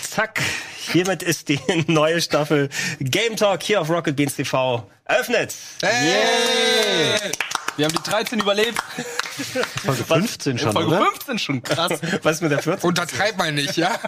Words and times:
Zack, 0.00 0.40
hiermit 0.92 1.24
ist 1.24 1.48
die 1.48 1.58
neue 1.88 2.20
Staffel 2.20 2.68
Game 3.00 3.36
Talk 3.36 3.64
hier 3.64 3.80
auf 3.80 3.90
Rocket 3.90 4.14
Beans 4.14 4.36
TV 4.36 4.88
eröffnet. 5.04 5.56
Hey! 5.82 7.32
Wir 7.76 7.84
haben 7.86 7.94
die 7.94 8.02
13 8.10 8.40
überlebt. 8.40 8.78
Folge 9.84 10.04
15 10.04 10.58
schon, 10.58 10.72
Folge 10.72 10.88
oder? 10.88 11.04
15 11.12 11.38
schon, 11.38 11.62
krass. 11.62 12.00
Was 12.22 12.36
ist 12.36 12.42
mit 12.42 12.50
der 12.50 12.62
14? 12.62 12.88
Untertreib 12.88 13.36
mal 13.36 13.52
nicht, 13.52 13.76
ja? 13.76 13.98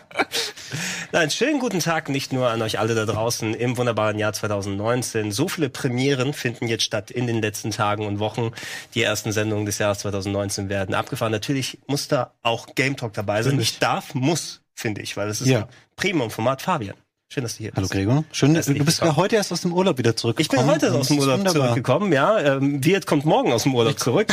Nein, 1.13 1.31
schönen 1.31 1.59
guten 1.61 1.81
Tag 1.81 2.09
nicht 2.09 2.33
nur 2.33 2.49
an 2.49 2.63
euch 2.63 2.79
alle 2.79 2.95
da 2.95 3.05
draußen 3.05 3.53
im 3.55 3.77
wunderbaren 3.77 4.19
Jahr 4.19 4.33
2019. 4.33 5.33
So 5.33 5.49
viele 5.49 5.69
Premieren 5.69 6.33
finden 6.33 6.67
jetzt 6.67 6.85
statt 6.85 7.11
in 7.11 7.27
den 7.27 7.43
letzten 7.43 7.71
Tagen 7.71 8.07
und 8.07 8.19
Wochen. 8.21 8.53
Die 8.95 9.03
ersten 9.03 9.33
Sendungen 9.33 9.67
des 9.67 9.79
Jahres 9.79 9.99
2019 9.99 10.69
werden 10.71 10.95
abgefahren. 10.95 11.33
Natürlich 11.33 11.79
muss 11.87 12.09
da 12.09 12.33
auch 12.43 12.75
Game 12.75 12.97
Talk 12.97 13.13
dabei 13.13 13.43
sein. 13.43 13.57
Nicht 13.57 13.83
darf, 13.83 14.15
muss, 14.15 14.63
finde 14.75 15.03
ich, 15.03 15.17
weil 15.17 15.29
es 15.29 15.41
ist 15.43 15.49
Ja. 15.49 15.61
ein 15.61 15.69
Premium-Format. 15.97 16.63
Fabian, 16.63 16.97
schön, 17.31 17.43
dass 17.43 17.57
du 17.57 17.59
hier 17.59 17.73
bist. 17.73 17.77
Hallo 17.77 17.89
Gregor. 17.89 18.25
Schön, 18.33 18.51
du 18.51 18.57
Herzlich 18.57 18.83
bist 18.85 19.01
ja 19.03 19.15
heute 19.17 19.37
erst 19.37 19.53
aus 19.53 19.61
dem 19.61 19.73
Urlaub 19.73 19.99
wieder 19.99 20.11
Ich 20.11 20.17
zurückgekommen. 20.17 20.63
bin 20.67 20.75
heute 20.75 20.93
aus 20.95 21.09
dem 21.09 21.19
Urlaub 21.19 21.39
wunderbar. 21.39 21.63
zurückgekommen, 21.63 22.13
ja. 22.13 22.39
Ähm, 22.39 22.83
Wirt 22.85 23.07
kommt 23.07 23.27
morgen 23.27 23.53
aus 23.53 23.65
dem 23.65 23.75
Urlaub 23.75 23.99
zurück. 23.99 24.29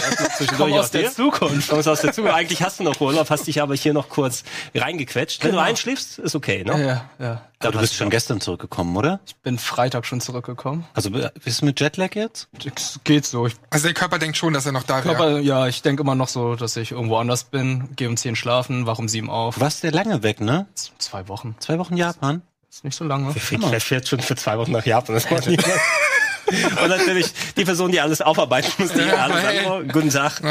Komm 0.57 0.71
aus 0.73 0.91
der. 0.91 1.11
Zukunft. 1.11 1.69
Kommst 1.69 1.87
aus 1.89 2.01
der 2.01 2.13
Zukunft. 2.13 2.35
Eigentlich 2.37 2.61
hast 2.63 2.79
du 2.79 2.83
noch 2.83 2.99
Urlaub, 3.01 3.29
hast 3.29 3.47
dich 3.47 3.61
aber 3.61 3.75
hier 3.75 3.93
noch 3.93 4.07
kurz 4.09 4.43
reingequetscht. 4.73 5.43
Wenn 5.43 5.51
du 5.51 5.59
einschläfst, 5.61 6.19
ist 6.19 6.35
okay, 6.35 6.63
ne? 6.63 6.85
Ja, 7.19 7.25
ja. 7.25 7.41
Aber 7.59 7.71
du 7.73 7.79
bist 7.79 7.95
schon 7.95 8.09
gestern 8.09 8.39
zurückgekommen, 8.41 8.95
oder? 8.95 9.19
Ich 9.25 9.35
bin 9.37 9.57
Freitag 9.57 10.05
schon 10.05 10.21
zurückgekommen. 10.21 10.85
Also 10.93 11.09
bist 11.09 11.61
du 11.61 11.65
mit 11.65 11.79
Jetlag 11.81 12.13
jetzt? 12.15 12.47
Es 12.63 12.99
geht 13.03 13.25
so. 13.25 13.47
Ich 13.47 13.55
Also 13.71 13.87
der 13.87 13.93
Körper 13.93 14.19
denkt 14.19 14.37
schon, 14.37 14.53
dass 14.53 14.65
er 14.65 14.71
noch 14.71 14.83
da 14.83 15.03
wäre. 15.03 15.15
Körper, 15.15 15.39
ja, 15.39 15.67
ich 15.67 15.81
denke 15.81 16.03
immer 16.03 16.15
noch 16.15 16.27
so, 16.27 16.55
dass 16.55 16.75
ich 16.77 16.91
irgendwo 16.91 17.17
anders 17.17 17.45
bin. 17.45 17.89
Gehe 17.95 18.07
um 18.07 18.17
10 18.17 18.35
schlafen, 18.35 18.85
wach 18.85 18.99
um 18.99 19.07
7 19.07 19.29
auf. 19.29 19.59
Warst 19.59 19.83
der 19.83 19.91
lange 19.91 20.21
weg, 20.23 20.41
ne? 20.41 20.67
Z- 20.75 20.91
Zwei 20.99 21.27
Wochen. 21.27 21.55
Zwei 21.59 21.77
Wochen 21.79 21.97
Japan? 21.97 22.41
Ist 22.75 22.83
nicht 22.83 22.97
so 22.97 23.05
lange. 23.05 23.33
Wer 23.33 23.79
fährt 23.79 24.05
schon 24.05 24.19
für 24.19 24.35
zwei 24.35 24.57
Wochen 24.57 24.73
nach 24.73 24.85
Japan? 24.85 25.15
Das 25.15 25.31
macht 25.31 25.47
niemand. 25.47 25.65
Und 26.81 26.89
natürlich 26.89 27.27
die 27.55 27.63
Person, 27.63 27.89
die 27.89 28.01
alles 28.01 28.21
aufarbeiten 28.21 28.69
muss, 28.77 28.91
die 28.91 28.99
Ja, 28.99 29.13
alles 29.15 29.43
hey. 29.43 29.87
Guten 29.87 30.09
Tag. 30.09 30.41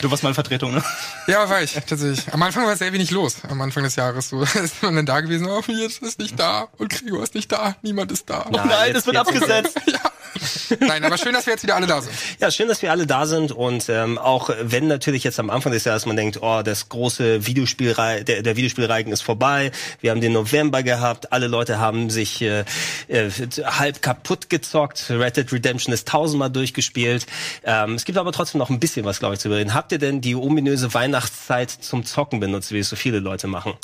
Du 0.00 0.10
warst 0.10 0.24
meine 0.24 0.34
Vertretung, 0.34 0.74
ne? 0.74 0.82
Ja, 1.28 1.48
war 1.48 1.62
ich, 1.62 1.74
tatsächlich. 1.74 2.32
Am 2.32 2.42
Anfang 2.42 2.66
war 2.66 2.76
sehr 2.76 2.92
wenig 2.92 3.12
los, 3.12 3.36
am 3.48 3.60
Anfang 3.60 3.84
des 3.84 3.94
Jahres. 3.94 4.30
So 4.30 4.42
ist 4.54 4.82
man 4.82 4.96
dann 4.96 5.06
da 5.06 5.20
gewesen, 5.20 5.46
oh, 5.46 5.62
jetzt 5.68 6.02
ist 6.02 6.18
nicht 6.18 6.40
da 6.40 6.66
und 6.76 6.90
Gregor 6.90 7.22
ist 7.22 7.36
nicht 7.36 7.52
da, 7.52 7.76
niemand 7.82 8.10
ist 8.10 8.28
da. 8.28 8.44
Nein, 8.50 8.66
Nein, 8.66 8.88
jetzt- 8.88 8.96
es 8.98 9.06
wird 9.06 9.16
jetzt- 9.16 9.28
abgesetzt. 9.28 9.80
Nein, 10.80 11.04
aber 11.04 11.18
schön, 11.18 11.32
dass 11.32 11.46
wir 11.46 11.52
jetzt 11.52 11.62
wieder 11.62 11.76
alle 11.76 11.86
da 11.86 12.00
sind. 12.00 12.12
Ja, 12.40 12.50
schön, 12.50 12.68
dass 12.68 12.82
wir 12.82 12.90
alle 12.90 13.06
da 13.06 13.26
sind 13.26 13.52
und 13.52 13.88
ähm, 13.88 14.18
auch 14.18 14.50
wenn 14.60 14.86
natürlich 14.86 15.24
jetzt 15.24 15.38
am 15.40 15.50
Anfang 15.50 15.72
des 15.72 15.84
Jahres 15.84 16.06
man 16.06 16.16
denkt, 16.16 16.38
oh, 16.42 16.62
das 16.62 16.88
große 16.88 17.46
Videospielrei 17.46 18.22
der, 18.22 18.42
der 18.42 18.56
Videospielreigen 18.56 19.12
ist 19.12 19.22
vorbei, 19.22 19.72
wir 20.00 20.10
haben 20.10 20.20
den 20.20 20.32
November 20.32 20.82
gehabt, 20.82 21.32
alle 21.32 21.46
Leute 21.46 21.78
haben 21.78 22.10
sich 22.10 22.42
äh, 22.42 22.64
äh, 23.08 23.30
halb 23.64 24.02
kaputt 24.02 24.50
gezockt, 24.50 25.06
Red 25.10 25.36
Dead 25.36 25.52
Redemption 25.52 25.92
ist 25.92 26.08
tausendmal 26.08 26.50
durchgespielt. 26.50 27.26
Ähm, 27.64 27.94
es 27.94 28.04
gibt 28.04 28.18
aber 28.18 28.32
trotzdem 28.32 28.58
noch 28.58 28.70
ein 28.70 28.80
bisschen 28.80 29.04
was, 29.04 29.18
glaube 29.18 29.34
ich, 29.34 29.40
zu 29.40 29.48
bereden. 29.48 29.74
Habt 29.74 29.92
ihr 29.92 29.98
denn 29.98 30.20
die 30.20 30.34
ominöse 30.34 30.94
Weihnachtszeit 30.94 31.70
zum 31.70 32.04
Zocken 32.04 32.40
benutzt, 32.40 32.72
wie 32.72 32.78
es 32.78 32.88
so 32.88 32.96
viele 32.96 33.20
Leute 33.20 33.46
machen? 33.46 33.74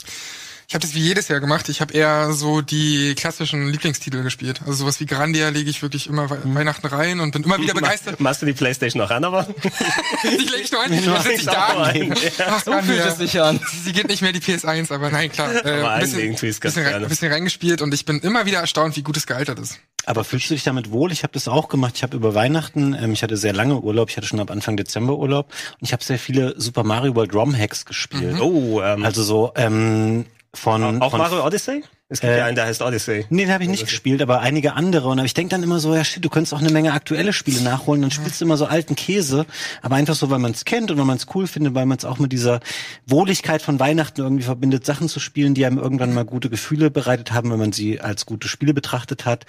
Ich 0.69 0.75
habe 0.75 0.83
das 0.83 0.95
wie 0.95 1.01
jedes 1.01 1.29
Jahr 1.29 1.41
gemacht. 1.41 1.69
Ich 1.69 1.81
habe 1.81 1.93
eher 1.93 2.33
so 2.33 2.61
die 2.61 3.15
klassischen 3.15 3.69
Lieblingstitel 3.71 4.23
gespielt. 4.23 4.61
Also 4.63 4.73
sowas 4.85 4.99
wie 5.01 5.07
Grandia 5.07 5.49
lege 5.51 5.69
ich 5.71 5.83
wirklich 5.83 6.07
immer 6.09 6.31
We 6.31 6.39
Weihnachten 6.45 6.87
rein 6.87 7.21
und 7.21 7.33
bin 7.33 7.43
immer 7.45 7.61
wieder 7.61 7.75
begeistert. 7.75 8.21
Machst 8.21 8.43
du 8.43 8.47
die 8.47 8.53
Playstation 8.55 9.03
noch 9.03 9.11
an, 9.11 9.25
aber? 9.25 9.47
Die 10.23 10.29
lege 10.29 10.57
ich 10.63 10.73
nur 10.73 10.81
ein, 10.83 10.91
dann 10.91 11.23
sitze 11.23 11.33
ich 11.33 11.45
da. 11.45 11.83
ein. 11.85 12.15
Ach, 12.47 12.65
So 12.65 12.73
fühlt 12.83 13.05
es 13.05 13.19
sich 13.19 13.41
an. 13.41 13.61
Sie 13.85 13.93
geht 13.93 14.09
nicht 14.09 14.23
mehr 14.23 14.33
die 14.33 14.41
PS1, 14.41 14.93
aber 14.93 15.11
nein, 15.11 15.31
klar. 15.31 15.55
Äh, 15.65 15.81
Aber 15.81 15.93
ein 15.93 16.01
bisschen, 16.01 16.37
tue 16.37 16.49
ich's 16.49 16.61
ganz 16.61 16.75
bisschen, 16.75 16.93
rein, 16.93 17.09
bisschen 17.09 17.33
reingespielt 17.33 17.83
und 17.83 17.93
ich 17.93 18.05
bin 18.05 18.21
immer 18.21 18.47
wieder 18.47 18.61
erstaunt, 18.61 18.97
wie 18.97 19.03
gut 19.03 19.17
es 19.17 19.27
gealtert 19.27 19.59
ist. 19.59 19.79
Aber 20.07 20.25
fühlst 20.25 20.51
du 20.51 20.55
dich 20.55 20.65
damit 20.65 20.91
wohl? 20.91 21.13
Ich 21.13 21.23
habe 21.23 21.33
das 21.33 21.49
auch 21.49 21.69
gemacht. 21.69 21.95
Ich 21.97 22.03
habe 22.03 22.17
über 22.17 22.35
Weihnachten, 22.35 22.95
ähm, 22.95 23.13
ich 23.13 23.23
hatte 23.23 23.37
sehr 23.37 23.53
lange 23.53 23.79
Urlaub, 23.81 24.11
ich 24.11 24.17
hatte 24.17 24.27
schon 24.27 24.41
ab 24.41 24.51
Anfang 24.51 24.77
Dezember 24.77 25.17
Urlaub 25.19 25.51
und 25.81 25.87
ich 25.87 25.93
habe 25.93 26.03
sehr 26.05 26.19
viele 26.19 26.55
Super 26.61 26.85
Mario 26.85 27.15
World 27.15 27.35
ROM 27.35 27.57
Hacks 27.57 27.85
gespielt. 27.85 28.39
Oh, 28.41 28.81
ähm, 28.83 29.05
Also 29.05 29.23
so 29.23 29.53
ähm, 29.57 30.27
von, 30.55 31.03
auch 31.03 31.11
von 31.11 31.19
Mario 31.19 31.45
Odyssey? 31.47 31.83
Es 32.09 32.21
gibt 32.21 32.33
Äh, 32.33 32.39
ja 32.39 32.45
einen, 32.45 32.55
der 32.55 32.67
heißt 32.67 32.83
Odyssey. 32.83 33.25
Nee, 33.31 33.45
den 33.45 33.53
habe 33.53 33.65
ich 33.65 33.71
nicht 33.71 33.85
gespielt, 33.85 34.21
aber 34.23 34.41
einige 34.41 34.75
andere. 34.75 35.09
Und 35.09 35.19
ich 35.25 35.35
denke 35.35 35.51
dann 35.51 35.63
immer 35.63 35.81
so, 35.81 35.95
ja 35.95 36.05
shit, 36.05 36.25
du 36.25 36.29
könntest 36.29 36.53
auch 36.55 36.61
eine 36.61 36.71
Menge 36.71 36.93
aktuelle 36.93 37.33
Spiele 37.33 37.61
nachholen. 37.63 38.03
Dann 38.03 38.11
spielst 38.11 38.41
du 38.41 38.45
immer 38.45 38.57
so 38.57 38.67
alten 38.67 38.95
Käse, 38.95 39.47
aber 39.83 39.97
einfach 39.97 40.15
so, 40.15 40.31
weil 40.31 40.39
man 40.39 40.53
es 40.53 40.65
kennt 40.65 40.91
und 40.91 40.99
weil 40.99 41.07
man 41.07 41.17
es 41.17 41.27
cool 41.35 41.47
findet, 41.47 41.75
weil 41.75 41.87
man 41.87 41.99
es 41.99 42.05
auch 42.05 42.19
mit 42.19 42.33
dieser 42.33 42.61
Wohligkeit 43.07 43.63
von 43.63 43.81
Weihnachten 43.81 44.21
irgendwie 44.21 44.45
verbindet, 44.45 44.85
Sachen 44.85 45.09
zu 45.09 45.19
spielen, 45.19 45.55
die 45.55 45.65
einem 45.65 45.79
irgendwann 45.79 46.13
mal 46.15 46.25
gute 46.25 46.51
Gefühle 46.51 46.91
bereitet 46.91 47.33
haben, 47.33 47.51
wenn 47.51 47.59
man 47.59 47.73
sie 47.73 48.01
als 48.01 48.27
gute 48.27 48.49
Spiele 48.49 48.75
betrachtet 48.75 49.25
hat. 49.25 49.47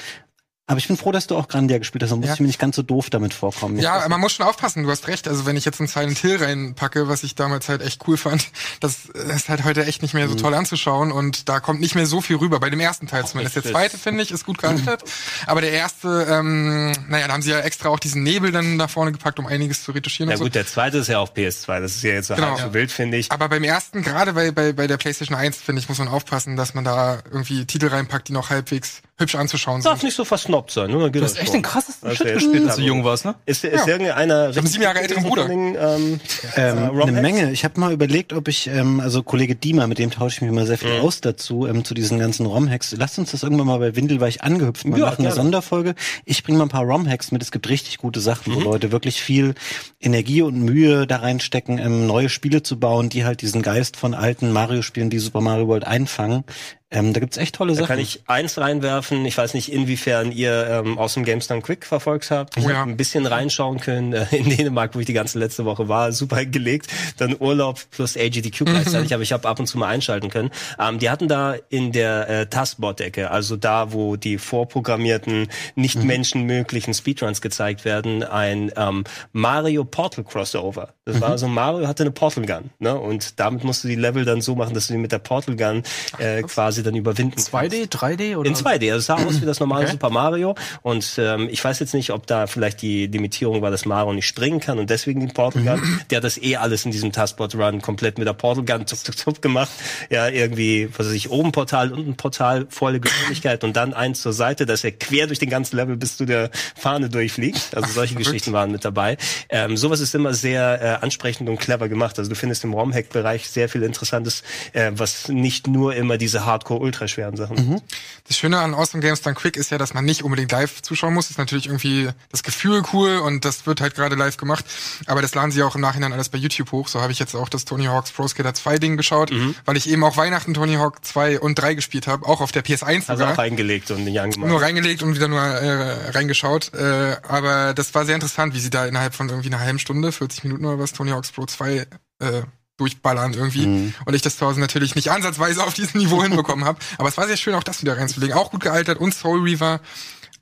Aber 0.67 0.79
ich 0.79 0.87
bin 0.87 0.97
froh, 0.97 1.11
dass 1.11 1.27
du 1.27 1.37
auch 1.37 1.47
Grandia 1.47 1.77
gespielt 1.77 2.01
hast. 2.01 2.09
Dann 2.09 2.19
muss 2.19 2.27
Ja. 2.29 2.33
ich 2.33 2.39
mir 2.39 2.47
nicht 2.47 2.57
ganz 2.57 2.75
so 2.75 2.81
doof 2.81 3.11
damit 3.11 3.35
vorkommen. 3.35 3.77
Ja, 3.77 4.03
man 4.09 4.19
muss 4.19 4.33
schon 4.33 4.47
aufpassen, 4.47 4.81
du 4.81 4.89
hast 4.89 5.07
recht. 5.07 5.27
Also 5.27 5.45
wenn 5.45 5.55
ich 5.55 5.63
jetzt 5.63 5.79
ein 5.79 5.85
Silent 5.85 6.17
Hill 6.17 6.37
reinpacke, 6.43 7.07
was 7.07 7.23
ich 7.23 7.35
damals 7.35 7.69
halt 7.69 7.83
echt 7.83 8.07
cool 8.07 8.17
fand, 8.17 8.47
das 8.79 9.05
ist 9.05 9.47
halt 9.47 9.63
heute 9.63 9.85
echt 9.85 10.01
nicht 10.01 10.15
mehr 10.15 10.27
so 10.27 10.33
toll 10.33 10.55
anzuschauen 10.55 11.11
und 11.11 11.49
da 11.49 11.59
kommt 11.59 11.81
nicht 11.81 11.93
mehr 11.93 12.07
so 12.07 12.19
viel 12.19 12.37
rüber. 12.37 12.59
Bei 12.59 12.71
dem 12.71 12.79
ersten 12.79 13.05
Teil 13.05 13.27
zumindest. 13.27 13.57
Der 13.57 13.63
zweite, 13.63 13.99
finde 13.99 14.23
ich, 14.23 14.31
ist 14.31 14.43
gut 14.43 14.57
gealtert. 14.57 15.03
Aber 15.45 15.61
der 15.61 15.69
erste, 15.71 16.25
ähm, 16.31 16.93
naja, 17.09 17.27
da 17.27 17.33
haben 17.33 17.43
sie 17.43 17.51
ja 17.51 17.59
extra 17.59 17.89
auch 17.89 17.99
diesen 17.99 18.23
Nebel 18.23 18.51
dann 18.51 18.79
da 18.79 18.87
vorne 18.87 19.11
gepackt, 19.11 19.37
um 19.37 19.45
einiges 19.45 19.83
zu 19.83 19.91
retuschieren 19.91 20.29
Ja 20.31 20.33
und 20.35 20.39
so. 20.39 20.43
gut, 20.45 20.55
der 20.55 20.65
zweite 20.65 20.97
ist 20.97 21.09
ja 21.09 21.19
auf 21.19 21.33
PS2. 21.35 21.79
Das 21.79 21.95
ist 21.95 22.03
ja 22.03 22.13
jetzt 22.13 22.27
so 22.29 22.33
Genau. 22.35 22.57
halb 22.57 22.59
so 22.69 22.73
wild, 22.73 22.91
finde 22.91 23.17
ich. 23.17 23.31
Aber 23.31 23.49
beim 23.49 23.63
ersten, 23.63 24.01
gerade 24.01 24.33
bei, 24.33 24.49
bei, 24.49 24.73
bei 24.73 24.87
der 24.87 24.97
PlayStation 24.97 25.37
1, 25.37 25.57
finde 25.57 25.79
ich, 25.81 25.89
muss 25.89 25.99
man 25.99 26.07
aufpassen, 26.07 26.55
dass 26.55 26.73
man 26.73 26.83
da 26.83 27.19
irgendwie 27.31 27.65
Titel 27.65 27.87
reinpackt, 27.89 28.29
die 28.29 28.33
noch 28.33 28.49
halbwegs 28.49 29.01
hübsch 29.17 29.35
anzuschauen 29.35 29.81
Darf 29.81 29.99
sind. 29.99 30.07
nicht 30.07 30.15
so 30.15 30.25
versnobbt 30.25 30.71
sein? 30.71 30.87
Geht 30.87 31.15
Du 31.15 31.19
das 31.21 31.35
hast 31.35 31.41
echt 31.41 31.53
den 31.53 31.61
krassesten 31.61 32.09
Also 32.09 32.23
Shit 32.23 32.33
gespielt, 32.33 32.53
spielt 32.55 32.67
als 32.67 32.75
du 32.75 32.81
jung 32.81 33.03
warst, 33.03 33.23
ne? 33.25 33.35
Ist, 33.45 33.63
ist 33.63 33.87
irgendeiner 33.87 34.47
einen 34.55 34.67
sieben 34.67 34.83
Jahre 34.83 34.99
älteren 34.99 35.23
Bruder. 35.23 35.49
Ähm, 35.49 35.75
Ähm, 35.77 36.19
äh, 36.55 36.61
eine? 36.61 37.21
Menge. 37.21 37.51
Ich 37.51 37.63
habe 37.63 37.79
mal 37.79 37.93
überlegt, 37.93 38.33
ob 38.33 38.47
ich, 38.47 38.67
ähm, 38.67 38.99
also 38.99 39.23
Kollege 39.23 39.55
Diemer, 39.55 39.87
mit 39.87 39.99
dem 39.99 40.11
tausche 40.11 40.35
ich 40.37 40.41
mich 40.41 40.49
immer 40.49 40.65
sehr 40.65 40.77
viel 40.77 40.99
aus 40.99 41.21
dazu, 41.21 41.65
ähm, 41.65 41.85
zu 41.85 41.93
diesen 41.93 42.19
ganzen 42.19 42.45
ROM-Hacks. 42.45 42.93
Lasst 42.97 43.17
uns 43.19 43.31
das 43.31 43.43
irgendwann 43.43 43.67
mal 43.67 43.79
bei 43.79 43.95
Windelweich 43.95 44.41
angehüpft 44.43 44.85
mal 44.85 44.99
Ja, 44.99 45.05
machen, 45.05 45.25
eine. 45.25 45.33
Sonderfolge. 45.33 45.95
Ich 46.25 46.43
bringe 46.43 46.57
mal 46.57 46.65
ein 46.65 46.69
paar 46.69 46.83
ROM-Hacks 46.83 47.31
mit. 47.31 47.41
Es 47.41 47.51
gibt 47.51 47.69
richtig 47.69 47.97
gute 47.99 48.19
Sachen, 48.19 48.53
wo 48.55 48.59
Leute 48.59 48.91
wirklich 48.91 49.21
viel 49.21 49.55
Energie 50.01 50.41
und 50.41 50.59
Mühe 50.59 51.07
da 51.07 51.17
reinstecken, 51.17 51.77
ähm, 51.77 52.05
neue 52.05 52.27
Spiele 52.29 52.63
zu 52.63 52.79
bauen, 52.79 53.09
die 53.09 53.23
halt 53.25 53.41
diesen 53.41 53.61
Geist 53.61 53.95
von 53.97 54.13
alten 54.13 54.51
Mario-Spielen 54.51 55.11
wie 55.11 55.19
Super 55.19 55.41
Mario 55.41 55.67
World 55.67 55.85
einfangen. 55.87 56.43
Ähm, 56.91 57.13
da 57.13 57.19
gibt's 57.19 57.37
echt 57.37 57.55
tolle 57.55 57.73
Da 57.73 57.79
Sachen. 57.79 57.87
kann 57.87 57.99
ich 57.99 58.21
eins 58.27 58.59
reinwerfen. 58.59 59.25
Ich 59.25 59.35
weiß 59.35 59.55
nicht, 59.55 59.73
inwiefern 59.73 60.31
ihr 60.31 60.67
ähm, 60.69 60.99
aus 60.99 61.15
dem 61.15 61.25
GameStone 61.25 61.61
Quick 61.63 61.83
verfolgt 61.83 62.29
habt. 62.29 62.55
Ich 62.57 62.63
Oh 62.65 62.69
ja. 62.69 62.75
habe 62.77 62.91
ein 62.91 62.95
bisschen 62.95 63.25
reinschauen 63.25 63.79
können 63.79 64.13
äh, 64.13 64.27
in 64.31 64.49
Dänemark, 64.55 64.93
wo 64.95 64.99
ich 64.99 65.07
die 65.07 65.13
ganze 65.13 65.39
letzte 65.39 65.65
Woche 65.65 65.89
war. 65.89 66.11
Super 66.11 66.45
gelegt. 66.45 66.87
Dann 67.17 67.35
Urlaub 67.39 67.79
plus 67.89 68.15
AGDQ 68.15 68.61
Mhm. 68.61 68.65
gleichzeitig, 68.65 69.13
aber 69.15 69.23
ich 69.23 69.33
habe 69.33 69.47
ab 69.47 69.59
und 69.59 69.65
zu 69.65 69.79
mal 69.79 69.87
einschalten 69.87 70.29
können. 70.29 70.51
Ähm, 70.79 70.99
die 70.99 71.09
hatten 71.09 71.27
da 71.27 71.55
in 71.69 71.91
der 71.91 72.29
äh, 72.29 72.45
Taskbot-Ecke, 72.45 73.31
also 73.31 73.55
da, 73.57 73.91
wo 73.91 74.15
die 74.15 74.37
vorprogrammierten, 74.37 75.47
nicht 75.75 75.97
Mhm. 75.97 76.05
menschenmöglichen 76.05 76.93
Speedruns 76.93 77.41
gezeigt 77.41 77.83
werden, 77.83 78.23
ein 78.23 78.71
ähm, 78.77 79.03
Mario 79.33 79.85
Portal 79.85 80.23
Crossover. 80.23 80.93
Das 81.05 81.15
Mhm. 81.17 81.21
war 81.21 81.37
so, 81.39 81.47
Mario 81.47 81.87
hatte 81.87 82.03
eine 82.03 82.11
Portal 82.11 82.45
Gun, 82.45 82.69
ne? 82.79 82.95
Und 82.95 83.39
damit 83.39 83.63
musst 83.63 83.83
du 83.83 83.87
die 83.87 83.95
Level 83.95 84.23
dann 84.23 84.41
so 84.41 84.55
machen, 84.55 84.73
dass 84.75 84.87
du 84.87 84.93
die 84.93 84.99
mit 84.99 85.11
der 85.11 85.19
Portal 85.19 85.55
Gun 85.55 85.81
äh, 86.19 86.43
quasi 86.43 86.74
dann 86.83 86.95
überwinden 86.95 87.35
kannst. 87.35 87.53
2D, 87.53 87.89
3D 87.89 88.35
oder? 88.37 88.49
In 88.49 88.55
2D, 88.55 88.91
also 88.91 88.97
es 88.97 89.05
sah 89.05 89.15
aus 89.15 89.41
wie 89.41 89.45
das 89.45 89.59
normale 89.59 89.85
Okay. 89.85 89.91
Super 89.93 90.09
Mario. 90.09 90.55
Und 90.81 91.15
ähm, 91.17 91.47
ich 91.51 91.63
weiß 91.63 91.79
jetzt 91.79 91.93
nicht, 91.93 92.11
ob 92.11 92.27
da 92.27 92.47
vielleicht 92.47 92.81
die 92.81 93.07
Limitierung 93.07 93.61
war, 93.61 93.71
dass 93.71 93.85
Mario 93.85 94.13
nicht 94.13 94.27
springen 94.27 94.59
kann 94.59 94.79
und 94.79 94.89
deswegen 94.89 95.19
den 95.19 95.33
Portal 95.33 95.63
Gun. 95.63 96.01
Der 96.09 96.17
hat 96.17 96.23
das 96.23 96.41
eh 96.41 96.55
alles 96.57 96.85
in 96.85 96.91
diesem 96.91 97.11
Taskbot 97.11 97.55
Run 97.55 97.81
komplett 97.81 98.17
mit 98.17 98.27
der 98.27 98.33
Portal 98.33 98.65
Gun 98.65 98.87
zup, 98.87 98.99
zup, 98.99 99.17
zup 99.17 99.41
gemacht. 99.41 99.69
Ja, 100.09 100.27
irgendwie, 100.27 100.89
was 100.97 101.07
weiß 101.07 101.13
ich, 101.13 101.29
oben 101.29 101.51
Portal, 101.51 101.91
unten 101.91 102.15
Portal, 102.15 102.67
volle 102.69 102.99
Geschwindigkeit 102.99 103.63
und 103.63 103.75
dann 103.75 103.93
eins 103.93 104.21
zur 104.21 104.33
Seite, 104.33 104.65
dass 104.65 104.83
er 104.83 104.91
quer 104.91 105.27
durch 105.27 105.39
den 105.39 105.49
ganzen 105.49 105.75
Level 105.75 105.97
bis 105.97 106.17
zu 106.17 106.25
der 106.25 106.49
Fahne 106.75 107.09
durchfliegt. 107.09 107.75
Also 107.75 107.91
solche 107.91 108.15
Geschichten 108.15 108.53
waren 108.53 108.71
mit 108.71 108.85
dabei. 108.85 109.17
Ähm, 109.49 109.77
sowas 109.77 109.99
ist 109.99 110.15
immer 110.15 110.33
sehr 110.33 110.81
äh, 110.81 111.03
ansprechend 111.03 111.49
und 111.49 111.59
clever 111.59 111.87
gemacht. 111.87 112.17
Also 112.17 112.29
du 112.29 112.35
findest 112.35 112.63
im 112.63 112.73
ROM-Hack-Bereich 112.73 113.47
sehr 113.49 113.69
viel 113.69 113.83
Interessantes, 113.83 114.43
äh, 114.73 114.91
was 114.95 115.29
nicht 115.29 115.67
nur 115.67 115.95
immer 115.95 116.17
diese 116.17 116.45
hardcore 116.65 116.79
ultra 116.81 117.07
schweren 117.07 117.37
Sachen. 117.37 117.81
Das 118.27 118.37
Schöne 118.37 118.59
an 118.59 118.73
Awesome 118.73 119.01
Games 119.01 119.21
Done 119.21 119.35
Quick 119.35 119.55
ist 119.55 119.69
ja, 119.71 119.77
dass 119.77 119.93
man 119.93 120.03
nicht 120.03 120.23
unbedingt 120.23 120.51
live 120.51 120.81
zuschauen 120.81 121.13
muss. 121.13 121.29
Ist 121.29 121.37
natürlich 121.37 121.67
irgendwie 121.67 122.09
das 122.31 122.43
Gefühl 122.43 122.83
cool 122.91 123.17
und 123.17 123.45
das 123.45 123.65
wird 123.67 123.81
halt 123.81 123.95
gerade 123.95 124.15
live 124.15 124.37
gemacht. 124.37 124.65
Aber 125.05 125.21
das 125.21 125.35
laden 125.35 125.51
sie 125.51 125.61
auch 125.63 125.75
im 125.75 125.81
Nachhinein 125.81 126.11
alles 126.11 126.29
bei 126.29 126.37
YouTube 126.37 126.71
hoch. 126.71 126.87
So 126.87 127.01
habe 127.01 127.11
ich 127.11 127.19
jetzt 127.19 127.35
auch 127.35 127.49
das 127.49 127.65
Tony 127.65 127.85
Hawk's 127.85 128.11
Pro 128.11 128.27
Skater 128.27 128.53
2 128.53 128.79
Ding 128.79 128.97
geschaut, 128.97 129.31
weil 129.65 129.77
ich 129.77 129.89
eben 129.89 130.03
auch 130.03 130.17
Weihnachten 130.17 130.53
Tony 130.53 130.75
Hawk 130.75 131.05
2 131.05 131.39
und 131.39 131.55
3 131.55 131.75
gespielt 131.75 132.07
habe, 132.07 132.25
auch 132.27 132.41
auf 132.41 132.51
der 132.51 132.65
PS1 132.65 133.07
Also 133.09 133.13
sogar. 133.13 133.33
auch 133.33 133.37
reingelegt 133.37 133.91
und 133.91 134.03
nicht 134.03 134.19
angemacht. 134.19 134.49
nur 134.49 134.61
reingelegt 134.61 135.03
und 135.03 135.15
wieder 135.15 135.27
nur 135.27 135.41
äh, 135.41 136.09
reingeschaut. 136.11 136.73
Äh, 136.73 137.17
aber 137.27 137.73
das 137.73 137.93
war 137.93 138.05
sehr 138.05 138.15
interessant, 138.15 138.53
wie 138.55 138.59
sie 138.59 138.69
da 138.69 138.85
innerhalb 138.85 139.13
von 139.13 139.29
irgendwie 139.29 139.49
einer 139.49 139.59
halben 139.59 139.79
Stunde, 139.79 140.11
40 140.11 140.43
Minuten 140.43 140.65
oder 140.65 140.79
was, 140.79 140.93
Tony 140.93 141.11
Hawk's 141.11 141.31
Pro 141.31 141.45
2 141.45 141.85
äh, 142.19 142.41
durchballern 142.77 143.33
irgendwie. 143.33 143.67
Mhm. 143.67 143.93
Und 144.05 144.13
ich 144.13 144.21
das 144.21 144.37
zu 144.37 144.45
Hause 144.45 144.59
natürlich 144.59 144.95
nicht 144.95 145.09
ansatzweise 145.11 145.63
auf 145.63 145.73
diesem 145.73 145.99
Niveau 146.01 146.21
hinbekommen 146.23 146.65
habe. 146.65 146.79
Aber 146.97 147.09
es 147.09 147.17
war 147.17 147.27
sehr 147.27 147.37
schön, 147.37 147.55
auch 147.55 147.63
das 147.63 147.81
wieder 147.81 147.97
reinzulegen. 147.97 148.35
Auch 148.35 148.51
gut 148.51 148.61
gealtert 148.63 148.99
und 148.99 149.13
Soul 149.13 149.41
Reaver 149.41 149.79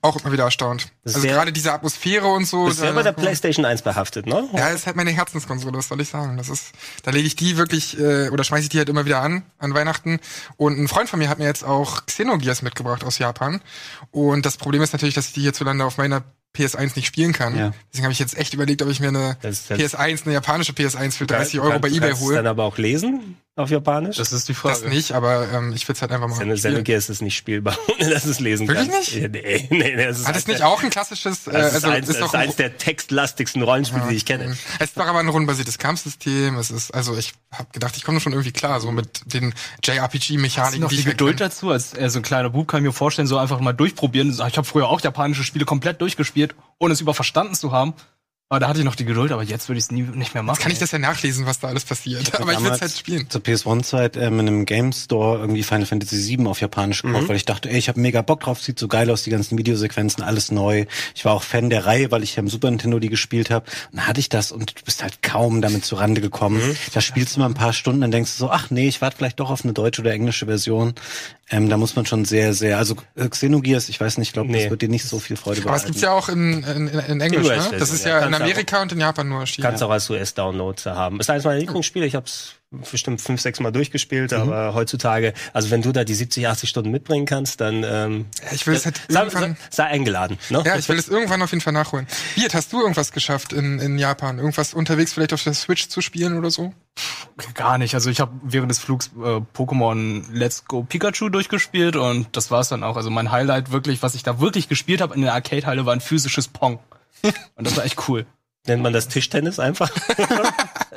auch 0.02 0.16
immer 0.20 0.32
wieder 0.32 0.44
erstaunt. 0.44 0.82
Ist 1.04 1.14
Also 1.14 1.20
sehr- 1.20 1.32
gerade 1.32 1.50
diese 1.50 1.72
Atmosphäre 1.72 2.26
und 2.26 2.44
so. 2.44 2.64
Du 2.64 2.66
bist 2.68 2.78
da- 2.80 2.84
selber 2.84 3.02
der 3.02 3.12
PlayStation 3.12 3.64
1 3.64 3.80
behaftet, 3.80 4.26
ne? 4.26 4.46
ja, 4.52 4.68
ist 4.68 4.84
halt 4.86 4.96
meine 4.96 5.10
Herzenskonsole, 5.12 5.78
was 5.78 5.88
soll 5.88 5.98
ich 5.98 6.10
sagen? 6.10 6.36
Das 6.36 6.50
ist, 6.50 6.72
da 7.04 7.10
lege 7.10 7.26
ich 7.26 7.36
die 7.36 7.56
wirklich, 7.56 7.98
äh, 7.98 8.28
oder 8.28 8.44
schmeiße 8.44 8.64
ich 8.64 8.68
die 8.68 8.76
halt 8.76 8.90
immer 8.90 9.06
wieder 9.06 9.22
an, 9.22 9.44
an 9.58 9.72
Weihnachten. 9.72 10.20
Und 10.58 10.78
ein 10.78 10.88
Freund 10.88 11.08
von 11.08 11.18
mir 11.18 11.30
hat 11.30 11.38
mir 11.38 11.46
jetzt 11.46 11.64
auch 11.64 12.04
Xenogears 12.04 12.60
mitgebracht 12.60 13.02
aus 13.02 13.16
Japan. 13.16 13.62
Und 14.10 14.44
das 14.44 14.58
Problem 14.58 14.82
ist 14.82 14.92
natürlich, 14.92 15.14
dass 15.14 15.28
ich 15.28 15.32
die 15.32 15.40
hierzulande 15.40 15.86
auf 15.86 15.96
meiner 15.96 16.22
PS1 16.56 16.92
nicht 16.96 17.06
spielen 17.06 17.32
kann. 17.32 17.56
Ja. 17.56 17.72
Deswegen 17.92 18.04
habe 18.04 18.12
ich 18.12 18.18
jetzt 18.18 18.36
echt 18.36 18.54
überlegt, 18.54 18.82
ob 18.82 18.88
ich 18.88 19.00
mir 19.00 19.08
eine 19.08 19.36
Das- 19.42 19.66
das- 19.66 19.78
PS1, 19.78 20.24
eine 20.24 20.34
japanische 20.34 20.72
PS1 20.72 21.16
für 21.16 21.26
30 21.26 21.54
Du 21.54 21.62
Euro 21.62 21.78
bei 21.78 21.88
du 21.88 21.96
Ebay 21.96 22.08
kannst 22.10 22.22
hole. 22.22 22.36
dann 22.36 22.46
aber 22.46 22.64
auch 22.64 22.78
lesen 22.78 23.36
auf 23.56 23.70
Japanisch. 23.70 24.16
Das 24.16 24.32
ist 24.32 24.48
die 24.48 24.52
Das 24.52 24.80
Frage. 24.80 24.88
nicht, 24.88 25.12
aber 25.12 25.48
ähm, 25.52 25.72
ich 25.72 25.86
will 25.86 25.94
es 25.94 26.02
halt 26.02 26.10
einfach 26.10 26.26
mal. 26.28 26.54
Xenogears 26.54 27.08
ist 27.08 27.22
nicht 27.22 27.36
spielbar, 27.36 27.76
ohne 28.00 28.10
dass 28.10 28.24
es 28.24 28.40
lesen 28.40 28.66
Wirklich 28.66 28.88
kann. 28.88 28.98
nicht? 28.98 29.14
Ja, 29.14 29.28
nee, 29.28 29.66
nee, 29.70 29.94
nee, 29.96 30.04
das 30.04 30.18
ist 30.20 30.26
Hat 30.26 30.34
es 30.34 30.42
eins 30.42 30.46
nicht 30.48 30.58
der- 30.60 30.68
auch 30.68 30.82
ein 30.82 30.90
klassisches, 30.90 31.46
äh, 31.46 31.52
Das 31.52 31.66
ist, 31.68 31.74
also 31.74 31.88
eins, 31.88 32.08
ist 32.08 32.18
das 32.20 32.26
ist 32.28 32.34
ein, 32.34 32.40
eins 32.40 32.56
der 32.56 32.76
textlastigsten 32.78 33.62
Rollenspiele, 33.62 34.06
die 34.10 34.16
ich 34.16 34.26
kenne. 34.26 34.56
es 34.80 34.88
ist 34.88 34.96
doch 34.96 35.06
aber 35.06 35.20
ein 35.20 35.28
rundenbasiertes 35.28 35.78
Kampfsystem. 35.78 36.56
Es 36.56 36.70
ist, 36.72 36.92
also 36.92 37.16
ich 37.16 37.32
habe 37.52 37.68
gedacht, 37.72 37.96
ich 37.96 38.02
komme 38.04 38.18
schon 38.20 38.32
irgendwie 38.32 38.52
klar, 38.52 38.80
so 38.80 38.90
mit 38.90 39.32
den 39.32 39.54
Hast 39.54 39.86
du 39.86 39.92
JRPG-Mechaniken, 39.92 40.80
noch 40.80 40.88
die 40.88 40.96
die 40.96 41.02
halt 41.04 41.12
Geduld 41.18 41.36
kenn. 41.38 41.48
dazu? 41.48 41.70
Als 41.70 41.94
äh, 41.96 42.10
so 42.10 42.18
ein 42.18 42.22
kleiner 42.22 42.50
Bub 42.50 42.66
kann 42.66 42.80
ich 42.80 42.86
mir 42.88 42.92
vorstellen, 42.92 43.28
so 43.28 43.38
einfach 43.38 43.60
mal 43.60 43.72
durchprobieren. 43.72 44.30
Ich 44.30 44.40
habe 44.56 44.64
früher 44.64 44.88
auch 44.88 45.00
japanische 45.00 45.44
Spiele 45.44 45.64
komplett 45.64 46.00
durchgespielt, 46.00 46.54
ohne 46.78 46.92
es 46.92 47.00
über 47.00 47.14
verstanden 47.14 47.54
zu 47.54 47.70
haben. 47.70 47.94
Aber 48.54 48.60
da 48.60 48.68
hatte 48.68 48.78
ich 48.78 48.84
noch 48.84 48.94
die 48.94 49.04
Geduld, 49.04 49.32
aber 49.32 49.42
jetzt 49.42 49.68
würde 49.68 49.78
ich 49.78 49.86
es 49.86 49.90
nie 49.90 50.02
nicht 50.02 50.32
mehr 50.32 50.44
machen. 50.44 50.54
Jetzt 50.54 50.62
kann 50.62 50.70
ich 50.70 50.78
das 50.78 50.92
ja 50.92 51.00
nachlesen, 51.00 51.44
was 51.44 51.58
da 51.58 51.66
alles 51.66 51.84
passiert. 51.84 52.40
Aber 52.40 52.52
ich 52.52 52.60
will 52.60 52.70
es 52.70 52.80
halt 52.80 52.96
spielen. 52.96 53.28
Zur 53.28 53.40
PS1-Zeit 53.40 54.16
ähm, 54.16 54.38
in 54.38 54.46
einem 54.46 54.64
Game 54.64 54.92
Store 54.92 55.40
irgendwie 55.40 55.64
Final 55.64 55.86
Fantasy 55.86 56.38
VII 56.38 56.46
auf 56.46 56.60
Japanisch 56.60 57.02
gekauft, 57.02 57.28
weil 57.28 57.34
ich 57.34 57.46
dachte, 57.46 57.68
ey, 57.68 57.78
ich 57.78 57.88
habe 57.88 57.98
mega 57.98 58.22
Bock 58.22 58.40
drauf, 58.40 58.62
sieht 58.62 58.78
so 58.78 58.86
geil 58.86 59.10
aus, 59.10 59.24
die 59.24 59.30
ganzen 59.30 59.58
Videosequenzen, 59.58 60.22
alles 60.22 60.52
neu. 60.52 60.86
Ich 61.16 61.24
war 61.24 61.32
auch 61.32 61.42
Fan 61.42 61.68
der 61.68 61.84
Reihe, 61.84 62.12
weil 62.12 62.22
ich 62.22 62.36
ja 62.36 62.42
im 62.44 62.48
Super 62.48 62.70
Nintendo 62.70 63.00
die 63.00 63.08
gespielt 63.08 63.50
habe. 63.50 63.66
Und 63.90 63.98
dann 63.98 64.06
hatte 64.06 64.20
ich 64.20 64.28
das 64.28 64.52
und 64.52 64.78
du 64.78 64.84
bist 64.84 65.02
halt 65.02 65.20
kaum 65.20 65.60
damit 65.60 65.84
zu 65.84 65.96
Rande 65.96 66.20
gekommen. 66.20 66.62
Da 66.92 67.00
spielst 67.00 67.34
du 67.34 67.40
mal 67.40 67.46
ein 67.46 67.54
paar 67.54 67.72
Stunden, 67.72 68.02
dann 68.02 68.12
denkst 68.12 68.36
du 68.36 68.38
so, 68.38 68.50
ach 68.50 68.70
nee, 68.70 68.86
ich 68.86 69.00
warte 69.00 69.16
vielleicht 69.16 69.40
doch 69.40 69.50
auf 69.50 69.64
eine 69.64 69.72
deutsche 69.72 70.00
oder 70.00 70.12
englische 70.12 70.46
Version. 70.46 70.94
Ähm, 71.50 71.68
da 71.68 71.76
muss 71.76 71.94
man 71.94 72.06
schon 72.06 72.24
sehr, 72.24 72.54
sehr, 72.54 72.78
also 72.78 72.96
äh, 73.16 73.28
Xenogears, 73.28 73.88
ich 73.90 74.00
weiß 74.00 74.16
nicht, 74.18 74.28
ich 74.28 74.32
glaube, 74.32 74.50
Nee. 74.50 74.62
das 74.62 74.70
wird 74.70 74.80
dir 74.82 74.88
nicht 74.88 75.04
so 75.04 75.18
viel 75.18 75.36
Freude 75.36 75.60
Aber 75.62 75.76
es 75.76 75.82
bereiten. 75.82 75.86
gibt's 75.86 76.00
ja 76.02 76.12
auch 76.12 76.28
in, 76.30 76.62
in, 76.62 76.88
in 76.88 77.20
Englisch, 77.20 77.46
ne? 77.46 77.78
Das 77.78 77.90
ist 77.90 78.06
ja. 78.06 78.20
ja 78.20 78.26
in 78.26 78.32
Amerika 78.34 78.80
und 78.80 78.92
in 78.92 79.00
Japan 79.00 79.28
nur 79.28 79.40
erschienen. 79.40 79.64
Kannst 79.66 79.82
auch 79.82 79.90
als 79.90 80.08
US-Download 80.08 80.80
haben. 80.86 81.20
Ist 81.20 81.28
eines 81.28 81.44
meiner 81.44 81.60
Lieblingsspiele. 81.60 82.06
Ich 82.06 82.14
habe 82.14 82.26
es 82.26 82.54
bestimmt 82.90 83.20
fünf, 83.20 83.40
sechs 83.40 83.60
Mal 83.60 83.70
durchgespielt, 83.72 84.32
Mhm. 84.32 84.38
aber 84.38 84.74
heutzutage, 84.74 85.32
also 85.52 85.70
wenn 85.70 85.82
du 85.82 85.92
da 85.92 86.04
die 86.04 86.14
70, 86.14 86.46
80 86.48 86.68
Stunden 86.70 86.90
mitbringen 86.90 87.26
kannst, 87.26 87.60
dann 87.60 87.84
ähm, 87.86 88.26
ich 88.52 88.66
will 88.66 88.74
es 88.74 88.84
halt 88.84 89.00
sei, 89.08 89.20
irgendwann, 89.20 89.56
sei, 89.70 89.70
sei 89.70 89.84
eingeladen. 89.84 90.38
Ne? 90.50 90.62
ja, 90.64 90.76
ich 90.76 90.88
will 90.88 90.98
es 90.98 91.08
irgendwann 91.08 91.42
auf 91.42 91.50
jeden 91.50 91.60
Fall 91.62 91.72
nachholen. 91.72 92.06
Biert, 92.34 92.54
hast 92.54 92.72
du 92.72 92.80
irgendwas 92.80 93.12
geschafft 93.12 93.52
in, 93.52 93.78
in 93.78 93.98
Japan? 93.98 94.38
Irgendwas 94.38 94.74
unterwegs 94.74 95.12
vielleicht 95.12 95.32
auf 95.32 95.42
der 95.42 95.54
Switch 95.54 95.88
zu 95.88 96.00
spielen 96.00 96.36
oder 96.38 96.50
so? 96.50 96.72
Gar 97.54 97.78
nicht. 97.78 97.94
Also 97.94 98.10
ich 98.10 98.20
habe 98.20 98.32
während 98.44 98.70
des 98.70 98.78
Flugs 98.78 99.10
äh, 99.16 99.40
Pokémon 99.56 100.24
Let's 100.32 100.64
Go 100.66 100.84
Pikachu 100.84 101.28
durchgespielt 101.28 101.96
und 101.96 102.28
das 102.36 102.50
war's 102.50 102.68
dann 102.68 102.82
auch. 102.84 102.96
Also 102.96 103.10
mein 103.10 103.32
Highlight 103.32 103.72
wirklich, 103.72 104.02
was 104.02 104.14
ich 104.14 104.22
da 104.22 104.40
wirklich 104.40 104.68
gespielt 104.68 105.00
habe 105.00 105.14
in 105.14 105.22
der 105.22 105.32
Arcade-Halle, 105.34 105.86
war 105.86 105.92
ein 105.92 106.00
physisches 106.00 106.48
Pong. 106.48 106.78
Und 107.56 107.66
das 107.66 107.76
war 107.76 107.84
echt 107.84 108.08
cool. 108.08 108.26
Nennt 108.66 108.82
man 108.82 108.94
das 108.94 109.08
Tischtennis 109.08 109.58
einfach? 109.58 109.90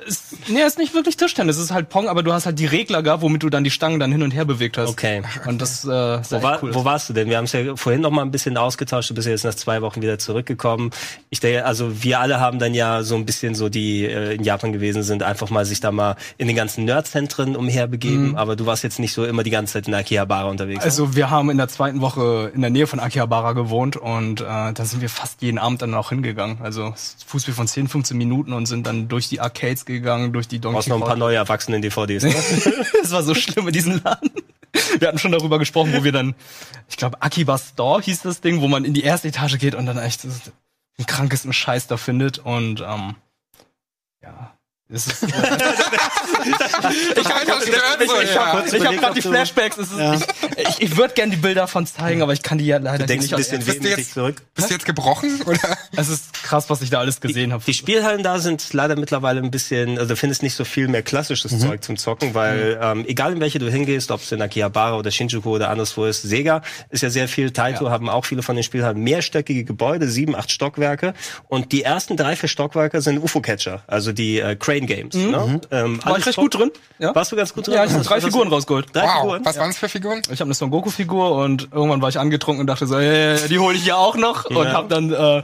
Es, 0.07 0.23
nee, 0.47 0.61
ist 0.61 0.77
nicht 0.77 0.93
wirklich 0.93 1.17
Tischtennis, 1.17 1.57
es 1.57 1.63
ist 1.65 1.71
halt 1.71 1.89
Pong, 1.89 2.07
aber 2.07 2.23
du 2.23 2.31
hast 2.31 2.45
halt 2.45 2.59
die 2.59 2.65
Regler 2.65 3.03
gehabt, 3.03 3.21
womit 3.21 3.43
du 3.43 3.49
dann 3.49 3.65
die 3.65 3.71
Stangen 3.71 3.99
dann 3.99 4.09
hin 4.09 4.23
und 4.23 4.31
her 4.31 4.45
bewegt 4.45 4.77
hast. 4.77 4.87
Okay. 4.87 5.21
Und 5.45 5.61
das 5.61 5.83
äh, 5.83 5.87
Wo, 5.87 6.41
war, 6.41 6.63
cool. 6.63 6.73
wo 6.73 6.85
warst 6.85 7.09
du 7.09 7.13
denn? 7.13 7.27
Wir 7.29 7.35
haben 7.35 7.43
es 7.43 7.51
ja 7.51 7.75
vorhin 7.75 7.99
noch 7.99 8.11
mal 8.11 8.21
ein 8.21 8.31
bisschen 8.31 8.55
ausgetauscht. 8.55 9.09
Du 9.09 9.15
bist 9.15 9.25
ja 9.27 9.31
jetzt 9.33 9.43
nach 9.43 9.53
zwei 9.53 9.81
Wochen 9.81 10.01
wieder 10.01 10.17
zurückgekommen. 10.17 10.91
Ich 11.29 11.41
denke, 11.41 11.65
also 11.65 12.01
wir 12.03 12.21
alle 12.21 12.39
haben 12.39 12.57
dann 12.57 12.73
ja 12.73 13.03
so 13.03 13.15
ein 13.15 13.25
bisschen 13.25 13.53
so, 13.53 13.67
die 13.67 14.05
äh, 14.05 14.35
in 14.35 14.45
Japan 14.45 14.71
gewesen 14.71 15.03
sind, 15.03 15.21
einfach 15.21 15.49
mal 15.49 15.65
sich 15.65 15.81
da 15.81 15.91
mal 15.91 16.15
in 16.37 16.47
den 16.47 16.55
ganzen 16.55 16.85
Nerdzentren 16.85 17.57
umherbegeben. 17.57 18.37
Aber 18.37 18.55
du 18.55 18.65
warst 18.65 18.85
jetzt 18.85 18.99
nicht 18.99 19.11
so 19.11 19.25
immer 19.25 19.43
die 19.43 19.51
ganze 19.51 19.73
Zeit 19.73 19.89
in 19.89 19.93
Akihabara 19.93 20.49
unterwegs. 20.49 20.79
ne? 20.79 20.85
Also 20.85 21.17
wir 21.17 21.29
haben 21.29 21.49
in 21.49 21.57
der 21.57 21.67
zweiten 21.67 21.99
Woche 21.99 22.49
in 22.55 22.61
der 22.61 22.69
Nähe 22.69 22.87
von 22.87 23.01
Akihabara 23.01 23.51
gewohnt 23.51 23.97
und 23.97 24.39
äh, 24.39 24.45
da 24.45 24.85
sind 24.85 25.01
wir 25.01 25.09
fast 25.09 25.41
jeden 25.41 25.57
Abend 25.57 25.81
dann 25.81 25.93
auch 25.93 26.09
hingegangen. 26.09 26.59
Also 26.61 26.93
Fußball 27.25 27.56
von 27.57 27.67
10, 27.67 27.89
15 27.89 28.17
Minuten 28.17 28.53
und 28.53 28.65
sind 28.65 28.87
dann 28.87 29.09
durch 29.09 29.27
die 29.27 29.41
Arcades 29.41 29.83
gegangen, 29.85 30.31
durch 30.31 30.47
die 30.47 30.59
Du 30.59 30.69
Donkey 30.69 30.75
brauchst 30.75 30.87
noch 30.89 30.95
ein 30.95 31.01
paar 31.01 31.09
Kong. 31.11 31.19
neue 31.19 31.35
Erwachsenen-DVDs. 31.35 32.23
Ne? 32.23 32.33
Es 33.03 33.11
war 33.11 33.23
so 33.23 33.35
schlimm 33.35 33.67
in 33.67 33.73
diesem 33.73 34.01
Laden. 34.03 34.31
Wir 34.99 35.07
hatten 35.09 35.17
schon 35.17 35.31
darüber 35.31 35.59
gesprochen, 35.59 35.93
wo 35.93 36.03
wir 36.03 36.11
dann, 36.11 36.35
ich 36.89 36.97
glaube, 36.97 37.21
Akiba 37.21 37.57
Store 37.57 38.01
hieß 38.01 38.21
das 38.21 38.41
Ding, 38.41 38.61
wo 38.61 38.67
man 38.67 38.85
in 38.85 38.93
die 38.93 39.03
erste 39.03 39.27
Etage 39.27 39.57
geht 39.57 39.75
und 39.75 39.85
dann 39.85 39.97
echt 39.97 40.23
den 40.23 41.05
krankesten 41.05 41.51
Scheiß 41.53 41.87
da 41.87 41.97
findet 41.97 42.39
und 42.39 42.81
ähm, 42.81 43.15
ja. 44.21 44.56
Ich 47.17 47.27
ja. 47.27 48.85
habe 48.85 48.97
gerade 48.97 49.13
die 49.15 49.21
Flashbacks. 49.21 49.77
Ist, 49.77 49.91
Ich, 50.57 50.67
ich, 50.67 50.81
ich 50.81 50.97
würde 50.97 51.13
gerne 51.13 51.31
die 51.31 51.37
Bilder 51.37 51.61
davon 51.61 51.85
zeigen, 51.85 52.21
aber 52.21 52.33
ich 52.33 52.41
kann 52.41 52.57
die 52.57 52.65
ja 52.65 52.77
leider 52.77 52.99
Du 52.99 53.05
denkst 53.05 53.25
nicht. 53.25 53.33
ein 53.33 53.37
bisschen 53.37 53.59
Bist 53.65 53.83
du 53.83 53.87
jetzt- 53.89 54.13
zurück. 54.13 54.41
Bist 54.55 54.69
du 54.69 54.73
jetzt 54.73 54.85
gebrochen? 54.85 55.41
Oder? 55.45 55.77
Es 55.95 56.09
ist 56.09 56.33
krass, 56.43 56.69
was 56.69 56.81
ich 56.81 56.89
da 56.89 56.99
alles 56.99 57.19
gesehen 57.19 57.51
habe. 57.53 57.63
Die 57.65 57.73
Spielhallen 57.73 58.23
da 58.23 58.39
sind 58.39 58.71
leider 58.73 58.95
mittlerweile 58.95 59.41
ein 59.41 59.51
bisschen, 59.51 59.97
also 59.97 60.09
du 60.09 60.15
findest 60.15 60.41
nicht 60.43 60.55
so 60.55 60.63
viel 60.65 60.87
mehr 60.87 61.01
klassisches 61.03 61.51
Mhm. 61.51 61.59
Zeug 61.59 61.83
zum 61.83 61.97
Zocken, 61.97 62.33
weil 62.33 62.79
ähm, 62.81 63.05
egal 63.07 63.33
in 63.33 63.39
welche 63.39 63.59
du 63.59 63.69
hingehst, 63.69 64.11
ob 64.11 64.21
es 64.21 64.31
in 64.31 64.41
Akihabara 64.41 64.95
oder 64.97 65.11
Shinjuku 65.11 65.49
oder 65.55 65.69
anderswo 65.69 66.05
ist, 66.05 66.21
Sega 66.21 66.61
ist 66.89 67.03
ja 67.03 67.09
sehr 67.09 67.27
viel, 67.27 67.51
Taito 67.51 67.89
haben 67.89 68.09
auch 68.09 68.25
viele 68.25 68.41
von 68.43 68.55
den 68.55 68.63
Spielhallen 68.63 68.99
mehrstöckige 69.03 69.63
Gebäude, 69.63 70.07
sieben, 70.07 70.35
acht 70.35 70.51
Stockwerke 70.51 71.13
und 71.47 71.71
die 71.71 71.83
ersten 71.83 72.15
drei, 72.17 72.35
vier 72.35 72.49
Stockwerke 72.49 73.01
sind 73.01 73.19
UFO-Catcher, 73.19 73.83
also 73.87 74.11
die 74.11 74.39
äh, 74.39 74.55
Crane 74.85 74.87
Games. 74.87 75.15
Ne? 75.15 75.61
Ähm, 75.71 75.93
Mhm. 75.93 76.03
War 76.05 76.07
alles 76.13 76.19
ich 76.21 76.27
recht 76.27 76.37
gut 76.37 76.55
drin? 76.55 76.71
Ja. 76.99 77.13
Warst 77.15 77.31
du 77.31 77.35
ganz 77.35 77.53
gut 77.53 77.67
drin? 77.67 77.75
Ja, 77.75 77.85
ich 77.85 77.91
habe 77.93 78.03
drei 78.03 78.21
Figuren 78.21 78.47
rausgeholt. 78.47 78.87
Drei 78.93 79.03
Wow, 79.03 79.21
Figuren? 79.21 79.45
was 79.45 79.57
waren's 79.57 79.77
für 79.77 79.89
Figuren? 79.89 80.21
Ich 80.31 80.39
habe 80.39 80.43
eine 80.47 80.53
Son 80.53 80.69
Goku-Figur 80.71 81.31
und 81.35 81.69
irgendwann 81.71 82.01
war 82.01 82.09
ich 82.09 82.19
angetrunken 82.19 82.61
und 82.61 82.67
dachte 82.67 82.87
so, 82.87 82.97
hey, 82.99 83.37
die 83.47 83.59
hole 83.59 83.75
ich 83.75 83.85
ja 83.85 83.95
auch 83.95 84.15
noch 84.15 84.45
und 84.45 84.55
Ja. 84.57 84.73
habe 84.73 84.87
dann 84.87 85.11
äh, 85.11 85.43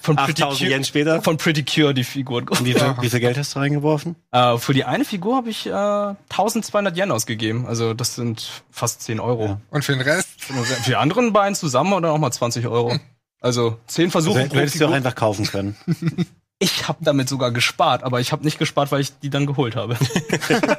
von, 0.00 0.16
Pretty 0.16 0.42
8000 0.42 0.70
Yen 0.70 0.84
später? 0.84 1.20
von 1.22 1.36
Pretty 1.36 1.64
Cure 1.64 1.92
die 1.94 2.04
Figuren 2.04 2.46
geholt. 2.46 2.64
Wie 2.64 2.74
viel, 2.74 2.94
wie 3.00 3.10
viel 3.10 3.20
Geld 3.20 3.36
hast 3.36 3.54
du 3.54 3.58
reingeworfen? 3.58 4.14
Äh, 4.32 4.56
für 4.58 4.72
die 4.72 4.84
eine 4.84 5.04
Figur 5.04 5.36
habe 5.36 5.50
ich 5.50 5.66
äh, 5.66 5.70
1200 5.72 6.96
Yen 6.96 7.10
ausgegeben. 7.10 7.66
Also 7.66 7.92
das 7.94 8.14
sind 8.14 8.48
fast 8.70 9.02
10 9.02 9.18
Euro. 9.20 9.60
Und 9.70 9.84
für 9.84 9.92
den 9.92 10.00
Rest? 10.02 10.28
Für 10.38 10.54
die 10.86 10.96
anderen 10.96 11.32
beiden 11.32 11.54
zusammen 11.56 11.92
oder 11.92 12.08
noch 12.08 12.18
mal 12.18 12.30
20 12.30 12.66
Euro. 12.68 12.96
Also 13.40 13.76
10 13.88 14.10
Versuche 14.10 14.44
Du 14.44 14.48
pro 14.48 14.56
hättest 14.56 14.74
sie 14.78 14.84
auch 14.84 14.88
Figur. 14.88 14.96
einfach 14.96 15.14
kaufen 15.14 15.46
können. 15.46 15.76
Ich 16.58 16.88
habe 16.88 16.98
damit 17.02 17.28
sogar 17.28 17.50
gespart, 17.50 18.02
aber 18.02 18.18
ich 18.20 18.32
habe 18.32 18.42
nicht 18.42 18.58
gespart, 18.58 18.90
weil 18.90 19.02
ich 19.02 19.18
die 19.18 19.28
dann 19.28 19.44
geholt 19.44 19.76
habe. 19.76 19.94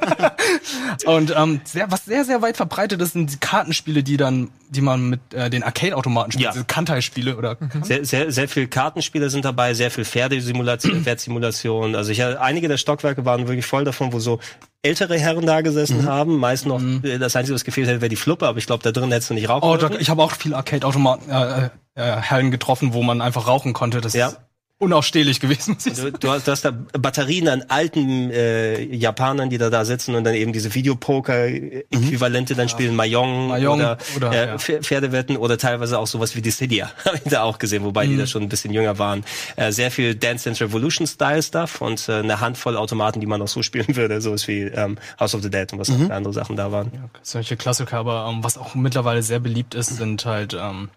und 1.06 1.32
ähm, 1.36 1.60
sehr, 1.64 1.88
was 1.90 2.04
sehr, 2.04 2.24
sehr 2.24 2.42
weit 2.42 2.56
verbreitet 2.56 3.00
ist, 3.00 3.12
sind 3.12 3.32
die 3.32 3.36
Kartenspiele, 3.38 4.02
die 4.02 4.16
dann, 4.16 4.50
die 4.70 4.80
man 4.80 5.08
mit 5.08 5.20
äh, 5.34 5.50
den 5.50 5.62
Arcade-Automaten 5.62 6.32
spielt, 6.32 6.46
Ja. 6.46 6.52
diese 6.52 6.64
Kantai-Spiele 6.64 7.36
oder 7.36 7.56
Sehr, 7.82 8.04
sehr, 8.04 8.32
sehr 8.32 8.48
viel 8.48 8.66
Kartenspiele 8.66 9.30
sind 9.30 9.44
dabei, 9.44 9.72
sehr 9.74 9.92
viel 9.92 10.04
Pferdesimulation, 10.04 11.00
Pferdsimulation. 11.04 11.94
Also 11.94 12.10
ich 12.10 12.24
einige 12.24 12.66
der 12.66 12.76
Stockwerke 12.78 13.24
waren 13.24 13.46
wirklich 13.46 13.66
voll 13.66 13.84
davon, 13.84 14.12
wo 14.12 14.18
so 14.18 14.40
ältere 14.82 15.16
Herren 15.16 15.46
da 15.46 15.60
gesessen 15.60 16.06
haben. 16.06 16.38
Meist 16.38 16.66
noch 16.66 16.82
äh, 17.04 17.18
das 17.18 17.36
Einzige, 17.36 17.54
was 17.54 17.64
gefehlt 17.64 17.86
hätte, 17.86 18.00
wäre 18.00 18.08
die 18.10 18.16
Fluppe, 18.16 18.48
aber 18.48 18.58
ich 18.58 18.66
glaube, 18.66 18.82
da 18.82 18.90
drin 18.90 19.12
hättest 19.12 19.30
du 19.30 19.34
nicht 19.34 19.48
rauchen 19.48 19.68
Oh, 19.68 19.76
da, 19.76 19.90
ich 19.90 20.10
habe 20.10 20.22
auch 20.24 20.32
viele 20.32 20.56
Arcade-Automaten, 20.56 21.30
äh, 21.30 21.70
äh, 21.94 22.22
Hallen 22.22 22.50
getroffen, 22.50 22.94
wo 22.94 23.04
man 23.04 23.20
einfach 23.20 23.46
rauchen 23.46 23.72
konnte. 23.74 24.00
Das 24.00 24.14
Ja. 24.14 24.32
Unausstehlich 24.78 25.40
gewesen, 25.40 25.76
sagen. 25.78 26.12
Du, 26.12 26.18
du, 26.18 26.30
hast, 26.30 26.46
du 26.46 26.52
hast 26.52 26.64
da 26.64 26.70
Batterien 26.70 27.48
an 27.48 27.64
alten 27.68 28.30
äh, 28.30 28.82
Japanern, 28.94 29.50
die 29.50 29.58
da 29.58 29.70
da 29.70 29.84
sitzen 29.84 30.14
und 30.14 30.24
dann 30.24 30.34
eben 30.34 30.52
diese 30.52 30.74
Videopoker-Äquivalente 30.74 32.54
dann 32.54 32.68
spielen, 32.68 32.96
Mahjong, 32.96 33.48
Mahjong 33.48 33.78
oder, 33.78 33.98
oder, 34.16 34.32
äh, 34.32 34.46
ja. 34.46 34.54
Pfer- 34.56 34.82
Pferdewetten 34.82 35.36
oder 35.36 35.58
teilweise 35.58 35.98
auch 35.98 36.06
sowas 36.06 36.36
wie 36.36 36.42
Dissidia, 36.42 36.90
habe 37.04 37.16
ich 37.24 37.30
da 37.30 37.42
auch 37.42 37.58
gesehen, 37.58 37.84
wobei 37.84 38.06
die 38.06 38.16
da 38.16 38.26
schon 38.26 38.42
ein 38.42 38.48
bisschen 38.48 38.72
jünger 38.72 38.98
waren. 38.98 39.24
Äh, 39.56 39.72
sehr 39.72 39.90
viel 39.90 40.14
Dance 40.14 40.44
Dance 40.44 40.64
Revolution 40.64 41.06
Style 41.06 41.42
Stuff 41.42 41.80
und 41.80 42.08
äh, 42.08 42.14
eine 42.14 42.40
Handvoll 42.40 42.76
Automaten, 42.76 43.20
die 43.20 43.26
man 43.26 43.42
auch 43.42 43.48
so 43.48 43.62
spielen 43.62 43.96
würde, 43.96 44.20
sowas 44.20 44.46
wie 44.48 44.62
ähm, 44.62 44.98
House 45.18 45.34
of 45.34 45.42
the 45.42 45.50
Dead 45.50 45.72
und 45.72 45.78
was 45.78 45.90
auch 45.90 45.98
für 45.98 46.14
andere 46.14 46.32
Sachen 46.32 46.56
da 46.56 46.70
waren. 46.72 46.92
Solche 47.22 47.56
Klassiker, 47.56 47.98
aber 47.98 48.28
ähm, 48.30 48.44
was 48.44 48.56
auch 48.56 48.74
mittlerweile 48.74 49.22
sehr 49.22 49.40
beliebt 49.40 49.74
ist, 49.74 49.96
sind 49.96 50.24
halt 50.24 50.54
ähm, 50.54 50.88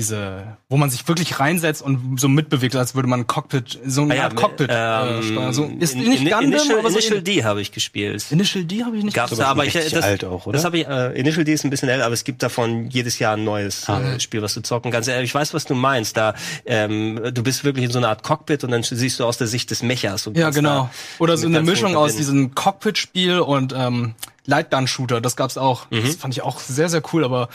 diese, 0.00 0.56
wo 0.70 0.78
man 0.78 0.88
sich 0.88 1.06
wirklich 1.06 1.38
reinsetzt 1.40 1.82
und 1.82 2.18
so 2.18 2.26
mitbewegt, 2.28 2.74
als 2.74 2.94
würde 2.94 3.06
man 3.08 3.20
ein 3.20 3.26
Cockpit, 3.26 3.78
so 3.84 4.02
eine 4.02 4.14
Ah 4.14 4.16
ja, 4.16 4.22
Art 4.24 4.34
Cockpit 4.36 4.70
äh, 4.70 4.74
ähm, 5.18 5.22
steuern. 5.22 5.52
So, 5.52 5.64
ist 5.78 5.94
in, 5.94 6.00
nicht 6.00 6.22
in, 6.22 6.30
Gundam, 6.30 6.44
Initial, 6.44 6.78
aber 6.78 6.90
so 6.90 6.98
Initial. 6.98 7.20
D 7.22 7.44
habe 7.44 7.60
ich 7.60 7.70
gespielt. 7.70 8.24
Initial 8.30 8.64
D 8.64 8.82
habe 8.82 8.96
ich 8.96 9.04
nicht 9.04 9.14
Gab's 9.14 9.30
gesehen. 9.30 9.42
da, 9.44 9.50
aber 9.50 9.66
ich, 9.66 9.74
das, 9.74 9.92
alt 10.02 10.24
auch, 10.24 10.46
oder? 10.46 10.54
das 10.54 10.64
habe 10.64 10.78
ich, 10.78 10.88
äh, 10.88 11.18
Initial 11.20 11.44
D 11.44 11.52
ist 11.52 11.64
ein 11.64 11.70
bisschen 11.70 11.90
älter, 11.90 12.06
aber 12.06 12.14
es 12.14 12.24
gibt 12.24 12.42
davon 12.42 12.88
jedes 12.88 13.18
Jahr 13.18 13.36
ein 13.36 13.44
neues 13.44 13.88
äh, 13.90 14.18
Spiel, 14.20 14.40
was 14.40 14.54
du 14.54 14.62
zocken 14.62 14.90
kannst. 14.90 15.08
Äh, 15.10 15.22
Ich 15.22 15.34
weiß, 15.34 15.52
was 15.52 15.66
du 15.66 15.74
meinst. 15.74 16.16
Da, 16.16 16.32
ähm, 16.64 17.20
du 17.34 17.42
bist 17.42 17.62
wirklich 17.64 17.84
in 17.84 17.90
so 17.90 17.98
einer 17.98 18.08
Art 18.08 18.22
Cockpit 18.22 18.64
und 18.64 18.70
dann 18.70 18.82
siehst 18.82 19.20
du 19.20 19.24
aus 19.26 19.36
der 19.36 19.48
Sicht 19.48 19.70
des 19.70 19.82
Mechas. 19.82 20.26
und 20.26 20.36
Ja, 20.38 20.48
genau. 20.48 20.88
Oder 21.18 21.36
so 21.36 21.46
eine 21.46 21.58
ganz 21.58 21.68
Mischung 21.68 21.94
aus 21.94 22.16
diesem 22.16 22.54
Cockpit-Spiel 22.54 23.40
und 23.40 23.74
ähm, 23.76 24.14
Lightgun-Shooter. 24.46 25.20
Das 25.20 25.36
gab's 25.36 25.58
auch. 25.58 25.90
Mhm. 25.90 26.04
Das 26.06 26.16
fand 26.16 26.34
ich 26.34 26.42
auch 26.42 26.58
sehr, 26.58 26.88
sehr 26.88 27.02
cool, 27.12 27.24
aber 27.24 27.50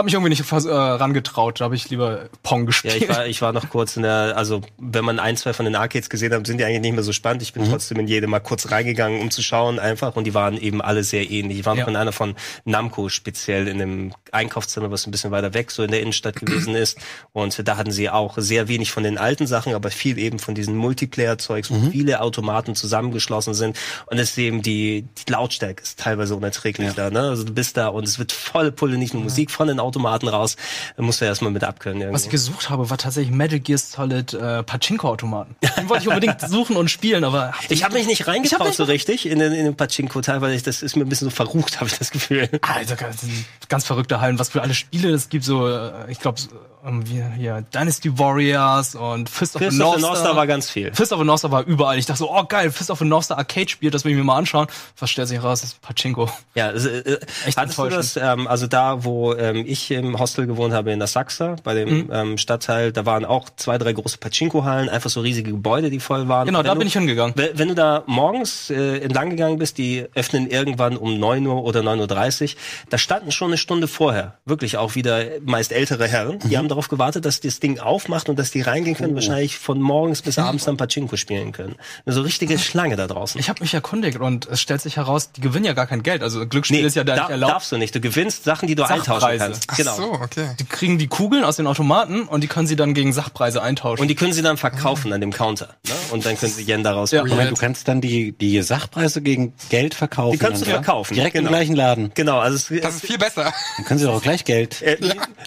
hab 0.00 0.04
mich 0.06 0.14
irgendwie 0.14 0.30
nicht 0.30 0.50
äh, 0.50 0.68
rangetraut. 0.68 1.60
Da 1.60 1.66
habe 1.66 1.76
ich 1.76 1.88
lieber 1.90 2.28
Pong 2.42 2.60
Ja, 2.62 2.66
gespielt. 2.66 2.96
ich 3.02 3.08
war, 3.08 3.26
ich 3.26 3.42
war 3.42 3.52
noch 3.52 3.68
kurz 3.70 3.96
in 3.96 4.02
der, 4.02 4.34
also 4.36 4.62
wenn 4.78 5.04
man 5.04 5.18
ein, 5.20 5.36
zwei 5.36 5.52
von 5.52 5.64
den 5.66 5.76
Arcades 5.76 6.10
gesehen 6.10 6.32
hat, 6.32 6.46
sind 6.46 6.58
die 6.58 6.64
eigentlich 6.64 6.80
nicht 6.80 6.94
mehr 6.94 7.02
so 7.02 7.12
spannend. 7.12 7.42
Ich 7.42 7.52
bin 7.52 7.62
Mhm. 7.64 7.70
trotzdem 7.70 7.98
in 8.00 8.08
jede 8.08 8.26
mal 8.26 8.40
kurz 8.40 8.70
reingegangen, 8.70 9.20
um 9.20 9.30
zu 9.30 9.42
schauen 9.42 9.78
einfach 9.78 10.16
und 10.16 10.24
die 10.24 10.34
waren 10.34 10.56
eben 10.60 10.80
alle 10.82 11.04
sehr 11.04 11.30
ähnlich. 11.30 11.60
Ich 11.60 11.66
war 11.66 11.74
noch 11.74 11.82
Ja. 11.82 11.88
in 11.88 11.96
einer 11.96 12.12
von 12.12 12.34
Namco 12.64 13.08
speziell 13.08 13.68
in 13.68 13.80
einem 13.80 14.12
Einkaufszentrum, 14.32 14.90
was 14.92 15.06
ein 15.06 15.10
bisschen 15.10 15.30
weiter 15.30 15.54
weg 15.54 15.70
so 15.70 15.82
in 15.82 15.90
der 15.90 16.00
Innenstadt 16.00 16.36
gewesen 16.40 16.74
ist 16.74 16.98
und 17.32 17.68
da 17.68 17.76
hatten 17.76 17.90
sie 17.90 18.08
auch 18.10 18.38
sehr 18.38 18.68
wenig 18.68 18.90
von 18.90 19.02
den 19.02 19.18
alten 19.18 19.46
Sachen, 19.46 19.74
aber 19.74 19.90
viel 19.90 20.18
eben 20.18 20.38
von 20.38 20.54
diesen 20.54 20.76
Multiplayer-Zeugs, 20.76 21.70
wo 21.70 21.74
Mhm. 21.74 21.90
viele 21.92 22.20
Automaten 22.20 22.74
zusammengeschlossen 22.74 23.54
sind 23.54 23.76
und 24.06 24.18
es 24.18 24.30
ist 24.30 24.38
eben 24.38 24.62
die, 24.62 25.04
die 25.26 25.30
Lautstärke 25.32 25.82
ist 25.82 25.98
teilweise 25.98 26.34
unerträglich 26.34 26.92
da, 26.94 27.10
ne? 27.10 27.20
Also 27.20 27.44
du 27.44 27.52
bist 27.52 27.76
da 27.76 27.88
und 27.88 28.04
es 28.04 28.18
wird 28.18 28.32
volle 28.32 28.72
Pulle, 28.72 28.96
nicht 28.96 29.14
nur 29.14 29.22
Musik 29.22 29.50
von 29.50 29.68
den 29.68 29.78
Automaten 29.78 29.89
raus, 29.96 30.56
da 30.96 31.02
musst 31.02 31.20
du 31.20 31.24
erstmal 31.24 31.50
mit 31.50 31.64
abkönnen. 31.64 32.12
Was 32.12 32.24
ich 32.24 32.30
gesucht 32.30 32.70
habe, 32.70 32.90
war 32.90 32.98
tatsächlich 32.98 33.34
Metal 33.34 33.60
Gear 33.60 33.78
Solid 33.78 34.34
äh, 34.34 34.62
Pachinko-Automaten. 34.62 35.56
Den 35.76 35.88
wollte 35.88 36.02
ich 36.04 36.08
unbedingt 36.08 36.40
suchen 36.48 36.76
und 36.76 36.90
spielen, 36.90 37.24
aber 37.24 37.52
Ich 37.68 37.84
habe 37.84 37.94
mich 37.94 38.06
nicht 38.06 38.20
hab 38.22 38.28
reingetraut 38.28 38.66
nicht- 38.66 38.76
so 38.76 38.84
richtig 38.84 39.26
in 39.26 39.38
den, 39.38 39.52
in 39.52 39.64
den 39.64 39.76
Pachinko-Teil, 39.76 40.40
weil 40.40 40.52
ich, 40.54 40.62
das 40.62 40.82
ist 40.82 40.96
mir 40.96 41.04
ein 41.04 41.08
bisschen 41.08 41.28
so 41.30 41.34
verrucht, 41.34 41.76
habe 41.80 41.88
ich 41.90 41.98
das 41.98 42.10
Gefühl. 42.10 42.48
Das 42.50 43.20
sind 43.20 43.46
ganz 43.68 43.84
verrückte 43.84 44.20
Hallen, 44.20 44.38
was 44.38 44.50
für 44.50 44.62
alle 44.62 44.74
Spiele 44.74 45.10
es 45.10 45.28
gibt, 45.28 45.44
so, 45.44 45.68
äh, 45.68 46.10
ich 46.10 46.18
glaube, 46.20 46.40
wie 46.82 47.22
hier 47.36 47.62
Dynasty 47.74 48.18
Warriors 48.18 48.94
und 48.94 49.28
Fist 49.28 49.54
of 49.54 49.60
Fist 49.60 49.76
the 49.76 49.82
of 49.82 49.86
North 49.86 49.96
the 49.96 50.02
North 50.06 50.18
Star 50.18 50.34
war 50.34 50.46
ganz 50.46 50.70
viel. 50.70 50.92
Fist 50.94 51.12
of 51.12 51.18
the 51.18 51.26
North 51.26 51.40
Star 51.40 51.50
war 51.50 51.62
überall. 51.64 51.98
Ich 51.98 52.06
dachte 52.06 52.20
so, 52.20 52.30
oh 52.34 52.44
geil, 52.44 52.70
Fist 52.72 52.90
of 52.90 52.98
the 52.98 53.04
North 53.04 53.24
Star 53.26 53.36
Arcade-Spiel, 53.36 53.90
das 53.90 54.04
will 54.04 54.12
ich 54.12 54.16
mir 54.18 54.24
mal 54.24 54.38
anschauen. 54.38 54.66
Was 54.98 55.10
stellt 55.10 55.28
sich 55.28 55.42
raus, 55.42 55.60
das 55.60 55.72
ist 55.72 55.82
Pachinko. 55.82 56.30
Ja, 56.54 56.68
also, 56.68 56.88
äh, 56.88 57.18
Echt 57.44 57.58
hattest 57.58 57.78
du 57.78 57.86
das, 57.88 58.16
ähm, 58.16 58.46
also 58.46 58.66
da, 58.66 59.04
wo 59.04 59.34
ähm, 59.34 59.66
ich 59.70 59.90
im 59.90 60.18
Hostel 60.18 60.46
gewohnt 60.46 60.72
habe, 60.74 60.90
in 60.92 60.98
der 60.98 61.08
Saxa, 61.08 61.56
bei 61.64 61.74
dem 61.74 61.88
Mhm. 61.90 62.10
ähm, 62.12 62.38
Stadtteil, 62.38 62.92
da 62.92 63.06
waren 63.06 63.24
auch 63.24 63.48
zwei, 63.56 63.78
drei 63.78 63.92
große 63.92 64.18
Pachinko-Hallen, 64.18 64.88
einfach 64.88 65.10
so 65.10 65.20
riesige 65.20 65.50
Gebäude, 65.52 65.90
die 65.90 66.00
voll 66.00 66.28
waren. 66.28 66.46
Genau, 66.46 66.58
Wenn 66.60 66.64
da 66.66 66.72
du, 66.74 66.78
bin 66.78 66.86
ich 66.88 66.92
hingegangen. 66.94 67.34
Wenn 67.36 67.68
du 67.68 67.74
da 67.74 68.02
morgens 68.06 68.70
äh, 68.70 68.98
entlang 68.98 69.30
gegangen 69.30 69.58
bist, 69.58 69.78
die 69.78 70.06
öffnen 70.14 70.48
irgendwann 70.50 70.96
um 70.96 71.18
9 71.18 71.46
Uhr 71.46 71.62
oder 71.64 71.80
9.30 71.80 72.42
Uhr, 72.54 72.60
da 72.90 72.98
standen 72.98 73.30
schon 73.32 73.48
eine 73.48 73.58
Stunde 73.58 73.88
vorher, 73.88 74.34
wirklich 74.44 74.76
auch 74.76 74.94
wieder 74.94 75.24
meist 75.44 75.72
ältere 75.72 76.06
Herren, 76.08 76.36
Mhm. 76.42 76.48
die 76.48 76.58
haben 76.58 76.68
darauf 76.68 76.88
gewartet, 76.88 77.24
dass 77.24 77.40
das 77.40 77.60
Ding 77.60 77.78
aufmacht 77.78 78.28
und 78.28 78.38
dass 78.38 78.50
die 78.50 78.60
reingehen 78.62 78.96
Oh. 78.96 79.02
können, 79.02 79.14
wahrscheinlich 79.14 79.58
von 79.58 79.80
morgens 79.80 80.22
bis 80.22 80.38
abends 80.38 80.64
dann 80.64 80.76
Pachinko 80.76 81.16
spielen 81.16 81.52
können. 81.52 81.76
Eine 82.06 82.14
so 82.14 82.22
richtige 82.22 82.58
Schlange 82.58 82.96
da 82.96 83.06
draußen. 83.06 83.38
Ich 83.40 83.48
habe 83.48 83.60
mich 83.62 83.74
erkundigt 83.74 84.18
und 84.18 84.46
es 84.48 84.60
stellt 84.60 84.80
sich 84.80 84.96
heraus, 84.96 85.32
die 85.32 85.40
gewinnen 85.40 85.64
ja 85.66 85.72
gar 85.74 85.86
kein 85.86 86.02
Geld. 86.02 86.22
Also 86.22 86.46
Glücksspiel 86.46 86.84
ist 86.84 86.96
ja 86.96 87.04
da 87.04 87.14
da, 87.14 87.22
nicht 87.22 87.30
erlaubt. 87.30 87.52
darfst 87.52 87.72
du 87.72 87.76
nicht. 87.78 87.94
Du 87.94 88.00
gewinnst 88.00 88.44
Sachen, 88.44 88.66
die 88.68 88.74
du 88.74 88.82
eintauschen 88.82 89.20
Sachpreise. 89.20 89.44
kannst. 89.44 89.59
Ach 89.68 89.76
Genau. 89.76 89.96
so, 89.96 90.12
okay. 90.12 90.48
Die 90.58 90.64
kriegen 90.64 90.98
die 90.98 91.06
Kugeln 91.06 91.44
aus 91.44 91.56
den 91.56 91.66
Automaten 91.66 92.22
und 92.22 92.42
die 92.42 92.48
können 92.48 92.66
sie 92.66 92.76
dann 92.76 92.94
gegen 92.94 93.12
Sachpreise 93.12 93.62
eintauschen. 93.62 94.02
Und 94.02 94.08
die 94.08 94.14
können 94.14 94.32
sie 94.32 94.42
dann 94.42 94.56
verkaufen 94.56 95.12
an 95.12 95.20
dem 95.20 95.32
Counter. 95.32 95.74
Ne? 95.86 95.94
Und 96.10 96.26
dann 96.26 96.36
können 96.38 96.52
sie 96.52 96.62
Yen 96.64 96.82
daraus 96.82 97.10
Ja. 97.10 97.24
Moment, 97.24 97.50
du 97.50 97.54
kannst 97.56 97.88
dann 97.88 98.00
die, 98.00 98.32
die 98.32 98.60
Sachpreise 98.62 99.22
gegen 99.22 99.54
Geld 99.68 99.94
verkaufen. 99.94 100.32
Die 100.32 100.38
kannst 100.38 100.62
du 100.62 100.66
ja? 100.66 100.74
verkaufen, 100.74 101.14
Direkt 101.14 101.34
genau. 101.34 101.48
im 101.48 101.54
gleichen 101.54 101.76
Laden. 101.76 102.10
Genau, 102.14 102.38
also 102.38 102.56
es, 102.56 102.82
Das 102.82 102.96
ist 102.96 103.06
viel 103.06 103.18
besser. 103.18 103.52
Dann 103.76 103.84
können 103.86 103.98
sie 104.00 104.06
doch 104.06 104.14
auch 104.14 104.22
gleich 104.22 104.44
Geld. 104.44 104.82
äh, 104.82 104.96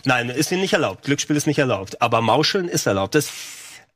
nein, 0.05 0.29
ist 0.29 0.51
ihnen 0.51 0.61
nicht 0.61 0.73
erlaubt. 0.73 1.03
Glücksspiel 1.05 1.35
ist 1.35 1.47
nicht 1.47 1.59
erlaubt. 1.59 2.01
Aber 2.01 2.21
Mauscheln 2.21 2.67
ist 2.67 2.85
erlaubt. 2.85 3.15
Das, 3.15 3.29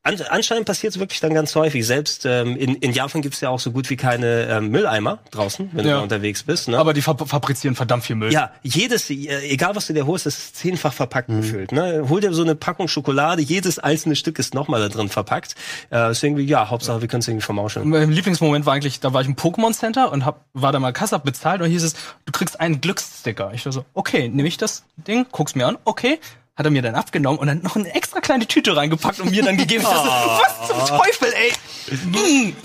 an, 0.07 0.21
anscheinend 0.29 0.65
passiert 0.65 0.93
es 0.93 0.99
wirklich 0.99 1.19
dann 1.19 1.33
ganz 1.33 1.53
häufig. 1.55 1.85
Selbst 1.85 2.25
ähm, 2.25 2.55
in, 2.57 2.75
in 2.75 2.91
Japan 2.93 3.21
gibt's 3.21 3.41
ja 3.41 3.49
auch 3.49 3.59
so 3.59 3.71
gut 3.71 3.89
wie 3.89 3.97
keine 3.97 4.47
ähm, 4.49 4.69
Mülleimer 4.69 5.19
draußen, 5.31 5.69
wenn 5.73 5.83
du 5.83 5.89
Ja. 5.89 5.97
da 5.97 6.03
unterwegs 6.03 6.43
bist. 6.43 6.67
Ne? 6.67 6.77
Aber 6.77 6.93
die 6.93 7.01
fab 7.01 7.27
fabrizieren 7.27 7.75
verdammt 7.75 8.03
viel 8.05 8.15
Müll. 8.15 8.31
Ja, 8.31 8.51
jedes, 8.63 9.09
äh, 9.09 9.27
egal 9.49 9.75
was 9.75 9.87
du 9.87 9.93
dir 9.93 10.07
holst, 10.07 10.25
das 10.25 10.37
ist 10.37 10.55
zehnfach 10.55 10.93
verpackt 10.93 11.27
gefüllt. 11.27 11.71
Ne? 11.71 12.05
Hol 12.09 12.21
dir 12.21 12.33
so 12.33 12.41
eine 12.41 12.55
Packung 12.55 12.87
Schokolade, 12.87 13.41
jedes 13.41 13.79
einzelne 13.79 14.15
Stück 14.15 14.39
ist 14.39 14.53
nochmal 14.53 14.79
da 14.81 14.89
drin 14.89 15.09
verpackt. 15.09 15.55
Äh, 15.89 16.07
deswegen, 16.09 16.37
ja, 16.39 16.69
Hauptsache, 16.69 17.01
wir 17.01 17.07
können 17.07 17.21
es 17.21 17.27
irgendwie 17.27 17.45
vermauscheln. 17.45 17.87
Mein 17.89 18.11
Lieblingsmoment 18.11 18.65
war 18.65 18.73
eigentlich, 18.75 18.99
da 18.99 19.13
war 19.13 19.21
ich 19.21 19.27
im 19.27 19.35
Pokémon 19.35 19.73
Center 19.73 20.11
und 20.11 20.25
hab, 20.25 20.45
war 20.53 20.71
da 20.71 20.79
mal 20.79 20.93
Kasse, 20.93 21.15
hab 21.15 21.23
bezahlt 21.25 21.61
und 21.61 21.69
hieß 21.69 21.83
es, 21.83 21.93
du 22.25 22.31
kriegst 22.31 22.59
einen 22.59 22.79
Glückssticker. 22.81 23.51
Ich 23.53 23.65
war 23.65 23.73
so, 23.73 23.83
okay, 23.93 24.29
nehme 24.29 24.47
ich 24.47 24.57
das 24.57 24.83
Ding, 24.95 25.25
guck's 25.31 25.55
mir 25.55 25.67
an, 25.67 25.77
okay. 25.83 26.19
Hat 26.57 26.65
er 26.65 26.71
mir 26.71 26.81
dann 26.81 26.95
abgenommen 26.95 27.39
und 27.39 27.47
dann 27.47 27.61
noch 27.61 27.75
eine 27.75 27.93
extra 27.93 28.19
kleine 28.19 28.47
Tüte 28.47 28.75
reingepackt 28.75 29.19
und 29.19 29.29
mir 29.31 29.43
dann 29.43 29.57
gegeben. 29.57 29.83
So, 29.83 29.89
was 29.91 30.67
zum 30.67 30.97
Teufel, 30.97 31.31
ey? 31.33 31.53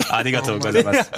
Arigato, 0.09 0.55
oder 0.55 0.73
was? 0.85 1.09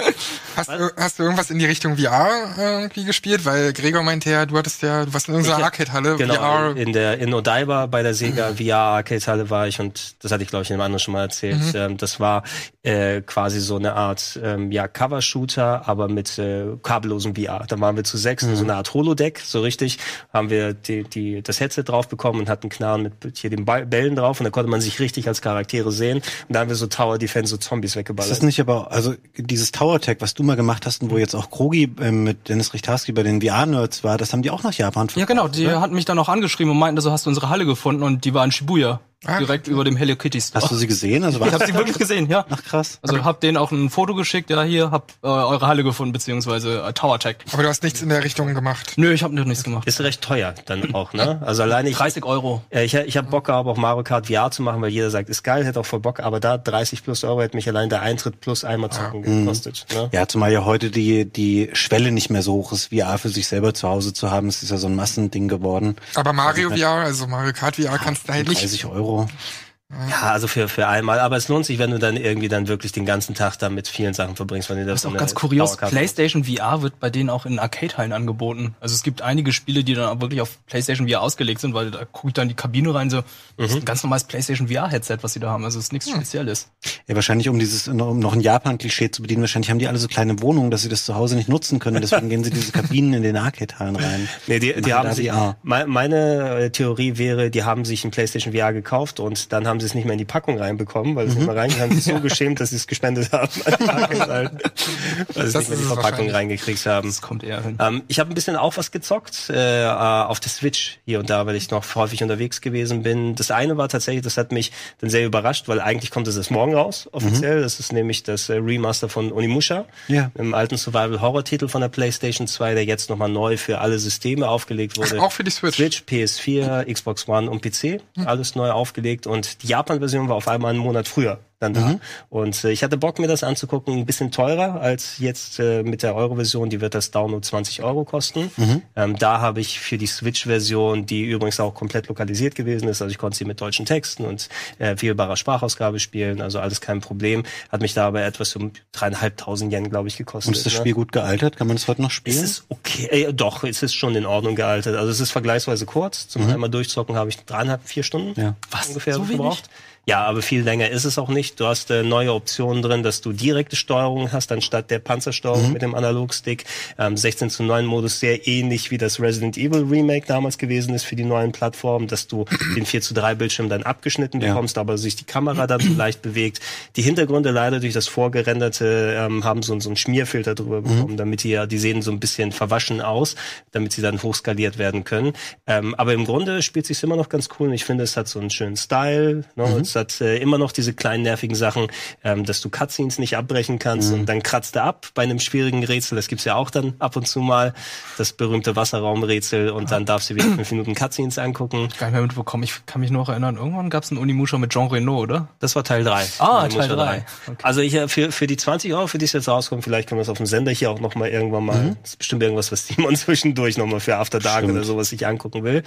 Hast 0.56 0.68
du, 0.70 0.90
hast 0.96 1.18
du 1.18 1.22
irgendwas 1.24 1.50
in 1.50 1.58
die 1.58 1.64
Richtung 1.66 1.96
VR 1.96 2.54
irgendwie 2.56 3.04
gespielt? 3.04 3.44
Weil 3.44 3.72
Gregor 3.72 4.02
meinte 4.02 4.30
ja, 4.30 4.46
du 4.46 4.56
hattest 4.56 4.82
ja, 4.82 5.04
du 5.04 5.12
warst 5.14 5.28
in 5.28 5.34
unserer 5.34 5.62
Arcade-Halle, 5.64 6.16
Genau, 6.16 6.34
VR. 6.34 6.76
in 6.76 6.92
der 6.92 7.18
in 7.18 7.34
Odaiba 7.34 7.86
bei 7.86 8.02
der 8.02 8.14
Sega 8.14 8.54
VR 8.54 8.76
Arcade 8.76 9.26
Halle 9.26 9.50
war 9.50 9.66
ich 9.66 9.80
und 9.80 10.14
das 10.22 10.30
hatte 10.32 10.42
ich 10.44 10.50
glaube 10.50 10.62
ich 10.64 10.70
in 10.70 10.74
einem 10.74 10.82
anderen 10.82 11.00
schon 11.00 11.12
mal 11.12 11.22
erzählt. 11.22 11.60
Ähm, 11.74 11.96
das 11.96 12.20
war 12.20 12.42
äh, 12.86 13.20
quasi 13.22 13.58
so 13.58 13.76
eine 13.76 13.94
Art 13.94 14.38
ähm, 14.42 14.70
ja 14.70 14.86
Cover 14.86 15.20
Shooter, 15.20 15.88
aber 15.88 16.08
mit 16.08 16.38
äh, 16.38 16.66
kabellosem 16.82 17.34
VR. 17.34 17.64
Da 17.66 17.80
waren 17.80 17.96
wir 17.96 18.04
zu 18.04 18.16
sechs, 18.16 18.44
in 18.44 18.54
so 18.54 18.62
eine 18.62 18.76
Art 18.76 18.94
Holodeck, 18.94 19.40
so 19.40 19.60
richtig, 19.60 19.98
haben 20.32 20.50
wir 20.50 20.72
die, 20.72 21.02
die 21.02 21.42
das 21.42 21.58
Headset 21.58 21.82
drauf 21.82 22.06
bekommen 22.06 22.38
und 22.38 22.48
hatten 22.48 22.68
Knarren 22.68 23.02
mit 23.02 23.36
hier 23.36 23.50
den 23.50 23.64
Bällen 23.64 24.14
drauf 24.14 24.38
und 24.38 24.44
da 24.44 24.50
konnte 24.50 24.70
man 24.70 24.80
sich 24.80 25.00
richtig 25.00 25.26
als 25.26 25.42
Charaktere 25.42 25.90
sehen 25.90 26.18
und 26.18 26.54
da 26.54 26.60
haben 26.60 26.68
wir 26.68 26.76
so 26.76 26.86
Tower 26.86 27.18
Defense 27.18 27.50
so 27.50 27.56
Zombies 27.56 27.92
Ist 27.92 27.96
weggeballert. 27.96 28.30
das 28.30 28.42
nicht 28.42 28.60
aber, 28.60 28.92
also 28.92 29.14
dieses 29.36 29.72
Tower 29.72 30.00
Tech, 30.00 30.18
was 30.20 30.34
du 30.34 30.44
mal 30.44 30.54
gemacht 30.54 30.86
hast 30.86 31.02
und 31.02 31.10
wo 31.10 31.18
jetzt 31.18 31.34
auch 31.34 31.50
Krogi 31.50 31.92
ähm, 32.00 32.22
mit 32.22 32.48
Dennis 32.48 32.72
Richtarski 32.72 33.10
bei 33.10 33.24
den 33.24 33.42
VR-Nerds 33.42 34.04
war, 34.04 34.16
das 34.16 34.32
haben 34.32 34.42
die 34.42 34.50
auch 34.50 34.62
nach 34.62 34.74
Japan 34.74 35.08
Ja, 35.16 35.24
genau, 35.24 35.48
die 35.48 35.68
hatten 35.68 35.94
mich 35.94 36.04
dann 36.04 36.20
auch 36.20 36.28
angeschrieben 36.28 36.70
und 36.70 36.78
meinten, 36.78 37.00
so 37.00 37.10
hast 37.10 37.26
du 37.26 37.30
unsere 37.30 37.48
Halle 37.48 37.66
gefunden 37.66 38.04
und 38.04 38.24
die 38.24 38.32
war 38.32 38.44
in 38.44 38.52
Shibuya. 38.52 39.00
Ah. 39.24 39.38
Direkt 39.38 39.66
über 39.66 39.82
dem 39.82 39.96
Hello 39.96 40.14
Kitty 40.14 40.40
Store. 40.40 40.62
Hast 40.62 40.70
du 40.70 40.76
sie 40.76 40.86
gesehen? 40.86 41.24
Also 41.24 41.44
ich 41.44 41.52
habe 41.52 41.66
sie 41.66 41.72
wirklich 41.74 41.96
gesehen, 41.96 42.28
ja. 42.28 42.44
Ach 42.50 42.62
krass. 42.62 42.98
Also 43.00 43.24
hab 43.24 43.40
denen 43.40 43.56
auch 43.56 43.72
ein 43.72 43.88
Foto 43.88 44.14
geschickt, 44.14 44.50
ja, 44.50 44.62
hier, 44.62 44.90
hab 44.90 45.10
äh, 45.22 45.26
eure 45.26 45.66
Halle 45.66 45.82
gefunden, 45.82 46.12
beziehungsweise 46.12 46.82
äh, 46.82 46.92
Tower 46.92 47.18
Tech. 47.18 47.36
Aber 47.52 47.62
du 47.62 47.68
hast 47.68 47.82
nichts 47.82 48.02
in 48.02 48.10
der 48.10 48.22
Richtung 48.22 48.52
gemacht. 48.54 48.92
Nö, 48.96 49.12
ich 49.12 49.22
habe 49.22 49.34
noch 49.34 49.46
nichts 49.46 49.64
gemacht. 49.64 49.88
Ist 49.88 50.00
recht 50.00 50.20
teuer 50.20 50.54
dann 50.66 50.94
auch, 50.94 51.14
ne? 51.14 51.40
Also 51.44 51.62
alleine 51.62 51.88
ich 51.88 51.96
30 51.96 52.26
Euro. 52.26 52.62
Ja, 52.70 52.82
ich, 52.82 52.92
ich 52.94 53.16
habe 53.16 53.28
Bock 53.30 53.46
gehabt, 53.46 53.66
auch 53.66 53.78
Mario 53.78 54.04
Kart 54.04 54.26
VR 54.26 54.50
zu 54.50 54.62
machen, 54.62 54.82
weil 54.82 54.90
jeder 54.90 55.10
sagt, 55.10 55.30
ist 55.30 55.42
geil, 55.42 55.64
hätte 55.64 55.80
auch 55.80 55.86
voll 55.86 56.00
Bock, 56.00 56.20
aber 56.20 56.38
da 56.38 56.58
30 56.58 57.02
plus 57.02 57.24
Euro 57.24 57.40
hätte 57.40 57.56
mich 57.56 57.66
allein 57.68 57.88
der 57.88 58.02
Eintritt 58.02 58.40
plus 58.40 58.64
einmal 58.64 58.90
zocken 58.90 59.22
gekostet. 59.22 59.86
Ne? 59.94 60.10
Ja, 60.12 60.28
zumal 60.28 60.52
ja 60.52 60.66
heute 60.66 60.90
die, 60.90 61.24
die 61.24 61.70
Schwelle 61.72 62.12
nicht 62.12 62.28
mehr 62.28 62.42
so 62.42 62.52
hoch 62.52 62.72
ist, 62.72 62.92
VR 62.94 63.16
für 63.16 63.30
sich 63.30 63.48
selber 63.48 63.72
zu 63.72 63.88
Hause 63.88 64.12
zu 64.12 64.30
haben. 64.30 64.48
Es 64.48 64.62
ist 64.62 64.70
ja 64.70 64.76
so 64.76 64.88
ein 64.88 64.94
Massending 64.94 65.48
geworden. 65.48 65.96
Aber 66.14 66.34
Mario 66.34 66.68
VR, 66.68 66.90
also 66.90 67.26
Mario 67.26 67.54
Kart 67.54 67.76
VR, 67.76 67.98
kannst 67.98 68.28
du 68.28 68.32
halt 68.32 68.46
nicht. 68.48 68.60
30 68.62 68.84
Euro. 68.84 69.15
people 69.16 69.65
Ja, 69.88 70.32
also 70.32 70.48
für, 70.48 70.68
für 70.68 70.88
einmal. 70.88 71.20
Aber 71.20 71.36
es 71.36 71.46
lohnt 71.46 71.64
sich, 71.64 71.78
wenn 71.78 71.92
du 71.92 72.00
dann 72.00 72.16
irgendwie 72.16 72.48
dann 72.48 72.66
wirklich 72.66 72.90
den 72.90 73.06
ganzen 73.06 73.34
Tag 73.34 73.56
da 73.58 73.68
mit 73.68 73.86
vielen 73.86 74.14
Sachen 74.14 74.34
verbringst. 74.34 74.68
Wenn 74.68 74.78
du 74.78 74.84
Das 74.84 75.04
ist 75.04 75.06
auch 75.06 75.16
ganz 75.16 75.34
kurios. 75.34 75.76
PlayStation 75.76 76.44
VR 76.44 76.82
wird 76.82 76.98
bei 76.98 77.08
denen 77.08 77.30
auch 77.30 77.46
in 77.46 77.60
Arcade-Hallen 77.60 78.12
angeboten. 78.12 78.74
Also 78.80 78.96
es 78.96 79.04
gibt 79.04 79.22
einige 79.22 79.52
Spiele, 79.52 79.84
die 79.84 79.94
dann 79.94 80.08
auch 80.08 80.20
wirklich 80.20 80.40
auf 80.40 80.58
PlayStation 80.66 81.08
VR 81.08 81.22
ausgelegt 81.22 81.60
sind, 81.60 81.72
weil 81.72 81.92
da 81.92 82.04
gucke 82.04 82.28
ich 82.28 82.34
dann 82.34 82.42
in 82.44 82.48
die 82.48 82.54
Kabine 82.56 82.92
rein, 82.92 83.10
so, 83.10 83.22
das 83.56 83.70
ist 83.70 83.76
ein 83.76 83.84
ganz 83.84 84.02
normales 84.02 84.24
PlayStation 84.24 84.66
VR-Headset, 84.68 85.18
was 85.20 85.34
sie 85.34 85.40
da 85.40 85.50
haben. 85.50 85.64
Also 85.64 85.78
es 85.78 85.86
ist 85.86 85.92
nichts 85.92 86.10
Spezielles. 86.10 86.68
Ja, 87.06 87.14
wahrscheinlich 87.14 87.48
um 87.48 87.58
dieses, 87.58 87.86
um 87.86 88.18
noch 88.18 88.34
ein 88.34 88.40
Japan-Klischee 88.40 89.12
zu 89.12 89.22
bedienen, 89.22 89.42
wahrscheinlich 89.42 89.70
haben 89.70 89.78
die 89.78 89.86
alle 89.86 89.98
so 89.98 90.08
kleine 90.08 90.42
Wohnungen, 90.42 90.72
dass 90.72 90.82
sie 90.82 90.88
das 90.88 91.04
zu 91.04 91.14
Hause 91.14 91.36
nicht 91.36 91.48
nutzen 91.48 91.78
können. 91.78 92.00
Deswegen 92.00 92.28
gehen 92.28 92.42
sie 92.42 92.50
diese 92.50 92.72
Kabinen 92.72 93.14
in 93.14 93.22
den 93.22 93.36
Arcade-Hallen 93.36 93.96
rein. 93.96 94.28
Nee, 94.48 94.58
die, 94.60 94.80
die 94.80 94.94
haben 94.94 95.12
sich, 95.12 95.30
meine 95.62 96.58
äh, 96.58 96.70
Theorie 96.70 97.18
wäre, 97.18 97.50
die 97.50 97.64
haben 97.64 97.84
sich 97.84 98.04
ein 98.04 98.10
PlayStation 98.10 98.52
VR 98.52 98.72
gekauft 98.72 99.18
und 99.18 99.52
dann 99.52 99.66
haben 99.66 99.75
haben 99.76 99.80
sie 99.80 99.86
es 99.86 99.94
nicht 99.94 100.04
mehr 100.06 100.12
in 100.14 100.18
die 100.18 100.24
Packung 100.24 100.58
reinbekommen, 100.58 101.16
weil 101.16 101.28
sie 101.28 101.36
nicht 101.36 101.46
mehr 101.46 101.54
rein 101.56 101.78
haben, 101.78 101.94
sich 101.94 102.04
so 102.04 102.18
geschämt, 102.20 102.60
dass 102.60 102.70
sie 102.70 102.76
es 102.76 102.86
gespendet 102.86 103.30
haben. 103.32 103.50
weil 103.64 104.50
sie 105.34 105.40
es 105.40 105.54
nicht 105.54 105.68
mehr 105.68 105.78
in 105.78 105.84
die 105.84 105.86
es 105.86 105.92
Verpackung 105.92 106.30
reingekriegt 106.30 106.86
haben. 106.86 107.08
Das 107.08 107.20
kommt 107.20 107.44
eher 107.44 107.62
hin. 107.62 107.76
Ähm, 107.80 108.02
ich 108.08 108.18
habe 108.18 108.30
ein 108.30 108.34
bisschen 108.34 108.56
auch 108.56 108.76
was 108.76 108.90
gezockt 108.90 109.50
äh, 109.50 109.84
äh, 109.84 109.86
auf 109.86 110.40
der 110.40 110.50
Switch 110.50 110.98
hier 111.04 111.20
und 111.20 111.28
da, 111.30 111.46
weil 111.46 111.56
ich 111.56 111.70
noch 111.70 111.94
häufig 111.94 112.22
unterwegs 112.22 112.60
gewesen 112.60 113.02
bin. 113.02 113.34
Das 113.34 113.50
eine 113.50 113.76
war 113.76 113.88
tatsächlich, 113.88 114.22
das 114.24 114.36
hat 114.36 114.52
mich 114.52 114.72
dann 115.00 115.10
sehr 115.10 115.26
überrascht, 115.26 115.68
weil 115.68 115.80
eigentlich 115.80 116.10
kommt 116.10 116.26
es 116.28 116.36
erst 116.36 116.50
morgen 116.50 116.74
raus, 116.74 117.08
offiziell. 117.12 117.60
Das 117.60 117.78
ist 117.80 117.92
nämlich 117.92 118.22
das 118.22 118.48
äh, 118.48 118.54
Remaster 118.54 119.08
von 119.08 119.32
Onimusha, 119.32 119.84
Ja. 120.08 120.30
einem 120.38 120.54
alten 120.54 120.76
Survival-Horror-Titel 120.76 121.68
von 121.68 121.80
der 121.80 121.88
PlayStation 121.88 122.46
2, 122.46 122.74
der 122.74 122.84
jetzt 122.84 123.10
nochmal 123.10 123.28
neu 123.28 123.56
für 123.56 123.78
alle 123.80 123.98
Systeme 123.98 124.48
aufgelegt 124.48 124.96
wurde. 124.96 125.20
Auch 125.20 125.32
für 125.32 125.44
die 125.44 125.50
Switch. 125.50 125.76
Switch, 125.76 126.02
PS4, 126.08 126.90
Xbox 126.92 127.28
One 127.28 127.50
und 127.50 127.60
PC, 127.62 128.00
alles 128.24 128.54
neu 128.54 128.70
aufgelegt 128.70 129.26
und 129.26 129.62
die 129.62 129.65
Japan-Version 129.66 130.28
war 130.28 130.36
auf 130.36 130.48
einmal 130.48 130.70
einen 130.70 130.80
Monat 130.80 131.08
früher 131.08 131.40
dann 131.58 131.72
da. 131.74 131.98
Und 132.28 132.62
äh, 132.64 132.70
ich 132.70 132.82
hatte 132.82 132.96
Bock, 132.98 133.18
mir 133.18 133.28
das 133.28 133.42
anzugucken, 133.42 133.94
ein 133.94 134.06
bisschen 134.06 134.30
teurer 134.30 134.80
als 134.80 135.18
jetzt 135.18 135.58
äh, 135.58 135.82
mit 135.82 136.02
der 136.02 136.14
Euro-Version, 136.14 136.68
die 136.70 136.80
wird 136.80 136.94
das 136.94 137.10
Download 137.10 137.44
20 137.46 137.82
Euro 137.82 138.04
kosten. 138.04 138.50
Ähm, 138.94 139.16
da 139.18 139.40
habe 139.40 139.60
ich 139.60 139.80
für 139.80 139.96
die 139.98 140.06
Switch-Version, 140.06 141.06
die 141.06 141.22
übrigens 141.24 141.58
auch 141.60 141.74
komplett 141.74 142.08
lokalisiert 142.08 142.54
gewesen 142.54 142.88
ist, 142.88 143.00
also 143.00 143.10
ich 143.10 143.18
konnte 143.18 143.38
sie 143.38 143.44
mit 143.44 143.60
deutschen 143.60 143.86
Texten 143.86 144.24
und 144.24 144.48
äh, 144.78 144.94
wählbarer 144.98 145.36
Sprachausgabe 145.36 145.98
spielen, 145.98 146.40
also 146.42 146.58
alles 146.60 146.80
kein 146.80 147.00
Problem, 147.00 147.44
hat 147.70 147.80
mich 147.80 147.94
da 147.94 148.06
aber 148.06 148.22
etwas 148.22 148.54
um 148.56 148.72
dreieinhalbtausend 148.92 149.72
Yen, 149.72 149.88
glaube 149.88 150.08
ich, 150.08 150.16
gekostet. 150.16 150.48
Und 150.48 150.56
ist 150.56 150.66
das 150.66 150.74
ne? 150.74 150.80
Spiel 150.80 150.92
gut 150.94 151.12
gealtert? 151.12 151.56
Kann 151.56 151.66
man 151.68 151.76
das 151.76 151.88
heute 151.88 152.02
noch 152.02 152.10
Es 152.10 152.14
spielen? 152.16 152.44
ist 152.44 152.64
okay, 152.68 153.06
äh, 153.06 153.32
doch, 153.32 153.64
es 153.64 153.82
ist 153.82 153.94
schon 153.94 154.14
in 154.14 154.26
Ordnung 154.26 154.56
gealtert. 154.56 154.96
Also 154.96 155.10
es 155.10 155.20
ist 155.20 155.30
vergleichsweise 155.32 155.86
kurz. 155.86 156.28
Zum 156.28 156.46
einmal 156.46 156.68
durchzocken 156.70 157.16
habe 157.16 157.30
ich 157.30 157.38
dreieinhalb, 157.44 157.80
vier 157.88 158.02
Stunden 158.02 158.38
Ja. 158.38 158.56
Was? 158.70 158.88
ungefähr 158.88 159.14
So 159.14 159.28
wenig? 159.28 159.62
Ja, 160.08 160.24
aber 160.24 160.40
viel 160.40 160.62
länger 160.62 160.88
ist 160.90 161.04
es 161.04 161.18
auch 161.18 161.28
nicht. 161.28 161.58
Du 161.58 161.66
hast 161.66 161.90
äh, 161.90 162.04
neue 162.04 162.32
Optionen 162.32 162.80
drin, 162.80 163.02
dass 163.02 163.22
du 163.22 163.32
direkte 163.32 163.74
Steuerung 163.74 164.30
hast, 164.30 164.52
anstatt 164.52 164.88
der 164.88 165.00
Panzersteuerung 165.00 165.72
mit 165.72 165.82
dem 165.82 165.96
Analogstick. 165.96 166.64
Ähm, 166.96 167.16
16 167.16 167.50
zu 167.50 167.64
9 167.64 167.84
Modus 167.84 168.20
sehr 168.20 168.46
ähnlich 168.46 168.92
wie 168.92 168.98
das 168.98 169.18
Resident 169.20 169.56
Evil 169.58 169.82
Remake 169.82 170.24
damals 170.28 170.58
gewesen 170.58 170.94
ist 170.94 171.02
für 171.02 171.16
die 171.16 171.24
neuen 171.24 171.50
Plattformen, 171.50 172.06
dass 172.06 172.28
du 172.28 172.44
den 172.76 172.86
4 172.86 173.00
zu 173.00 173.14
3 173.14 173.34
Bildschirm 173.34 173.68
dann 173.68 173.82
abgeschnitten 173.82 174.40
Ja. 174.40 174.50
bekommst, 174.50 174.78
aber 174.78 174.96
sich 174.96 175.16
die 175.16 175.24
Kamera 175.24 175.66
dann 175.66 175.80
so 175.80 175.92
leicht 175.94 176.22
bewegt. 176.22 176.60
Die 176.94 177.02
Hintergründe 177.02 177.50
leider 177.50 177.80
durch 177.80 177.92
das 177.92 178.06
vorgerenderte 178.06 179.16
ähm, 179.18 179.42
haben 179.42 179.62
so, 179.64 179.78
so 179.80 179.88
einen 179.88 179.96
Schmierfilter 179.96 180.54
drüber 180.54 180.82
bekommen, 180.82 181.16
damit 181.16 181.42
die 181.42 181.50
ja, 181.50 181.66
die 181.66 181.78
sehen 181.78 182.00
so 182.02 182.12
ein 182.12 182.20
bisschen 182.20 182.52
verwaschen 182.52 183.00
aus, 183.00 183.34
damit 183.72 183.90
sie 183.90 184.02
dann 184.02 184.22
hochskaliert 184.22 184.78
werden 184.78 185.02
können. 185.02 185.32
Ähm, 185.66 185.96
aber 185.96 186.12
im 186.14 186.24
Grunde 186.26 186.62
spielt 186.62 186.86
sich 186.86 187.02
immer 187.02 187.16
noch 187.16 187.28
ganz 187.28 187.48
cool. 187.58 187.66
Und 187.66 187.74
ich 187.74 187.84
finde, 187.84 188.04
es 188.04 188.16
hat 188.16 188.28
so 188.28 188.38
einen 188.38 188.50
schönen 188.50 188.76
Style. 188.76 189.42
Ne? 189.56 189.64
Es 189.80 189.95
hat 189.96 190.20
äh, 190.20 190.36
immer 190.38 190.58
noch 190.58 190.72
diese 190.72 190.94
kleinen 190.94 191.22
nervigen 191.22 191.56
Sachen, 191.56 191.88
ähm, 192.22 192.44
dass 192.44 192.60
du 192.60 192.70
Cutscenes 192.70 193.18
nicht 193.18 193.36
abbrechen 193.36 193.78
kannst 193.78 194.12
und 194.12 194.26
dann 194.26 194.42
kratzt 194.42 194.76
er 194.76 194.84
ab 194.84 195.08
bei 195.14 195.22
einem 195.22 195.40
schwierigen 195.40 195.84
Rätsel. 195.84 196.16
Das 196.16 196.28
gibt's 196.28 196.44
ja 196.44 196.54
auch 196.54 196.70
dann 196.70 196.94
ab 196.98 197.16
und 197.16 197.26
zu 197.26 197.40
mal, 197.40 197.74
das 198.18 198.32
berühmte 198.32 198.76
Wasserraumrätsel 198.76 199.70
und 199.70 199.90
dann 199.90 200.04
darfst 200.04 200.30
du 200.30 200.34
wieder 200.34 200.44
fünf 200.44 200.70
Minuten 200.70 200.94
Cutscenes 200.94 201.38
angucken. 201.38 201.88
Gar 201.98 202.06
nicht 202.08 202.14
mehr 202.14 202.22
mitbekommen. 202.22 202.62
Ich 202.62 202.86
kann 202.86 203.00
mich 203.00 203.10
noch 203.10 203.28
erinnern, 203.28 203.56
irgendwann 203.56 203.90
gab 203.90 204.04
es 204.04 204.10
einen 204.10 204.18
Unimusha 204.18 204.58
mit 204.58 204.70
Jean 204.72 204.88
Reno, 204.88 205.18
oder? 205.18 205.48
Das 205.58 205.74
war 205.74 205.84
Teil 205.84 206.04
3. 206.04 206.24
Ah, 206.38 206.68
Teil 206.68 206.88
drei. 206.88 207.24
Okay. 207.46 207.56
Also 207.62 207.80
ich 207.80 207.94
äh, 207.94 208.08
für, 208.08 208.32
für 208.32 208.46
die 208.46 208.56
20 208.56 208.94
Euro, 208.94 209.06
für 209.06 209.18
die 209.18 209.24
es 209.24 209.32
jetzt 209.32 209.48
rauskommt, 209.48 209.84
vielleicht 209.84 210.08
können 210.08 210.18
wir 210.18 210.22
es 210.22 210.28
auf 210.28 210.36
dem 210.36 210.46
Sender 210.46 210.72
hier 210.72 210.90
auch 210.90 211.00
noch 211.00 211.14
mal 211.14 211.28
irgendwann 211.28 211.64
mal. 211.64 211.96
Das 212.02 212.10
ist 212.10 212.18
bestimmt 212.18 212.42
irgendwas, 212.42 212.72
was 212.72 212.86
Simon 212.86 213.16
zwischendurch 213.16 213.76
noch 213.76 213.86
mal 213.86 214.00
für 214.00 214.16
After 214.16 214.38
Dark 214.38 214.64
Stimmt. 214.64 214.72
oder 214.72 214.84
sowas 214.84 215.08
sich 215.08 215.26
angucken 215.26 215.64
will. 215.64 215.82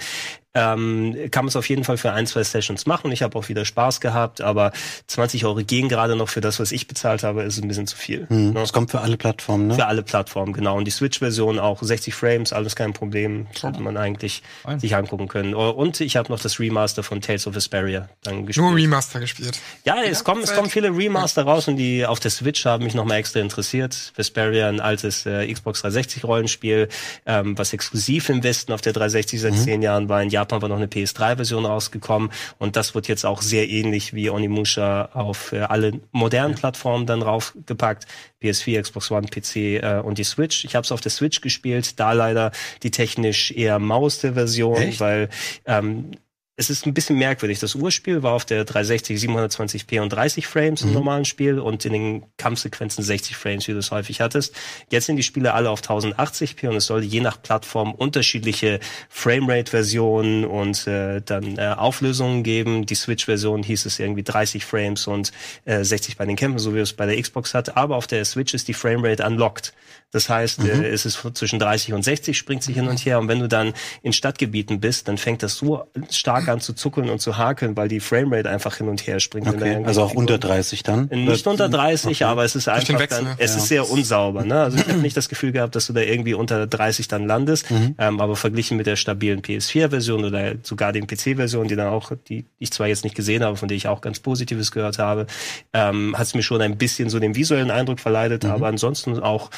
Ähm, 0.52 1.16
kann 1.30 1.44
man 1.44 1.48
es 1.48 1.56
auf 1.56 1.68
jeden 1.68 1.84
Fall 1.84 1.96
für 1.96 2.12
ein, 2.12 2.26
zwei 2.26 2.42
Sessions 2.42 2.84
machen. 2.84 3.12
Ich 3.12 3.22
habe 3.22 3.38
auch 3.38 3.48
wieder 3.48 3.64
Spaß 3.64 4.00
gehabt, 4.00 4.40
aber 4.40 4.72
20 5.06 5.44
Euro 5.44 5.62
gehen 5.62 5.88
gerade 5.88 6.16
noch 6.16 6.28
für 6.28 6.40
das, 6.40 6.58
was 6.58 6.72
ich 6.72 6.88
bezahlt 6.88 7.22
habe, 7.22 7.44
ist 7.44 7.62
ein 7.62 7.68
bisschen 7.68 7.86
zu 7.86 7.96
viel. 7.96 8.28
Hm. 8.28 8.48
Ne? 8.48 8.54
Das 8.54 8.72
kommt 8.72 8.90
für 8.90 9.00
alle 9.00 9.16
Plattformen, 9.16 9.68
ne? 9.68 9.76
Für 9.76 9.86
alle 9.86 10.02
Plattformen, 10.02 10.52
genau. 10.52 10.76
Und 10.76 10.86
die 10.86 10.90
Switch-Version 10.90 11.60
auch 11.60 11.80
60 11.80 12.12
Frames, 12.14 12.52
alles 12.52 12.74
kein 12.74 12.92
Problem. 12.92 13.46
Sollte 13.54 13.80
man 13.80 13.96
eigentlich 13.96 14.42
Fein. 14.64 14.80
sich 14.80 14.96
angucken 14.96 15.28
können. 15.28 15.54
Oh, 15.54 15.70
Und 15.70 16.00
ich 16.00 16.16
habe 16.16 16.32
noch 16.32 16.40
das 16.40 16.58
Remaster 16.58 17.04
von 17.04 17.20
Tales 17.20 17.46
of 17.46 17.54
Vesperia 17.54 18.08
dann 18.24 18.44
gespielt. 18.46 18.66
Nur 18.66 18.74
Remaster 18.74 19.20
gespielt. 19.20 19.60
Ja, 19.84 20.02
es 20.02 20.24
kommen, 20.24 20.42
es 20.42 20.52
kommen 20.52 20.68
viele 20.68 20.88
Remaster 20.88 21.44
raus 21.44 21.68
und 21.68 21.76
die 21.76 22.04
auf 22.04 22.18
der 22.18 22.32
Switch 22.32 22.64
haben 22.64 22.82
mich 22.82 22.94
nochmal 22.94 23.18
extra 23.18 23.38
interessiert. 23.38 24.12
Vesperia, 24.16 24.68
ein 24.68 24.80
altes 24.80 25.26
äh, 25.26 25.52
Xbox 25.52 25.82
360 25.82 26.24
Rollenspiel, 26.24 26.88
ähm, 27.24 27.56
was 27.56 27.72
exklusiv 27.72 28.28
im 28.30 28.42
Westen 28.42 28.72
auf 28.72 28.80
der 28.80 28.92
360 28.92 29.40
seit 29.40 29.56
zehn 29.56 29.82
Jahren 29.82 30.08
war. 30.08 30.20
In 30.22 30.28
Japan 30.28 30.39
war 30.48 30.68
noch 30.68 30.76
eine 30.76 30.86
PS3-Version 30.86 31.64
rausgekommen 31.66 32.30
und 32.58 32.76
das 32.76 32.94
wird 32.94 33.08
jetzt 33.08 33.24
auch 33.24 33.42
sehr 33.42 33.68
ähnlich 33.68 34.14
wie 34.14 34.30
Onimusha 34.30 35.10
auf 35.12 35.52
äh, 35.52 35.60
alle 35.60 36.00
modernen 36.12 36.54
Plattformen 36.54 37.06
dann 37.06 37.22
raufgepackt. 37.22 38.06
PS4, 38.42 38.82
Xbox 38.82 39.10
One, 39.10 39.26
PC 39.28 39.56
äh, 39.56 40.00
und 40.02 40.18
die 40.18 40.24
Switch. 40.24 40.64
Ich 40.64 40.74
habe 40.74 40.84
es 40.84 40.92
auf 40.92 41.00
der 41.00 41.10
Switch 41.10 41.40
gespielt, 41.40 42.00
da 42.00 42.12
leider 42.12 42.52
die 42.82 42.90
technisch 42.90 43.50
eher 43.52 43.78
mauste 43.78 44.34
Version, 44.34 44.76
Echt? 44.76 45.00
weil 45.00 45.28
ähm, 45.66 46.12
es 46.60 46.68
ist 46.68 46.84
ein 46.84 46.92
bisschen 46.92 47.16
merkwürdig. 47.16 47.58
Das 47.58 47.74
Urspiel 47.74 48.22
war 48.22 48.34
auf 48.34 48.44
der 48.44 48.66
360 48.66 49.18
720p 49.18 50.02
und 50.02 50.10
30 50.10 50.46
Frames 50.46 50.82
im 50.82 50.92
normalen 50.92 51.24
Spiel 51.24 51.58
und 51.58 51.86
in 51.86 51.94
den 51.94 52.22
Kampfsequenzen 52.36 53.02
60 53.02 53.34
Frames, 53.34 53.66
wie 53.66 53.72
du 53.72 53.78
es 53.78 53.90
häufig 53.90 54.20
hattest. 54.20 54.54
Jetzt 54.90 55.06
sind 55.06 55.16
die 55.16 55.22
Spiele 55.22 55.54
alle 55.54 55.70
auf 55.70 55.80
1080p 55.80 56.68
und 56.68 56.76
es 56.76 56.84
sollte 56.84 57.06
je 57.06 57.20
nach 57.20 57.40
Plattform 57.40 57.94
unterschiedliche 57.94 58.78
Framerate-Versionen 59.08 60.44
und 60.44 60.86
äh, 60.86 61.22
dann 61.22 61.56
äh, 61.56 61.74
Auflösungen 61.78 62.42
geben. 62.42 62.84
Die 62.84 62.94
Switch-Version 62.94 63.62
hieß 63.62 63.86
es 63.86 63.98
irgendwie 63.98 64.22
30 64.22 64.62
Frames 64.62 65.06
und 65.06 65.32
äh, 65.64 65.82
60 65.82 66.18
bei 66.18 66.26
den 66.26 66.36
Kämpfen, 66.36 66.58
so 66.58 66.74
wie 66.74 66.80
es 66.80 66.92
bei 66.92 67.06
der 67.06 67.18
Xbox 67.22 67.54
hat. 67.54 67.78
Aber 67.78 67.96
auf 67.96 68.06
der 68.06 68.22
Switch 68.26 68.52
ist 68.52 68.68
die 68.68 68.74
Framerate 68.74 69.24
unlocked. 69.26 69.72
Das 70.12 70.28
heißt, 70.28 70.64
äh, 70.64 70.88
es 70.88 71.06
ist 71.06 71.20
zwischen 71.34 71.58
30 71.58 71.92
und 71.92 72.02
60, 72.02 72.36
springt 72.36 72.62
sich 72.62 72.74
hin 72.74 72.88
und 72.88 72.98
her. 72.98 73.18
Und 73.18 73.28
wenn 73.28 73.38
du 73.38 73.48
dann 73.48 73.72
in 74.02 74.12
Stadtgebieten 74.12 74.80
bist, 74.80 75.06
dann 75.08 75.18
fängt 75.18 75.42
das 75.42 75.54
so 75.54 75.84
stark 76.10 76.48
an 76.48 76.60
zu 76.60 76.72
zuckeln 76.72 77.08
und 77.10 77.20
zu 77.20 77.38
hakeln, 77.38 77.76
weil 77.76 77.88
die 77.88 78.00
Framerate 78.00 78.50
einfach 78.50 78.76
hin 78.76 78.88
und 78.88 79.06
her 79.06 79.20
springt. 79.20 79.46
Okay, 79.46 79.82
also 79.84 80.02
auch 80.02 80.14
unter 80.14 80.38
30 80.38 80.82
dann? 80.82 81.08
nicht 81.10 81.46
unter 81.46 81.68
30, 81.68 82.24
aber 82.24 82.44
es 82.44 82.56
ist 82.56 82.68
einfach 82.68 82.98
Wechsel, 82.98 83.24
dann, 83.24 83.34
es 83.38 83.52
ja. 83.52 83.58
ist 83.58 83.68
sehr 83.68 83.90
unsauber. 83.90 84.44
Ne? 84.44 84.60
Also 84.60 84.78
ich 84.78 84.88
habe 84.88 84.98
nicht 84.98 85.16
das 85.16 85.28
Gefühl 85.28 85.52
gehabt, 85.52 85.76
dass 85.76 85.86
du 85.86 85.92
da 85.92 86.00
irgendwie 86.00 86.34
unter 86.34 86.66
30 86.66 87.08
dann 87.08 87.26
landest, 87.26 87.66
ähm, 87.70 88.20
aber 88.20 88.36
verglichen 88.36 88.76
mit 88.76 88.86
der 88.86 88.96
stabilen 88.96 89.42
PS4-Version 89.42 90.24
oder 90.24 90.54
sogar 90.62 90.92
den 90.92 91.06
PC-Version, 91.06 91.68
die 91.68 91.76
dann 91.76 91.88
auch, 91.88 92.12
die 92.28 92.46
ich 92.58 92.72
zwar 92.72 92.88
jetzt 92.88 93.04
nicht 93.04 93.14
gesehen 93.14 93.44
habe, 93.44 93.56
von 93.56 93.68
der 93.68 93.76
ich 93.76 93.86
auch 93.86 94.00
ganz 94.00 94.18
Positives 94.18 94.72
gehört 94.72 94.98
habe, 94.98 95.26
ähm, 95.72 96.16
hat 96.18 96.26
es 96.26 96.34
mir 96.34 96.42
schon 96.42 96.60
ein 96.60 96.76
bisschen 96.76 97.10
so 97.10 97.18
den 97.20 97.34
visuellen 97.36 97.70
Eindruck 97.70 98.00
verleidet, 98.00 98.44
aber 98.44 98.66
ansonsten 98.66 99.18
auch 99.20 99.50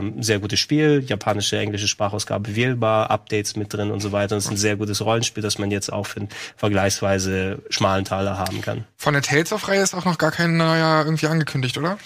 ähm, 0.00 0.22
sehr 0.22 0.38
gutes 0.38 0.58
Spiel, 0.58 1.04
japanische, 1.06 1.58
englische 1.58 1.88
Sprachausgabe 1.88 2.56
wählbar, 2.56 3.10
Updates 3.10 3.56
mit 3.56 3.72
drin 3.72 3.90
und 3.90 4.00
so 4.00 4.12
weiter. 4.12 4.34
Und 4.34 4.38
es 4.38 4.46
ist 4.46 4.50
ein 4.50 4.56
sehr 4.56 4.76
gutes 4.76 5.04
Rollenspiel, 5.04 5.42
das 5.42 5.58
man 5.58 5.70
jetzt 5.70 5.92
auch 5.92 6.06
für 6.06 6.20
einen 6.20 6.28
vergleichsweise 6.56 7.62
schmalen 7.70 8.04
Taler 8.04 8.38
haben 8.38 8.60
kann. 8.60 8.84
Von 8.96 9.14
der 9.14 9.22
Tales 9.22 9.52
of 9.52 9.68
Reihe 9.68 9.82
ist 9.82 9.94
auch 9.94 10.04
noch 10.04 10.18
gar 10.18 10.30
kein 10.30 10.56
neuer 10.56 11.04
irgendwie 11.04 11.26
angekündigt, 11.26 11.78
oder? 11.78 11.98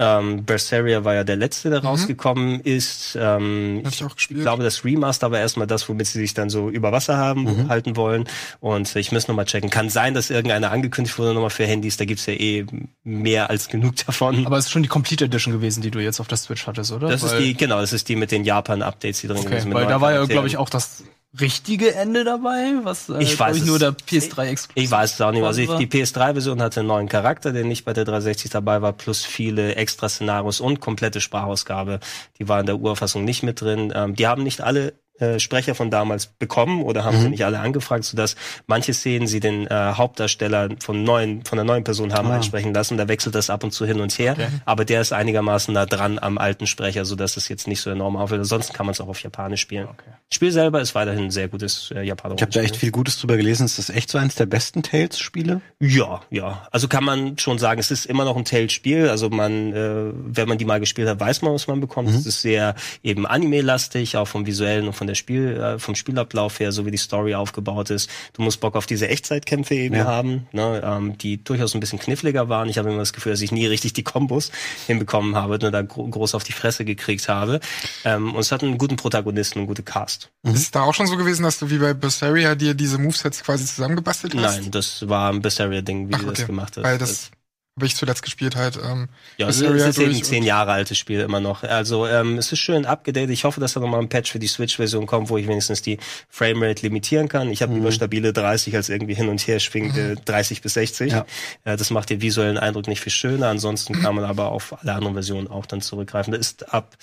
Ähm, 0.00 0.44
Berseria 0.44 1.04
war 1.04 1.14
ja 1.14 1.24
der 1.24 1.34
letzte, 1.34 1.70
der 1.70 1.82
rausgekommen 1.82 2.60
ist. 2.60 3.18
Ähm, 3.20 3.82
Hatte 3.84 3.94
ich 3.96 4.04
auch 4.04 4.14
gespielt. 4.14 4.38
ich 4.38 4.44
glaube, 4.44 4.62
das 4.62 4.84
Remaster 4.84 5.32
war 5.32 5.40
erstmal 5.40 5.66
das, 5.66 5.88
womit 5.88 6.06
sie 6.06 6.20
sich 6.20 6.34
dann 6.34 6.50
so 6.50 6.70
über 6.70 6.92
Wasser 6.92 7.16
haben 7.16 7.68
halten 7.68 7.96
wollen. 7.96 8.28
Und 8.60 8.94
ich 8.94 9.10
muss 9.10 9.26
nochmal 9.26 9.44
checken. 9.44 9.70
Kann 9.70 9.88
sein, 9.90 10.14
dass 10.14 10.30
irgendeiner 10.30 10.70
angekündigt 10.70 11.18
wurde 11.18 11.34
nochmal 11.34 11.50
für 11.50 11.66
Handys. 11.66 11.96
Da 11.96 12.04
gibt's 12.04 12.26
ja 12.26 12.34
eh 12.34 12.64
mehr 13.02 13.50
als 13.50 13.68
genug 13.68 13.96
davon. 14.06 14.46
Aber 14.46 14.56
es 14.56 14.66
ist 14.66 14.70
schon 14.70 14.82
die 14.84 14.88
Complete 14.88 15.24
Edition 15.24 15.52
gewesen, 15.52 15.82
die 15.82 15.90
du 15.90 15.98
jetzt 15.98 16.20
auf 16.20 16.28
der 16.28 16.38
Switch 16.38 16.66
hattest, 16.68 16.92
oder? 16.92 17.08
das 17.08 17.24
ist 17.24 17.32
Weil- 17.32 17.42
die, 17.42 17.54
genau, 17.54 17.80
das 17.80 17.92
ist 17.92 18.08
die 18.08 18.14
mit 18.14 18.30
den 18.30 18.44
Japan-Updates, 18.44 19.20
die 19.22 19.26
drin 19.26 19.38
Okay, 19.38 19.48
gewesen 19.48 19.68
mit 19.70 19.78
weil 19.78 19.86
da 19.86 20.00
war 20.00 20.12
ja, 20.12 20.24
glaube 20.26 20.46
ich, 20.46 20.56
auch 20.58 20.70
das 20.70 21.02
richtige 21.38 21.94
Ende 21.94 22.24
dabei, 22.24 22.74
was 22.82 23.08
äh, 23.08 23.22
Ich 23.22 23.38
weiß 23.38 23.56
ich 23.56 23.62
es. 23.62 23.68
nur 23.68 23.78
der 23.78 23.92
PS3 23.92 24.46
exklusiv. 24.46 24.82
Ich 24.84 24.90
weiß 24.90 25.14
es 25.14 25.20
auch 25.20 25.30
nicht. 25.30 25.42
Also 25.42 25.60
ich, 25.60 25.70
die 25.74 25.86
PS3-Version 25.86 26.62
hatte 26.62 26.80
einen 26.80 26.88
neuen 26.88 27.08
Charakter, 27.08 27.52
der 27.52 27.64
nicht 27.64 27.84
bei 27.84 27.92
der 27.92 28.04
360 28.04 28.50
dabei 28.50 28.80
war, 28.82 28.92
plus 28.92 29.24
viele 29.24 29.74
extra 29.76 30.08
Szenarios 30.08 30.60
und 30.60 30.80
komplette 30.80 31.20
Sprachausgabe. 31.20 32.00
Die 32.38 32.48
war 32.48 32.60
in 32.60 32.66
der 32.66 32.78
Urfassung 32.78 33.24
nicht 33.24 33.42
mit 33.42 33.60
drin. 33.60 33.92
Ähm, 33.94 34.14
die 34.14 34.26
haben 34.26 34.42
nicht 34.42 34.60
alle 34.62 34.94
äh, 35.20 35.38
Sprecher 35.38 35.74
von 35.74 35.90
damals 35.90 36.26
bekommen 36.26 36.82
oder 36.82 37.04
haben 37.04 37.18
sie 37.20 37.28
nicht 37.28 37.44
alle 37.44 37.60
angefragt, 37.60 38.04
sodass 38.04 38.36
manche 38.66 38.94
Szenen 38.94 39.26
sie 39.26 39.40
den 39.40 39.66
äh, 39.66 39.92
Hauptdarsteller 39.94 40.70
von 40.80 41.02
neuen, 41.02 41.44
von 41.44 41.56
der 41.56 41.64
neuen 41.64 41.84
Person 41.84 42.12
haben 42.12 42.30
einsprechen 42.30 42.72
lassen. 42.72 42.96
Da 42.96 43.08
wechselt 43.08 43.34
das 43.34 43.50
ab 43.50 43.64
und 43.64 43.72
zu 43.72 43.86
hin 43.86 44.00
und 44.00 44.16
her. 44.18 44.36
Aber 44.64 44.84
der 44.84 45.00
ist 45.00 45.12
einigermaßen 45.12 45.74
nah 45.74 45.86
dran 45.86 46.18
am 46.18 46.38
alten 46.38 46.66
Sprecher, 46.66 47.04
sodass 47.04 47.36
es 47.36 47.48
jetzt 47.48 47.66
nicht 47.66 47.80
so 47.80 47.90
enorm 47.90 48.16
auffällt. 48.16 48.40
Ansonsten 48.40 48.72
kann 48.72 48.86
man 48.86 48.92
es 48.92 49.00
auch 49.00 49.08
auf 49.08 49.22
Japanisch 49.22 49.60
spielen. 49.60 49.86
Okay. 49.86 50.10
Das 50.28 50.36
Spiel 50.36 50.52
selber 50.52 50.80
ist 50.80 50.94
weiterhin 50.94 51.24
ein 51.24 51.30
sehr 51.30 51.48
gutes 51.48 51.90
äh, 51.94 52.02
Japaner. 52.02 52.36
Ich 52.36 52.42
habe 52.42 52.52
da 52.52 52.60
echt 52.60 52.76
viel 52.76 52.90
Gutes 52.90 53.18
drüber 53.18 53.36
gelesen. 53.36 53.66
Ist 53.66 53.78
das 53.78 53.90
echt 53.90 54.10
so 54.10 54.18
eins 54.18 54.36
der 54.36 54.46
besten 54.46 54.82
Tales-Spiele? 54.82 55.60
Ja, 55.80 56.20
ja. 56.30 56.66
Also 56.70 56.86
kann 56.86 57.04
man 57.04 57.38
schon 57.38 57.58
sagen, 57.58 57.80
es 57.80 57.90
ist 57.90 58.06
immer 58.06 58.24
noch 58.24 58.36
ein 58.36 58.44
Tales-Spiel. 58.44 59.08
Also 59.08 59.30
man, 59.30 59.72
äh, 59.72 60.12
wenn 60.14 60.48
man 60.48 60.58
die 60.58 60.64
mal 60.64 60.80
gespielt 60.80 61.08
hat, 61.08 61.18
weiß 61.18 61.42
man, 61.42 61.52
was 61.52 61.66
man 61.66 61.80
bekommt. 61.80 62.08
Es 62.10 62.26
ist 62.26 62.42
sehr 62.42 62.74
eben 63.02 63.26
Anime-lastig, 63.26 64.16
auch 64.16 64.28
vom 64.28 64.46
visuellen 64.46 64.86
und 64.86 64.92
von 64.92 65.07
der 65.08 65.14
Spiel, 65.16 65.56
äh, 65.56 65.78
vom 65.78 65.94
Spielablauf 65.94 66.60
her, 66.60 66.70
so 66.70 66.86
wie 66.86 66.90
die 66.92 66.96
Story 66.98 67.34
aufgebaut 67.34 67.90
ist. 67.90 68.08
Du 68.34 68.42
musst 68.42 68.60
Bock 68.60 68.76
auf 68.76 68.86
diese 68.86 69.08
Echtzeitkämpfe 69.08 69.74
eben 69.74 69.96
Ja. 69.96 70.04
haben, 70.04 70.46
ne, 70.52 70.80
ähm, 70.84 71.18
die 71.18 71.42
durchaus 71.42 71.74
ein 71.74 71.80
bisschen 71.80 71.98
kniffliger 71.98 72.48
waren. 72.48 72.68
Ich 72.68 72.78
habe 72.78 72.88
immer 72.90 72.98
das 72.98 73.12
Gefühl, 73.12 73.32
dass 73.32 73.40
ich 73.40 73.50
nie 73.52 73.66
richtig 73.66 73.94
die 73.94 74.04
Kombos 74.04 74.52
hinbekommen 74.86 75.34
habe, 75.34 75.58
nur 75.60 75.70
da 75.70 75.82
gro 75.82 76.06
groß 76.06 76.34
auf 76.34 76.44
die 76.44 76.52
Fresse 76.52 76.84
gekriegt 76.84 77.28
habe. 77.28 77.60
Ähm, 78.04 78.34
und 78.34 78.40
es 78.40 78.52
hat 78.52 78.62
einen 78.62 78.78
guten 78.78 78.96
Protagonisten, 78.96 79.60
einen 79.60 79.66
guten 79.66 79.84
Cast. 79.84 80.30
Ist 80.44 80.54
es 80.56 80.70
da 80.70 80.82
auch 80.82 80.94
schon 80.94 81.06
so 81.06 81.16
gewesen, 81.16 81.42
dass 81.42 81.58
du 81.58 81.70
wie 81.70 81.78
bei 81.78 81.94
Berseria 81.94 82.54
dir 82.54 82.74
diese 82.74 82.98
Movesets 82.98 83.42
quasi 83.42 83.64
zusammengebastelt 83.66 84.34
hast? 84.36 84.60
Nein, 84.60 84.70
das 84.70 85.08
war 85.08 85.32
ein 85.32 85.40
Berseria-Ding, 85.42 86.08
wie 86.08 86.14
Ach, 86.14 86.20
du 86.20 86.26
das 86.26 86.38
okay. 86.38 86.46
gemacht 86.46 86.76
hast. 86.76 86.84
Weil 86.84 86.98
das 86.98 87.30
habe 87.78 87.86
ich 87.86 87.94
zuletzt 87.94 88.22
gespielt 88.22 88.56
halt. 88.56 88.76
Ähm, 88.76 89.08
Ja, 89.36 89.48
es 89.48 89.60
Berseria 89.60 89.86
ist 89.86 89.98
eben 90.00 90.22
zehn 90.24 90.42
Jahre 90.42 90.72
altes 90.72 90.98
Spiel 90.98 91.20
immer 91.20 91.38
noch. 91.38 91.62
Also 91.62 92.08
ähm, 92.08 92.36
es 92.36 92.50
ist 92.50 92.58
schön 92.58 92.86
abgedatet. 92.86 93.30
Ich 93.30 93.44
hoffe, 93.44 93.60
dass 93.60 93.74
da 93.74 93.80
nochmal 93.80 94.00
ein 94.00 94.08
Patch 94.08 94.32
für 94.32 94.40
die 94.40 94.48
Switch-Version 94.48 95.06
kommt, 95.06 95.30
wo 95.30 95.38
ich 95.38 95.46
wenigstens 95.46 95.80
die 95.80 95.98
Framerate 96.28 96.82
limitieren 96.82 97.28
kann. 97.28 97.50
Ich 97.50 97.62
habe 97.62 97.72
lieber 97.72 97.92
stabile 97.92 98.32
30 98.32 98.74
als 98.74 98.88
irgendwie 98.88 99.14
hin 99.14 99.28
und 99.28 99.46
her 99.46 99.60
schwingende 99.60 100.16
30 100.16 100.60
bis 100.60 100.74
60. 100.74 101.12
Ja. 101.12 101.26
Äh, 101.64 101.76
das 101.76 101.90
macht 101.90 102.10
den 102.10 102.20
visuellen 102.20 102.58
Eindruck 102.58 102.88
nicht 102.88 103.00
viel 103.00 103.12
schöner. 103.12 103.46
Ansonsten 103.46 104.02
kann 104.02 104.16
man 104.16 104.24
aber 104.24 104.50
auf 104.50 104.76
alle 104.82 104.94
anderen 104.94 105.14
Versionen 105.14 105.46
auch 105.46 105.64
dann 105.64 105.80
zurückgreifen. 105.80 106.32
Das 106.32 106.40
ist 106.40 106.74
ab 106.74 106.96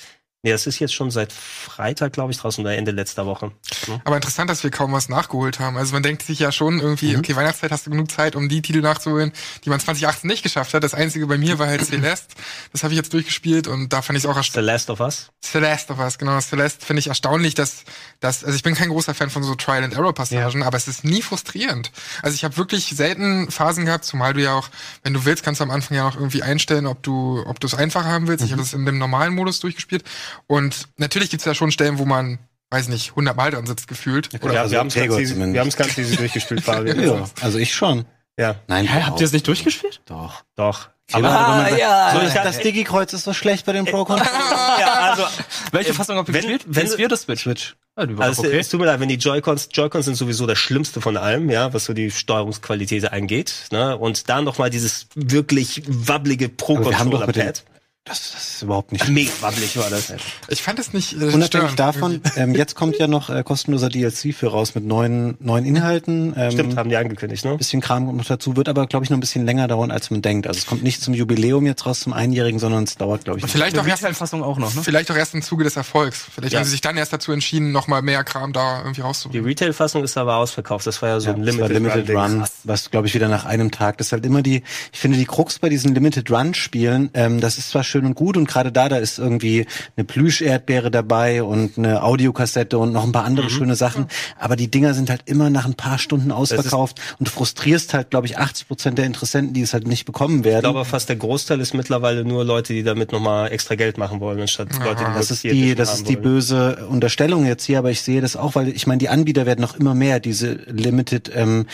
Nee, 0.46 0.52
das 0.52 0.68
ist 0.68 0.78
jetzt 0.78 0.94
schon 0.94 1.10
seit 1.10 1.34
Freitag, 1.34 2.14
glaube 2.14 2.32
ich, 2.32 2.38
draußen 2.38 2.64
oder 2.64 2.76
Ende 2.78 2.92
letzter 2.92 3.26
Woche. 3.26 3.52
Ne? 3.88 4.00
Aber 4.06 4.16
interessant, 4.16 4.48
dass 4.48 4.64
wir 4.64 4.70
kaum 4.70 4.92
was 4.94 5.10
nachgeholt 5.10 5.60
haben. 5.60 5.76
Also 5.76 5.94
man 5.94 6.04
denkt 6.04 6.22
sich 6.22 6.38
ja 6.38 6.52
schon 6.52 6.80
irgendwie, 6.80 7.14
Mhm. 7.14 7.20
okay, 7.20 7.36
Weihnachtszeit 7.36 7.72
hast 7.72 7.88
du 7.88 7.90
genug 7.90 8.12
Zeit, 8.12 8.36
um 8.36 8.48
die 8.48 8.62
Titel 8.62 8.82
nachzuholen, 8.82 9.32
die 9.64 9.72
man 9.72 9.80
2018 9.80 10.28
nicht 10.28 10.44
geschafft 10.44 10.76
hat. 10.76 10.84
Das 10.84 10.94
einzige 10.94 11.26
bei 11.26 11.40
mir 11.40 11.58
war 11.58 11.66
halt 11.66 11.84
Celeste. 11.86 12.36
Das 12.72 12.84
habe 12.84 12.94
ich 12.94 12.98
jetzt 12.98 13.12
durchgespielt 13.12 13.68
und 13.68 13.92
da 13.92 14.04
fand 14.04 14.18
ich 14.20 14.24
es 14.24 14.30
auch 14.30 14.34
The 14.36 14.38
erstaunlich. 14.38 14.72
Last 14.72 14.90
of 14.92 15.00
Us. 15.00 15.32
Celeste 15.44 15.94
of 15.94 16.00
Us, 16.00 16.20
genau. 16.20 16.40
Celeste 16.40 16.86
finde 16.86 17.00
ich 17.00 17.08
erstaunlich, 17.08 17.56
dass, 17.56 17.84
dass, 18.20 18.44
also 18.44 18.56
ich 18.56 18.62
bin 18.62 18.76
kein 18.76 18.90
großer 18.90 19.16
Fan 19.16 19.32
von 19.32 19.42
so 19.42 19.56
Trial 19.56 19.84
and 19.84 19.96
Error 19.96 20.14
Passagen, 20.14 20.62
aber 20.62 20.78
es 20.78 20.88
ist 20.88 21.04
nie 21.04 21.24
frustrierend. 21.24 21.92
Also 22.22 22.36
ich 22.36 22.44
habe 22.44 22.56
wirklich 22.58 22.90
selten 22.96 23.50
Phasen 23.50 23.86
gehabt, 23.86 24.06
zumal 24.06 24.34
du 24.36 24.44
ja 24.44 24.54
auch, 24.54 24.70
wenn 25.02 25.14
du 25.16 25.26
willst, 25.26 25.44
kannst 25.44 25.60
du 25.60 25.64
am 25.64 25.72
Anfang 25.72 25.98
ja 25.98 26.04
noch 26.04 26.18
irgendwie 26.18 26.44
einstellen, 26.44 26.86
ob 26.86 27.02
du, 27.02 27.44
ob 27.48 27.60
du 27.60 27.66
es 27.66 27.74
einfacher 27.74 28.10
haben 28.10 28.28
willst. 28.28 28.46
Ich 28.46 28.52
habe 28.52 28.62
das 28.62 28.74
in 28.76 28.86
dem 28.86 29.00
normalen 29.00 29.34
Modus 29.34 29.60
durchgespielt 29.60 30.04
und 30.48 30.88
natürlich 30.98 31.30
gibt's 31.30 31.46
ja 31.46 31.54
schon 31.56 31.72
Stellen, 31.72 31.98
wo 32.00 32.06
man, 32.06 32.40
weiß 32.72 32.88
nicht, 32.90 33.12
100 33.12 33.36
Mal 33.36 33.52
dran 33.52 33.66
sitzt 33.66 33.88
gefühlt. 33.88 34.30
Oder 34.44 34.54
ja, 34.54 34.62
also 34.62 34.72
wir 34.74 34.80
haben 34.80 34.88
es 34.88 34.96
ganz, 34.96 35.14
easy- 35.14 35.38
wir 35.54 35.64
ganz 35.76 35.96
durchgespielt, 36.18 36.62
Fabian. 36.64 37.00
Ja, 37.02 37.26
also 37.42 37.58
ich 37.58 37.74
schon. 37.74 38.06
ja, 38.40 38.56
Nein, 38.68 38.88
Hä, 38.88 39.04
habt 39.04 39.20
ihr 39.20 39.26
es 39.26 39.32
nicht 39.34 39.48
durchgespielt? 39.48 40.02
Doch. 40.06 40.44
doch. 40.56 40.90
Aber 41.12 41.30
man 41.30 41.78
ja, 41.78 42.12
so, 42.16 42.22
ich 42.22 42.36
hab- 42.36 42.44
das 42.46 42.60
Digi-Kreuz 42.62 43.14
ist 43.14 43.26
so 43.26 43.34
schlecht 43.34 43.68
bei 43.68 43.74
dem 43.74 43.86
Pro-Controller. 43.86 44.26
ja, 44.80 44.94
also 45.12 45.24
Welche 45.72 45.92
Äh, 45.92 45.94
Fassung 45.94 46.18
habt 46.18 46.30
ihr 46.30 46.34
wenn- 46.34 46.42
gespielt? 46.42 46.64
wenn- 46.66 46.88
PS4 46.88 47.06
oder 47.06 47.18
Switch? 47.18 47.44
Switch. 47.44 47.76
Ja, 47.96 48.18
war 48.18 48.26
Also 48.26 48.42
okay. 48.42 48.58
es 48.58 48.70
tut 48.70 48.80
mir 48.80 48.88
leid, 48.88 49.00
wenn 49.00 49.08
die 49.10 49.16
Joy-Cons, 49.16 49.70
Joy-Cons 49.72 50.06
sind 50.06 50.16
sowieso 50.16 50.48
das 50.48 50.58
Schlimmste 50.58 51.02
von 51.02 51.16
allem, 51.16 51.52
ja, 51.52 51.72
was 51.76 51.86
so 51.86 51.94
die 51.94 52.10
Steuerungsqualität 52.12 53.12
angeht, 53.14 53.68
ne? 53.72 53.96
Und 53.96 54.28
da 54.30 54.42
noch 54.42 54.58
mal 54.58 54.70
dieses 54.72 55.06
wirklich 55.14 55.84
wabbelige 55.88 56.46
Aber 56.68 56.90
wir 56.90 56.98
haben 57.00 57.12
doch 57.12 57.26
mit 57.28 57.36
den- 57.36 57.44
Pro-Controller-Pad. 57.44 57.64
Das, 58.08 58.34
das 58.34 58.50
ist 58.56 58.62
überhaupt 58.62 58.92
nicht 58.92 59.10
Mega 59.10 59.32
wabbelig 59.42 59.76
war 59.78 59.90
das. 59.90 60.14
Ich 60.50 60.62
fand 60.62 60.78
es 60.78 60.94
nicht 60.94 61.14
äh, 61.14 61.16
Unabhängig 61.16 61.48
störend. 61.48 61.80
davon, 61.80 62.22
ähm, 62.36 62.54
jetzt 62.54 62.76
kommt 62.76 63.00
ja 63.00 63.08
noch 63.08 63.32
äh, 63.32 63.42
kostenloser 63.44 63.90
DLC 63.90 64.32
für 64.36 64.50
raus 64.52 64.76
mit 64.76 64.86
neuen, 64.86 65.36
neuen 65.40 65.66
Inhalten. 65.66 66.32
Ähm, 66.38 66.52
Stimmt, 66.52 66.78
haben 66.78 66.90
die 66.90 66.98
angekündigt, 66.98 67.44
ne? 67.46 67.58
bisschen 67.58 67.82
Kram 67.82 68.06
kommt 68.06 68.20
noch 68.20 68.26
dazu, 68.26 68.56
wird 68.56 68.70
aber, 68.70 68.86
glaube 68.86 69.06
ich, 69.06 69.10
noch 69.10 69.18
ein 69.18 69.22
bisschen 69.22 69.44
länger 69.44 69.68
dauern, 69.68 69.90
als 69.90 70.12
man 70.12 70.22
denkt. 70.22 70.46
Also 70.46 70.60
es 70.60 70.68
kommt 70.68 70.84
nicht 70.84 71.02
zum 71.02 71.16
Jubiläum 71.16 71.66
jetzt 71.66 71.88
raus, 71.88 72.02
zum 72.02 72.14
Einjährigen, 72.14 72.60
sondern 72.60 72.84
es 72.84 72.96
dauert, 72.96 73.24
glaube 73.24 73.40
ich, 73.40 73.44
Und 73.44 73.50
noch. 73.50 73.54
vielleicht 73.56 73.80
auch 73.80 73.88
erst 73.88 74.04
Retail-Fassung 74.04 74.44
auch 74.44 74.60
noch, 74.60 74.76
ne? 74.76 74.84
Vielleicht 74.84 75.10
auch 75.10 75.16
erst 75.16 75.34
im 75.34 75.42
Zuge 75.42 75.64
des 75.64 75.76
Erfolgs. 75.76 76.28
Vielleicht 76.32 76.54
Ja. 76.54 76.60
haben 76.60 76.66
sie 76.66 76.72
sich 76.72 76.82
dann 76.82 76.98
erst 76.98 77.12
dazu 77.12 77.32
entschieden, 77.32 77.72
noch 77.72 77.88
mal 77.88 78.04
mehr 78.04 78.24
Kram 78.24 78.54
da 78.54 78.82
irgendwie 78.82 78.98
Die 78.98 79.02
rauszubringen. 79.02 79.48
Retail-Fassung 79.48 80.04
ist 80.04 80.16
aber 80.16 80.36
ausverkauft. 80.36 80.86
Das 80.86 81.02
war 81.02 81.10
ja 81.10 81.20
so 81.20 81.30
Ja, 81.30 81.34
ein 81.36 81.44
das 81.44 81.58
war 81.58 81.70
Limited, 81.70 81.96
Limited 82.06 82.16
Run. 82.16 82.40
Run, 82.42 82.48
was 82.66 82.92
glaube 82.92 83.08
ich 83.08 83.16
wieder 83.16 83.30
nach 83.30 83.46
einem 83.46 83.72
Tag. 83.72 83.98
Das 83.98 84.08
ist 84.10 84.14
halt 84.14 84.28
immer 84.28 84.44
die, 84.44 84.62
ich 84.94 85.00
finde 85.00 85.18
die 85.18 85.26
Krux 85.26 85.58
bei 85.58 85.70
diesen 85.70 85.96
Limited 85.96 86.30
Run 86.30 86.54
Spielen, 86.54 87.10
ähm, 87.16 87.42
das 87.42 87.58
ist 87.58 87.70
zwar 87.72 87.84
schön 87.84 87.95
und 88.04 88.16
gut 88.16 88.36
und 88.36 88.48
gerade 88.48 88.72
da, 88.72 88.90
da 88.90 88.98
ist 88.98 89.20
irgendwie 89.20 89.66
eine 89.96 90.04
Plüsch-Erdbeere 90.04 90.92
dabei 90.92 91.44
und 91.44 91.78
eine 91.78 92.04
Audiokassette 92.04 92.78
und 92.78 92.92
noch 92.92 93.04
ein 93.04 93.12
paar 93.12 93.24
andere 93.24 93.50
schöne 93.50 93.76
Sachen, 93.76 94.08
aber 94.38 94.56
die 94.56 94.70
Dinger 94.70 94.94
sind 94.94 95.10
halt 95.10 95.22
immer 95.26 95.50
nach 95.50 95.66
ein 95.66 95.76
paar 95.76 95.98
Stunden 96.00 96.32
ausverkauft 96.32 97.00
und 97.20 97.28
du 97.28 97.32
frustrierst 97.32 97.94
halt, 97.94 98.10
glaube 98.10 98.28
ich, 98.28 98.38
80 98.38 98.68
Prozent 98.68 98.98
der 98.98 99.06
Interessenten, 99.06 99.54
die 99.54 99.62
es 99.62 99.74
halt 99.74 99.88
nicht 99.88 100.06
bekommen 100.06 100.44
werden. 100.44 100.66
Ich 100.66 100.72
glaube, 100.72 100.86
fast 100.86 101.10
der 101.10 101.16
Großteil 101.16 101.60
ist 101.62 101.74
mittlerweile 101.74 102.26
nur 102.26 102.44
Leute, 102.44 102.74
die 102.74 102.84
damit 102.84 103.12
nochmal 103.12 103.52
extra 103.52 103.76
Geld 103.76 103.98
machen 103.98 104.20
wollen, 104.20 104.42
anstatt 104.42 104.70
Leute, 104.84 105.06
die 105.06 105.14
Das 105.14 105.32
ist 105.32 105.44
die 105.44 105.76
das 105.76 105.94
ist 105.96 106.10
die 106.10 106.16
wollen. 106.16 106.24
böse 106.24 106.88
Unterstellung 106.90 107.46
jetzt 107.46 107.66
hier, 107.66 107.80
aber 107.80 107.92
ich 107.92 108.02
sehe 108.02 108.22
das 108.22 108.36
auch, 108.36 108.56
weil 108.56 108.70
ich 108.70 108.88
meine, 108.88 109.00
die 109.00 109.10
Anbieter 109.10 109.46
werden 109.46 109.62
noch 109.62 109.76
immer 109.76 109.94
mehr 109.94 110.20
diese 110.20 110.54
Limited 110.68 111.32
ähm, 111.36 111.66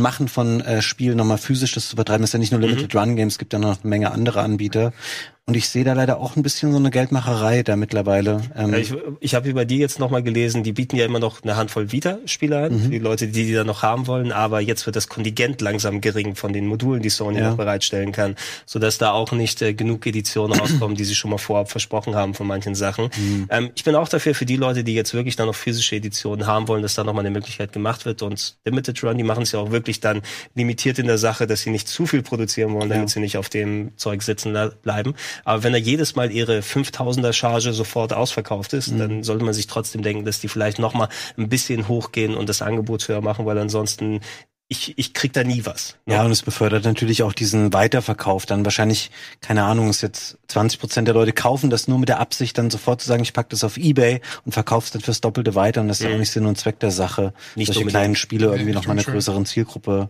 machen 0.00 0.28
von 0.28 0.60
äh, 0.60 0.82
Spielen 0.82 1.16
nochmal 1.16 1.38
physisch, 1.38 1.72
das 1.72 1.88
zu 1.88 1.96
vertreiben. 1.96 2.22
Das 2.22 2.30
ist 2.30 2.34
ja 2.34 2.38
nicht 2.38 2.52
nur 2.52 2.60
Limited 2.60 2.94
Run 2.94 3.16
Games, 3.16 3.34
es 3.34 3.38
gibt 3.38 3.52
ja 3.52 3.58
noch 3.58 3.80
eine 3.80 3.88
Menge 3.88 4.10
andere 4.12 4.40
Anbieter. 4.40 4.92
Und 5.50 5.56
ich 5.56 5.68
sehe 5.68 5.82
da 5.82 5.94
leider 5.94 6.20
auch 6.20 6.36
ein 6.36 6.44
bisschen 6.44 6.70
so 6.70 6.78
eine 6.78 6.90
Geldmacherei 6.92 7.64
da 7.64 7.74
mittlerweile. 7.74 8.40
Ähm, 8.56 8.72
ich 8.74 8.94
ich 9.18 9.34
habe 9.34 9.48
über 9.48 9.64
die 9.64 9.78
jetzt 9.78 9.98
nochmal 9.98 10.22
gelesen, 10.22 10.62
die 10.62 10.72
bieten 10.72 10.94
ja 10.94 11.04
immer 11.04 11.18
noch 11.18 11.42
eine 11.42 11.56
Handvoll 11.56 11.90
Vita-Spieler 11.90 12.66
an, 12.66 12.78
für 12.82 12.88
die 12.88 12.98
Leute, 13.00 13.26
die 13.26 13.46
die 13.46 13.52
dann 13.52 13.66
noch 13.66 13.82
haben 13.82 14.06
wollen, 14.06 14.30
aber 14.30 14.60
jetzt 14.60 14.86
wird 14.86 14.94
das 14.94 15.08
Kontingent 15.08 15.60
langsam 15.60 16.00
gering 16.00 16.36
von 16.36 16.52
den 16.52 16.68
Modulen, 16.68 17.02
die 17.02 17.08
Sony 17.10 17.40
Ja. 17.40 17.50
noch 17.50 17.56
bereitstellen 17.56 18.12
kann, 18.12 18.36
sodass 18.64 18.98
da 18.98 19.10
auch 19.10 19.32
nicht 19.32 19.60
äh, 19.60 19.74
genug 19.74 20.06
Editionen 20.06 20.56
rauskommen, 20.56 20.96
die 20.96 21.02
sie 21.04 21.16
schon 21.16 21.32
mal 21.32 21.38
vorab 21.38 21.68
versprochen 21.68 22.14
haben 22.14 22.34
von 22.34 22.46
manchen 22.46 22.76
Sachen. 22.76 23.10
Ähm, 23.50 23.70
ich 23.74 23.82
bin 23.82 23.96
auch 23.96 24.08
dafür, 24.08 24.36
für 24.36 24.46
die 24.46 24.54
Leute, 24.56 24.84
die 24.84 24.94
jetzt 24.94 25.14
wirklich 25.14 25.34
dann 25.34 25.46
noch 25.48 25.56
physische 25.56 25.96
Editionen 25.96 26.46
haben 26.46 26.68
wollen, 26.68 26.82
dass 26.82 26.94
da 26.94 27.02
nochmal 27.02 27.22
eine 27.26 27.32
Möglichkeit 27.32 27.72
gemacht 27.72 28.04
wird 28.04 28.22
und 28.22 28.56
Limited 28.64 29.02
Run, 29.02 29.18
die 29.18 29.24
machen 29.24 29.42
es 29.42 29.50
ja 29.50 29.58
auch 29.58 29.72
wirklich 29.72 29.98
dann 29.98 30.22
limitiert 30.54 31.00
in 31.00 31.08
der 31.08 31.18
Sache, 31.18 31.48
dass 31.48 31.62
sie 31.62 31.70
nicht 31.70 31.88
zu 31.88 32.06
viel 32.06 32.22
produzieren 32.22 32.72
wollen, 32.72 32.88
damit 32.88 33.08
Ja. 33.08 33.14
sie 33.14 33.18
nicht 33.20 33.36
auf 33.36 33.48
dem 33.48 33.90
Zeug 33.96 34.22
sitzen 34.22 34.56
bleiben. 34.82 35.14
Aber 35.44 35.62
wenn 35.62 35.72
da 35.72 35.78
jedes 35.78 36.16
Mal 36.16 36.30
ihre 36.30 36.60
5000er 36.60 37.32
Charge 37.32 37.72
sofort 37.72 38.12
ausverkauft 38.12 38.72
ist, 38.72 38.92
dann 38.98 39.22
sollte 39.22 39.44
man 39.44 39.54
sich 39.54 39.66
trotzdem 39.66 40.02
denken, 40.02 40.24
dass 40.24 40.40
die 40.40 40.48
vielleicht 40.48 40.78
noch 40.78 40.94
mal 40.94 41.08
ein 41.36 41.48
bisschen 41.48 41.88
hochgehen 41.88 42.34
und 42.34 42.48
das 42.48 42.62
Angebot 42.62 43.08
höher 43.08 43.20
machen, 43.20 43.46
weil 43.46 43.58
ansonsten 43.58 44.20
ich, 44.72 44.96
ich 44.96 45.14
krieg 45.14 45.32
da 45.32 45.42
nie 45.42 45.66
was. 45.66 45.96
ne? 46.06 46.14
ja, 46.14 46.24
und 46.24 46.30
es 46.30 46.42
befördert 46.42 46.84
natürlich 46.84 47.24
auch 47.24 47.32
diesen 47.32 47.72
Weiterverkauf. 47.72 48.46
Dann 48.46 48.64
wahrscheinlich, 48.64 49.10
keine 49.40 49.64
Ahnung, 49.64 49.90
ist 49.90 50.00
jetzt 50.00 50.38
20 50.46 50.78
Prozent 50.78 51.08
der 51.08 51.14
Leute 51.14 51.32
kaufen 51.32 51.70
das 51.70 51.88
nur 51.88 51.98
mit 51.98 52.08
der 52.08 52.20
Absicht, 52.20 52.56
dann 52.56 52.70
sofort 52.70 53.00
zu 53.00 53.08
sagen, 53.08 53.22
ich 53.24 53.32
pack 53.32 53.48
das 53.48 53.64
auf 53.64 53.76
Ebay 53.76 54.20
und 54.44 54.52
verkauf's 54.52 54.92
dann 54.92 55.02
fürs 55.02 55.20
Doppelte 55.20 55.56
weiter. 55.56 55.80
Und 55.80 55.88
das 55.88 56.00
ist 56.00 56.06
ja 56.06 56.14
auch 56.14 56.18
nicht 56.18 56.30
Sinn 56.30 56.46
und 56.46 56.56
Zweck 56.56 56.78
der 56.78 56.92
Sache, 56.92 57.34
Nicht 57.56 57.66
solche 57.66 57.80
unbedingt. 57.80 57.90
kleinen 57.90 58.14
Spiele 58.14 58.46
irgendwie 58.46 58.66
nicht 58.66 58.74
noch 58.76 58.86
mal 58.86 58.92
einer 58.92 59.02
größeren 59.02 59.44
Zielgruppe 59.44 60.08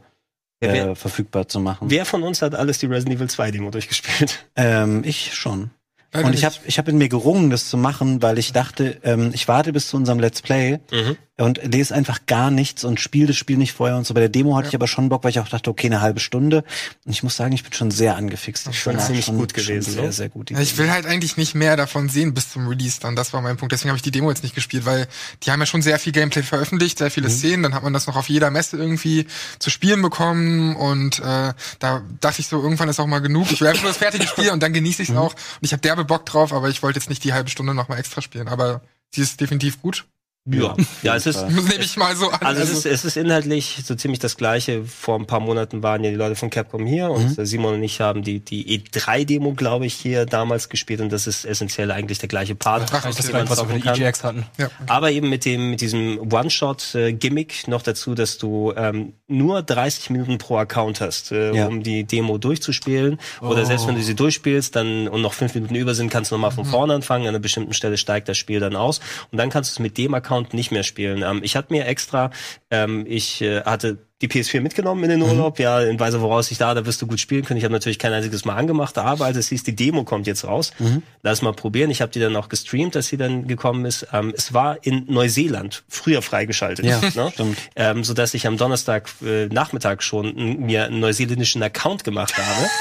Ja, 0.63 0.69
äh, 0.69 0.73
wer- 0.73 0.97
verfügbar 0.97 1.49
zu 1.49 1.61
machen. 1.61 1.91
Wer 1.91 2.05
von 2.05 2.23
uns 2.23 2.43
hat 2.43 2.55
alles 2.55 2.79
die 2.79 2.87
Resident 2.87 3.17
Evil 3.17 3.31
2 3.31 3.51
Demo 3.51 3.71
durchgespielt? 3.71 4.47
Ähm, 4.57 5.03
ich 5.05 5.35
schon. 5.35 5.71
Leider 6.13 6.27
und 6.27 6.35
ich 6.35 6.45
habe 6.45 6.57
ich 6.67 6.77
hab 6.79 6.89
in 6.89 6.99
mir 6.99 7.09
gerungen, 7.09 7.51
das 7.51 7.71
zu 7.71 7.77
machen, 7.77 8.21
weil 8.21 8.37
ich 8.39 8.53
dachte, 8.53 8.99
ähm, 9.05 9.31
ich 9.33 9.47
warte 9.47 9.73
bis 9.73 9.89
zu 9.89 9.97
unserem 9.97 10.19
Let's 10.19 10.43
Play 10.43 10.81
Mhm. 10.91 11.17
Und 11.41 11.61
lese 11.63 11.95
einfach 11.95 12.27
gar 12.27 12.51
nichts 12.51 12.85
und 12.85 13.01
spiele 13.01 13.29
das 13.29 13.37
Spiel 13.37 13.57
nicht 13.57 13.73
vorher 13.73 13.97
und 13.97 14.07
so. 14.07 14.15
Bei 14.15 14.21
der 14.21 14.29
Demo 14.29 14.57
hatte 14.57 14.69
ich 14.69 14.75
aber 14.75 14.87
schon 14.87 15.09
Bock, 15.09 15.25
weil 15.25 15.31
ich 15.31 15.41
auch 15.41 15.49
dachte, 15.49 15.71
okay, 15.71 15.87
eine 15.87 16.01
halbe 16.01 16.21
Stunde. 16.21 16.65
Und 17.05 17.13
ich 17.13 17.23
muss 17.23 17.37
sagen, 17.37 17.53
ich 17.53 17.63
bin 17.63 17.73
schon 17.73 17.91
sehr 17.91 18.17
angefixt. 18.17 18.69
Ich 18.71 18.81
fand 18.81 19.01
ziemlich 19.01 19.25
schon, 19.25 19.39
gut 19.39 19.55
gewesen, 19.55 19.93
sehr, 19.93 20.13
sehr 20.13 20.29
gut. 20.29 20.51
Ja, 20.51 20.61
ich 20.61 20.77
will 20.77 20.91
halt 20.91 21.07
eigentlich 21.07 21.37
nicht 21.37 21.55
mehr 21.55 21.77
davon 21.77 22.09
sehen 22.09 22.35
bis 22.35 22.51
zum 22.51 22.69
Release 22.69 23.01
dann. 23.01 23.17
Das 23.17 23.33
war 23.33 23.41
mein 23.41 23.57
Punkt. 23.57 23.73
Deswegen 23.73 23.91
habe 23.91 23.97
ich 23.97 24.03
die 24.03 24.11
Demo 24.11 24.29
jetzt 24.29 24.43
nicht 24.43 24.55
gespielt, 24.55 24.85
weil 24.85 25.09
die 25.43 25.51
haben 25.51 25.61
ja 25.61 25.67
schon 25.67 25.83
sehr 25.83 25.99
viel 25.99 26.13
Gameplay 26.13 26.43
veröffentlicht, 26.43 26.99
sehr 26.99 27.11
viele 27.11 27.31
Szenen. 27.31 27.63
Dann 27.63 27.75
hat 27.75 27.83
man 27.83 27.93
das 27.93 28.07
noch 28.07 28.17
auf 28.17 28.29
jeder 28.29 28.51
Messe 28.51 28.77
irgendwie 28.77 29.27
zu 29.59 29.71
spielen 29.71 30.03
bekommen. 30.03 30.77
Und 30.77 31.21
äh, 31.21 31.55
da 31.79 32.03
dachte 32.21 32.41
ich 32.41 32.49
so, 32.49 32.63
irgendwann 32.63 32.89
ist 32.89 33.01
auch 33.01 33.07
mal 33.07 33.21
genug. 33.21 33.51
Ich 33.51 33.61
will 33.61 33.69
einfach 33.69 33.83
nur 33.83 33.93
das 33.93 33.99
fertige 33.99 34.27
Spiel 34.27 34.51
und 34.51 34.63
dann 34.63 34.73
genieße 34.73 35.03
ich 35.03 35.09
es 35.09 35.17
auch. 35.17 35.33
Und 35.33 35.63
ich 35.63 35.73
habe 35.73 35.81
derbe 35.81 36.05
Bock 36.05 36.27
drauf, 36.27 36.53
aber 36.53 36.69
ich 36.69 36.83
wollte 36.83 36.99
jetzt 36.99 37.09
nicht 37.09 37.25
die 37.25 37.33
halbe 37.33 37.49
Stunde 37.49 37.73
noch 37.73 37.89
mal 37.89 37.97
extra 37.97 38.21
spielen. 38.21 38.49
Aber 38.49 38.83
sie 39.15 39.23
ist 39.23 39.41
definitiv 39.41 39.81
gut. 39.81 40.05
Ja, 40.47 40.75
ja, 41.03 41.17
es 41.17 41.27
ist, 41.27 41.47
nehme 41.49 41.75
ich 41.79 41.97
mal 41.99 42.17
so 42.17 42.31
an. 42.31 42.39
Also 42.41 42.63
es 42.63 42.71
ist, 42.71 42.87
es 42.87 43.05
ist 43.05 43.17
inhaltlich 43.19 43.77
so 43.85 43.95
ziemlich 43.95 44.21
das 44.21 44.39
Gleiche. 44.39 44.85
Vor 44.85 45.19
ein 45.19 45.27
paar 45.27 45.39
Monaten 45.41 45.83
waren 45.83 46.03
ja 46.03 46.11
die 46.11 46.17
Leute 46.17 46.35
von 46.35 46.49
Capcom 46.49 46.87
hier 46.87 47.11
und 47.11 47.39
äh, 47.39 47.45
Simon 47.45 47.75
und 47.75 47.83
ich 47.83 48.01
haben 48.01 48.23
die, 48.23 48.41
die 48.41 48.81
E3-Demo, 48.81 49.53
glaube 49.53 49.85
ich, 49.85 49.93
hier 49.95 50.25
damals 50.25 50.71
gespielt 50.71 51.03
und 51.03 51.13
das 51.13 51.27
ist 51.27 51.45
essentiell 51.45 51.91
eigentlich 51.91 52.19
der 52.21 52.29
gleiche 52.31 52.55
Part. 52.55 52.91
Ach, 52.93 53.05
Das 53.05 53.33
war 53.33 53.49
was 53.51 53.69
wir. 53.69 53.77
EGX 54.07 54.25
hatten. 54.25 54.47
ja. 54.59 54.71
Aber 54.87 55.11
eben 55.11 55.29
mit 55.29 55.45
dem 55.45 55.71
mit 55.71 55.83
diesem 55.83 56.19
One-Shot-Gimmick 56.33 57.69
noch 57.69 57.83
dazu, 57.83 58.15
dass 58.15 58.39
du 58.39 58.73
ähm, 58.77 59.13
nur 59.31 59.63
30 59.63 60.11
Minuten 60.11 60.39
pro 60.39 60.57
Account 60.59 61.01
hast, 61.01 61.33
äh, 61.33 61.53
Ja. 61.55 61.67
um 61.67 61.83
die 61.83 62.05
Demo 62.05 62.39
durchzuspielen. 62.39 63.19
Oder 63.41 63.65
selbst 63.65 63.87
wenn 63.87 63.95
du 63.95 64.03
sie 64.03 64.15
durchspielst, 64.15 64.75
dann 64.77 65.09
und 65.09 65.23
noch 65.23 65.33
fünf 65.33 65.55
Minuten 65.55 65.75
über 65.75 65.95
sind, 65.95 66.11
kannst 66.11 66.31
du 66.31 66.35
nochmal 66.35 66.51
von 66.51 66.65
vorne 66.65 66.95
anfangen. 66.95 67.25
An 67.25 67.31
einer 67.31 67.39
bestimmten 67.39 67.73
Stelle 67.73 67.97
steigt 67.97 68.29
das 68.29 68.37
Spiel 68.39 68.61
dann 68.61 68.77
aus 68.77 69.01
und 69.31 69.39
dann 69.39 69.51
kannst 69.51 69.71
du 69.71 69.75
es 69.75 69.79
mit 69.79 69.97
dem 69.99 70.15
Account 70.15 70.55
nicht 70.55 70.71
mehr 70.73 70.83
spielen. 70.83 71.23
Ähm, 71.23 71.41
ich 71.43 71.57
hatte 71.57 71.73
mir 71.73 71.87
extra, 71.87 72.31
ähm, 72.71 73.05
ich 73.09 73.41
äh, 73.43 73.63
hatte 73.63 73.99
die 74.23 74.29
PS4 74.29 74.61
mitgenommen 74.61 75.03
in 75.05 75.11
den 75.11 75.23
Urlaub, 75.23 75.59
ja, 75.59 75.81
in 75.81 75.99
Weise 75.99 76.21
voraus 76.21 76.51
ich 76.51 76.59
da, 76.59 76.75
da 76.75 76.85
wirst 76.85 77.01
du 77.01 77.07
gut 77.07 77.19
spielen 77.21 77.45
können. 77.45 77.57
Ich 77.57 77.65
habe 77.65 77.73
natürlich 77.73 77.99
kein 77.99 78.13
einziges 78.13 78.45
Mal 78.45 78.55
angemacht, 78.57 78.99
aber 78.99 79.25
als 79.25 79.37
es 79.39 79.49
hieß, 79.49 79.63
die 79.63 79.75
Demo 79.75 80.05
kommt 80.05 80.27
jetzt 80.27 80.45
raus, 80.45 80.73
lass 81.23 81.41
mal 81.41 81.53
probieren. 81.55 81.91
Ich 81.91 82.03
habe 82.03 82.13
die 82.13 82.21
dann 82.21 82.37
auch 82.37 82.49
gestreamt, 82.51 82.95
dass 82.95 83.07
sie 83.09 83.17
dann 83.17 83.47
gekommen 83.47 83.87
ist. 83.87 84.07
Ähm, 84.13 84.35
es 84.37 84.53
war 84.53 84.77
in 84.85 85.05
Neuseeland 85.09 85.85
früher 85.89 86.21
freigeschaltet, 86.21 86.85
Ja, 86.85 87.01
ne? 87.01 87.31
stimmt. 87.33 87.59
Ähm, 87.77 88.05
so 88.05 88.13
dass 88.13 88.35
ich 88.35 88.47
am 88.47 88.57
Donnerstag 88.59 89.09
äh, 89.25 89.47
Nachmittag 89.47 90.03
schon 90.03 90.35
mir 90.67 90.85
einen 90.85 91.01
neuseeländischen 91.01 91.63
Account 91.63 92.05
gemacht 92.05 92.37
habe. 92.37 92.69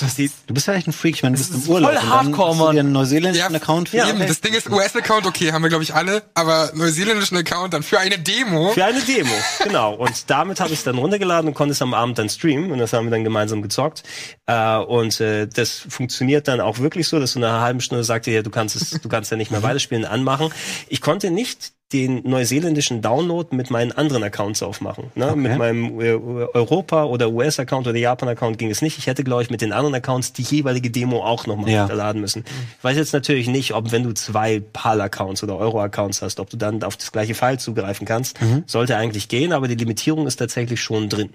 Das 0.00 0.16
sieht- 0.16 0.32
Du 0.46 0.54
bist 0.54 0.66
ja 0.66 0.74
echt 0.74 0.86
ein 0.86 0.92
Freak. 0.92 1.14
Ich 1.16 1.22
meine, 1.22 1.36
du 1.36 1.42
bist 1.42 1.52
im 1.54 1.62
voll 1.62 1.76
Urlaub. 1.84 1.92
dann 1.94 2.08
hardcore, 2.10 2.56
Mann. 2.56 2.78
einen 2.78 2.92
neuseeländischen 2.92 3.54
Account 3.54 3.88
für 3.90 3.98
Eben, 3.98 4.18
das 4.26 4.40
Ding 4.40 4.54
ist, 4.54 4.68
US-Account, 4.70 5.26
okay, 5.26 5.52
haben 5.52 5.62
wir, 5.62 5.68
glaube 5.68 5.84
ich, 5.84 5.94
alle, 5.94 6.22
aber 6.34 6.70
neuseeländischen 6.74 7.36
Account 7.36 7.74
dann 7.74 7.82
für 7.82 7.98
eine 7.98 8.18
Demo. 8.18 8.70
Für 8.72 8.84
eine 8.84 9.00
Demo, 9.00 9.30
genau. 9.64 9.94
Und 9.94 10.28
damit 10.30 10.60
habe 10.60 10.72
ich 10.72 10.78
es 10.78 10.84
dann 10.84 10.98
runtergeladen 10.98 11.48
und 11.48 11.54
konnte 11.54 11.72
es 11.72 11.82
am 11.82 11.94
Abend 11.94 12.18
dann 12.18 12.28
streamen 12.28 12.70
und 12.72 12.78
das 12.78 12.92
haben 12.92 13.06
wir 13.06 13.10
dann 13.10 13.24
gemeinsam 13.24 13.62
gezockt. 13.62 14.02
Äh, 14.46 14.76
und 14.78 15.20
äh, 15.20 15.46
das 15.46 15.82
funktioniert 15.88 16.48
dann 16.48 16.60
auch 16.60 16.78
wirklich 16.78 17.06
so, 17.08 17.18
dass 17.20 17.34
du 17.34 17.38
nach 17.38 17.50
einer 17.50 17.60
halben 17.60 17.80
Stunde 17.80 18.04
sagst, 18.04 18.26
ja, 18.26 18.42
du 18.42 18.50
kannst 18.50 18.76
es, 18.76 18.90
du 19.00 19.08
kannst 19.08 19.30
ja 19.30 19.36
nicht 19.36 19.50
mehr 19.50 19.62
weiterspielen, 19.62 20.04
anmachen. 20.04 20.50
Ich 20.88 21.00
konnte 21.00 21.30
nicht 21.30 21.72
den 21.92 22.22
neuseeländischen 22.28 23.02
Download 23.02 23.54
mit 23.54 23.70
meinen 23.70 23.90
anderen 23.92 24.22
Accounts 24.22 24.62
aufmachen. 24.62 25.04
Ne? 25.16 25.34
Mit 25.34 25.58
meinem 25.58 26.00
äh, 26.00 26.12
Europa- 26.12 27.04
oder 27.04 27.30
US-Account 27.30 27.88
oder 27.88 27.98
Japan-Account 27.98 28.58
ging 28.58 28.70
es 28.70 28.80
nicht. 28.80 28.98
Ich 28.98 29.06
hätte, 29.08 29.24
glaube 29.24 29.42
ich, 29.42 29.50
mit 29.50 29.60
den 29.60 29.72
anderen 29.72 29.94
Accounts 29.96 30.32
die 30.32 30.42
jeweilige 30.42 30.90
Demo 30.90 31.24
auch 31.24 31.46
nochmal 31.46 31.70
Ja. 31.70 31.80
runterladen 31.82 32.20
müssen. 32.20 32.44
Ich 32.78 32.84
weiß 32.84 32.96
jetzt 32.96 33.12
natürlich 33.12 33.48
nicht, 33.48 33.74
ob 33.74 33.90
wenn 33.92 34.04
du 34.04 34.12
zwei 34.12 34.60
PAL-Accounts 34.72 35.42
oder 35.42 35.56
Euro-Accounts 35.56 36.22
hast, 36.22 36.38
ob 36.40 36.48
du 36.50 36.56
dann 36.56 36.82
auf 36.84 36.96
das 36.96 37.10
gleiche 37.12 37.34
File 37.34 37.58
zugreifen 37.58 38.06
kannst. 38.06 38.38
Sollte 38.66 38.96
eigentlich 38.96 39.28
gehen, 39.28 39.52
aber 39.52 39.66
die 39.68 39.74
Limitierung 39.74 40.26
ist 40.26 40.36
tatsächlich 40.36 40.80
schon 40.80 41.08
drin. 41.08 41.30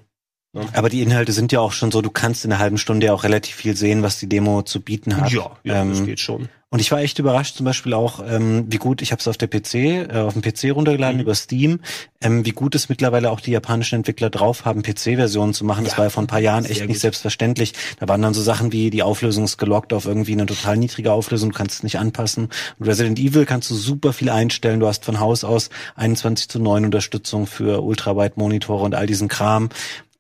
Aber 0.74 0.90
die 0.90 1.02
Inhalte 1.02 1.32
sind 1.32 1.52
ja 1.52 1.60
auch 1.60 1.72
schon 1.72 1.92
so, 1.92 2.02
du 2.02 2.10
kannst 2.10 2.46
in 2.46 2.52
einer 2.52 2.60
halben 2.60 2.78
Stunde 2.78 3.08
ja 3.08 3.14
auch 3.14 3.24
relativ 3.24 3.56
viel 3.56 3.76
sehen, 3.76 4.04
was 4.04 4.20
die 4.20 4.30
Demo 4.30 4.62
zu 4.62 4.82
bieten 4.82 5.18
hat. 5.18 5.32
Ja, 5.32 5.52
ja 5.64 5.84
das 5.86 6.00
Ähm, 6.00 6.06
geht 6.06 6.20
schon. 6.20 6.50
Und 6.76 6.82
ich 6.82 6.92
war 6.92 7.00
echt 7.00 7.20
überrascht, 7.20 7.56
zum 7.56 7.66
Beispiel 7.66 7.94
auch, 7.94 8.22
ähm, 8.28 8.66
wie 8.68 8.76
gut, 8.76 9.02
ich 9.02 9.14
habe 9.14 9.22
es 9.22 9.30
auf 9.30 9.38
der 9.38 9.48
PC, 9.48 9.76
äh, 9.76 10.18
auf 10.18 10.34
dem 10.34 10.42
PC 10.42 10.72
runtergeladen 10.76 11.22
über 11.22 11.34
Steam, 11.34 11.80
ähm, 12.20 12.46
wie 12.46 12.52
gut 12.52 12.76
es 12.76 12.90
mittlerweile 12.90 13.32
auch 13.32 13.40
die 13.40 13.52
japanischen 13.52 13.96
Entwickler 13.96 14.30
drauf 14.30 14.66
haben, 14.66 14.82
PC-Versionen 14.82 15.54
zu 15.54 15.64
machen. 15.64 15.86
das 15.86 15.98
war 15.98 16.04
ja 16.04 16.10
vor 16.10 16.24
ein 16.24 16.28
paar 16.28 16.42
Jahren 16.42 16.66
echt 16.66 16.80
sehr 16.80 16.88
nicht 16.88 16.96
gut. 16.96 17.02
selbstverständlich. 17.02 17.74
Da 18.00 18.10
waren 18.10 18.22
dann 18.22 18.34
so 18.34 18.42
Sachen 18.42 18.74
wie 18.74 18.90
die 18.90 19.04
Auflösung 19.04 19.46
ist 19.46 19.58
gelockt 19.58 19.94
auf 19.94 20.06
irgendwie 20.06 20.34
eine 20.34 20.48
total 20.48 20.76
niedrige 20.76 21.14
Auflösung, 21.14 21.52
du 21.52 21.58
kannst 21.58 21.78
es 21.78 21.84
nicht 21.84 21.98
anpassen. 21.98 22.50
Und 22.78 22.88
Resident 22.88 23.20
Evil 23.20 23.46
kannst 23.46 23.70
du 23.70 23.76
super 23.76 24.12
viel 24.12 24.30
einstellen. 24.30 24.82
Du 24.82 24.88
hast 24.88 25.06
von 25.06 25.22
Haus 25.22 25.46
aus 25.46 25.70
21 25.96 26.50
zu 26.50 26.60
9 26.60 26.84
Unterstützung 26.84 27.48
für 27.48 27.84
Ultrawide-Monitore 27.84 28.84
und 28.84 28.96
all 28.96 29.08
diesen 29.08 29.30
Kram. 29.30 29.70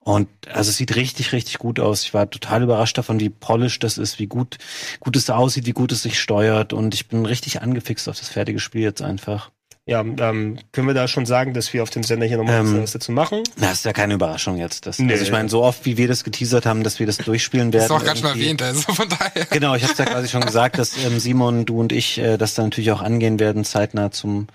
Und 0.08 0.28
also 0.54 0.70
es 0.70 0.78
sieht 0.78 0.96
richtig, 0.96 1.32
richtig 1.34 1.58
gut 1.58 1.80
aus. 1.80 2.04
Ich 2.04 2.14
war 2.14 2.30
total 2.30 2.62
überrascht 2.62 2.96
davon, 2.98 3.20
wie 3.20 3.30
polished 3.30 3.84
das 3.84 3.98
ist, 3.98 4.20
wie 4.20 4.28
gut, 4.28 4.60
gut 5.00 5.16
es 5.16 5.28
aussieht, 5.32 5.66
wie 5.66 5.72
gut 5.72 5.92
es 5.92 6.04
sich 6.04 6.20
steuert. 6.20 6.74
Und 6.74 6.94
ich 6.94 7.08
bin 7.08 7.26
richtig 7.26 7.64
angefixt 7.64 8.08
auf 8.08 8.20
das 8.20 8.30
fertige 8.30 8.60
Spiel 8.60 8.82
jetzt 8.84 9.02
einfach. 9.02 9.50
Ja, 9.88 10.02
ähm, 10.02 10.58
können 10.72 10.88
wir 10.88 10.94
da 10.94 11.08
schon 11.08 11.26
sagen, 11.26 11.56
dass 11.56 11.74
wir 11.74 11.82
auf 11.82 11.90
dem 11.90 12.04
Sender 12.04 12.28
hier 12.28 12.38
nochmal 12.38 12.60
Ähm, 12.60 12.84
was 12.84 12.92
dazu 12.92 13.12
machen? 13.12 13.42
Das 13.58 13.74
ist 13.74 13.86
ja 13.86 13.94
keine 13.94 14.14
Überraschung 14.14 14.58
jetzt. 14.58 14.86
Das, 14.86 15.00
Nee. 15.00 15.12
Also 15.12 15.24
ich 15.24 15.32
meine, 15.32 15.50
so 15.50 15.64
oft 15.64 15.86
wie 15.86 15.98
wir 15.98 16.08
das 16.08 16.24
geteasert 16.24 16.68
haben, 16.68 16.84
dass 16.84 17.00
wir 17.00 17.08
das 17.08 17.18
durchspielen 17.18 17.74
werden. 17.74 17.88
Das 17.90 18.04
ist 18.04 18.10
auch 18.10 18.16
schon 18.16 18.26
irgendwie- 18.28 18.44
erwähnt, 18.46 18.62
also 18.62 18.94
von 18.94 19.10
daher. 19.10 19.46
Genau, 19.46 19.74
ich 19.76 19.82
habe 19.84 19.92
es 19.94 19.98
ja 20.00 20.06
quasi 20.06 20.28
schon 20.28 20.42
gesagt, 20.46 20.78
dass 20.78 20.98
ähm, 21.04 21.20
Simon, 21.20 21.66
du 21.66 21.80
und 21.80 21.92
ich 21.92 22.20
äh, 22.20 22.38
das 22.38 22.54
dann 22.54 22.66
natürlich 22.68 22.92
auch 22.92 23.02
angehen 23.02 23.40
werden, 23.40 23.64
zeitnah 23.64 24.10
zum 24.12 24.48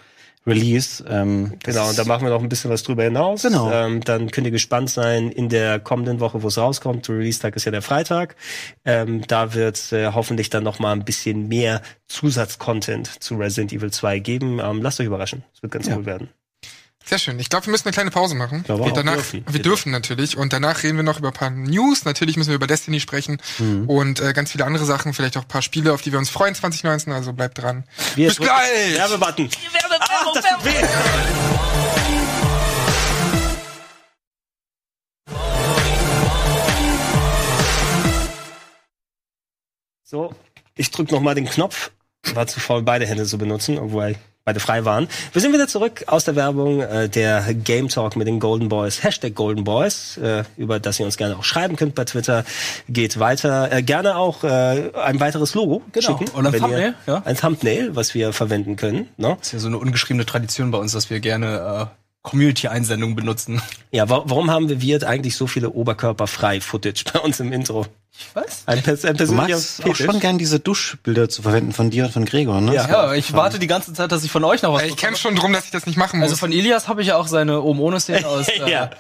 Release. 0.47 1.05
Ähm, 1.09 1.53
Genau, 1.63 1.89
und 1.91 1.99
da 1.99 2.05
machen 2.05 2.25
wir 2.27 2.31
noch 2.31 2.43
ein 2.43 2.49
bisschen 2.49 2.71
was 2.71 2.83
drüber 2.83 3.03
hinaus. 3.05 3.43
Genau. 3.43 3.71
Ähm, 3.71 4.01
dann 4.03 4.31
könnt 4.31 4.47
ihr 4.47 4.51
gespannt 4.51 4.89
sein 4.91 5.31
in 5.31 5.49
der 5.49 5.79
kommenden 5.81 6.19
Woche, 6.21 6.43
wo 6.43 6.49
es 6.49 6.57
rauskommt. 6.59 7.07
Der 7.09 7.17
Release-Tag 7.17 7.57
ist 7.57 7.65
ja 7.67 7.71
der 7.73 7.83
Freitag. 7.83 8.37
Ähm, 8.85 9.23
da 9.27 9.53
wird 9.55 9.93
äh, 9.93 10.09
hoffentlich 10.13 10.49
dann 10.51 10.65
noch 10.65 10.79
mal 10.79 10.93
ein 10.93 11.05
bisschen 11.05 11.49
mehr 11.49 11.83
Zusatzcontent 12.09 13.23
zu 13.23 13.37
Resident 13.37 13.73
Evil 13.73 13.91
2 13.91 14.19
geben. 14.21 14.61
Ähm, 14.63 14.81
lasst 14.83 15.01
euch 15.01 15.07
überraschen. 15.07 15.45
Es 15.55 15.63
wird 15.63 15.73
ganz 15.73 15.87
Ja. 15.89 15.97
cool 15.97 16.07
werden. 16.07 16.29
Sehr 17.11 17.19
schön. 17.19 17.41
Ich 17.41 17.49
glaube, 17.49 17.67
wir 17.67 17.73
müssen 17.73 17.89
eine 17.89 17.93
kleine 17.93 18.13
Pause 18.13 18.37
machen. 18.37 18.63
glaube 18.63 18.85
Und 18.85 18.93
auch. 18.93 18.95
danach, 18.95 19.15
Dürfen. 19.15 19.45
wir 19.51 19.61
dürfen 19.61 19.91
natürlich. 19.91 20.37
Und 20.37 20.53
danach 20.53 20.85
reden 20.85 20.97
wir 20.97 21.03
noch 21.03 21.19
über 21.19 21.31
ein 21.31 21.35
paar 21.35 21.51
News. 21.51 22.05
Natürlich 22.05 22.37
müssen 22.37 22.51
wir 22.51 22.55
über 22.55 22.69
Destiny 22.69 23.01
sprechen 23.01 23.43
und 23.89 24.21
äh, 24.21 24.33
ganz 24.33 24.53
viele 24.53 24.65
andere 24.65 24.85
Sachen. 24.85 25.13
Vielleicht 25.13 25.37
auch 25.37 25.43
ein 25.43 25.49
paar 25.49 25.61
Spiele, 25.61 25.93
auf 25.93 26.03
die 26.03 26.13
wir 26.13 26.21
uns 26.21 26.31
freuen 26.31 26.55
2019. 26.55 27.13
Also 27.13 27.33
bleibt 27.33 27.59
dran. 27.61 27.83
Wir 28.15 28.29
Bis 28.29 28.37
gleich! 28.37 28.95
Werbebutton. 28.95 29.49
Das 29.49 30.45
tut 30.45 30.65
weh. 30.65 30.87
So, 40.05 40.33
ich 40.77 40.93
drück 40.93 41.11
noch 41.11 41.21
mal 41.21 41.35
den 41.35 41.47
Knopf. 41.47 41.91
War 42.35 42.47
zu 42.47 42.61
faul, 42.61 42.83
beide 42.83 43.05
Hände 43.05 43.25
zu 43.25 43.37
benutzen, 43.37 43.79
obwohl 43.79 44.15
beide 44.45 44.61
frei 44.61 44.85
waren. 44.85 45.07
Wir 45.33 45.43
sind 45.43 45.53
wieder 45.53 45.69
zurück 45.69 46.05
aus 46.07 46.25
der 46.25 46.35
Werbung 46.37 46.81
äh, 46.81 47.09
der 47.09 47.55
Game 47.55 47.89
Talk 47.89 48.17
mit 48.17 48.27
den 48.27 48.41
Golden 48.41 48.69
Boys. 48.69 49.03
Hashtag 49.03 49.35
Golden 49.35 49.65
Boys, 49.65 50.17
äh, 50.17 50.45
über 50.57 50.81
das 50.81 50.99
ihr 50.99 51.07
uns 51.07 51.17
gerne 51.17 51.37
auch 51.37 51.45
schreiben 51.45 51.77
könnt 51.77 51.95
bei 51.95 52.05
Twitter. 52.05 52.45
Geht 52.89 53.19
weiter. 53.19 53.71
Äh, 53.73 53.83
gerne 53.83 54.17
auch 54.17 54.43
äh, 54.45 54.91
ein 54.95 55.21
weiteres 55.21 55.55
Logo 55.55 55.83
Genau. 55.93 56.19
schicken. 56.19 56.31
Und 56.33 56.47
ein 56.47 56.53
Thumbnail, 56.53 56.95
ja. 57.07 57.23
Ein 57.25 57.37
Thumbnail, 57.37 57.95
was 57.97 58.15
wir 58.15 58.33
verwenden 58.33 58.77
können. 58.77 59.09
Ne? 59.17 59.37
Das 59.39 59.49
ist 59.49 59.53
ja 59.53 59.59
so 59.59 59.69
eine 59.69 59.79
ungeschriebene 59.79 60.25
Tradition 60.27 60.71
bei 60.71 60.79
uns, 60.79 60.93
dass 60.93 61.11
wir 61.11 61.21
gerne 61.21 61.91
äh, 61.91 62.00
Community-Einsendungen 62.23 63.17
benutzen. 63.17 63.63
Ja, 63.93 64.09
wa 64.09 64.23
warum 64.27 64.51
haben 64.51 64.69
wir 64.69 64.83
Wirt 64.83 65.05
eigentlich 65.05 65.37
so 65.37 65.47
viele 65.47 65.71
Oberkörperfrei-Footage 65.71 67.05
bei 67.13 67.21
uns 67.21 67.41
im 67.41 67.53
Intro? 67.53 67.87
Was? 68.35 68.65
Ein, 68.67 68.83
pers 68.83 69.05
ein 69.05 69.17
Du 69.17 69.33
magst 69.33 69.83
auch 69.87 69.95
schon 69.95 70.21
gern 70.21 70.37
diese 70.37 70.61
Duschbilder 70.61 71.29
zu 71.31 71.43
verwenden 71.43 71.73
von 71.73 71.89
dir 71.89 72.05
und 72.05 72.13
von 72.13 72.27
Gregor, 72.27 72.61
ne? 72.61 72.75
Ja, 72.75 73.15
ich 73.15 73.33
warte 73.33 73.59
die 73.59 73.67
ganze 73.67 73.95
Zeit, 73.95 74.13
dass 74.13 74.25
ich 74.25 74.31
von 74.31 74.45
euch 74.45 74.63
noch 74.63 74.75
was 74.75 74.83
Äh, 74.83 74.89
Ich 74.89 74.97
kämpfe 74.97 75.21
schon 75.21 75.37
drum, 75.37 75.53
dass 75.55 75.65
ich 75.65 75.71
das 75.71 75.87
nicht 75.87 75.97
machen 75.97 76.19
muss. 76.19 76.27
Also 76.27 76.37
von 76.37 76.53
Elias 76.53 76.89
habe 76.89 77.01
ich 77.01 77.09
ja 77.09 77.17
auch 77.17 77.27
seine 77.29 77.63
oben 77.63 77.81
ohne 77.81 77.99
Szene 78.01 78.27
aus. 78.27 78.49
Äh, 78.49 78.71
ja, 78.71 78.91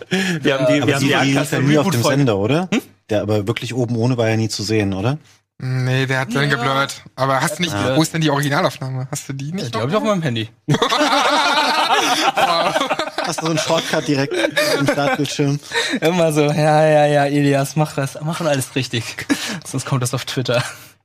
wir 0.40 0.59
haben 0.59 0.66
die, 0.72 0.87
wir 0.87 0.94
haben 0.94 1.00
die, 1.02 1.09
die 1.09 1.14
Ankasse 1.14 1.56
ja 1.56 1.62
nie 1.62 1.76
auf 1.76 1.90
dem. 1.90 2.02
Sender, 2.02 2.38
oder? 2.38 2.68
Der 3.11 3.20
aber 3.22 3.46
wirklich 3.46 3.74
oben 3.74 3.96
ohne 3.96 4.16
war 4.16 4.28
ja 4.28 4.37
nie 4.37 4.48
zu 4.48 4.62
sehen, 4.62 4.94
oder? 4.94 5.18
nee, 5.62 6.06
der 6.06 6.20
hat 6.20 6.35
dann 6.35 6.48
geblurrt. 6.48 7.02
Aber 7.16 7.42
hast 7.42 7.59
du 7.59 7.62
nicht, 7.62 7.74
wo 7.94 8.00
ist 8.00 8.14
denn 8.14 8.22
die 8.22 8.30
Originalaufnahme? 8.30 9.09
Hast 9.11 9.28
du 9.28 9.35
die 9.35 9.52
nicht? 9.52 9.74
Die 9.74 9.78
habe 9.78 9.90
ich 9.90 9.96
auf 9.96 10.02
meinem 10.02 10.22
Handy. 10.22 10.48
Hast 13.22 13.40
du 13.40 13.46
so 13.46 13.50
einen 13.50 13.59
Shortcut 13.59 14.09
direkt 14.09 14.35
im 14.79 14.87
Startbildschirm? 14.87 15.61
Immer 16.00 16.33
so, 16.33 16.42
ja, 16.42 16.87
ja, 16.87 17.07
ja, 17.07 17.24
Elias, 17.26 17.76
mach 17.76 17.94
das, 17.94 18.18
mach 18.22 18.40
alles 18.40 18.74
richtig. 18.74 19.26
Sonst 19.66 19.87
kommt 19.87 20.03
das 20.03 20.14
auf 20.14 20.24
Twitter. 20.24 20.62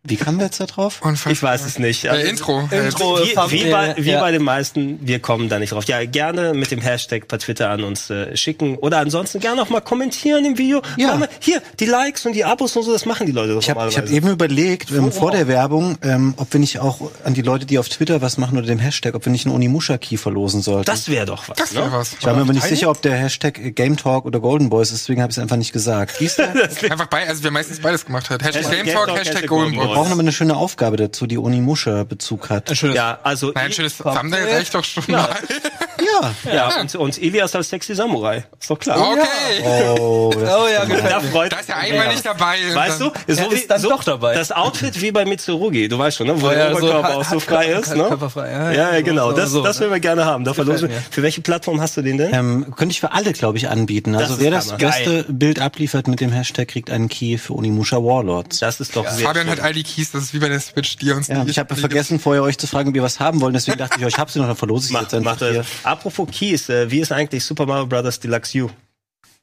Wie 0.08 0.16
kamen 0.18 0.38
wir 0.38 0.46
jetzt 0.46 0.60
da 0.60 0.66
drauf? 0.66 1.02
Unfassbar. 1.02 1.34
Ich 1.34 1.44
weiß 1.44 1.66
es 1.66 1.80
nicht. 1.80 2.06
Äh, 2.06 2.10
Also, 2.10 2.28
Intro. 2.28 2.70
Intro. 2.72 3.20
Wie, 3.20 3.64
wie, 3.66 3.72
bei, 3.72 3.96
wie 3.98 4.12
ja. 4.12 4.20
bei 4.20 4.32
den 4.32 4.44
meisten, 4.44 5.00
wir 5.02 5.20
kommen 5.20 5.50
da 5.50 5.60
nicht 5.60 5.72
drauf. 5.72 5.86
Ja, 5.86 6.04
gerne 6.06 6.54
mit 6.54 6.72
dem 6.72 6.82
Hashtag 6.82 7.28
per 7.28 7.40
Twitter 7.40 7.70
an 7.70 7.84
uns 7.84 8.10
äh, 8.10 8.36
schicken 8.38 8.78
oder 8.78 9.00
ansonsten 9.00 9.40
gerne 9.40 9.62
auch 9.62 9.70
mal 9.70 9.82
kommentieren 9.82 10.46
im 10.46 10.58
Video. 10.58 10.82
Ja. 10.98 11.16
Mal, 11.16 11.30
hier, 11.40 11.62
die 11.80 11.86
Likes 11.86 12.26
und 12.26 12.34
die 12.34 12.46
Abos 12.46 12.76
und 12.76 12.84
so, 12.84 12.94
das 12.94 13.06
machen 13.06 13.26
die 13.26 13.32
Leute 13.32 13.54
doch 13.54 13.62
Ich 13.62 13.70
habe 13.70 13.88
ich 13.88 13.96
normalerweise. 13.96 14.14
hab 14.14 14.24
eben 14.24 14.30
überlegt, 14.30 14.92
ähm, 14.92 15.12
vor 15.12 15.32
der 15.32 15.48
Werbung, 15.48 15.98
ähm, 16.04 16.34
ob 16.38 16.54
wir 16.54 16.60
nicht 16.60 16.80
auch 16.80 17.00
an 17.24 17.34
die 17.34 17.42
Leute, 17.42 17.66
die 17.66 17.80
auf 17.80 17.90
Twitter 17.90 18.22
was 18.22 18.38
machen 18.38 18.58
oder 18.58 18.68
dem 18.68 18.80
Hashtag, 18.80 19.16
ob 19.16 19.26
wir 19.26 19.32
nicht 19.32 19.46
einen 19.46 19.56
Onimusha-Key 19.56 20.18
verlosen 20.18 20.62
sollten. 20.62 20.86
das 20.86 21.10
wäre 21.10 21.26
doch 21.26 21.50
was. 21.50 21.58
Das 21.58 21.74
wäre 21.74 21.88
ne? 21.88 21.92
was. 21.92 22.14
ich 22.20 22.26
war 22.26 22.34
mir 22.34 22.42
aber 22.42 22.54
nicht 22.54 22.68
sicher, 22.68 22.90
ob 22.90 23.02
der 23.02 23.16
Hashtag 23.16 23.60
äh, 23.60 23.72
Game 23.72 23.98
Talk 23.98 24.26
oder 24.26 24.40
Golden 24.40 24.70
Boys 24.70 24.92
ist, 24.92 25.04
deswegen 25.04 25.22
habe 25.22 25.32
ich 25.32 25.38
es 25.38 25.42
einfach 25.42 25.58
nicht 25.58 25.74
gesagt. 25.74 26.20
Wie 26.20 26.26
ist 26.26 26.38
der? 26.38 26.54
Wir 26.54 26.92
Einfach 26.92 27.08
bei, 27.08 27.28
also 27.28 27.42
wir 27.44 27.48
haben 27.48 27.56
meistens 27.56 27.80
beides 27.80 28.06
gemacht 28.06 28.30
hat. 28.30 28.44
Hashtag 28.44 28.64
Hashtag 28.64 28.86
Game 28.86 28.94
Talk, 28.94 29.10
Hashtag 29.10 29.26
Hashtag 29.26 29.48
Golden 29.48 29.76
Golden 29.76 29.88
Boy. 29.88 29.95
Brauchen 29.96 30.12
aber 30.12 30.22
eine 30.22 30.32
schöne 30.32 30.56
Aufgabe 30.56 30.98
dazu, 30.98 31.26
die 31.28 31.38
Onimusha-Bezug 31.38 32.50
hat. 32.50 32.70
Ein 32.70 32.76
schönes 32.76 32.96
Ja, 32.96 33.20
also 33.24 33.52
Nein, 33.54 33.66
ein 33.66 33.72
schönes 33.72 33.98
Thumbnail 33.98 34.48
reicht 34.50 34.74
doch 34.76 34.84
schon 34.84 35.04
mal. 35.08 35.30
Ja. 36.46 36.54
ja, 36.54 36.82
und, 36.82 36.94
und 36.96 37.18
Elias 37.22 37.56
als 37.56 37.70
sexy 37.70 37.96
Samurai. 37.96 38.46
Ist 38.60 38.70
doch 38.70 38.78
klar. 38.78 39.00
Okay. 39.12 39.98
Oh, 40.00 40.32
das 40.34 40.44
Oh 40.56 40.68
ja, 40.68 40.80
Da 40.80 40.86
gefällt 40.86 41.24
mir. 41.24 41.32
freut 41.32 41.52
Da 41.52 41.58
ist 41.60 41.70
ja 41.70 41.78
einmal 41.78 42.08
nicht 42.10 42.26
dabei. 42.26 42.58
Weißt 42.74 43.02
du, 43.02 43.12
ist 43.28 43.40
Er 43.40 43.52
ist 43.52 43.70
dann 43.72 43.82
doch 43.82 44.04
dabei. 44.04 44.36
Das 44.36 44.52
Outfit 44.52 45.02
wie 45.02 45.12
bei 45.12 45.26
Mitsurugi, 45.26 45.88
du 45.88 45.98
weißt 45.98 46.18
schon, 46.18 46.28
ne? 46.28 46.40
wo 46.42 46.48
Oh 46.48 46.50
der 46.50 46.58
ja, 46.58 46.72
so 46.72 46.78
Oberkörper 46.78 47.18
auch 47.18 47.24
so 47.26 47.40
frei 47.40 47.68
ist. 47.72 47.96
Ne? 47.96 48.04
körperfrei, 48.04 48.52
ja, 48.52 48.72
ja, 48.72 48.72
ja, 48.72 48.92
ja, 48.92 48.98
so- 49.00 49.04
genau. 49.04 49.30
so- 49.32 49.36
das, 49.38 49.50
so, 49.52 49.64
das 49.64 49.80
würden 49.80 49.92
wir 49.94 50.00
gerne 50.00 50.26
haben. 50.26 50.44
Da 50.44 50.54
verlosen. 50.54 50.90
Für 51.10 51.24
welche 51.24 51.42
Plattform 51.42 51.82
hast 51.82 51.98
du 51.98 52.02
den 52.02 52.18
denn? 52.18 52.34
Ähm, 52.34 52.74
könnte 52.76 52.92
ich 52.92 53.00
für 53.00 53.12
alle, 53.14 53.32
glaube 53.34 53.58
ich, 53.58 53.70
anbieten. 53.70 54.16
Also 54.16 54.40
wer 54.40 54.52
das 54.52 54.76
beste 54.78 55.24
Bild 55.30 55.60
abliefert 55.60 56.08
mit 56.08 56.20
dem 56.22 56.32
Hashtag, 56.32 56.68
kriegt 56.68 56.90
einen 56.92 57.10
Key 57.10 57.38
für 57.38 57.54
Onimusha 57.54 57.98
Warlords. 57.98 58.60
Das 58.60 58.80
ist 58.80 58.96
doch 58.96 59.08
sehr 59.10 59.26
Fabian 59.26 59.46
schön. 59.48 59.52
hat 59.58 59.62
all 59.62 59.74
die 59.74 59.84
Keys, 59.86 60.12
das 60.12 60.24
ist 60.24 60.34
wie 60.34 60.40
bei 60.40 60.50
der 60.50 60.60
Switch, 60.60 60.98
die 60.98 61.12
uns 61.12 61.28
Ja, 61.28 61.44
die- 61.44 61.52
ich 61.52 61.60
habe 61.60 61.76
vergessen, 61.76 62.20
vorher 62.20 62.44
euch 62.44 62.58
zu 62.58 62.68
fragen, 62.68 62.90
ob 62.90 62.96
ihr 62.96 63.04
was 63.04 63.20
haben 63.20 63.40
wollt. 63.42 63.56
Deswegen 63.56 63.78
dachte 63.78 63.96
ich, 64.00 64.06
euch 64.06 64.18
habt 64.18 64.32
sie 64.32 64.40
noch, 64.40 64.48
dann 64.48 64.56
verlose 64.58 64.88
ich 64.88 64.92
Mach, 64.94 65.02
jetzt 65.04 65.14
einfach 65.14 65.40
mach 65.40 65.48
hier. 65.50 65.66
Apropos 65.84 66.28
Keys, 66.32 66.70
äh, 66.70 66.90
wie 66.92 67.00
ist 67.00 67.12
eigentlich 67.12 67.44
Super 67.46 67.66
Mario 67.66 67.86
Bros. 67.88 68.20
Deluxe 68.20 68.64
U? 68.64 68.70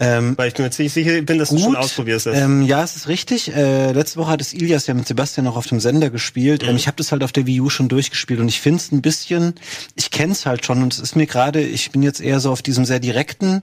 Ähm, 0.01 0.37
Weil 0.37 0.49
ich 0.49 0.59
mir 0.59 0.69
ziemlich 0.71 0.93
sicher 0.93 1.23
bin, 1.23 1.39
dass 1.39 1.51
du 1.51 1.59
schon 1.59 1.77
ausprobierst. 1.77 2.27
das. 2.27 2.37
Ähm, 2.37 2.63
ja, 2.63 2.83
es 2.83 2.97
ist 2.97 3.07
richtig. 3.07 3.55
Äh, 3.55 3.93
letzte 3.93 4.19
Woche 4.19 4.31
hat 4.33 4.41
es 4.41 4.53
Ilias 4.53 4.89
ja 4.89 4.95
mit 4.95 5.07
Sebastian 5.07 5.45
noch 5.45 5.55
auf 5.57 5.69
dem 5.69 5.79
Sender 5.79 6.11
gespielt. 6.11 6.63
Mhm. 6.65 6.71
Ähm, 6.71 6.77
ich 6.77 6.89
habe 6.89 6.97
das 6.97 7.13
halt 7.13 7.23
auf 7.23 7.31
der 7.31 7.47
Wii 7.47 7.61
U 7.61 7.71
schon 7.71 7.89
durchgespielt 7.89 8.41
und 8.41 8.49
ich 8.49 8.61
finde 8.61 8.79
es 8.81 8.91
ein 8.91 9.01
bisschen, 9.01 9.55
ich 9.95 10.11
kenne 10.11 10.33
es 10.33 10.45
halt 10.45 10.65
schon 10.67 10.83
und 10.83 10.93
es 10.93 10.99
ist 10.99 11.15
mir 11.15 11.27
gerade, 11.27 11.61
ich 11.63 11.93
bin 11.93 12.03
jetzt 12.03 12.21
eher 12.21 12.41
so 12.41 12.51
auf 12.51 12.63
diesem 12.63 12.85
sehr 12.85 12.99
direkten, 12.99 13.63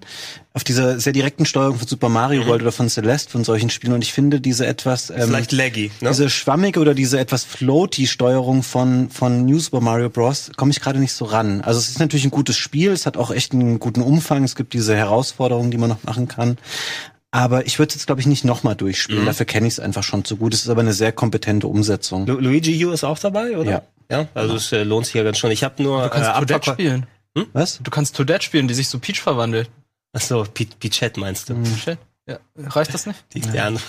auf 0.59 0.63
auf 0.63 0.63
dieser 0.65 0.99
sehr 0.99 1.13
direkten 1.13 1.45
Steuerung 1.45 1.77
von 1.77 1.87
Super 1.87 2.09
Mario 2.09 2.45
World 2.45 2.63
oder 2.63 2.73
von 2.73 2.89
Celeste 2.89 3.31
von 3.31 3.45
solchen 3.45 3.69
Spielen 3.69 3.93
und 3.93 4.03
ich 4.03 4.11
finde 4.11 4.41
diese 4.41 4.67
etwas 4.67 5.09
ähm, 5.09 5.29
Vielleicht 5.29 5.53
laggy, 5.53 5.89
ne? 6.01 6.09
diese 6.09 6.29
schwammige 6.29 6.81
oder 6.81 6.93
diese 6.93 7.17
etwas 7.17 7.45
floaty 7.45 8.07
Steuerung 8.07 8.61
von 8.61 9.09
von 9.09 9.45
New 9.45 9.59
Super 9.59 9.79
Mario 9.79 10.09
Bros. 10.09 10.51
komme 10.57 10.71
ich 10.71 10.81
gerade 10.81 10.99
nicht 10.99 11.13
so 11.13 11.23
ran. 11.23 11.61
Also 11.61 11.79
es 11.79 11.87
ist 11.87 11.99
natürlich 11.99 12.25
ein 12.25 12.31
gutes 12.31 12.57
Spiel, 12.57 12.91
es 12.91 13.05
hat 13.05 13.15
auch 13.15 13.31
echt 13.31 13.53
einen 13.53 13.79
guten 13.79 14.01
Umfang, 14.01 14.43
es 14.43 14.57
gibt 14.57 14.73
diese 14.73 14.97
Herausforderungen, 14.97 15.71
die 15.71 15.77
man 15.77 15.87
noch 15.89 16.03
machen 16.03 16.27
kann. 16.27 16.57
Aber 17.31 17.65
ich 17.65 17.79
würde 17.79 17.89
es 17.91 17.95
jetzt, 17.95 18.07
glaube 18.07 18.19
ich, 18.19 18.27
nicht 18.27 18.43
nochmal 18.43 18.75
durchspielen. 18.75 19.25
Dafür 19.25 19.45
kenne 19.45 19.67
ich 19.67 19.73
es 19.73 19.79
einfach 19.79 20.03
schon 20.03 20.25
zu 20.25 20.35
gut. 20.35 20.53
Es 20.53 20.63
ist 20.63 20.69
aber 20.69 20.81
eine 20.81 20.93
sehr 20.93 21.13
kompetente 21.13 21.67
Umsetzung. 21.67 22.25
Lu 22.27 22.37
Luigi 22.37 22.85
U 22.85 22.91
ist 22.91 23.05
auch 23.05 23.19
dabei, 23.19 23.57
oder? 23.57 23.71
Ja. 23.71 23.81
Ja, 24.11 24.27
also 24.33 24.55
es 24.55 24.71
äh, 24.71 24.83
lohnt 24.83 25.05
sich 25.05 25.13
ja 25.13 25.23
ganz 25.23 25.37
schon. 25.37 25.51
Ich 25.51 25.63
habe 25.63 25.81
nur 25.81 26.01
Du 26.01 26.09
kannst 26.09 26.29
äh, 26.29 26.33
Toadette 26.33 26.71
spielen. 26.71 27.05
Was? 27.53 27.79
Du 27.81 27.91
kannst 27.91 28.15
Toadette 28.15 28.43
spielen, 28.43 28.67
die 28.67 28.73
sich 28.73 28.89
so 28.89 28.97
Peach 28.99 29.21
verwandelt. 29.21 29.69
Ach 30.13 30.21
so, 30.21 30.43
P 30.43 30.65
Pichette 30.65 31.19
meinst 31.19 31.49
du? 31.49 31.65
Shit. 31.65 31.99
Ja. 32.29 32.37
Reicht 32.57 32.93
das 32.93 33.07
nicht? 33.07 33.23
Die, 33.33 33.59
andere. 33.59 33.81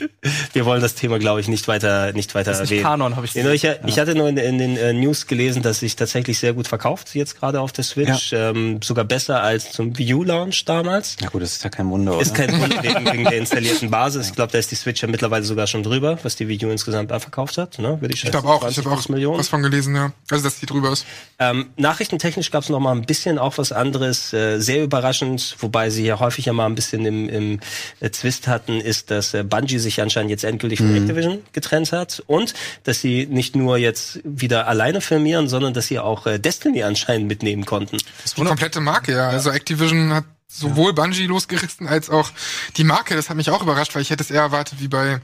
Wir 0.52 0.66
wollen 0.66 0.82
das 0.82 0.94
Thema, 0.94 1.18
glaube 1.18 1.40
ich, 1.40 1.48
nicht 1.48 1.66
weiter, 1.66 2.12
nicht 2.12 2.34
weiter 2.34 2.50
Das 2.50 2.60
ist 2.60 2.70
nicht 2.70 2.80
erwähnen. 2.80 2.84
Kanon, 2.84 3.16
habe 3.16 3.24
ich 3.24 3.34
ich, 3.34 3.64
ich 3.86 3.98
hatte 3.98 4.14
nur 4.14 4.28
in, 4.28 4.36
in 4.36 4.58
den 4.58 4.76
äh, 4.76 4.92
News 4.92 5.26
gelesen, 5.26 5.62
dass 5.62 5.80
sich 5.80 5.96
tatsächlich 5.96 6.38
sehr 6.38 6.52
gut 6.52 6.68
verkauft, 6.68 7.14
jetzt 7.14 7.40
gerade 7.40 7.60
auf 7.60 7.72
der 7.72 7.84
Switch. 7.84 8.32
Ähm, 8.34 8.80
sogar 8.82 9.04
besser 9.06 9.42
als 9.42 9.72
zum 9.72 9.96
Wii 9.96 10.12
U-Launch 10.14 10.66
damals. 10.66 11.16
Ja 11.22 11.30
gut, 11.30 11.40
das 11.40 11.52
ist 11.52 11.64
ja 11.64 11.70
kein 11.70 11.88
Wunder, 11.88 12.20
Ist 12.20 12.32
oder? 12.32 12.46
kein 12.46 12.60
Wunder 12.60 12.82
wegen, 12.82 13.10
wegen 13.10 13.24
der 13.24 13.38
installierten 13.38 13.90
Basis. 13.90 14.28
Ich 14.28 14.34
glaube, 14.34 14.52
da 14.52 14.58
ist 14.58 14.70
die 14.70 14.74
Switch 14.74 15.00
ja 15.00 15.08
mittlerweile 15.08 15.44
sogar 15.44 15.66
schon 15.66 15.82
drüber, 15.82 16.18
was 16.22 16.36
die 16.36 16.48
Wii 16.48 16.66
U 16.66 16.70
insgesamt 16.70 17.10
verkauft 17.10 17.56
hat. 17.56 17.78
Ne? 17.78 17.98
Würde 18.00 18.14
ich 18.14 18.24
Ich 18.24 18.30
glaube 18.30 18.48
auch, 18.48 18.56
ich 18.68 18.74
20 18.74 18.84
habe 18.84 18.96
auch 18.96 19.08
Millionen. 19.08 19.38
was 19.38 19.48
von 19.48 19.62
gelesen, 19.62 19.96
ja. 19.96 20.12
Also, 20.30 20.44
dass 20.44 20.60
die 20.60 20.66
drüber 20.66 20.92
ist. 20.92 21.06
Ähm, 21.38 21.70
nachrichtentechnisch 21.76 22.50
gab 22.50 22.62
es 22.62 22.68
noch 22.68 22.80
mal 22.80 22.92
ein 22.92 23.06
bisschen 23.06 23.38
auch 23.38 23.56
was 23.56 23.72
anderes, 23.72 24.32
äh, 24.34 24.58
sehr 24.58 24.82
überraschend, 24.84 25.56
wobei 25.60 25.88
sie 25.88 26.04
ja 26.04 26.18
häufig 26.20 26.44
ja 26.46 26.52
mal 26.52 26.66
ein 26.66 26.74
bisschen 26.74 27.06
im, 27.06 27.28
im 27.28 27.60
äh, 28.00 28.10
Zwist 28.10 28.48
hatten, 28.48 28.80
ist, 28.80 29.10
dass 29.10 29.34
äh, 29.34 29.42
Bungie 29.42 29.78
sich 29.78 30.00
anscheinend 30.00 30.30
jetzt 30.30 30.44
endgültig 30.44 30.78
von 30.78 30.94
Activision 30.94 31.42
getrennt 31.52 31.92
hat 31.92 32.22
und 32.26 32.54
dass 32.84 33.00
sie 33.00 33.26
nicht 33.26 33.56
nur 33.56 33.76
jetzt 33.78 34.20
wieder 34.24 34.68
alleine 34.68 35.00
firmieren, 35.00 35.48
sondern 35.48 35.74
dass 35.74 35.86
sie 35.86 35.98
auch 35.98 36.26
äh, 36.26 36.38
Destiny 36.38 36.82
anscheinend 36.82 37.28
mitnehmen 37.28 37.64
konnten. 37.64 37.98
Die 38.36 38.44
komplette 38.44 38.80
Marke, 38.80 39.12
ja. 39.12 39.28
Also 39.28 39.50
Activision 39.50 40.12
hat 40.12 40.24
sowohl 40.48 40.92
Bungie 40.92 41.26
losgerissen 41.26 41.86
als 41.86 42.10
auch 42.10 42.30
die 42.76 42.84
Marke. 42.84 43.14
Das 43.14 43.28
hat 43.28 43.36
mich 43.36 43.50
auch 43.50 43.62
überrascht, 43.62 43.94
weil 43.94 44.02
ich 44.02 44.10
hätte 44.10 44.22
es 44.22 44.30
eher 44.30 44.42
erwartet 44.42 44.80
wie 44.80 44.88
bei 44.88 45.20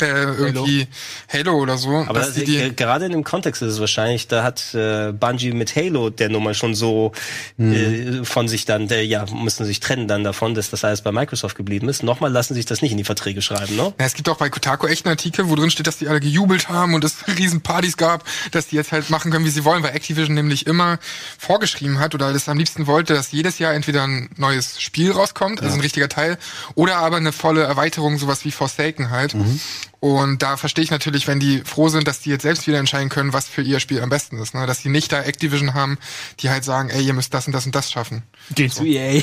äh, 0.00 0.06
irgendwie 0.06 0.88
Halo, 1.30 1.52
oder 1.58 1.76
so. 1.76 1.90
Aber 1.90 2.20
das, 2.20 2.32
die, 2.32 2.44
die, 2.44 2.56
äh, 2.56 2.70
gerade 2.70 3.04
in 3.04 3.12
dem 3.12 3.24
Kontext 3.24 3.60
ist 3.60 3.74
es 3.74 3.80
wahrscheinlich, 3.80 4.26
da 4.26 4.42
hat 4.42 4.74
äh, 4.74 5.12
Bungie 5.12 5.52
mit 5.52 5.76
Halo 5.76 6.08
der 6.08 6.30
Nummer 6.30 6.54
schon 6.54 6.74
so 6.74 7.12
äh, 7.58 8.24
von 8.24 8.48
sich 8.48 8.64
dann, 8.64 8.88
der, 8.88 9.04
ja, 9.04 9.26
mussten 9.30 9.66
sich 9.66 9.80
trennen 9.80 10.08
dann 10.08 10.24
davon, 10.24 10.54
dass 10.54 10.70
das 10.70 10.82
alles 10.82 11.02
bei 11.02 11.12
Microsoft 11.12 11.56
geblieben 11.56 11.90
ist. 11.90 12.02
Nochmal 12.02 12.32
lassen 12.32 12.54
sich 12.54 12.64
das 12.64 12.80
nicht 12.80 12.92
in 12.92 12.96
die 12.96 13.04
Verträge 13.04 13.42
schreiben, 13.42 13.76
ne? 13.76 13.92
Ja, 13.98 14.06
es 14.06 14.14
gibt 14.14 14.30
auch 14.30 14.38
bei 14.38 14.48
Kotaku 14.48 14.86
echt 14.86 15.04
einen 15.04 15.12
Artikel, 15.12 15.50
wo 15.50 15.54
drin 15.56 15.70
steht, 15.70 15.86
dass 15.86 15.98
die 15.98 16.08
alle 16.08 16.20
gejubelt 16.20 16.70
haben 16.70 16.94
und 16.94 17.04
es 17.04 17.28
riesen 17.38 17.60
Partys 17.60 17.98
gab, 17.98 18.24
dass 18.52 18.68
die 18.68 18.76
jetzt 18.76 18.92
halt 18.92 19.10
machen 19.10 19.30
können, 19.30 19.44
wie 19.44 19.50
sie 19.50 19.64
wollen, 19.64 19.82
weil 19.82 19.94
Activision 19.94 20.34
nämlich 20.34 20.66
immer 20.66 20.98
vorgeschrieben 21.38 21.98
hat 21.98 22.14
oder 22.14 22.32
das 22.32 22.48
am 22.48 22.56
liebsten 22.56 22.86
wollte, 22.86 23.12
dass 23.12 23.30
jedes 23.30 23.58
Jahr 23.58 23.74
entweder 23.74 24.04
ein 24.04 24.30
neues 24.36 24.80
Spiel 24.80 25.12
rauskommt, 25.12 25.62
also 25.62 25.74
ein 25.74 25.80
richtiger 25.80 26.08
Teil, 26.08 26.38
oder 26.74 26.96
aber 26.96 27.16
eine 27.16 27.32
volle 27.32 27.62
Erweiterung, 27.62 28.16
sowas 28.16 28.46
wie 28.46 28.50
Forsaken 28.50 29.10
halt. 29.10 29.34
Und 30.00 30.42
da 30.42 30.56
verstehe 30.56 30.84
ich 30.84 30.90
natürlich, 30.90 31.26
wenn 31.26 31.40
die 31.40 31.62
froh 31.64 31.88
sind, 31.88 32.06
dass 32.06 32.20
die 32.20 32.30
jetzt 32.30 32.42
selbst 32.42 32.66
wieder 32.66 32.78
entscheiden 32.78 33.08
können, 33.08 33.32
was 33.32 33.48
für 33.48 33.62
ihr 33.62 33.80
Spiel 33.80 34.02
am 34.02 34.10
besten 34.10 34.38
ist. 34.38 34.54
Ne? 34.54 34.66
Dass 34.66 34.80
die 34.82 34.88
nicht 34.88 35.10
da 35.12 35.22
Activision 35.22 35.74
haben, 35.74 35.98
die 36.40 36.50
halt 36.50 36.64
sagen, 36.64 36.90
ey, 36.90 37.02
ihr 37.02 37.14
müsst 37.14 37.34
das 37.34 37.46
und 37.46 37.52
das 37.52 37.66
und 37.66 37.74
das 37.74 37.90
schaffen. 37.90 38.22
Geh 38.54 38.68
zu 38.68 38.84
EA. 38.84 39.22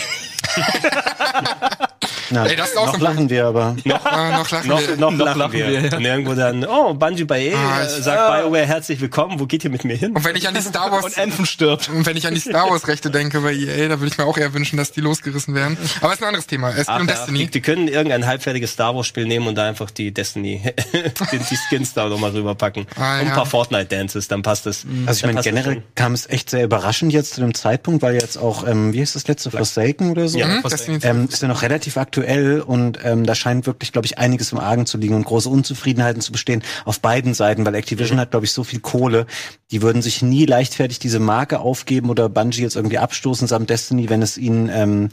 Na, 2.33 2.45
Ey, 2.47 2.55
das 2.55 2.69
ist 2.69 2.77
auch 2.77 2.91
noch 2.91 2.99
lachen 2.99 3.29
wir 3.29 3.45
aber. 3.45 3.75
Noch, 3.83 4.05
Äh, 4.05 4.31
noch 4.31 4.49
lachen 4.49 4.67
noch, 4.67 4.79
wir. 4.81 4.97
noch, 4.97 5.11
Noch 5.11 5.25
lachen, 5.25 5.39
lachen 5.39 5.53
wir. 5.53 5.67
wir, 5.67 5.81
ja. 5.89 5.97
Und 5.97 6.03
irgendwo 6.05 6.33
dann, 6.33 6.65
oh, 6.65 6.93
Bungie 6.95 7.25
bei 7.25 7.43
EA, 7.43 7.57
Ah, 7.57 7.83
äh, 7.83 7.87
sagt 7.87 8.41
BioWare 8.43 8.65
herzlich 8.65 8.99
willkommen, 9.01 9.39
wo 9.39 9.45
geht 9.45 9.63
ihr 9.63 9.69
mit 9.69 9.83
mir 9.85 9.95
hin? 9.95 10.15
Und 10.15 10.25
wenn 10.25 10.35
ich 10.35 10.47
an 10.47 10.55
die 10.55 10.61
Star 10.61 10.91
Wars 10.91 11.05
Und 11.05 11.17
Anthem 11.19 11.45
stirbt. 11.45 11.89
Und 11.89 12.05
wenn 12.07 12.17
ich 12.17 12.25
an 12.25 12.33
die 12.33 12.39
Star 12.39 12.69
Wars 12.71 12.87
Rechte 12.87 13.11
denke 13.11 13.41
bei 13.41 13.53
EA, 13.53 13.87
da 13.87 13.99
würde 13.99 14.07
ich 14.11 14.17
mir 14.17 14.25
auch 14.25 14.37
eher 14.37 14.51
wünschen, 14.53 14.77
dass 14.77 14.91
die 14.91 15.01
losgerissen 15.01 15.53
werden. 15.53 15.77
Aber 16.01 16.11
ist 16.13 16.21
ein 16.23 16.27
anderes 16.27 16.47
Thema. 16.47 16.69
Es 16.71 16.77
geht 16.77 16.89
Ach, 16.89 16.99
um 17.01 17.07
ja, 17.07 17.13
Destiny. 17.13 17.39
Die, 17.39 17.51
die 17.51 17.61
können 17.61 17.87
irgendein 17.87 18.25
halbfertiges 18.25 18.71
Star 18.71 18.95
Wars 18.95 19.05
Spiel 19.05 19.25
nehmen 19.27 19.47
und 19.47 19.55
da 19.55 19.67
einfach 19.67 19.91
die 19.91 20.11
Destiny, 20.11 20.61
die, 21.31 21.37
die 21.37 21.55
Skins 21.69 21.93
da 21.93 22.09
nochmal 22.09 22.31
rüberpacken. 22.31 22.87
Ah, 22.95 23.15
und 23.15 23.19
ein 23.21 23.27
ja. 23.27 23.33
paar 23.35 23.45
Fortnite 23.45 23.85
Dances, 23.85 24.27
dann 24.27 24.41
passt 24.41 24.65
es. 24.65 24.85
Also 25.05 25.19
ich 25.19 25.25
meine, 25.27 25.39
es 25.39 25.45
generell 25.45 25.83
kam 25.95 26.13
es 26.13 26.27
echt 26.29 26.49
sehr 26.49 26.63
überraschend 26.63 27.13
jetzt 27.13 27.35
zu 27.35 27.41
dem 27.41 27.53
Zeitpunkt, 27.53 28.01
weil 28.01 28.15
jetzt 28.15 28.37
auch, 28.37 28.67
ähm, 28.67 28.91
wie 28.93 29.01
heißt 29.01 29.15
das 29.15 29.27
letzte, 29.27 29.51
Forsaken 29.51 30.11
oder 30.11 30.27
so? 30.27 30.39
Ja, 30.39 30.47
Hm? 30.47 30.61
Forsaken. 30.61 30.99
Ähm, 31.03 31.27
ist 31.31 31.41
ja 31.41 31.47
noch 31.47 31.61
relativ 31.61 31.97
aktuell 31.97 32.22
und 32.61 32.99
ähm, 33.03 33.25
da 33.25 33.35
scheint 33.35 33.65
wirklich, 33.65 33.91
glaube 33.91 34.05
ich, 34.05 34.17
einiges 34.17 34.51
im 34.51 34.59
Argen 34.59 34.85
zu 34.85 34.97
liegen 34.97 35.15
und 35.15 35.25
große 35.25 35.49
Unzufriedenheiten 35.49 36.21
zu 36.21 36.31
bestehen 36.31 36.63
auf 36.85 36.99
beiden 36.99 37.33
Seiten, 37.33 37.65
weil 37.65 37.75
Activision 37.75 38.19
hat, 38.19 38.31
glaube 38.31 38.45
ich, 38.45 38.51
so 38.51 38.63
viel 38.63 38.79
Kohle, 38.79 39.25
die 39.71 39.81
würden 39.81 40.01
sich 40.01 40.21
nie 40.21 40.45
leichtfertig 40.45 40.99
diese 40.99 41.19
Marke 41.19 41.59
aufgeben 41.59 42.09
oder 42.09 42.29
Bungie 42.29 42.61
jetzt 42.61 42.75
irgendwie 42.75 42.97
abstoßen 42.97 43.47
samt 43.47 43.69
Destiny, 43.69 44.09
wenn 44.09 44.21
es 44.21 44.37
ihnen 44.37 44.69
ähm, 44.69 45.09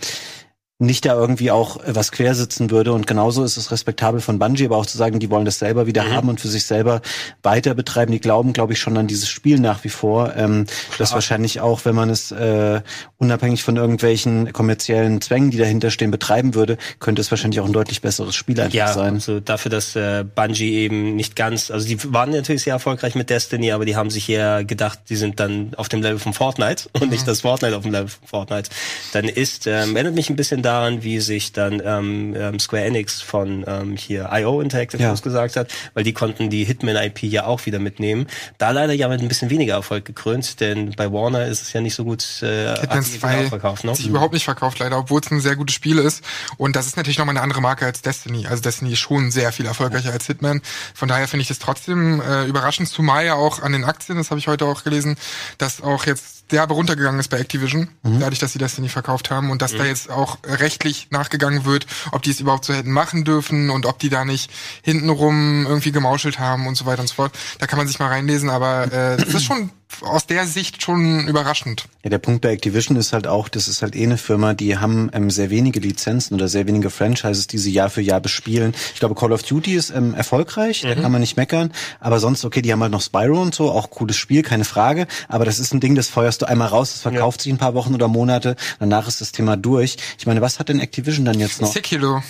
nicht 0.81 1.05
da 1.05 1.15
irgendwie 1.15 1.51
auch 1.51 1.77
äh, 1.85 1.95
was 1.95 2.11
quersitzen 2.11 2.71
würde. 2.71 2.93
Und 2.93 3.07
genauso 3.07 3.45
ist 3.45 3.57
es 3.57 3.71
respektabel 3.71 4.21
von 4.21 4.39
Bungie, 4.39 4.65
aber 4.65 4.79
auch 4.79 4.87
zu 4.87 4.97
sagen, 4.97 5.21
die 5.21 5.31
wollen 5.31 5.45
das 5.45 5.59
selber 5.59 5.87
wieder 5.87 6.11
haben 6.11 6.29
und 6.31 6.41
für 6.41 6.49
sich 6.49 6.65
selber 6.67 7.03
weiter 7.43 7.75
betreiben. 7.75 8.11
Die 8.13 8.21
glauben, 8.21 8.53
glaube 8.55 8.73
ich, 8.73 8.81
schon 8.81 8.97
an 8.97 9.07
dieses 9.07 9.29
Spiel 9.29 9.61
nach 9.61 9.85
wie 9.85 9.91
vor. 9.91 10.35
Ähm, 10.37 10.67
das 10.99 11.13
wahrscheinlich 11.13 11.61
auch, 11.61 11.85
wenn 11.85 11.95
man 11.95 12.09
es 12.09 12.33
äh, 12.33 12.81
unabhängig 13.19 13.63
von 13.63 13.77
irgendwelchen 13.77 14.53
kommerziellen 14.53 15.21
Zwängen, 15.21 15.51
die 15.51 15.59
dahinter 15.59 15.91
stehen, 15.91 16.11
betreiben 16.11 16.55
würde, 16.55 16.79
könnte 16.99 17.21
es 17.21 17.31
wahrscheinlich 17.31 17.61
auch 17.61 17.67
ein 17.67 17.73
deutlich 17.75 18.01
besseres 18.01 18.35
Spiel 18.35 18.59
einfach 18.59 18.75
Ja, 18.75 18.93
sein. 18.93 19.15
also 19.15 19.39
dafür, 19.41 19.71
dass 19.71 19.95
äh, 19.97 20.25
Bungie 20.35 20.73
eben 20.79 21.15
nicht 21.15 21.37
ganz, 21.37 21.71
also 21.71 21.87
die 21.87 21.99
waren 22.13 22.31
natürlich 22.31 22.63
sehr 22.63 22.73
erfolgreich 22.73 23.15
mit 23.15 23.29
Destiny, 23.29 23.73
aber 23.73 23.85
die 23.85 23.97
haben 23.97 24.09
sich 24.09 24.29
eher 24.31 24.65
gedacht, 24.65 24.99
die 25.11 25.17
sind 25.17 25.41
dann 25.41 25.75
auf 25.77 25.91
dem 25.91 26.01
Level 26.01 26.19
von 26.19 26.33
Fortnite 26.33 26.89
und 26.99 27.11
nicht 27.11 27.29
das 27.29 27.43
Fortnite 27.43 27.77
auf 27.77 27.83
dem 27.83 27.93
Level 27.93 28.09
von 28.09 28.27
Fortnite. 28.29 28.71
Dann 29.13 29.27
ist, 29.27 29.67
ähm, 29.67 29.95
erinnert 29.95 30.15
mich 30.15 30.31
ein 30.31 30.37
bisschen 30.37 30.63
daran, 30.71 31.03
wie 31.03 31.21
sich 31.21 31.53
dann 31.53 31.83
ähm, 31.85 32.35
ähm, 32.37 32.59
Square 32.61 32.85
Enix 32.85 33.21
von 33.21 33.65
ähm, 33.67 33.97
hier 33.97 34.31
IO 34.33 34.61
Interactive 34.61 35.03
Ja. 35.03 35.15
gesagt 35.15 35.57
hat, 35.57 35.71
weil 35.95 36.05
die 36.05 36.13
konnten 36.13 36.49
die 36.51 36.65
Hitman-IP 36.65 37.25
ja 37.25 37.45
auch 37.45 37.67
wieder 37.67 37.79
mitnehmen. 37.79 38.27
Da 38.59 38.71
leider 38.71 38.93
ja 38.93 39.09
mit 39.09 39.21
ein 39.21 39.29
bisschen 39.29 39.51
weniger 39.51 39.75
Erfolg 39.75 40.05
gekrönt, 40.05 40.61
denn 40.61 40.93
bei 40.93 41.13
Warner 41.13 41.47
ist 41.47 41.63
es 41.63 41.73
ja 41.73 41.81
nicht 41.81 41.95
so 41.95 42.05
gut 42.05 42.23
äh, 42.43 42.75
Hitman 42.81 42.99
hat 42.99 43.05
sich 43.05 43.21
2 43.21 43.47
verkauft, 43.47 43.85
ne? 43.85 43.95
sich 43.95 44.07
überhaupt 44.07 44.33
nicht 44.33 44.45
verkauft, 44.45 44.79
leider, 44.79 44.99
obwohl 44.99 45.21
es 45.21 45.31
ein 45.31 45.41
sehr 45.41 45.57
gutes 45.57 45.75
Spiel 45.75 45.99
ist. 45.99 46.25
Und 46.57 46.77
das 46.77 46.87
ist 46.87 46.97
natürlich 46.97 47.19
nochmal 47.19 47.37
eine 47.37 47.43
andere 47.43 47.61
Marke 47.61 47.85
als 47.85 48.03
Destiny. 48.03 48.47
Also 48.47 48.63
Destiny 48.63 48.93
ist 48.93 49.01
schon 49.01 49.31
sehr 49.31 49.53
viel 49.53 49.67
erfolgreicher 49.67 50.13
als 50.13 50.27
Hitman. 50.27 50.63
Von 50.95 51.09
daher 51.09 51.29
finde 51.29 51.43
ich 51.43 51.49
das 51.49 51.59
trotzdem 51.59 52.21
äh, 52.21 52.45
überraschend, 52.45 52.89
zumal 52.89 53.25
ja 53.27 53.35
auch 53.35 53.63
an 53.63 53.73
den 53.73 53.85
Aktien, 53.85 54.19
das 54.19 54.31
habe 54.31 54.39
ich 54.39 54.49
heute 54.49 54.65
auch 54.67 54.85
gelesen, 54.85 55.17
dass 55.59 55.83
auch 55.83 56.07
jetzt 56.07 56.40
derbe 56.53 56.75
runtergegangen 56.75 57.21
ist 57.21 57.29
bei 57.29 57.39
Activision, 57.39 57.89
dadurch, 58.03 58.39
dass 58.39 58.53
sie 58.53 58.59
Destiny 58.59 58.89
verkauft 58.89 59.31
haben 59.31 59.51
und 59.51 59.63
dass 59.63 59.75
da 59.75 59.85
jetzt 59.85 60.11
auch 60.11 60.39
rechtlich 60.45 61.09
nachgegangen 61.11 61.65
wird, 61.65 61.87
ob 62.13 62.23
die 62.23 62.31
es 62.31 62.41
überhaupt 62.41 62.65
so 62.65 62.75
hätten 62.75 62.91
machen 62.91 63.25
dürfen 63.25 63.71
und 63.71 63.87
ob 63.87 63.99
die 63.99 64.09
da 64.09 64.25
nicht 64.25 64.51
hintenrum 64.83 65.67
irgendwie 65.67 65.93
gemauschelt 65.93 66.39
haben 66.39 66.67
und 66.67 66.77
so 66.77 66.87
weiter 66.87 67.03
und 67.03 67.09
so 67.09 67.15
fort. 67.15 67.33
Da 67.59 67.67
kann 67.67 67.79
man 67.79 67.87
sich 67.87 67.99
mal 67.99 68.09
reinlesen, 68.09 68.51
aber 68.51 68.93
äh, 68.93 69.17
das 69.17 69.29
ist 69.35 69.45
schon 69.45 69.71
aus 70.03 70.27
der 70.27 70.47
Sicht 70.47 70.83
schon 70.83 71.27
überraschend. 71.29 71.87
Ja, 72.03 72.11
der 72.11 72.19
Punkt 72.19 72.41
bei 72.41 72.51
Activision 72.51 72.97
ist 72.97 73.13
halt 73.13 73.27
auch, 73.27 73.49
das 73.49 73.69
ist 73.69 73.83
halt 73.83 73.95
eh 73.95 74.05
eine 74.05 74.17
Firma, 74.17 74.55
die 74.55 74.79
haben 74.79 75.11
ähm, 75.13 75.31
sehr 75.31 75.51
wenige 75.51 75.81
Lizenzen 75.81 76.35
oder 76.35 76.49
sehr 76.49 76.67
wenige 76.67 76.91
Franchises, 76.91 77.47
die 77.47 77.59
sie 77.59 77.73
Jahr 77.73 77.91
für 77.91 78.01
Jahr 78.01 78.21
bespielen. 78.21 78.75
Ich 78.95 79.01
glaube, 79.01 79.15
Call 79.15 79.33
of 79.33 79.43
Duty 79.43 79.75
ist 79.75 79.91
ähm, 79.91 80.15
erfolgreich, 80.15 80.83
da 80.83 80.95
kann 80.95 81.13
man 81.13 81.21
nicht 81.21 81.37
meckern. 81.37 81.73
Aber 82.01 82.21
sonst, 82.21 82.45
okay, 82.45 82.63
die 82.63 82.73
haben 82.73 82.81
halt 82.83 82.93
noch 82.93 83.03
Spyro 83.03 83.41
und 83.43 83.55
so, 83.55 83.71
auch 83.71 83.91
cooles 83.91 84.17
Spiel, 84.17 84.43
keine 84.43 84.65
Frage. 84.65 85.07
Aber 85.29 85.45
das 85.45 85.59
ist 85.59 85.75
ein 85.75 85.81
Ding, 85.81 85.95
das 85.95 86.09
feuerst 86.09 86.43
du 86.43 86.47
einmal 86.47 86.69
raus, 86.69 86.93
das 86.93 87.03
verkauft 87.03 87.43
sich 87.43 87.53
ein 87.53 87.59
paar 87.59 87.75
Wochen 87.75 87.95
oder 87.95 88.09
Monate, 88.09 88.57
danach 88.79 89.09
ist 89.09 89.21
das 89.21 89.33
Thema 89.33 89.57
durch. 89.57 89.97
Ich 90.19 90.27
meine, 90.27 90.41
was 90.41 90.59
hat 90.59 90.69
denn 90.69 90.81
Activision 90.81 91.25
dann 91.25 91.39
jetzt 91.39 91.61
noch? 91.61 91.73
Sekiro. 91.73 92.23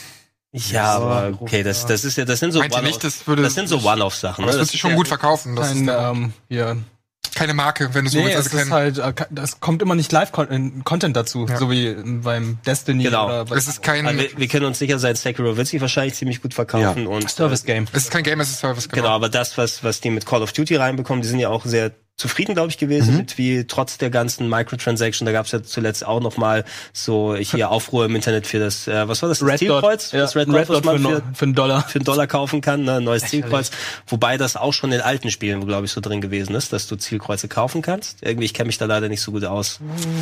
Ja, 0.53 0.97
aber 0.97 1.39
okay, 1.41 1.63
das, 1.63 1.87
das 1.87 2.05
ist 2.05 2.17
ja, 2.17 2.25
das 2.25 2.41
sind 2.41 2.51
so 2.53 2.61
nicht, 2.61 3.05
das 3.05 3.27
würde- 3.29 3.43
das 3.43 3.55
sind 3.55 3.69
so 3.69 3.79
One-off-Sachen. 3.83 4.45
Das 4.45 4.57
ne? 4.57 4.61
wird 4.61 4.71
sich 4.71 4.81
schon 4.81 4.91
ja- 4.91 4.97
gut 4.97 5.07
verkaufen. 5.07 5.55
Das 5.55 5.69
Kein, 5.69 5.83
ist 5.83 5.87
ja 5.87 6.11
ähm, 6.11 6.33
hier. 6.49 6.77
Keine 7.35 7.55
Marke, 7.55 7.95
wenn 7.95 8.05
du 8.05 8.11
so 8.11 8.19
Nee, 8.19 8.27
willst. 8.35 8.49
es 8.49 8.55
ist 8.55 8.71
halt, 8.71 8.99
äh, 8.99 9.13
das 9.31 9.61
kommt 9.61 9.81
immer 9.83 9.95
nicht 9.95 10.13
Live-Content 10.13 11.17
dazu, 11.17 11.47
Ja. 11.49 11.57
so 11.57 11.71
wie 11.71 11.95
beim 12.23 12.59
Destiny 12.67 13.05
Genau. 13.05 13.27
oder 13.27 13.45
bei 13.47 13.57
es 13.57 13.67
ist 13.69 13.83
kein, 13.83 14.07
Also 14.07 14.21
wir, 14.21 14.29
wir 14.37 14.49
können 14.49 14.67
uns 14.67 14.79
sicher 14.79 14.99
sein, 14.99 15.15
Sekiro 15.17 15.57
wird 15.57 15.67
sich 15.67 15.81
wahrscheinlich 15.81 16.15
ziemlich 16.15 16.43
gut 16.43 16.53
verkaufen 16.55 17.05
Ja. 17.05 17.09
und 17.09 17.31
Service 17.31 17.65
Game. 17.65 17.87
es 17.93 18.05
ist 18.05 18.11
kein 18.11 18.25
Game 18.25 18.41
as 18.41 18.51
a 18.51 18.55
Service, 18.57 18.89
genau. 18.89 19.03
Genau, 19.05 19.15
aber 19.15 19.29
das, 19.29 19.57
was, 19.57 19.83
was 19.85 20.01
die 20.01 20.11
mit 20.11 20.27
Call 20.27 20.43
of 20.43 20.53
Duty 20.53 20.77
reinbekommen, 20.77 21.23
die 21.23 21.29
sind 21.29 21.39
ja 21.39 21.49
auch 21.49 21.65
sehr 21.65 21.93
zufrieden, 22.21 22.55
glaube 22.55 22.69
ich, 22.71 22.77
Mhm. 22.77 22.81
gewesen 22.81 23.17
mit 23.17 23.39
wie 23.39 23.65
trotz 23.67 23.99
der 23.99 24.11
ganzen 24.11 24.49
Microtransaction, 24.49 25.27
da 25.27 25.33
gab 25.33 25.47
es 25.47 25.53
ja 25.53 25.63
zuletzt 25.63 26.07
auch 26.07 26.21
noch 26.21 26.37
mal 26.37 26.65
so 26.93 27.35
hier 27.37 27.71
Aufruhr 27.71 28.05
im 28.05 28.15
Internet 28.15 28.47
für 28.47 28.59
das, 28.59 28.87
äh, 28.87 29.09
was 29.09 29.23
war 29.23 29.29
das, 29.29 29.41
das 29.41 29.49
Red. 29.49 29.59
Zielkreuz? 29.59 30.13
Ja, 30.13 30.21
das 30.21 30.37
Red 30.37 30.49
ein 30.49 30.53
Dot, 30.53 30.61
Red 30.61 30.69
was 30.71 30.85
man 30.85 30.99
für, 31.03 31.23
für, 31.35 31.45
einen 31.45 31.55
Dollar. 31.55 31.89
für 31.89 31.97
einen 31.99 32.05
Dollar 32.05 32.27
kaufen 32.27 32.61
kann, 32.61 32.85
ne? 32.85 32.97
ein 32.97 33.05
neues 33.05 33.25
Zielkreuz. 33.25 33.71
Wobei 34.07 34.37
das 34.37 34.57
auch 34.57 34.73
schon 34.73 34.93
in 34.93 35.01
alten 35.01 35.31
Spielen, 35.31 35.67
glaube 35.67 35.87
ich, 35.87 35.93
so 35.93 36.01
drin 36.01 36.21
gewesen 36.21 36.55
ist, 36.55 36.73
dass 36.73 36.87
du 36.87 36.97
Zielkreuze 36.97 37.49
kaufen 37.49 37.83
kannst. 37.83 38.19
Irgendwie, 38.23 38.45
ich 38.45 38.55
kenne 38.55 38.67
mich 38.69 38.79
da 38.79 38.85
leider 38.87 39.09
nicht 39.09 39.21
so 39.23 39.33
gut 39.33 39.45
aus. 39.45 39.81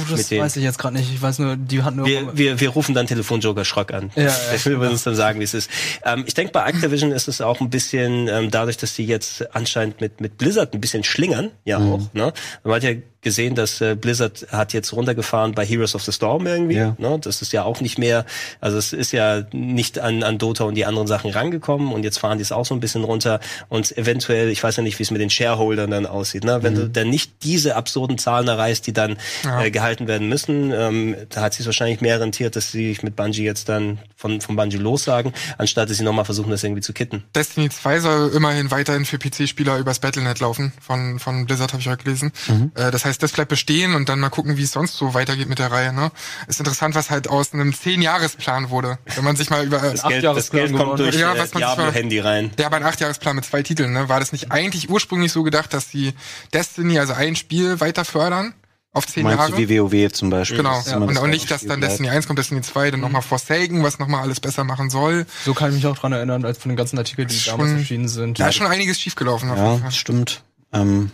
Das 0.08 0.18
mit 0.18 0.30
dem- 0.30 0.42
weiß 0.42 0.56
ich 0.56 0.62
jetzt 0.64 0.78
gerade 0.78 0.96
nicht. 0.96 1.12
Ich 1.12 1.20
weiß 1.20 1.38
nur, 1.40 1.56
die 1.56 1.82
hatten 1.82 1.96
nur. 1.98 2.06
Wir, 2.06 2.36
wir, 2.36 2.60
wir 2.60 2.68
rufen 2.70 2.94
dann 2.94 3.06
Telefonjoker 3.06 3.64
Schrock 3.64 3.92
an. 3.92 4.10
Ja, 4.14 4.24
ja, 4.24 4.34
Der 4.64 4.80
will 4.80 4.88
uns 4.88 5.02
dann 5.04 5.14
sagen, 5.16 5.40
wie 5.40 5.44
es 5.44 5.54
ist. 5.54 5.70
Ähm, 6.04 6.24
ich 6.26 6.34
denke, 6.34 6.52
bei 6.52 6.64
Activision 6.66 7.10
ist 7.12 7.26
es 7.28 7.40
auch 7.40 7.60
ein 7.60 7.70
bisschen, 7.70 8.28
ähm, 8.28 8.50
dadurch, 8.50 8.76
dass 8.76 8.94
die 8.94 9.04
jetzt 9.06 9.54
anscheinend 9.54 10.00
mit, 10.00 10.20
mit 10.20 10.38
Blizzard 10.38 10.74
ein 10.74 10.80
bisschen 10.80 11.02
schlingern, 11.04 11.50
ja 11.64 11.78
Mhm. 11.78 11.87
Auch, 11.94 12.12
ne? 12.14 12.32
Man 12.64 12.74
hat 12.74 12.82
ja 12.82 12.90
gesehen, 13.20 13.54
dass 13.54 13.80
äh, 13.80 13.96
Blizzard 13.96 14.46
hat 14.52 14.72
jetzt 14.72 14.92
runtergefahren 14.92 15.52
bei 15.52 15.66
Heroes 15.66 15.94
of 15.94 16.02
the 16.04 16.12
Storm 16.12 16.46
irgendwie. 16.46 16.76
Ja. 16.76 16.94
Ne? 16.98 17.18
Das 17.20 17.42
ist 17.42 17.52
ja 17.52 17.64
auch 17.64 17.80
nicht 17.80 17.98
mehr, 17.98 18.24
also 18.60 18.78
es 18.78 18.92
ist 18.92 19.12
ja 19.12 19.42
nicht 19.52 19.98
an, 19.98 20.22
an 20.22 20.38
Dota 20.38 20.64
und 20.64 20.74
die 20.74 20.86
anderen 20.86 21.08
Sachen 21.08 21.30
rangekommen 21.30 21.92
und 21.92 22.04
jetzt 22.04 22.18
fahren 22.18 22.38
die 22.38 22.42
es 22.42 22.52
auch 22.52 22.64
so 22.64 22.74
ein 22.74 22.80
bisschen 22.80 23.02
runter 23.04 23.40
und 23.68 23.96
eventuell, 23.98 24.48
ich 24.50 24.62
weiß 24.62 24.76
ja 24.76 24.82
nicht, 24.82 24.98
wie 24.98 25.02
es 25.02 25.10
mit 25.10 25.20
den 25.20 25.30
Shareholdern 25.30 25.90
dann 25.90 26.06
aussieht, 26.06 26.44
ne? 26.44 26.62
wenn 26.62 26.74
du 26.76 26.88
dann 26.88 27.10
nicht 27.10 27.42
diese 27.42 27.74
absurden 27.76 28.18
Zahlen 28.18 28.46
erreichst, 28.46 28.86
die 28.86 28.92
dann 28.92 29.16
Ja. 29.44 29.62
äh, 29.64 29.70
gehalten 29.70 30.06
werden 30.06 30.28
müssen, 30.28 30.72
ähm, 30.72 31.16
da 31.30 31.40
hat 31.42 31.54
sich 31.54 31.66
wahrscheinlich 31.66 32.00
mehr 32.00 32.20
rentiert, 32.20 32.54
dass 32.54 32.70
sie 32.70 32.88
sich 32.88 33.02
mit 33.02 33.16
Bungie 33.16 33.42
jetzt 33.42 33.68
dann 33.68 33.98
von, 34.16 34.40
von 34.40 34.54
Bungie 34.56 34.76
lossagen, 34.76 35.32
anstatt 35.58 35.90
dass 35.90 35.96
sie 35.96 36.04
nochmal 36.04 36.24
versuchen, 36.24 36.50
das 36.50 36.62
irgendwie 36.62 36.82
zu 36.82 36.92
kitten. 36.92 37.24
Destiny 37.34 37.68
2 37.68 38.00
soll 38.00 38.30
immerhin 38.34 38.70
weiterhin 38.70 39.04
für 39.04 39.18
PC-Spieler 39.18 39.78
übers 39.78 39.98
Battlenet 39.98 40.38
laufen. 40.40 40.72
Von, 40.80 41.18
von 41.18 41.46
Blizzard 41.46 41.72
habe 41.72 41.80
ich 41.80 41.88
heute 41.88 42.04
gelesen. 42.04 42.32
Mhm. 42.46 42.72
Äh, 42.74 42.90
das 42.90 43.04
heißt, 43.04 43.07
das 43.16 43.32
bleibt 43.32 43.48
bestehen 43.48 43.94
und 43.94 44.10
dann 44.10 44.20
mal 44.20 44.28
gucken, 44.28 44.58
wie 44.58 44.64
es 44.64 44.72
sonst 44.72 44.94
so 44.98 45.14
weitergeht 45.14 45.48
mit 45.48 45.58
der 45.58 45.70
Reihe. 45.72 45.94
Ne? 45.94 46.10
Ist 46.48 46.58
interessant, 46.58 46.94
was 46.94 47.08
halt 47.08 47.28
aus 47.28 47.54
einem 47.54 47.70
10-Jahres-Plan 47.70 48.68
wurde. 48.68 48.98
Wenn 49.14 49.24
man 49.24 49.36
sich 49.36 49.48
mal 49.48 49.64
über... 49.64 49.78
Das 49.78 50.02
Geld, 50.02 50.24
das 50.24 50.50
Geld 50.50 50.76
kommt 50.76 50.98
durch 50.98 51.14
Ja, 51.14 51.34
äh, 51.34 51.38
was 51.38 51.54
man 51.54 51.62
sich 51.62 51.68
mal- 51.68 51.74
Diablo-Handy 51.76 52.18
rein. 52.20 52.50
Ja, 52.58 52.66
aber 52.66 52.76
ein 52.76 52.84
Achtjahresplan 52.84 53.36
mit 53.36 53.46
zwei 53.46 53.62
Titeln, 53.62 53.92
ne? 53.94 54.10
War 54.10 54.20
das 54.20 54.32
nicht 54.32 54.52
eigentlich 54.52 54.90
ursprünglich 54.90 55.32
so 55.32 55.42
gedacht, 55.44 55.72
dass 55.72 55.88
die 55.88 56.12
Destiny, 56.52 56.98
also 56.98 57.14
ein 57.14 57.36
Spiel, 57.36 57.80
weiter 57.80 58.04
fördern? 58.04 58.52
Auf 58.94 59.06
zehn 59.06 59.22
Meinst 59.22 59.38
Jahre? 59.38 59.52
du 59.52 59.58
wie 59.68 59.78
WoW 59.78 60.12
zum 60.12 60.30
Beispiel? 60.30 60.56
Genau. 60.56 60.82
Immer 60.90 61.06
und, 61.06 61.18
und 61.18 61.30
nicht, 61.30 61.50
dass 61.50 61.60
dann 61.60 61.78
bleibt. 61.78 61.92
Destiny 61.92 62.08
1 62.08 62.26
kommt, 62.26 62.38
Destiny 62.38 62.62
2, 62.62 62.90
dann 62.92 63.00
nochmal 63.00 63.20
Forsaken, 63.20 63.84
was 63.84 63.98
nochmal 63.98 64.22
alles 64.22 64.40
besser 64.40 64.64
machen 64.64 64.88
soll. 64.88 65.26
so 65.44 65.52
kann 65.52 65.68
ich 65.68 65.76
mich 65.76 65.86
auch 65.86 65.96
dran 65.98 66.12
erinnern, 66.12 66.44
als 66.46 66.56
von 66.58 66.70
den 66.70 66.76
ganzen 66.76 66.98
Artikeln, 66.98 67.28
die 67.28 67.38
Schon- 67.38 67.58
damals 67.58 67.78
erschienen 67.78 68.08
sind. 68.08 68.40
Da 68.40 68.48
ist 68.48 68.54
schon 68.56 68.66
einiges 68.66 68.98
schiefgelaufen. 68.98 69.50
auf 69.50 69.56
jeden 69.58 69.72
Ja, 69.74 69.78
Fall. 69.78 69.92
stimmt. 69.92 70.42
Ähm, 70.72 71.10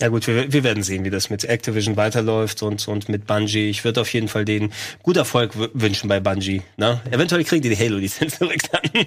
Ja 0.00 0.08
gut, 0.08 0.28
wir, 0.28 0.52
wir 0.52 0.62
werden 0.62 0.84
sehen, 0.84 1.04
wie 1.04 1.10
das 1.10 1.28
mit 1.28 1.42
Activision 1.44 1.96
weiterläuft 1.96 2.62
und, 2.62 2.86
und 2.86 3.08
mit 3.08 3.26
Bungie. 3.26 3.68
Ich 3.68 3.82
würde 3.84 4.00
auf 4.00 4.12
jeden 4.12 4.28
Fall 4.28 4.44
denen 4.44 4.72
gut 5.02 5.16
Erfolg 5.16 5.52
wünschen 5.74 6.08
bei 6.08 6.20
Bungie. 6.20 6.62
Ne? 6.76 7.00
Eventuell 7.10 7.42
kriegen 7.42 7.62
die 7.62 7.68
die 7.70 7.76
Halo-Lizenz 7.76 8.38
zurück 8.38 8.58
dann. 8.70 9.06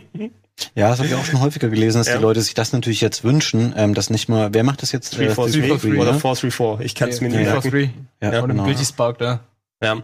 ja, 0.75 0.89
das 0.89 0.97
habe 0.99 1.07
ich 1.07 1.15
auch 1.15 1.23
schon 1.23 1.39
häufiger 1.39 1.69
gelesen, 1.69 1.99
dass 1.99 2.07
Ja. 2.07 2.17
die 2.17 2.21
Leute 2.21 2.41
sich 2.41 2.55
das 2.55 2.73
natürlich 2.73 2.99
jetzt 2.99 3.23
wünschen, 3.23 3.73
ähm, 3.77 3.93
dass 3.93 4.09
nicht 4.09 4.27
mal, 4.27 4.53
wer 4.53 4.63
macht 4.65 4.81
das 4.81 4.91
jetzt? 4.91 5.13
Äh, 5.13 5.27
343 5.33 5.91
343, 5.93 5.93
oder 6.01 6.11
ne? 6.11 6.19
434. 6.19 6.85
Ich 6.85 6.95
kann 6.95 7.07
es 7.09 7.21
mir 7.21 7.29
nicht 7.29 7.39
merken. 7.45 7.71
Free. 7.71 7.87
Ja, 8.21 8.41
Und 8.41 8.49
genau. 8.49 8.63
Guilty 8.65 8.83
Spark 8.85 9.17
da. 9.19 9.39
Ja. 9.81 10.03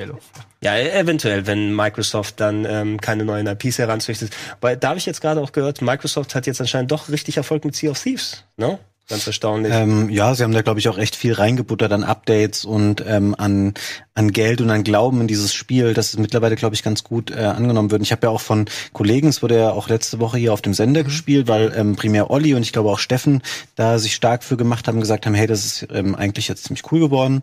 Halo. 0.00 0.18
ja, 0.62 0.74
e- 0.74 0.88
eventuell, 0.90 1.46
wenn 1.46 1.76
Microsoft 1.76 2.40
dann 2.40 2.64
ähm, 2.64 3.00
keine 3.00 3.24
neuen 3.24 3.46
IPs 3.46 3.78
heranzüchtet. 3.78 4.32
Weil 4.60 4.76
da 4.78 4.88
habe 4.88 4.98
ich 4.98 5.06
jetzt 5.06 5.20
gerade 5.20 5.40
auch 5.40 5.52
gehört, 5.52 5.82
Microsoft 5.82 6.34
hat 6.34 6.46
jetzt 6.48 6.60
anscheinend 6.62 6.90
doch 6.90 7.10
richtig 7.10 7.36
Erfolg 7.36 7.64
mit 7.64 7.76
Sea 7.76 7.90
of 7.90 8.02
Thieves. 8.02 8.42
Ne? 8.56 8.78
Ganz 9.06 9.26
erstaunlich. 9.26 9.70
Ähm, 9.74 10.08
ja, 10.08 10.34
sie 10.34 10.44
haben 10.44 10.52
da, 10.52 10.62
glaube 10.62 10.80
ich, 10.80 10.88
auch 10.88 10.96
echt 10.96 11.14
viel 11.14 11.34
reingebuttert 11.34 11.92
an 11.92 12.04
Updates 12.04 12.64
und 12.64 13.04
ähm, 13.06 13.34
an, 13.36 13.74
an 14.14 14.32
Geld 14.32 14.62
und 14.62 14.70
an 14.70 14.82
Glauben 14.82 15.20
in 15.20 15.26
dieses 15.26 15.52
Spiel, 15.52 15.92
dass 15.92 16.14
es 16.14 16.18
mittlerweile, 16.18 16.56
glaube 16.56 16.74
ich, 16.74 16.82
ganz 16.82 17.04
gut 17.04 17.30
äh, 17.30 17.40
angenommen 17.44 17.90
wird. 17.90 18.00
Ich 18.00 18.12
habe 18.12 18.26
ja 18.26 18.30
auch 18.30 18.40
von 18.40 18.64
Kollegen, 18.94 19.28
es 19.28 19.42
wurde 19.42 19.58
ja 19.58 19.72
auch 19.72 19.90
letzte 19.90 20.20
Woche 20.20 20.38
hier 20.38 20.54
auf 20.54 20.62
dem 20.62 20.72
Sender 20.72 21.04
gespielt, 21.04 21.48
weil 21.48 21.74
ähm, 21.76 21.96
primär 21.96 22.30
Olli 22.30 22.54
und 22.54 22.62
ich 22.62 22.72
glaube 22.72 22.90
auch 22.90 22.98
Steffen 22.98 23.42
da 23.74 23.98
sich 23.98 24.14
stark 24.14 24.42
für 24.42 24.56
gemacht 24.56 24.88
haben, 24.88 25.00
gesagt 25.00 25.26
haben, 25.26 25.34
hey, 25.34 25.46
das 25.46 25.66
ist 25.66 25.86
ähm, 25.92 26.14
eigentlich 26.14 26.48
jetzt 26.48 26.64
ziemlich 26.64 26.90
cool 26.90 27.00
geworden. 27.00 27.42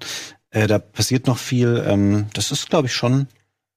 Äh, 0.49 0.65
da 0.65 0.79
passiert 0.79 1.27
noch 1.27 1.37
viel. 1.37 1.83
Ähm, 1.87 2.25
das 2.33 2.51
ist, 2.51 2.71
glaube 2.71 2.87
ich, 2.87 2.93
schon, 2.93 3.27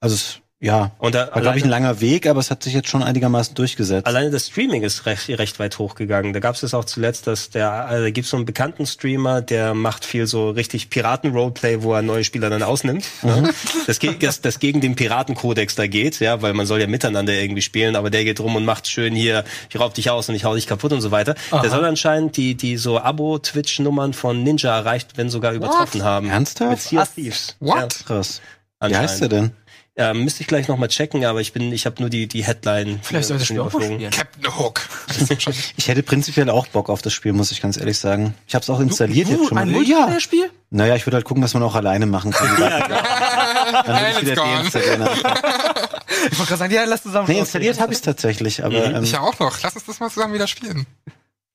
also 0.01 0.15
es, 0.15 0.41
ja, 0.65 0.93
Und 0.99 1.15
da, 1.15 1.29
war, 1.33 1.43
glaube 1.43 1.59
ich, 1.59 1.65
ein 1.65 1.71
langer 1.71 2.01
Weg, 2.01 2.27
aber 2.27 2.41
es 2.41 2.51
hat 2.51 2.63
sich 2.63 2.73
jetzt 2.73 2.89
schon 2.89 3.03
einigermaßen 3.03 3.55
durchgesetzt. 3.55 4.07
Alleine 4.07 4.31
das 4.31 4.47
Streaming 4.47 4.83
ist 4.83 5.05
recht, 5.07 5.29
recht 5.29 5.59
weit 5.59 5.79
hochgegangen. 5.79 6.33
Da 6.33 6.41
gab 6.41 6.55
es 6.55 6.73
auch 6.75 6.85
zuletzt, 6.87 7.27
dass 7.27 7.51
der, 7.51 7.71
also 7.71 8.05
da 8.05 8.11
gibt 8.11 8.25
es 8.25 8.31
so 8.31 8.37
einen 8.39 8.47
bekannten 8.47 8.87
Streamer, 8.87 9.43
der 9.43 9.75
macht 9.75 10.05
viel 10.05 10.27
so 10.27 10.51
richtig 10.51 10.89
Piraten-Roleplay, 10.91 11.83
wo 11.83 11.93
er 11.95 12.01
neue 12.03 12.25
Spieler 12.25 12.49
dann 12.49 12.63
ausnimmt. 12.63 13.05
Ne? 13.23 13.51
Das, 13.87 13.99
ge- 13.99 14.17
das, 14.19 14.41
das 14.41 14.59
gegen 14.59 14.81
den 14.81 14.97
Piratenkodex 14.97 15.75
da 15.75 15.87
geht, 15.87 16.21
ja, 16.21 16.41
weil 16.41 16.55
man 16.55 16.65
soll 16.67 16.81
ja 16.81 16.87
miteinander 16.87 17.35
irgendwie 17.35 17.63
spielen, 17.63 17.95
aber 17.95 18.09
der 18.11 18.25
geht 18.25 18.41
rum 18.41 18.57
und 18.57 18.65
macht 18.65 18.89
schön 18.89 19.15
hier, 19.15 19.45
ich 19.69 19.79
raub 19.79 19.93
dich 19.95 20.09
aus 20.11 20.29
und 20.31 20.35
ich 20.35 20.45
hau 20.45 20.55
dich 20.55 20.67
kaputt 20.67 20.93
und 20.93 21.01
so 21.03 21.11
weiter. 21.11 21.35
Der 21.53 21.69
soll 21.71 21.85
anscheinend 21.85 22.37
die, 22.39 22.55
die 22.55 22.79
so 22.79 22.99
Abo-Twitch-Nummern 23.01 24.13
von 24.15 24.43
Ninja 24.43 24.75
erreicht, 24.77 25.11
wenn 25.17 25.29
sogar 25.29 25.53
übertroffen 25.53 26.03
haben. 26.03 26.31
Ernsthaft? 26.31 26.71
Mit 26.71 26.81
Sea 26.81 27.03
of 27.03 27.09
Thieves. 27.15 27.57
What? 27.61 28.05
Krass. 28.07 28.41
Wie 28.83 28.95
heißt 28.97 29.21
der 29.23 29.29
denn? 29.29 29.51
Ja, 29.97 30.13
müsste 30.13 30.41
ich 30.41 30.49
gleich 30.49 30.67
nochmal 30.67 30.89
checken, 30.89 31.25
aber 31.25 31.41
ich 31.41 31.53
bin, 31.53 31.73
ich 31.73 31.87
habe 31.87 32.01
nur 32.01 32.11
die, 32.11 32.27
die 32.27 32.43
Headline. 32.45 32.99
Vielleicht 33.03 33.27
äh, 33.27 33.29
soll 33.29 33.39
das 33.39 33.47
Spiel 33.47 33.71
spielen. 33.71 34.11
Captain 34.11 34.59
Hook. 34.59 34.81
Das 35.07 35.47
Ich 35.77 35.87
hätte 35.87 36.03
prinzipiell 36.03 36.51
auch 36.51 36.67
Bock 36.67 36.89
auf 36.89 37.01
das 37.01 37.13
Spiel, 37.13 37.33
muss 37.33 37.53
ich 37.53 37.63
ganz 37.63 37.77
ehrlich 37.77 37.97
sagen. 37.97 38.35
Ich 38.49 38.57
habe 38.57 38.65
es 38.65 38.71
auch 38.71 38.81
installiert 38.81 39.29
jetzt 39.29 39.47
schon 39.47 39.55
mal. 39.55 39.63
ein 39.63 39.71
Multiplayer-Spiel? 39.71 40.51
Naja, 40.71 40.97
ich 40.97 41.07
würde 41.07 41.19
halt 41.19 41.25
gucken, 41.25 41.45
was 41.45 41.55
man 41.55 41.63
auch 41.63 41.77
alleine 41.77 42.07
machen 42.07 42.33
kann. 42.33 42.49
Dann 42.59 43.87
würde 43.87 44.09
ich 44.09 44.15
Let's 44.15 44.23
wieder 44.23 44.35
deinstallieren. 44.35 45.09
Ich 46.31 46.39
wollte 46.39 46.49
gerade 46.49 46.57
sagen, 46.57 46.75
ja, 46.75 46.85
lass 46.85 47.03
zusammen. 47.05 47.29
Nee, 47.29 47.39
installiert 47.39 47.79
habe 47.79 47.93
ich 47.93 47.99
es 47.99 48.03
tatsächlich, 48.03 48.65
aber 48.65 48.87
ähm, 48.87 49.05
Ich 49.05 49.13
ja 49.13 49.21
auch 49.21 49.39
noch. 49.39 49.63
Lass 49.63 49.75
uns 49.77 49.85
das 49.85 50.01
mal 50.01 50.11
zusammen 50.11 50.35
wieder 50.35 50.49
spielen. 50.49 50.87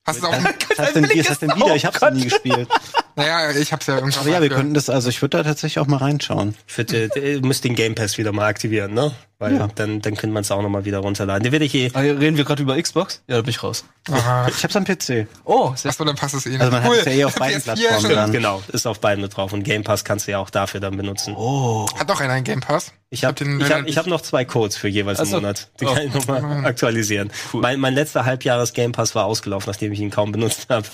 Hast 0.06 0.24
du 0.24 0.28
auch, 0.28 0.32
was 0.32 0.80
heißt 0.80 0.96
denn, 0.96 1.06
heißt 1.10 1.42
denn 1.42 1.56
wieder? 1.56 1.76
Ich 1.76 1.86
habe 1.86 1.98
es 2.02 2.14
nie 2.14 2.24
gespielt. 2.24 2.70
Naja, 3.16 3.52
ich 3.52 3.72
hab's 3.74 3.88
ja 3.88 3.96
irgendwann 3.96 4.22
Aber 4.22 4.30
ja, 4.30 4.42
wir 4.42 4.50
könnten 4.50 4.74
das, 4.74 4.90
also 4.90 5.10
ich 5.10 5.22
würde 5.22 5.38
da 5.38 5.44
tatsächlich 5.44 5.80
auch 5.80 5.88
mal 5.88 5.98
reinschauen. 5.98 6.56
Ich 6.68 6.78
würde, 6.78 7.10
äh, 7.16 7.34
ihr 7.36 7.42
müsst 7.46 7.64
den 7.64 7.76
Game 7.76 7.96
Pass 7.96 8.18
wieder 8.18 8.32
mal 8.32 8.46
aktivieren, 8.48 8.94
ne? 8.94 9.12
Weil 9.40 9.56
Ja. 9.56 9.68
dann, 9.74 10.02
dann 10.02 10.16
könnte 10.16 10.34
man 10.34 10.42
es 10.42 10.52
auch 10.52 10.62
noch 10.62 10.68
mal 10.70 10.84
wieder 10.84 11.00
runterladen. 11.00 11.44
Den 11.44 11.52
werde 11.54 11.64
ich 11.64 11.74
eh. 11.74 11.90
Ah, 11.94 12.00
Reden 12.00 12.36
wir 12.36 12.44
gerade 12.44 12.62
über 12.62 12.82
Xbox? 12.82 13.22
Ja, 13.28 13.38
da 13.38 13.42
bin 13.42 13.52
ich 13.52 13.64
raus. 13.64 13.86
Aha. 14.12 14.48
Ich 14.50 14.64
habe 14.64 14.68
es 14.68 14.76
am 14.76 14.84
PC. 14.84 15.28
Oh, 15.46 15.72
sehr 15.76 15.92
Achso, 15.92 16.04
dann 16.04 16.16
passt 16.18 16.34
es 16.36 16.46
eh 16.46 16.50
nicht. 16.50 16.60
Also 16.62 16.72
man 16.74 16.84
hat 16.84 16.92
es 16.92 17.06
ja 17.06 17.12
eh 17.14 17.24
auf 17.26 17.36
beiden 17.40 17.62
PS4 17.62 17.64
Plattformen 17.64 18.16
dann. 18.16 18.32
Genau, 18.34 18.62
ist 18.68 18.86
auf 18.86 19.00
beiden 19.00 19.22
mit 19.22 19.36
drauf. 19.38 19.54
Und 19.54 19.64
Game 19.64 19.84
Pass 19.86 20.04
kannst 20.04 20.28
du 20.28 20.32
ja 20.32 20.40
auch 20.40 20.50
dafür 20.50 20.82
dann 20.82 20.98
benutzen. 20.98 21.36
Oh. 21.38 21.88
Hat 21.98 22.10
doch 22.10 22.20
einer 22.20 22.34
einen 22.34 22.44
Game 22.44 22.60
Pass? 22.60 22.92
Ich 23.12 23.24
habe 23.24 23.34
den 23.34 23.62
ich 23.62 23.72
hab, 23.72 23.88
ich 23.88 23.98
hab 23.98 24.08
noch 24.08 24.22
zwei 24.22 24.44
Codes 24.44 24.76
für 24.76 24.88
jeweils 24.90 25.20
einen 25.20 25.28
Ach 25.30 25.32
so. 25.32 25.38
Monat. 25.38 25.70
Die 25.80 25.86
Oh. 25.86 25.94
kann 25.94 26.04
ich 26.08 26.14
noch 26.14 26.28
mal 26.28 26.66
aktualisieren. 26.66 27.32
Mein, 27.54 27.80
mein 27.80 27.94
letzter 27.94 28.26
Halbjahres 28.26 28.74
Game 28.74 28.92
Pass 28.92 29.16
war 29.16 29.24
ausgelaufen, 29.26 29.70
nachdem 29.72 29.94
ich 29.94 30.00
ihn 30.02 30.10
kaum 30.12 30.32
benutzt 30.34 30.68
habe. 30.70 30.86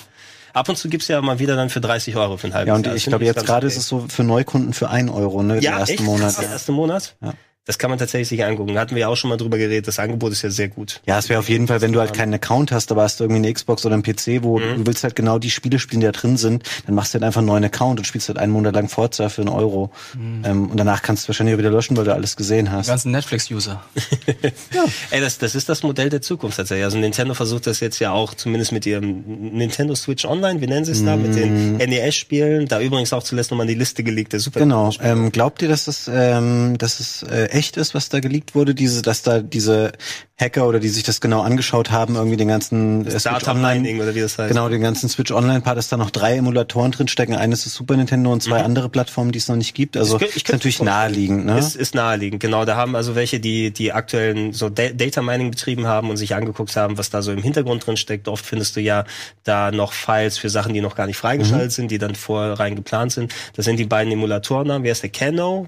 Ab 0.55 0.69
und 0.69 0.77
zu 0.77 0.87
gibt's 0.87 1.07
ja 1.09 1.21
mal 1.21 1.37
wieder 1.39 1.55
dann 1.57 1.69
für 1.69 1.81
30 1.81 2.15
Euro 2.15 2.37
für 2.37 2.47
ein 2.47 2.53
halbes 2.53 2.69
Ja, 2.69 2.75
und 2.75 2.85
Jahr. 2.85 2.95
ich 2.95 3.05
glaube, 3.05 3.25
jetzt 3.25 3.45
gerade 3.45 3.67
okay. 3.67 3.75
ist 3.75 3.81
es 3.81 3.87
so 3.89 4.05
für 4.07 4.23
Neukunden 4.23 4.73
für 4.73 4.89
ein 4.89 5.09
Euro, 5.09 5.43
ne? 5.43 5.55
ja, 5.59 5.71
den 5.71 5.79
ersten 5.79 5.93
echt? 5.95 6.03
Monat. 6.03 6.37
Der 6.41 6.49
erste 6.49 6.71
Monat? 6.71 7.15
Ja. 7.21 7.33
Das 7.65 7.79
kann 7.79 7.89
man 7.89 7.97
tatsächlich 7.97 8.27
sich 8.29 8.45
angucken. 8.45 8.77
Hatten 8.77 8.93
wir 8.95 9.01
ja 9.01 9.07
auch 9.07 9.15
schon 9.15 9.29
mal 9.29 9.37
drüber 9.37 9.57
geredet. 9.57 9.87
Das 9.87 9.97
Angebot 9.97 10.31
ist 10.31 10.43
ja 10.43 10.51
sehr 10.51 10.67
gut. 10.67 11.01
Ja, 11.07 11.17
es 11.17 11.29
wäre 11.29 11.39
auf 11.39 11.49
jeden 11.49 11.67
Fall, 11.67 11.81
wenn 11.81 11.91
du 11.93 11.99
halt 11.99 12.13
keinen 12.13 12.33
Account 12.33 12.71
hast, 12.71 12.91
aber 12.91 13.01
hast 13.03 13.19
du 13.19 13.23
irgendwie 13.23 13.39
eine 13.43 13.51
Xbox 13.53 13.85
oder 13.85 13.95
einen 13.95 14.03
PC, 14.03 14.43
wo 14.43 14.59
Mhm. 14.59 14.75
du 14.77 14.85
willst 14.87 15.03
halt 15.03 15.15
genau 15.15 15.39
die 15.39 15.49
Spiele 15.49 15.79
spielen, 15.79 15.99
die 16.01 16.05
da 16.05 16.11
drin 16.11 16.37
sind, 16.37 16.63
dann 16.85 16.93
machst 16.95 17.13
du 17.13 17.15
halt 17.15 17.23
einfach 17.23 17.39
einen 17.39 17.47
neuen 17.47 17.63
Account 17.63 17.99
und 17.99 18.05
spielst 18.05 18.27
halt 18.29 18.37
einen 18.37 18.51
Monat 18.53 18.75
lang 18.75 18.87
Forza 18.87 19.29
für 19.29 19.41
einen 19.41 19.49
Euro. 19.49 19.89
Mhm. 20.15 20.41
Ähm, 20.45 20.69
und 20.69 20.77
danach 20.77 21.01
kannst 21.01 21.23
du 21.23 21.29
wahrscheinlich 21.29 21.55
auch 21.55 21.59
wieder 21.59 21.71
löschen, 21.71 21.97
weil 21.97 22.05
du 22.05 22.13
alles 22.13 22.35
gesehen 22.35 22.65
Die 22.65 22.71
hast. 22.71 22.87
ganzen 22.87 23.11
Netflix-User. 23.11 23.83
Ey, 25.11 25.21
das, 25.21 25.37
das 25.37 25.55
ist 25.55 25.67
das 25.69 25.83
Modell 25.83 26.09
der 26.09 26.21
Zukunft 26.21 26.57
tatsächlich. 26.57 26.85
Also 26.85 26.97
Nintendo 26.97 27.33
versucht 27.33 27.67
das 27.67 27.79
jetzt 27.79 27.99
ja 27.99 28.11
auch, 28.11 28.33
zumindest 28.33 28.71
mit 28.71 28.85
ihrem 28.85 29.23
Nintendo 29.53 29.95
Switch 29.95 30.25
Online, 30.25 30.61
wie 30.61 30.67
nennen 30.67 30.85
sie 30.85 30.91
es 30.91 31.03
da, 31.03 31.15
mit 31.15 31.35
den 31.35 31.77
NES-Spielen. 31.77 32.67
Da 32.67 32.79
übrigens 32.79 33.13
auch 33.13 33.23
zuletzt 33.23 33.51
nochmal 33.51 33.67
die 33.67 33.73
Liste 33.75 34.03
gelegt, 34.03 34.33
der 34.33 34.39
Super 34.39 34.59
Genau. 34.59 34.91
Ähm, 35.01 35.31
glaubt 35.31 35.61
ihr, 35.61 35.67
dass 35.67 35.85
das, 35.85 36.09
ähm, 36.13 36.77
dass 36.77 36.99
es 36.99 37.23
äh, 37.23 37.47
echt 37.55 37.77
ist, 37.77 37.93
was 37.93 38.09
da 38.09 38.19
geleakt 38.19 38.53
wurde? 38.53 38.75
Diese, 38.75 39.01
dass 39.01 39.23
da 39.23 39.39
diese 39.39 39.93
Hacker 40.37 40.67
oder 40.67 40.81
die 40.81 40.89
sich 40.89 41.03
das 41.03 41.21
genau 41.21 41.41
angeschaut 41.43 41.91
haben, 41.91 42.15
irgendwie 42.15 42.35
den 42.35 42.49
ganzen 42.49 43.05
äh, 43.07 43.11
Switch 43.11 43.23
Data 43.23 43.51
Online, 43.51 43.79
Mining 43.79 44.01
oder 44.01 44.15
wie 44.15 44.19
das 44.19 44.37
heißt. 44.37 44.49
genau 44.49 44.67
den 44.67 44.81
ganzen 44.81 45.07
Switch 45.07 45.31
Online 45.31 45.61
Part, 45.61 45.77
dass 45.77 45.87
da 45.87 45.95
noch 45.95 46.09
drei 46.09 46.35
Emulatoren 46.35 46.91
drin 46.91 47.07
stecken. 47.07 47.35
Eines 47.35 47.65
ist 47.65 47.73
Super 47.75 47.95
Nintendo 47.95 48.33
und 48.33 48.43
zwei 48.43 48.61
andere 48.61 48.89
Plattformen, 48.89 49.31
die 49.31 49.39
es 49.39 49.47
noch 49.47 49.55
nicht 49.55 49.73
gibt. 49.73 49.95
Also 49.95 50.17
Mhm. 50.17 50.23
Ich 50.23 50.29
ich 50.31 50.43
ist 50.43 50.51
natürlich 50.51 50.81
naheliegend, 50.81 51.45
ne? 51.45 51.57
Ist, 51.57 51.75
ist 51.77 51.95
naheliegend, 51.95 52.41
genau. 52.41 52.65
Da 52.65 52.75
haben 52.75 52.97
also 52.97 53.15
welche, 53.15 53.39
die 53.39 53.71
die 53.71 53.93
aktuellen 53.93 54.51
so 54.51 54.67
Da- 54.69 54.89
Data 54.89 55.21
Mining 55.21 55.51
betrieben 55.51 55.87
haben 55.87 56.09
und 56.09 56.17
sich 56.17 56.35
angeguckt 56.35 56.75
haben, 56.75 56.97
was 56.97 57.09
da 57.09 57.21
so 57.21 57.31
im 57.31 57.41
Hintergrund 57.41 57.87
drin 57.87 57.95
steckt. 57.95 58.27
Oft 58.27 58.45
findest 58.45 58.75
du 58.75 58.81
ja 58.81 59.05
da 59.45 59.71
noch 59.71 59.93
Files 59.93 60.37
für 60.37 60.49
Sachen, 60.49 60.73
die 60.73 60.81
noch 60.81 60.95
gar 60.97 61.07
nicht 61.07 61.17
freigeschaltet 61.17 61.67
Mhm. 61.67 61.71
sind, 61.71 61.91
die 61.91 61.97
dann 61.97 62.13
vorrein 62.15 62.75
geplant 62.75 63.13
sind. 63.13 63.33
Das 63.55 63.63
sind 63.65 63.77
die 63.77 63.85
beiden 63.85 64.11
Emulatoren. 64.11 64.83
Wer 64.83 64.91
ist 64.91 65.01
der? 65.03 65.11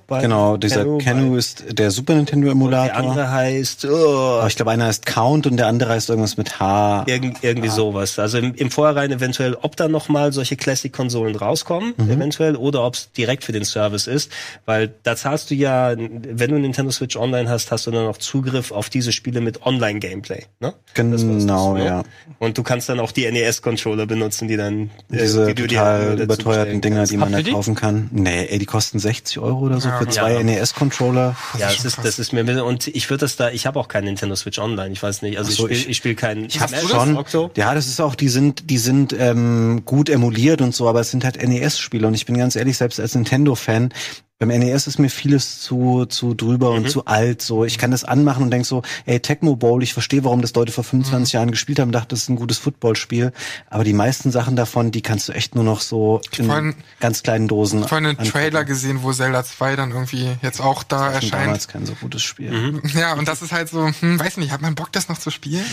Bei 0.08 0.22
Genau, 0.22 0.58
dieser 0.58 0.84
Keno, 0.84 0.98
Kenu 0.98 1.38
ist 1.38 1.64
der 1.72 1.90
Super 1.90 2.16
Nintendo 2.16 2.46
Der 2.48 2.52
Emulator. 2.52 2.96
andere 2.98 3.32
heißt, 3.32 3.86
oh, 3.86 4.42
glaube, 4.58 4.72
einer 4.72 4.86
heißt 4.88 5.06
Count 5.06 5.48
und 5.48 5.56
der 5.58 5.68
andere 5.68 5.92
heißt 5.94 6.10
irgendwas 6.10 6.36
mit 6.36 6.60
H. 6.60 7.04
Irgend, 7.08 7.38
irgendwie 7.44 7.70
sowas. 7.70 8.20
Also 8.20 8.38
im, 8.40 8.54
im 8.56 8.70
Vorhinein 8.70 9.12
eventuell, 9.12 9.56
ob 9.62 9.76
da 9.78 9.88
noch 9.88 10.10
mal 10.10 10.34
solche 10.34 10.58
Classic-Konsolen 10.58 11.36
rauskommen, 11.36 11.94
Mhm. 11.98 12.12
eventuell, 12.12 12.56
oder 12.58 12.84
ob 12.84 12.96
es 12.96 13.12
direkt 13.14 13.44
für 13.46 13.52
den 13.54 13.64
Service 13.64 14.08
ist. 14.08 14.32
Weil 14.66 14.94
da 15.04 15.16
zahlst 15.16 15.50
du 15.52 15.56
ja, 15.56 15.96
wenn 15.98 16.52
du 16.52 16.60
Nintendo 16.60 16.92
Switch 16.92 17.16
Online 17.16 17.50
hast, 17.50 17.72
hast 17.72 17.88
du 17.88 17.92
dann 17.92 18.06
auch 18.08 18.18
Zugriff 18.18 18.72
auf 18.72 18.90
diese 18.90 19.12
Spiele 19.14 19.40
mit 19.42 19.66
Online-Gameplay. 19.66 20.44
Ne? 20.60 20.74
Genau, 20.94 21.74
ne? 21.76 21.86
ja. 21.86 22.04
Und 22.40 22.58
du 22.58 22.64
kannst 22.64 22.90
dann 22.90 23.00
auch 23.00 23.12
die 23.12 23.30
NES-Controller 23.32 24.06
benutzen, 24.06 24.48
die 24.48 24.58
dann 24.58 24.90
äh, 25.12 25.18
Diese 25.20 25.54
die 25.54 25.68
total 25.68 26.12
dazu 26.16 26.24
überteuerten 26.24 26.82
Dinger, 26.82 27.06
die 27.06 27.18
man 27.18 27.32
da 27.32 27.42
die? 27.42 27.52
kaufen 27.52 27.76
kann. 27.76 28.10
Nee, 28.12 28.46
ey, 28.46 28.60
die 28.60 28.66
kosten 28.66 29.00
60 29.00 29.40
Euro 29.40 29.60
oder 29.60 29.80
so 29.80 29.90
Ja, 29.90 29.98
für 30.00 30.06
ja. 30.06 30.10
zwei 30.12 30.44
NES-Controller. 30.44 31.36
Ja, 31.60 31.68
das 31.68 31.86
ist, 31.86 32.00
das 32.04 32.20
ist 32.20 32.34
mir 32.34 32.48
und 32.64 32.88
ich 32.88 33.10
würde 33.10 33.22
das 33.22 33.36
da, 33.36 33.50
ich 33.50 33.66
habe 33.68 33.80
auch 33.80 33.88
keinen 33.88 34.06
Nintendo 34.06 34.36
Switch 34.36 34.47
Online, 34.60 34.92
ich 34.92 35.02
weiß 35.02 35.22
nicht, 35.22 35.38
also 35.38 35.52
so, 35.52 35.68
ich 35.68 35.80
spiele 35.80 35.92
ich 35.92 35.98
spiel 35.98 36.16
keinen 36.16 36.46
Ich 36.46 36.60
hab 36.60 36.70
Smash 36.70 36.90
schon. 36.90 37.18
Octo. 37.18 37.52
Ja, 37.56 37.74
das 37.74 37.88
ist 37.88 38.00
auch, 38.00 38.16
die 38.16 38.30
sind, 38.30 38.70
die 38.70 38.78
sind 38.78 39.14
ähm, 39.18 39.84
gut 39.86 40.10
emuliert 40.10 40.62
und 40.62 40.74
so, 40.74 40.88
aber 40.88 41.02
es 41.02 41.12
sind 41.12 41.24
halt 41.24 41.42
NES-Spiele 41.42 42.08
und 42.08 42.14
ich 42.14 42.26
bin 42.26 42.38
ganz 42.38 42.56
ehrlich, 42.56 42.78
selbst 42.78 43.00
als 43.00 43.16
Nintendo-Fan, 43.16 43.94
beim 44.40 44.50
NES 44.50 44.86
ist 44.86 45.00
mir 45.00 45.10
vieles 45.10 45.62
zu 45.62 46.06
zu 46.06 46.36
drüber 46.36 46.70
Mhm. 46.72 46.78
und 46.78 46.90
zu 46.92 47.06
alt. 47.06 47.42
So, 47.42 47.66
ich 47.66 47.80
kann 47.80 47.90
das 47.90 48.04
anmachen 48.04 48.44
und 48.44 48.52
denk 48.52 48.68
so, 48.68 48.84
ey, 49.08 49.20
Tecmo 49.20 49.56
Bowl, 49.56 49.82
ich 49.82 49.94
verstehe, 49.94 50.24
warum 50.24 50.44
das 50.44 50.54
Leute 50.54 50.72
vor 50.72 50.84
25 50.84 51.34
Mhm. 51.34 51.38
Jahren 51.38 51.52
gespielt 51.52 51.80
haben, 51.80 51.92
dachte, 51.92 52.10
das 52.10 52.20
ist 52.24 52.30
ein 52.30 52.36
gutes 52.36 52.60
Footballspiel. 52.60 53.32
Aber 53.72 53.84
die 53.84 53.94
meisten 53.94 54.30
Sachen 54.32 54.56
davon, 54.56 54.92
die 54.92 55.02
kannst 55.02 55.28
du 55.28 55.34
echt 55.34 55.56
nur 55.56 55.64
noch 55.64 55.82
so 55.82 56.22
in 56.38 56.46
vorhin- 56.46 56.76
ganz 57.00 57.24
kleinen 57.24 57.48
Dosen. 57.48 57.80
Ich 57.80 57.86
habe 57.86 57.96
einen 57.98 58.06
angucken. 58.12 58.30
Trailer 58.30 58.64
gesehen, 58.64 59.00
wo 59.02 59.12
Zelda 59.12 59.44
2 59.44 59.76
dann 59.76 59.90
irgendwie 59.90 60.30
jetzt 60.44 60.62
auch 60.62 60.84
da 60.84 61.08
Das 61.08 61.24
erscheint. 61.24 61.34
damals 61.46 61.68
kein 61.68 61.86
so 61.88 61.94
gutes 62.00 62.22
Spiel. 62.22 62.52
Mhm. 62.52 62.82
Ja, 62.98 63.14
und 63.14 63.28
das 63.28 63.42
ist 63.42 63.52
halt 63.52 63.70
so, 63.70 63.88
hm, 64.00 64.20
weiß 64.20 64.38
nicht, 64.38 64.52
hat 64.52 64.62
man 64.62 64.76
Bock, 64.76 64.92
das 64.92 65.10
noch 65.10 65.18
zu 65.18 65.32
spielen? 65.32 65.66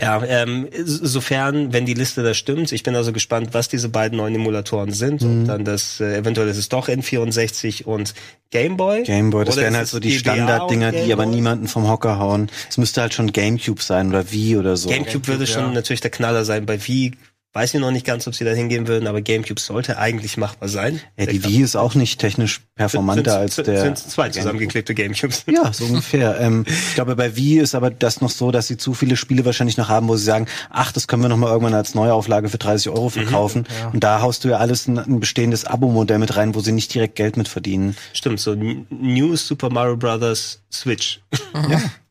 Ja, 0.00 0.22
ähm, 0.22 0.68
sofern, 0.84 1.72
wenn 1.72 1.86
die 1.86 1.94
Liste 1.94 2.22
da 2.22 2.34
stimmt, 2.34 2.70
ich 2.70 2.84
bin 2.84 2.94
also 2.94 3.12
gespannt, 3.12 3.48
was 3.52 3.68
diese 3.68 3.88
beiden 3.88 4.16
neuen 4.18 4.34
Emulatoren 4.36 4.92
sind. 4.92 5.22
Und 5.22 5.46
dann 5.46 5.64
das, 5.64 5.98
äh, 6.00 6.18
eventuell 6.18 6.46
ist 6.48 6.56
es 6.56 6.68
doch 6.68 6.88
N64 6.88 7.84
und 7.84 8.11
Gameboy. 8.50 9.02
Gameboy, 9.04 9.46
das 9.46 9.56
Oder 9.56 9.64
wären 9.64 9.76
halt 9.76 9.88
so 9.88 9.98
die 9.98 10.12
Standarddinger, 10.12 10.92
die 10.92 11.12
aber 11.12 11.24
niemanden 11.24 11.68
vom 11.68 11.88
Hocker 11.88 12.18
hauen. 12.18 12.50
Es 12.68 12.76
müsste 12.76 13.00
halt 13.00 13.14
schon 13.14 13.32
Gamecube 13.32 13.82
sein 13.82 14.10
oder 14.10 14.30
Wii 14.30 14.58
oder 14.58 14.76
so. 14.76 14.90
Gamecube 14.90 15.26
würde 15.26 15.46
schon 15.46 15.64
ja. 15.64 15.72
natürlich 15.72 16.02
der 16.02 16.10
Knaller 16.10 16.44
sein. 16.44 16.66
Bei 16.66 16.86
Wii 16.86 17.12
weiß 17.54 17.74
ich 17.74 17.80
noch 17.80 17.90
nicht 17.90 18.06
ganz, 18.06 18.26
ob 18.26 18.34
sie 18.34 18.44
da 18.44 18.52
hingehen 18.52 18.88
würden, 18.88 19.06
aber 19.06 19.20
Gamecube 19.20 19.60
sollte 19.60 19.98
eigentlich 19.98 20.38
machbar 20.38 20.68
sein. 20.68 21.00
Ja, 21.18 21.26
die 21.26 21.44
Wii 21.44 21.62
ist 21.62 21.76
auch 21.76 21.94
nicht 21.94 22.18
technisch 22.18 22.62
performanter 22.76 23.36
als 23.38 23.56
sind, 23.56 23.66
der. 23.66 23.82
Sind 23.82 23.98
zwei 23.98 24.30
zusammengeklebte 24.30 24.94
Gamecubes. 24.94 25.44
Ja, 25.46 25.72
so 25.72 25.84
ungefähr. 25.84 26.40
ähm, 26.40 26.64
ich 26.66 26.94
glaube, 26.94 27.14
bei 27.14 27.36
Wii 27.36 27.58
ist 27.58 27.74
aber 27.74 27.90
das 27.90 28.22
noch 28.22 28.30
so, 28.30 28.50
dass 28.50 28.68
sie 28.68 28.78
zu 28.78 28.94
viele 28.94 29.16
Spiele 29.16 29.44
wahrscheinlich 29.44 29.76
noch 29.76 29.88
haben, 29.88 30.08
wo 30.08 30.16
sie 30.16 30.24
sagen, 30.24 30.46
ach, 30.70 30.92
das 30.92 31.08
können 31.08 31.22
wir 31.22 31.28
noch 31.28 31.36
mal 31.36 31.50
irgendwann 31.50 31.74
als 31.74 31.94
Neuauflage 31.94 32.48
für 32.48 32.58
30 32.58 32.90
Euro 32.90 33.10
verkaufen. 33.10 33.66
Und 33.92 34.02
da 34.02 34.22
haust 34.22 34.44
du 34.44 34.48
ja 34.48 34.56
alles 34.56 34.86
in 34.86 34.98
ein 34.98 35.20
bestehendes 35.20 35.66
Abo-Modell 35.66 36.18
mit 36.18 36.36
rein, 36.36 36.54
wo 36.54 36.60
sie 36.60 36.72
nicht 36.72 36.92
direkt 36.94 37.16
Geld 37.16 37.36
mit 37.36 37.48
verdienen. 37.48 37.96
Stimmt, 38.14 38.40
so 38.40 38.54
New 38.54 39.36
Super 39.36 39.68
Mario 39.68 39.96
Bros. 39.96 40.61
Switch. 40.72 41.20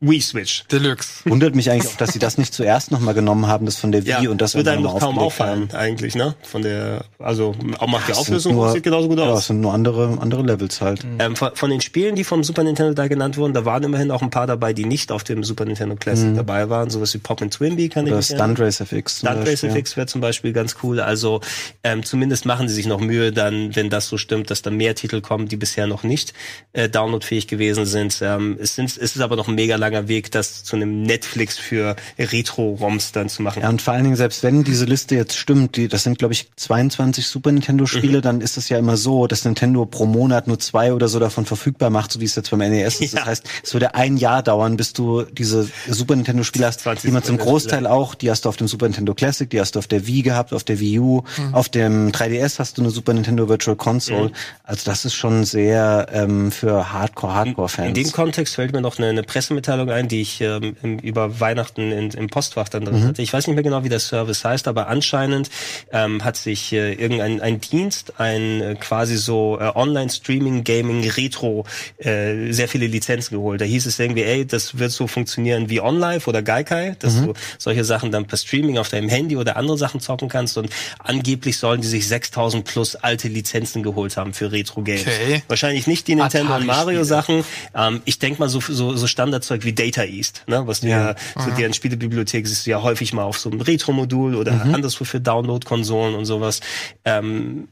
Wii 0.03 0.19
Switch. 0.19 0.63
Deluxe. 0.71 1.21
Wundert 1.25 1.53
mich 1.55 1.69
eigentlich 1.69 1.91
auch, 1.91 1.97
dass 1.97 2.11
sie 2.13 2.17
das 2.17 2.39
nicht 2.39 2.53
zuerst 2.55 2.89
noch 2.91 2.99
mal 2.99 3.13
genommen 3.13 3.45
haben, 3.45 3.67
das 3.67 3.75
von 3.77 3.91
der 3.91 4.03
Wii 4.05 4.27
und 4.29 4.41
das 4.41 4.55
wird 4.55 4.67
einem 4.67 4.81
noch 4.81 4.99
kaum 4.99 5.19
aufgelegt 5.19 5.39
haben. 5.39 5.63
auffallen, 5.67 5.75
eigentlich, 5.75 6.15
ne? 6.15 6.33
Von 6.41 6.63
der, 6.63 7.05
also 7.19 7.53
auch 7.77 7.87
macht 7.87 8.07
die 8.07 8.13
Auflösung 8.13 8.55
nur- 8.55 8.71
sieht 8.71 8.81
genauso 8.83 9.07
gut 9.09 9.19
Ja, 9.19 9.25
aus. 9.25 9.39
es 9.41 9.47
sind 9.47 9.61
nur 9.61 9.73
andere, 9.75 10.17
andere 10.19 10.41
Levels 10.41 10.81
halt. 10.81 11.05
Ähm, 11.19 11.35
von, 11.35 11.51
von 11.55 11.69
den 11.69 11.81
Spielen, 11.81 12.15
die 12.15 12.23
vom 12.23 12.43
Super 12.43 12.63
Nintendo 12.63 12.93
da 12.95 13.07
genannt 13.07 13.37
wurden, 13.37 13.53
da 13.53 13.63
waren 13.65 13.83
immerhin 13.83 14.09
auch 14.09 14.23
ein 14.23 14.31
paar 14.31 14.47
dabei, 14.47 14.73
die 14.73 14.85
nicht 14.85 15.11
auf 15.11 15.23
dem 15.23 15.43
Super 15.43 15.65
Nintendo 15.65 15.95
Classic 15.95 16.35
dabei 16.35 16.67
waren. 16.69 16.89
Sowas 16.89 17.13
wie 17.13 17.19
Pop 17.19 17.41
and 17.43 17.53
Twinbee 17.53 17.89
kann 17.89 18.05
ich 18.07 18.11
Oder 18.11 18.17
mich 18.17 18.31
erinnern. 18.31 18.55
Stunt 18.55 18.59
Race 18.59 18.79
FX. 18.81 19.19
zum 19.19 19.27
Stunt 19.29 19.47
Race 19.47 19.61
Beispiel. 19.61 19.69
FX 19.81 19.97
wäre 19.97 20.07
zum 20.07 20.21
Beispiel 20.21 20.53
ganz 20.53 20.77
cool. 20.81 20.99
Also 20.99 21.41
ähm, 21.83 22.03
zumindest 22.03 22.47
machen 22.47 22.67
sie 22.67 22.73
sich 22.73 22.87
noch 22.87 22.99
Mühe, 22.99 23.31
dann, 23.31 23.75
wenn 23.75 23.91
das 23.91 24.07
so 24.07 24.17
stimmt, 24.17 24.49
dass 24.49 24.63
da 24.63 24.71
mehr 24.71 24.95
Titel 24.95 25.21
kommen, 25.21 25.47
die 25.47 25.57
bisher 25.57 25.85
noch 25.85 26.01
nicht 26.01 26.33
äh, 26.73 26.89
downloadfähig 26.89 27.47
gewesen 27.47 27.85
sind. 27.85 28.19
Ähm, 28.23 28.50
es, 28.59 28.75
sind. 28.75 28.85
es 28.85 28.97
ist 28.97 29.19
aber 29.21 29.35
noch 29.35 29.47
ein 29.47 29.55
mega 29.55 29.75
langer 29.75 30.07
Weg, 30.07 30.31
das 30.31 30.63
zu 30.63 30.75
einem 30.75 31.03
Netflix 31.03 31.57
für 31.57 31.95
Retro-ROMs 32.17 33.11
dann 33.11 33.29
zu 33.29 33.41
machen. 33.41 33.61
Ja, 33.61 33.69
und 33.69 33.81
vor 33.81 33.93
allen 33.93 34.03
Dingen, 34.03 34.15
selbst 34.15 34.43
wenn 34.43 34.63
diese 34.63 34.85
Liste 34.85 35.15
jetzt 35.15 35.37
stimmt, 35.37 35.75
die, 35.75 35.87
das 35.87 36.03
sind, 36.03 36.17
glaube 36.19 36.33
ich, 36.33 36.49
22 36.55 37.27
Super 37.27 37.51
Nintendo-Spiele, 37.51 38.17
Mhm. 38.17 38.21
dann 38.21 38.41
ist 38.41 38.57
es 38.57 38.69
ja 38.69 38.77
immer 38.77 38.97
so, 38.97 39.27
dass 39.27 39.45
Nintendo 39.45 39.85
pro 39.85 40.05
Monat 40.05 40.47
nur 40.47 40.59
zwei 40.59 40.93
oder 40.93 41.07
so 41.07 41.19
davon 41.19 41.45
verfügbar 41.45 41.89
macht, 41.89 42.11
so 42.11 42.19
wie 42.19 42.25
es 42.25 42.35
jetzt 42.35 42.49
beim 42.51 42.59
NES 42.59 42.99
ist. 43.01 43.13
Ja. 43.13 43.19
Das 43.19 43.27
heißt, 43.27 43.43
es 43.63 43.73
würde 43.73 43.95
ein 43.95 44.17
Jahr 44.17 44.41
dauern, 44.43 44.77
bis 44.77 44.93
du 44.93 45.23
diese 45.23 45.69
Super 45.87 46.15
Nintendo-Spiele 46.15 46.65
hast, 46.65 46.81
20 46.81 47.07
die 47.09 47.13
man 47.13 47.23
zum 47.23 47.35
Super 47.37 47.45
Großteil 47.51 47.87
auch, 47.87 48.15
die 48.15 48.29
hast 48.31 48.45
du 48.45 48.49
auf 48.49 48.57
dem 48.57 48.67
Super 48.67 48.85
Nintendo 48.87 49.13
Classic, 49.13 49.49
die 49.49 49.59
hast 49.59 49.75
du 49.75 49.79
auf 49.79 49.87
der 49.87 50.07
Wii 50.07 50.21
gehabt, 50.23 50.53
auf 50.53 50.63
der 50.63 50.79
Wii 50.79 50.99
U, 50.99 51.21
Mhm. 51.37 51.53
auf 51.55 51.69
dem 51.69 52.11
3DS 52.11 52.59
hast 52.59 52.77
du 52.77 52.81
eine 52.81 52.89
Super 52.91 53.13
Nintendo 53.13 53.47
Virtual 53.49 53.75
Console. 53.75 54.31
Also 54.63 54.83
das 54.85 55.05
ist 55.05 55.13
schon 55.13 55.43
sehr 55.43 56.07
ähm, 56.11 56.51
für 56.51 56.91
Hardcore-Hardcore-Fans. 56.91 57.87
In 57.89 57.93
dem 57.93 58.11
Kontext 58.11 58.40
fällt 58.49 58.73
mir 58.73 58.81
noch 58.81 58.97
eine, 58.97 59.07
eine 59.07 59.23
Pressemitteilung 59.23 59.89
ein, 59.89 60.07
die 60.07 60.21
ich 60.21 60.41
ähm, 60.41 60.75
im, 60.81 60.99
über 60.99 61.39
Weihnachten 61.39 61.91
in, 61.91 62.11
im 62.11 62.27
Postfach 62.27 62.69
dann 62.69 62.85
drin 62.85 63.03
hatte. 63.05 63.21
Ich 63.21 63.31
weiß 63.31 63.47
nicht 63.47 63.55
mehr 63.55 63.63
genau, 63.63 63.83
wie 63.83 63.89
der 63.89 63.99
Service 63.99 64.43
heißt, 64.43 64.67
aber 64.67 64.87
anscheinend 64.87 65.49
ähm, 65.91 66.23
hat 66.23 66.37
sich 66.37 66.73
äh, 66.73 66.93
irgendein 66.93 67.41
ein 67.41 67.61
Dienst, 67.61 68.19
ein 68.19 68.61
äh, 68.61 68.75
quasi 68.79 69.17
so 69.17 69.59
äh, 69.59 69.71
Online-Streaming, 69.75 70.63
Gaming, 70.63 71.07
Retro, 71.09 71.65
äh, 71.97 72.51
sehr 72.51 72.67
viele 72.67 72.87
Lizenzen 72.87 73.35
geholt. 73.35 73.61
Da 73.61 73.65
hieß 73.65 73.85
es 73.85 73.99
irgendwie, 73.99 74.23
ey, 74.23 74.45
das 74.45 74.77
wird 74.77 74.91
so 74.91 75.07
funktionieren 75.07 75.69
wie 75.69 75.79
OnLive 75.79 76.27
oder 76.27 76.41
Gaikai, 76.41 76.95
dass 76.99 77.21
du 77.21 77.33
solche 77.57 77.83
Sachen 77.83 78.11
dann 78.11 78.25
per 78.25 78.37
Streaming 78.37 78.77
auf 78.77 78.89
deinem 78.89 79.09
Handy 79.09 79.37
oder 79.37 79.57
andere 79.57 79.77
Sachen 79.77 79.99
zocken 79.99 80.29
kannst 80.29 80.57
und 80.57 80.69
angeblich 80.99 81.57
sollen 81.57 81.81
die 81.81 81.87
sich 81.87 82.07
6000 82.07 82.65
plus 82.65 82.95
alte 82.95 83.27
Lizenzen 83.27 83.83
geholt 83.83 84.17
haben 84.17 84.33
für 84.33 84.51
Retro-Games. 84.51 85.01
Okay. 85.01 85.43
Wahrscheinlich 85.47 85.87
nicht 85.87 86.07
die 86.07 86.15
Nintendo 86.15 86.55
und 86.55 86.69
Atari-Spiele. 86.69 86.85
Mario 86.85 87.03
Sachen. 87.03 87.43
Ähm, 87.75 88.01
ich 88.05 88.19
denk 88.31 88.39
mal 88.39 88.49
so, 88.49 88.59
so, 88.59 88.95
so 88.95 89.07
Standardzeug 89.07 89.63
wie 89.63 89.73
Data 89.73 90.03
East, 90.03 90.43
ne? 90.47 90.63
was 90.65 90.81
du 90.81 90.87
ja, 90.87 91.09
Ja. 91.09 91.15
so 91.37 91.51
deren 91.51 91.73
Spielebibliothek 91.73 92.47
siehst 92.47 92.65
du 92.65 92.71
ja 92.71 92.81
häufig 92.81 93.13
mal 93.13 93.23
auf 93.23 93.37
so 93.37 93.49
einem 93.49 93.61
Retro-Modul 93.61 94.35
oder 94.35 94.53
Mhm. 94.65 94.75
anderswo 94.75 95.03
für 95.05 95.19
Download-Konsolen 95.19 96.15
und 96.15 96.25
sowas. 96.25 96.61
Ähm, 97.05 97.67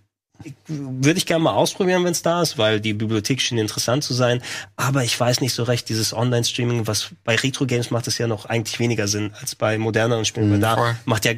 würde 0.67 1.17
ich 1.17 1.25
gerne 1.25 1.43
mal 1.43 1.53
ausprobieren, 1.53 2.03
wenn 2.05 2.11
es 2.11 2.21
da 2.21 2.41
ist, 2.41 2.57
weil 2.57 2.79
die 2.79 2.93
Bibliothek 2.93 3.41
schien 3.41 3.57
interessant 3.57 4.03
zu 4.03 4.13
sein. 4.13 4.41
Aber 4.77 5.03
ich 5.03 5.19
weiß 5.19 5.41
nicht 5.41 5.53
so 5.53 5.63
recht, 5.63 5.89
dieses 5.89 6.13
Online-Streaming, 6.13 6.87
was 6.87 7.09
bei 7.25 7.35
Retro-Games 7.35 7.91
macht 7.91 8.07
es 8.07 8.17
ja 8.17 8.27
noch 8.27 8.45
eigentlich 8.45 8.79
weniger 8.79 9.07
Sinn 9.07 9.31
als 9.41 9.55
bei 9.55 9.77
moderneren 9.77 10.25
Spielen, 10.25 10.51
weil 10.51 10.59
da 10.59 10.75
voll. 10.75 10.95
macht 11.05 11.25
ja 11.25 11.33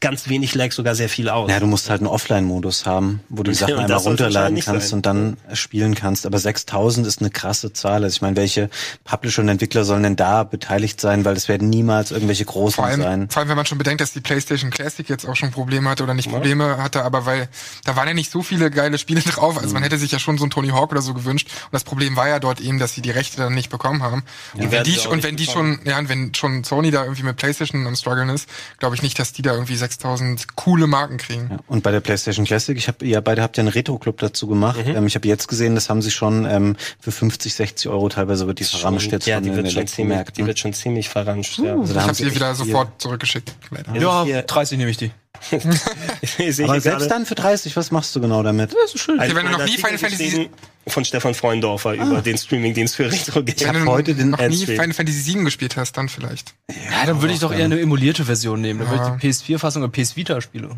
ganz 0.00 0.28
wenig 0.28 0.54
Lag 0.54 0.72
sogar 0.72 0.94
sehr 0.94 1.08
viel 1.08 1.28
aus. 1.28 1.50
Ja, 1.50 1.58
du 1.58 1.66
musst 1.66 1.88
halt 1.88 2.00
einen 2.00 2.08
Offline-Modus 2.08 2.84
haben, 2.84 3.20
wo 3.30 3.42
du 3.42 3.50
die 3.50 3.56
Sachen 3.56 3.78
einmal 3.78 3.98
runterladen 3.98 4.60
kannst 4.60 4.88
sein. 4.88 4.98
und 4.98 5.06
dann 5.06 5.36
spielen 5.54 5.94
kannst. 5.94 6.26
Aber 6.26 6.38
6000 6.38 7.06
ist 7.06 7.20
eine 7.20 7.30
krasse 7.30 7.72
Zahl. 7.72 8.04
Also 8.04 8.14
ich 8.16 8.22
meine, 8.22 8.36
welche 8.36 8.68
Publisher 9.04 9.40
und 9.42 9.48
Entwickler 9.48 9.84
sollen 9.84 10.02
denn 10.02 10.16
da 10.16 10.44
beteiligt 10.44 11.00
sein? 11.00 11.24
Weil 11.24 11.36
es 11.36 11.48
werden 11.48 11.70
niemals 11.70 12.10
irgendwelche 12.10 12.44
großen 12.44 12.76
Vor 12.76 12.84
allem, 12.84 13.02
sein. 13.02 13.30
vor 13.30 13.40
allem, 13.40 13.48
wenn 13.48 13.56
man 13.56 13.66
schon 13.66 13.78
bedenkt, 13.78 14.00
dass 14.02 14.12
die 14.12 14.20
PlayStation 14.20 14.70
Classic 14.70 15.08
jetzt 15.08 15.26
auch 15.26 15.36
schon 15.36 15.50
Probleme 15.50 15.88
hatte 15.88 16.02
oder 16.02 16.14
nicht 16.14 16.30
Probleme 16.30 16.76
hatte, 16.76 17.04
aber 17.04 17.24
weil 17.26 17.48
da 17.84 17.96
waren 17.96 18.08
ja 18.08 18.14
nicht 18.14 18.30
so 18.30 18.33
viele 18.42 18.70
geile 18.70 18.98
Spiele 18.98 19.20
drauf. 19.22 19.56
Also 19.58 19.72
man 19.74 19.82
Mhm. 19.82 19.84
hätte 19.84 19.98
sich 19.98 20.10
ja 20.12 20.18
schon 20.18 20.38
so 20.38 20.44
ein 20.44 20.50
Tony 20.50 20.68
Hawk 20.68 20.92
oder 20.92 21.02
so 21.02 21.14
gewünscht. 21.14 21.48
Und 21.64 21.72
das 21.72 21.84
Problem 21.84 22.16
war 22.16 22.28
ja 22.28 22.38
dort 22.38 22.60
eben, 22.60 22.78
dass 22.78 22.94
sie 22.94 23.02
die 23.02 23.10
Rechte 23.10 23.36
dann 23.38 23.54
nicht 23.54 23.70
bekommen 23.70 24.02
haben. 24.02 24.22
Und 24.54 24.70
wenn 24.70 24.84
die, 24.84 24.98
und 25.00 25.22
wenn 25.22 25.36
die 25.36 25.46
bekommen. 25.46 25.78
schon, 25.82 25.86
ja, 25.90 25.98
und 25.98 26.08
wenn 26.08 26.34
schon 26.34 26.64
Sony 26.64 26.90
da 26.90 27.02
irgendwie 27.04 27.22
mit 27.22 27.36
PlayStation 27.36 27.86
am 27.86 27.96
struggeln 27.96 28.28
ist, 28.28 28.48
glaube 28.78 28.94
ich 28.96 29.02
nicht, 29.02 29.18
dass 29.18 29.32
die 29.32 29.42
da 29.42 29.52
irgendwie 29.52 29.76
6000 29.76 30.56
coole 30.56 30.86
Marken 30.86 31.16
kriegen. 31.18 31.48
Ja, 31.50 31.58
Und 31.66 31.82
bei 31.82 31.90
der 31.90 32.00
PlayStation 32.00 32.44
Classic, 32.44 32.76
ich 32.76 32.88
habe, 32.88 33.04
ihr 33.04 33.20
beide 33.20 33.42
habt 33.42 33.56
ja 33.56 33.62
einen 33.62 33.68
Retro-Club 33.68 34.18
dazu 34.18 34.46
gemacht. 34.46 34.84
Mhm. 34.86 34.96
Ähm, 34.96 35.06
ich 35.06 35.14
habe 35.14 35.28
jetzt 35.28 35.48
gesehen, 35.48 35.74
das 35.74 35.88
haben 35.90 36.02
sie 36.02 36.10
schon 36.10 36.44
ähm, 36.44 36.76
für 37.00 37.12
50, 37.12 37.54
60 37.54 37.88
Euro 37.90 38.08
teilweise 38.08 38.46
wird 38.46 38.58
die 38.60 38.64
verramscht 38.64 39.12
jetzt 39.12 39.26
ja, 39.26 39.36
von 39.36 39.44
die 39.44 39.50
den 39.50 39.56
wird, 39.56 39.72
schon 39.72 39.86
ziemlich, 39.86 40.30
die 40.36 40.46
wird 40.46 40.58
schon 40.58 40.72
ziemlich 40.72 41.08
verramscht. 41.08 41.58
Ja. 41.58 41.72
Also 41.74 41.84
da 41.84 41.90
Ich 41.90 41.96
haben 41.96 42.02
habe 42.08 42.14
sie 42.14 42.34
wieder 42.34 42.54
sofort 42.54 43.00
zurückgeschickt. 43.00 43.54
leider. 43.70 43.94
Ja, 44.00 44.24
Hier- 44.24 44.42
30 44.42 44.78
nehme 44.78 44.90
ich 44.90 44.96
die. 44.96 45.10
Aber 45.50 46.80
selbst 46.80 46.84
gerade 46.84 47.08
dann 47.08 47.26
für 47.26 47.34
30, 47.34 47.76
was 47.76 47.90
machst 47.90 48.14
du 48.16 48.20
genau 48.20 48.42
damit? 48.42 48.74
Das 48.74 48.94
ist 48.94 49.00
schön. 49.00 49.18
einen 49.20 49.36
wenn 49.36 49.46
du 49.46 49.52
noch 49.52 49.64
nie 49.64 49.76
Final 49.76 49.98
Fantasy- 49.98 50.50
von 50.86 51.04
Stefan 51.04 51.34
Freundorfer 51.34 51.94
über 51.94 52.20
den 52.22 52.36
Streamingdienst 52.38 52.96
für 52.96 53.10
Retro-Games. 53.10 53.64
Wenn 53.64 53.84
du 53.84 53.90
heute 53.90 54.14
den 54.14 54.30
noch 54.30 54.38
nie. 54.46 54.66
Final 54.66 54.92
Fantasy 54.92 55.20
7 55.20 55.44
gespielt 55.44 55.76
hast, 55.76 55.96
dann 55.96 56.08
vielleicht. 56.08 56.54
Ja, 56.70 57.06
dann 57.06 57.20
würde 57.22 57.34
ich 57.34 57.40
doch 57.40 57.52
eher 57.52 57.64
eine 57.64 57.80
emulierte 57.80 58.24
Version 58.24 58.60
nehmen. 58.60 58.80
Dann 58.80 58.90
würde 58.90 59.02
Ja. 59.04 59.14
ich 59.14 59.20
die 59.42 59.54
PS4-Fassung 59.54 59.82
oder 59.82 59.92
PS 59.92 60.16
Vita 60.16 60.40
spiele. 60.40 60.70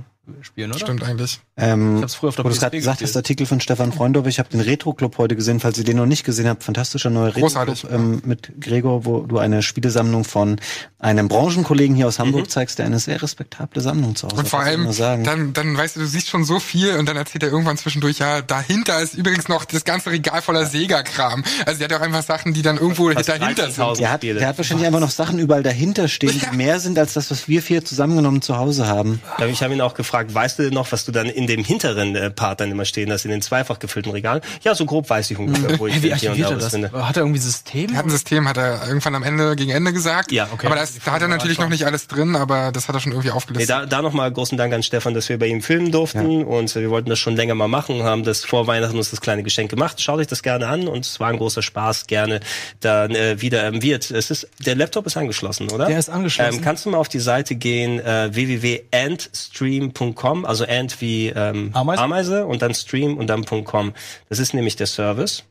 spielen, 0.42 0.70
oder? 0.72 0.80
Stimmt 0.80 1.04
eigentlich. 1.04 1.38
Ähm, 1.56 1.98
Ich 1.98 2.02
hab's 2.02 2.14
früher 2.16 2.30
auf 2.30 2.34
der 2.36 2.44
wo 2.44 2.48
du 2.48 2.56
gerade 2.56 2.76
gesagt 2.76 3.00
hast. 3.00 3.16
Artikel 3.16 3.46
von 3.46 3.60
Stefan 3.60 3.92
Freundorf, 3.92 4.26
ich 4.26 4.40
habe 4.40 4.48
den 4.48 4.60
Retro-Club 4.60 5.18
heute 5.18 5.36
gesehen, 5.36 5.60
falls 5.60 5.78
ihr 5.78 5.84
den 5.84 5.96
noch 5.98 6.06
nicht 6.06 6.24
gesehen 6.24 6.48
habt, 6.48 6.64
fantastischer 6.64 7.10
neuer. 7.10 7.36
Retro-Club 7.36 7.86
ähm, 7.92 8.22
mit 8.24 8.52
Gregor, 8.60 9.04
wo 9.04 9.20
du 9.20 9.38
eine 9.38 9.62
Spielesammlung 9.62 10.24
von 10.24 10.60
einem 10.98 11.28
Branchenkollegen 11.28 11.94
hier 11.94 12.08
aus 12.08 12.18
Hamburg 12.18 12.50
zeigst, 12.50 12.80
der 12.80 12.86
eine 12.86 12.98
sehr 12.98 13.22
respektable 13.22 13.80
Sammlung 13.80 14.16
zu 14.16 14.26
Hause 14.26 14.34
Mhm. 14.34 14.38
Und 14.40 14.44
hat, 14.46 14.50
vor 14.50 14.62
ich 14.62 15.02
allem, 15.04 15.22
dann, 15.24 15.52
dann 15.52 15.76
weißt 15.76 15.94
du, 15.94 16.00
du 16.00 16.06
siehst 16.06 16.28
schon 16.28 16.42
so 16.44 16.58
viel 16.58 16.96
und 16.96 17.06
dann 17.08 17.16
erzählt 17.16 17.44
er 17.44 17.50
irgendwann 17.50 17.76
zwischendurch, 17.78 18.18
ja, 18.18 18.42
dahinter 18.42 19.00
ist 19.00 19.14
übrigens 19.14 19.46
noch 19.48 19.64
das 19.64 19.84
ganze 19.84 19.95
Regal 20.04 20.42
voller 20.42 20.66
Sega-Kram. 20.66 21.44
Also 21.64 21.78
der 21.78 21.84
hat 21.86 21.92
ja 21.92 21.98
auch 21.98 22.02
einfach 22.02 22.22
Sachen, 22.22 22.52
die 22.54 22.62
dann 22.62 22.76
irgendwo 22.76 23.10
Fast 23.12 23.28
dahinter 23.28 23.66
13.000. 23.68 23.70
sind. 23.70 23.98
Der 24.00 24.10
hat, 24.10 24.22
der 24.22 24.46
hat 24.48 24.58
wahrscheinlich 24.58 24.86
einfach 24.86 25.00
noch 25.00 25.10
Sachen 25.10 25.38
überall 25.38 25.62
dahinter 25.62 26.08
stehen, 26.08 26.38
die 26.50 26.56
mehr 26.56 26.80
sind 26.80 26.98
als 26.98 27.14
das, 27.14 27.30
was 27.30 27.48
wir 27.48 27.62
vier 27.62 27.84
zusammengenommen 27.84 28.42
zu 28.42 28.56
Hause 28.58 28.86
haben. 28.86 29.22
Ja, 29.38 29.46
Ich 29.46 29.62
habe 29.62 29.72
ihn 29.74 29.80
auch 29.80 29.94
gefragt, 29.94 30.34
weißt 30.34 30.58
du 30.58 30.70
noch, 30.70 30.90
was 30.92 31.04
du 31.04 31.12
dann 31.12 31.26
in 31.26 31.46
dem 31.46 31.64
hinteren 31.64 32.14
äh, 32.16 32.30
Part 32.30 32.60
dann 32.60 32.70
immer 32.70 32.84
stehen 32.84 33.10
hast, 33.12 33.24
in 33.24 33.30
den 33.30 33.42
zweifach 33.42 33.78
gefüllten 33.78 34.10
Regal? 34.12 34.40
Ja, 34.62 34.74
so 34.74 34.84
grob 34.86 35.08
weiß 35.08 35.30
ich 35.30 35.38
ungefähr, 35.38 35.78
wo 35.78 35.86
ich 35.86 35.94
Hey, 35.94 36.02
wie 36.02 36.14
hier 36.14 36.32
und 36.32 36.40
da 36.40 36.50
was 36.56 36.64
das? 36.64 36.72
finde. 36.72 36.92
Hat 36.92 37.16
er 37.16 37.22
irgendwie 37.22 37.40
System? 37.40 37.90
Er 37.92 37.98
hat 37.98 38.06
ein 38.06 38.10
System, 38.10 38.48
hat 38.48 38.56
er 38.56 38.86
irgendwann 38.86 39.14
am 39.14 39.22
Ende, 39.22 39.54
gegen 39.56 39.70
Ende 39.70 39.92
gesagt. 39.92 40.32
Ja, 40.32 40.48
okay. 40.52 40.66
Aber 40.66 40.76
das, 40.76 40.94
da 41.04 41.12
hat 41.12 41.22
er 41.22 41.28
natürlich 41.28 41.58
noch 41.58 41.68
nicht 41.68 41.84
alles 41.86 42.06
drin, 42.08 42.36
aber 42.36 42.72
das 42.72 42.88
hat 42.88 42.94
er 42.94 43.00
schon 43.00 43.12
irgendwie 43.12 43.28
Nee, 43.28 43.34
aufgelistet. 43.34 43.70
da, 43.70 43.86
da 43.86 44.02
nochmal 44.02 44.30
großen 44.32 44.58
Dank 44.58 44.72
an 44.74 44.82
Stefan, 44.82 45.14
dass 45.14 45.28
wir 45.28 45.38
bei 45.38 45.46
ihm 45.46 45.62
filmen 45.62 45.92
durften 45.92 46.44
und 46.44 46.74
äh, 46.74 46.80
wir 46.80 46.90
wollten 46.90 47.08
das 47.10 47.18
schon 47.18 47.36
länger 47.36 47.54
mal 47.54 47.68
machen, 47.68 48.02
haben 48.02 48.24
das 48.24 48.44
vor 48.44 48.66
Weihnachten 48.66 48.96
uns 48.96 49.10
das 49.10 49.20
kleine 49.20 49.42
Geschenk 49.42 49.70
gemacht. 49.70 49.85
Schaut 49.96 50.18
euch 50.18 50.26
das 50.26 50.42
gerne 50.42 50.66
an 50.66 50.88
und 50.88 51.06
es 51.06 51.20
war 51.20 51.28
ein 51.28 51.38
großer 51.38 51.62
Spaß, 51.62 52.06
gerne 52.06 52.40
dann 52.80 53.14
äh, 53.14 53.40
wieder 53.40 53.64
ähm, 53.64 53.82
wird. 53.82 54.10
Es 54.10 54.30
ist 54.30 54.48
der 54.64 54.74
Laptop 54.74 55.06
ist 55.06 55.16
angeschlossen, 55.16 55.70
oder? 55.70 55.86
Der 55.86 55.98
ist 55.98 56.08
angeschlossen. 56.08 56.56
Ähm, 56.56 56.62
kannst 56.62 56.84
du 56.84 56.90
mal 56.90 56.98
auf 56.98 57.08
die 57.08 57.20
Seite 57.20 57.54
gehen 57.54 58.00
äh, 58.00 58.34
www.andstream.com, 58.34 60.44
also 60.44 60.66
and 60.66 61.00
wie 61.00 61.28
ähm, 61.28 61.70
Ameise? 61.72 62.02
Ameise 62.02 62.46
und 62.46 62.62
dann 62.62 62.74
stream 62.74 63.16
und 63.16 63.28
dann 63.28 63.44
.com. 63.46 63.92
Das 64.28 64.38
ist 64.38 64.54
nämlich 64.54 64.76
der 64.76 64.86
Service. 64.86 65.44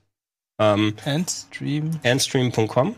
Ähm, 0.60 0.96
Endstream. 1.04 2.00
andstream.com. 2.04 2.96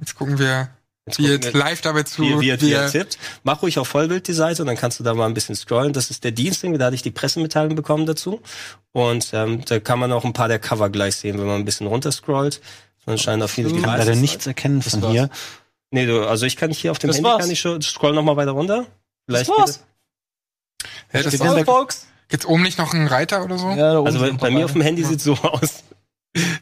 Jetzt 0.00 0.14
gucken 0.14 0.38
wir, 0.38 0.70
Jetzt 1.08 1.16
gucken 1.16 1.32
jetzt 1.32 1.54
wir- 1.54 1.60
live 1.60 1.80
dabei 1.80 2.02
zu. 2.04 2.22
wie, 2.22 2.40
wie, 2.40 2.60
wie 2.60 2.72
er 2.72 2.90
tippt. 2.90 3.18
Mach 3.42 3.62
ruhig 3.62 3.78
auf 3.78 3.88
Vollbild 3.88 4.26
die 4.28 4.32
Seite 4.32 4.62
und 4.62 4.66
dann 4.68 4.76
kannst 4.76 4.98
du 5.00 5.04
da 5.04 5.14
mal 5.14 5.26
ein 5.26 5.34
bisschen 5.34 5.54
scrollen. 5.56 5.92
Das 5.92 6.10
ist 6.10 6.24
der 6.24 6.30
Dienstling, 6.32 6.78
da 6.78 6.86
hatte 6.86 6.94
ich 6.94 7.02
die 7.02 7.10
Pressemitteilung 7.10 7.74
bekommen 7.74 8.06
dazu. 8.06 8.40
Und 8.92 9.30
ähm, 9.32 9.64
da 9.64 9.80
kann 9.80 9.98
man 9.98 10.12
auch 10.12 10.24
ein 10.24 10.32
paar 10.32 10.48
der 10.48 10.58
Cover 10.58 10.88
gleich 10.90 11.16
sehen, 11.16 11.38
wenn 11.38 11.46
man 11.46 11.56
ein 11.56 11.64
bisschen 11.64 11.86
runterscrollt. 11.86 12.60
Man 13.06 13.18
scheint 13.18 13.42
auf 13.42 13.50
viele 13.50 13.68
Ich 13.70 13.82
kann 13.82 13.96
leider 13.98 14.14
nichts 14.14 14.46
erkennen 14.46 14.82
von 14.82 15.02
war's. 15.02 15.12
hier. 15.12 15.30
Nee, 15.90 16.04
du, 16.06 16.26
also 16.28 16.44
ich 16.44 16.56
kann 16.56 16.70
hier 16.70 16.90
auf 16.90 16.98
dem 16.98 17.08
Das 17.08 17.16
Handy 17.16 17.28
war's. 17.30 17.40
kann 17.40 17.50
ich 17.50 17.58
schon 17.60 17.80
scroll 17.80 18.12
noch 18.12 18.22
mal 18.22 18.36
weiter 18.36 18.50
runter. 18.50 18.86
Vielleicht 19.26 19.48
Das 19.48 19.56
war's. 19.58 19.80
Ja, 21.12 21.22
das 21.22 21.36
da- 21.38 21.64
Folks. 21.64 22.06
gibt's 22.28 22.44
oben 22.44 22.62
nicht 22.62 22.78
noch 22.78 22.92
einen 22.92 23.06
Reiter 23.08 23.42
oder 23.44 23.56
so? 23.58 23.70
Ja, 23.70 23.94
da 23.94 23.98
oben 24.00 24.06
Also 24.08 24.18
bei, 24.20 24.30
bei 24.32 24.50
mir 24.50 24.66
auf 24.66 24.72
dem. 24.72 24.82
Handy 24.82 25.02
sieht 25.04 25.20
so 25.22 25.32
aus. 25.42 25.82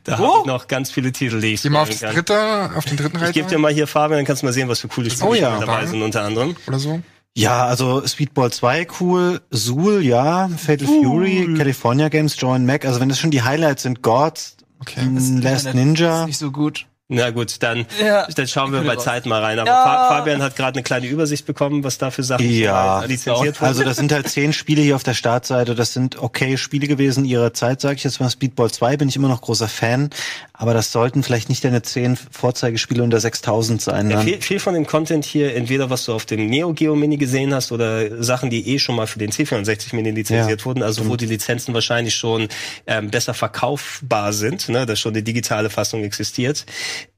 Da 0.04 0.18
Wo? 0.18 0.24
habe 0.26 0.38
ich 0.40 0.46
noch 0.46 0.68
ganz 0.68 0.90
viele 0.90 1.12
Titel, 1.12 1.40
die 1.40 1.54
ich 1.54 1.62
Geh 1.62 1.70
mal 1.70 1.82
auf 1.82 2.00
kann. 2.00 2.14
dritte, 2.14 2.70
auf 2.74 2.84
den 2.84 2.96
dritten 2.96 3.16
Reiter 3.16 3.28
Ich 3.30 3.34
gebe 3.34 3.48
dir 3.48 3.58
mal 3.58 3.72
hier 3.72 3.86
Fabian, 3.86 4.18
dann 4.18 4.24
kannst 4.26 4.42
du 4.42 4.46
mal 4.46 4.52
sehen, 4.52 4.68
was 4.68 4.80
für 4.80 4.88
coole 4.88 5.10
Spiele 5.10 5.28
Oh 5.30 5.34
ja. 5.34 5.58
dabei 5.58 5.86
sind 5.86 6.02
unter 6.02 6.22
anderem. 6.22 6.56
oder 6.66 6.78
so. 6.78 7.00
Ja, 7.34 7.66
also 7.66 8.06
Speedball 8.06 8.50
2 8.50 8.86
cool, 9.00 9.40
Zool, 9.52 10.02
ja, 10.02 10.48
Fatal 10.48 10.86
Fury, 10.86 11.54
California 11.58 12.08
Games, 12.08 12.34
Joe 12.38 12.58
Mac, 12.58 12.86
also 12.86 12.98
wenn 13.00 13.10
das 13.10 13.18
schon 13.18 13.30
die 13.30 13.42
Highlights 13.42 13.82
sind, 13.82 14.02
Gods, 14.02 14.56
Okay. 14.80 15.00
m, 15.00 15.40
Last 15.42 15.72
Ninja. 15.74 16.20
Ist 16.22 16.26
nicht 16.26 16.38
so 16.38 16.50
gut. 16.50 16.86
Na 17.08 17.30
gut, 17.30 17.62
dann, 17.62 17.86
Ja. 18.02 18.26
dann 18.34 18.48
schauen 18.48 18.72
wir 18.72 18.80
bei 18.82 18.94
raus. 18.94 19.04
Zeit 19.04 19.26
mal 19.26 19.40
rein. 19.40 19.60
Aber 19.60 19.68
Ja. 19.70 19.84
Fa 19.84 20.08
Fabian 20.08 20.42
hat 20.42 20.56
gerade 20.56 20.74
eine 20.74 20.82
kleine 20.82 21.06
Übersicht 21.06 21.46
bekommen, 21.46 21.84
was 21.84 21.98
da 21.98 22.10
für 22.10 22.24
Sachen 22.24 22.50
Ja. 22.50 23.04
lizenziert 23.04 23.60
wurden. 23.60 23.64
Also 23.68 23.84
das 23.84 23.96
sind 23.98 24.10
halt 24.10 24.28
zehn 24.28 24.52
Spiele 24.52 24.82
hier 24.82 24.96
auf 24.96 25.04
der 25.04 25.14
Startseite. 25.14 25.76
Das 25.76 25.92
sind 25.92 26.20
okay 26.20 26.56
Spiele 26.56 26.88
gewesen 26.88 27.24
ihrer 27.24 27.54
Zeit, 27.54 27.80
sage 27.80 27.94
ich 27.94 28.02
jetzt 28.04 28.18
mal. 28.18 28.28
Speedball 28.28 28.72
2 28.72 28.96
bin 28.96 29.08
ich 29.08 29.14
immer 29.14 29.28
noch 29.28 29.40
großer 29.40 29.68
Fan, 29.68 30.10
aber 30.52 30.74
das 30.74 30.90
sollten 30.90 31.22
vielleicht 31.22 31.48
nicht 31.48 31.62
deine 31.62 31.82
zehn 31.82 32.16
Vorzeigespiele 32.16 33.04
unter 33.04 33.20
6000 33.20 33.80
sein. 33.80 34.10
Ja, 34.10 34.16
Dann. 34.16 34.26
viel, 34.26 34.42
viel 34.42 34.58
von 34.58 34.74
dem 34.74 34.86
Content 34.88 35.24
hier, 35.24 35.54
entweder 35.54 35.88
was 35.90 36.06
du 36.06 36.12
auf 36.12 36.24
dem 36.26 36.46
Neo 36.50 36.72
Geo 36.72 36.96
Mini 36.96 37.18
gesehen 37.18 37.54
hast 37.54 37.70
oder 37.70 38.20
Sachen, 38.24 38.50
die 38.50 38.68
eh 38.74 38.80
schon 38.80 38.96
mal 38.96 39.06
für 39.06 39.20
den 39.20 39.30
C64 39.30 39.94
Mini 39.94 40.10
lizenziert 40.10 40.58
Ja, 40.60 40.64
wurden, 40.66 40.82
also 40.82 41.06
wo 41.08 41.14
die 41.14 41.26
Lizenzen 41.26 41.72
wahrscheinlich 41.72 42.16
schon 42.16 42.48
ähm, 42.88 43.10
besser 43.10 43.32
verkaufbar 43.32 44.32
sind, 44.32 44.68
ne, 44.70 44.86
dass 44.86 44.98
schon 44.98 45.14
die 45.14 45.22
digitale 45.22 45.70
Fassung 45.70 46.02
existiert. 46.02 46.66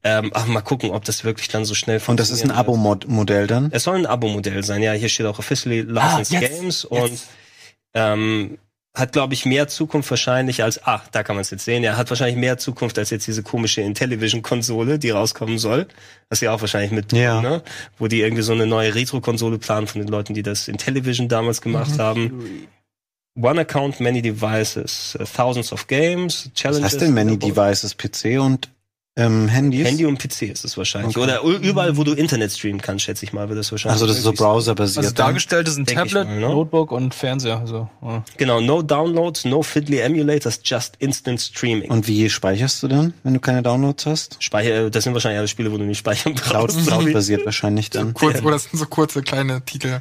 Ähm, 0.03 0.31
aber 0.33 0.45
mal 0.47 0.61
gucken, 0.61 0.91
ob 0.91 1.03
das 1.05 1.23
wirklich 1.23 1.47
dann 1.49 1.65
so 1.65 1.75
schnell 1.75 2.01
Und 2.07 2.19
das 2.19 2.29
ist 2.29 2.43
ein. 2.43 2.51
Abo-Modell 2.51 3.47
dann. 3.47 3.69
Es 3.71 3.83
soll 3.83 3.97
ein 3.97 4.05
Abo-Modell 4.05 4.63
sein, 4.63 4.81
ja. 4.81 4.93
Hier 4.93 5.09
steht 5.09 5.25
auch 5.25 5.39
officially 5.39 5.81
licensed 5.81 6.33
Ah, 6.35 6.39
jetzt, 6.39 6.59
games 6.59 6.85
und 6.85 7.19
ähm, 7.93 8.57
hat, 8.95 9.11
glaube 9.13 9.33
ich, 9.33 9.45
mehr 9.45 9.67
Zukunft 9.67 10.09
wahrscheinlich 10.09 10.63
als, 10.63 10.83
ah, 10.85 11.01
da 11.11 11.23
kann 11.23 11.35
man 11.35 11.41
es 11.41 11.51
jetzt 11.51 11.63
sehen, 11.63 11.83
ja, 11.83 11.95
hat 11.95 12.09
wahrscheinlich 12.09 12.37
mehr 12.37 12.57
Zukunft 12.57 12.97
als 12.97 13.11
jetzt 13.11 13.27
diese 13.27 13.43
komische 13.43 13.81
Intellivision-Konsole, 13.81 14.99
die 14.99 15.11
rauskommen 15.11 15.57
soll. 15.59 15.87
Das 16.29 16.41
ja 16.41 16.51
auch 16.53 16.61
wahrscheinlich 16.61 16.91
mit, 16.91 17.13
Ja. 17.13 17.39
ne? 17.41 17.61
Wo 17.97 18.07
die 18.07 18.21
irgendwie 18.21 18.41
so 18.41 18.51
eine 18.53 18.65
neue 18.65 18.95
Retro-Konsole 18.95 19.57
planen 19.59 19.87
von 19.87 20.01
den 20.01 20.09
Leuten, 20.09 20.33
die 20.33 20.43
das 20.43 20.67
Intellivision 20.67 21.27
damals 21.29 21.61
gemacht 21.61 21.91
Mhm. 21.91 21.99
haben. 21.99 22.67
One 23.39 23.61
account, 23.61 23.99
many 24.01 24.21
devices, 24.21 25.15
uh, 25.19 25.23
thousands 25.23 25.71
of 25.71 25.87
games, 25.87 26.45
Was 26.47 26.53
challenges. 26.55 26.83
heißt 26.93 27.01
denn 27.01 27.13
Many 27.13 27.37
Devices? 27.37 27.95
PC 27.95 28.37
und 28.39 28.69
ähm, 29.19 29.47
Handys? 29.47 29.85
Handy 29.85 30.05
und 30.05 30.17
PC 30.17 30.43
ist 30.43 30.63
es 30.63 30.77
wahrscheinlich. 30.77 31.15
Okay. 31.15 31.23
Oder 31.23 31.41
überall, 31.41 31.97
wo 31.97 32.03
du 32.03 32.13
Internet 32.13 32.51
streamen 32.51 32.81
kannst, 32.81 33.05
schätze 33.05 33.25
ich 33.25 33.33
mal, 33.33 33.49
wird 33.49 33.59
das 33.59 33.71
wahrscheinlich. 33.71 33.93
Also 33.93 34.07
das 34.07 34.17
ist 34.17 34.23
so 34.23 34.33
browserbasiert. 34.33 35.05
Also 35.05 35.15
dann. 35.15 35.27
dargestellt 35.27 35.67
ist 35.67 35.77
ein 35.77 35.85
Tablet, 35.85 36.27
mal, 36.27 36.39
ne? 36.39 36.49
Notebook 36.49 36.91
und 36.91 37.13
Fernseher. 37.13 37.59
Also, 37.59 37.89
ja. 38.01 38.23
Genau, 38.37 38.61
no 38.61 38.81
downloads, 38.81 39.45
no 39.45 39.61
fiddly 39.61 39.99
emulators, 39.99 40.61
just 40.63 40.95
instant 40.99 41.41
streaming. 41.41 41.91
Und 41.91 42.07
wie 42.07 42.29
speicherst 42.29 42.81
du 42.81 42.87
dann, 42.87 43.13
wenn 43.23 43.33
du 43.33 43.39
keine 43.39 43.61
Downloads 43.61 44.05
hast? 44.05 44.41
Speicher, 44.41 44.89
das 44.89 45.03
sind 45.03 45.13
wahrscheinlich 45.13 45.39
alle 45.39 45.47
Spiele, 45.47 45.71
wo 45.71 45.77
du 45.77 45.83
nicht 45.83 45.99
speichern 45.99 46.35
brauchst. 46.35 46.85
sorry. 46.85 47.13
basiert 47.13 47.45
wahrscheinlich 47.45 47.89
dann. 47.89 48.13
Kurz, 48.13 48.41
oder 48.41 48.51
das 48.51 48.63
sind 48.63 48.79
so 48.79 48.85
kurze 48.85 49.21
kleine 49.21 49.63
Titel. 49.65 49.99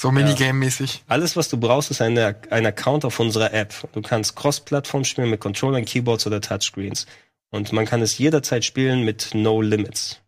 So 0.00 0.08
Minigame-mäßig. 0.08 1.02
Alles, 1.08 1.36
was 1.36 1.50
du 1.50 1.58
brauchst, 1.58 1.90
ist 1.90 2.00
eine, 2.00 2.34
ein 2.48 2.64
Account 2.64 3.04
auf 3.04 3.20
unserer 3.20 3.52
App. 3.52 3.74
Du 3.92 4.00
kannst 4.00 4.34
Cross-Plattform 4.34 5.04
spielen 5.04 5.28
mit 5.28 5.40
Controllern, 5.40 5.84
Keyboards 5.84 6.26
oder 6.26 6.40
Touchscreens. 6.40 7.04
Und 7.50 7.72
man 7.72 7.84
kann 7.86 8.00
es 8.02 8.16
jederzeit 8.18 8.64
spielen 8.64 9.04
mit 9.04 9.30
No 9.34 9.60
Limits. 9.60 10.20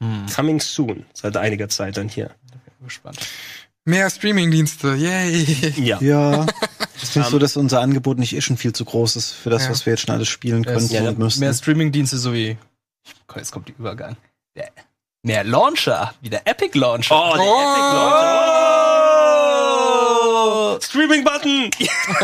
Hm. 0.00 0.26
Coming 0.34 0.60
soon, 0.60 1.04
seit 1.12 1.36
einiger 1.36 1.68
Zeit 1.68 1.96
dann 1.96 2.08
hier. 2.08 2.30
Bin 2.78 2.86
gespannt. 2.86 3.18
Mehr 3.86 4.08
Streaming-Dienste, 4.08 4.94
yay! 4.94 5.44
Ja. 5.76 6.00
Ja. 6.00 6.46
Ich 7.02 7.10
finde 7.10 7.28
so, 7.28 7.38
dass 7.38 7.56
unser 7.58 7.80
Angebot 7.80 8.18
nicht 8.18 8.34
eh 8.34 8.40
schon 8.40 8.56
viel 8.56 8.72
zu 8.72 8.84
groß 8.86 9.16
ist 9.16 9.32
für 9.32 9.50
das, 9.50 9.64
Ja. 9.64 9.70
was 9.70 9.84
wir 9.84 9.92
jetzt 9.92 10.06
schon 10.06 10.14
alles 10.14 10.28
spielen 10.28 10.62
Ja, 10.62 10.72
könnten 10.72 10.94
ja, 10.94 11.08
und 11.10 11.18
müssen. 11.18 11.40
Mehr 11.40 11.52
Streamingdienste 11.52 12.16
sowie. 12.16 12.56
Jetzt 13.36 13.50
kommt 13.52 13.68
die 13.68 13.72
Übergang. 13.72 14.16
Der, 14.56 14.70
mehr 15.22 15.44
Launcher, 15.44 16.14
wie 16.22 16.30
der 16.30 16.46
Epic 16.46 16.78
Launcher. 16.78 17.14
Oh, 17.14 17.34
der 17.34 17.42
Oh! 17.44 17.60
Epic 17.60 17.80
Launcher. 17.94 18.83
Streaming-Button! 20.80 21.70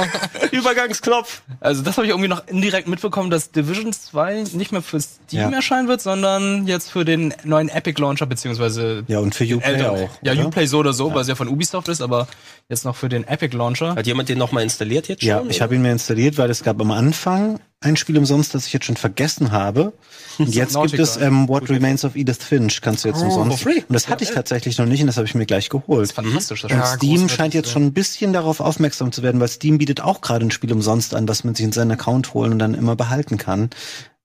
Übergangsknopf. 0.53 1.43
Also 1.61 1.83
das 1.83 1.97
habe 1.97 2.07
ich 2.07 2.11
irgendwie 2.11 2.29
noch 2.29 2.47
indirekt 2.49 2.89
mitbekommen, 2.89 3.31
dass 3.31 3.51
Division 3.51 3.93
2 3.93 4.45
nicht 4.53 4.73
mehr 4.73 4.83
für 4.83 5.01
Steam 5.01 5.41
Ja. 5.41 5.51
erscheinen 5.51 5.89
wird, 5.89 6.01
sondern 6.01 6.67
jetzt 6.67 6.91
für 6.91 7.05
den 7.05 7.35
neuen 7.45 7.69
Epic 7.69 8.01
Launcher 8.01 8.27
beziehungsweise 8.27 9.05
ja, 9.09 9.19
und 9.19 9.35
für 9.35 9.45
Uplay 9.45 9.63
älteren. 9.73 10.05
auch. 10.05 10.11
Ja, 10.23 10.33
oder? 10.33 10.47
Uplay 10.47 10.67
so 10.67 10.79
oder 10.79 10.93
so, 10.93 11.13
weil 11.15 11.23
es 11.23 11.29
ja 11.29 11.35
von 11.35 11.49
Ubisoft 11.49 11.89
ist, 11.89 12.01
aber 12.01 12.27
jetzt 12.69 12.85
noch 12.85 12.97
für 12.97 13.09
den 13.09 13.27
Epic 13.27 13.57
Launcher. 13.57 13.95
Hat 13.95 14.07
jemand 14.07 14.29
den 14.29 14.39
nochmal 14.39 14.63
installiert 14.63 15.09
jetzt 15.09 15.21
schon? 15.23 15.29
Ja, 15.29 15.43
ich 15.49 15.61
habe 15.61 15.75
ihn 15.75 15.83
mir 15.83 15.93
installiert, 15.93 16.39
weil 16.39 16.51
es 16.51 16.63
gab 16.63 16.81
am 16.81 16.91
Anfang 16.91 17.61
ein 17.83 17.97
Spiel 17.97 18.19
umsonst, 18.19 18.55
das 18.55 18.67
ich 18.67 18.75
jetzt 18.75 18.85
schon 18.85 18.97
vergessen 18.97 19.53
habe. 19.53 19.95
Und 20.39 20.55
jetzt 20.55 20.75
gibt 20.75 20.99
es 20.99 21.17
ähm, 21.17 21.49
What 21.49 21.69
Remains 21.71 22.05
of 22.05 22.15
Edith 22.15 22.39
Finch, 22.39 22.81
kannst 22.83 23.05
du 23.05 23.09
jetzt 23.09 23.23
Oh, 23.23 23.41
umsonst. 23.41 23.67
Und 23.67 23.85
das 23.89 24.09
hatte 24.09 24.25
ich 24.25 24.31
tatsächlich 24.31 24.79
noch 24.79 24.87
nicht 24.87 25.01
und 25.01 25.07
das 25.07 25.17
habe 25.17 25.27
ich 25.27 25.35
mir 25.35 25.45
gleich 25.45 25.69
geholt. 25.69 26.13
Fantastisch. 26.13 26.63
Das 26.63 26.71
Ja, 26.71 26.87
Spiel. 26.87 27.17
Steam 27.17 27.29
scheint 27.29 27.53
jetzt 27.53 27.67
ja. 27.67 27.73
schon 27.75 27.85
ein 27.85 27.93
bisschen 27.93 28.33
darauf 28.33 28.61
aufmerksam 28.61 29.13
zu 29.13 29.23
werden, 29.23 29.41
weil 29.41 29.49
Steam 29.49 29.79
bietet 29.79 30.01
auch 30.01 30.21
gerade 30.23 30.47
ein 30.47 30.51
Spiel 30.51 30.73
umsonst 30.73 31.15
an, 31.15 31.29
was 31.29 31.45
man 31.45 31.55
sich 31.55 31.65
in 31.65 31.73
seinen 31.73 31.91
Account 31.93 32.33
holen 32.33 32.53
und 32.53 32.59
dann 32.59 32.75
immer 32.75 32.97
behalten 32.97 33.37
kann. 33.37 33.71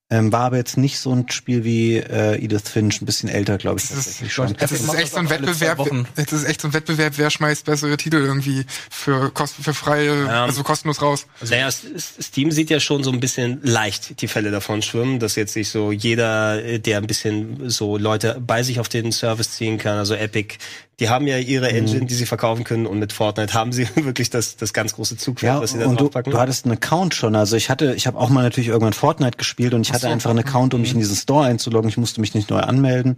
Ähm, 0.08 0.30
war 0.30 0.42
aber 0.44 0.56
jetzt 0.56 0.76
nicht 0.76 1.00
so 1.00 1.12
ein 1.12 1.28
Spiel 1.30 1.64
wie 1.64 1.96
äh, 1.96 2.36
Edith 2.36 2.68
Finch, 2.68 3.02
ein 3.02 3.06
bisschen 3.06 3.28
älter, 3.28 3.58
glaube 3.58 3.80
ich, 3.80 3.88
Das 3.88 4.06
ist- 4.06 4.30
schon. 4.30 4.54
Ist 4.54 4.70
es 4.70 4.82
macht 4.82 4.98
echt 4.98 5.10
so 5.12 5.18
ein 5.18 5.28
Wettbewerb. 5.28 5.80
Jetzt 6.16 6.32
ist 6.32 6.42
es 6.42 6.44
echt 6.44 6.60
so 6.60 6.68
ein 6.68 6.74
Wettbewerb, 6.74 7.14
wer 7.16 7.28
schmeißt 7.28 7.64
bessere 7.64 7.96
Titel 7.96 8.18
irgendwie 8.18 8.64
für, 8.88 9.32
kost 9.32 9.56
für 9.60 9.74
freie, 9.74 10.26
Ja. 10.26 10.44
also 10.44 10.62
kostenlos 10.62 11.02
raus. 11.02 11.26
naja, 11.48 11.66
S- 11.66 11.82
S- 11.92 12.14
Steam 12.20 12.52
sieht 12.52 12.70
ja 12.70 12.78
schon 12.78 13.02
so 13.02 13.10
ein 13.10 13.18
bisschen 13.18 13.58
leicht 13.64 14.20
die 14.22 14.28
Fälle 14.28 14.52
davon 14.52 14.80
schwimmen, 14.80 15.18
dass 15.18 15.34
jetzt 15.34 15.54
sich 15.54 15.70
so 15.70 15.90
jeder, 15.90 16.64
äh, 16.64 16.78
der 16.78 16.98
ein 16.98 17.08
bisschen 17.08 17.68
so 17.68 17.98
Leute 17.98 18.40
bei 18.46 18.62
sich 18.62 18.78
auf 18.78 18.88
den 18.88 19.10
Service 19.10 19.50
ziehen 19.56 19.76
kann, 19.76 19.98
also 19.98 20.14
Epic, 20.14 20.54
die 21.00 21.08
haben 21.10 21.26
ja 21.26 21.36
ihre 21.38 21.70
Mhm. 21.70 21.76
Engine, 21.76 22.06
die 22.06 22.14
sie 22.14 22.26
verkaufen 22.26 22.64
können 22.64 22.86
und 22.86 22.98
mit 22.98 23.12
Fortnite 23.12 23.52
haben 23.54 23.72
sie 23.72 23.86
wirklich 23.96 24.30
das, 24.30 24.56
das 24.56 24.72
ganz 24.72 24.94
große 24.94 25.16
Zugpferd, 25.16 25.56
Ja, 25.56 25.60
was 25.62 25.72
sie 25.72 25.78
da 25.78 25.86
und 25.86 26.00
du, 26.00 26.04
draufpacken. 26.04 26.32
du 26.32 26.38
hattest 26.38 26.64
einen 26.64 26.74
Account 26.74 27.14
schon. 27.14 27.36
Also 27.36 27.56
ich 27.56 27.68
hatte, 27.70 27.94
ich 27.94 28.06
habe 28.06 28.18
auch 28.18 28.28
mal 28.30 28.42
natürlich 28.42 28.68
irgendwann 28.68 28.92
Fortnite 28.94 29.36
gespielt 29.36 29.74
und 29.74 29.82
ich 29.82 29.92
hatte 29.92 30.08
einfach 30.08 30.30
einen 30.30 30.38
Account, 30.40 30.72
um 30.74 30.80
mich 30.80 30.92
in 30.92 30.98
diesen 30.98 31.16
Store 31.16 31.44
einzuloggen. 31.46 31.88
Ich 31.90 31.96
musste 31.98 32.20
mich 32.20 32.34
nicht 32.34 32.48
neu 32.50 32.60
anmelden. 32.60 33.16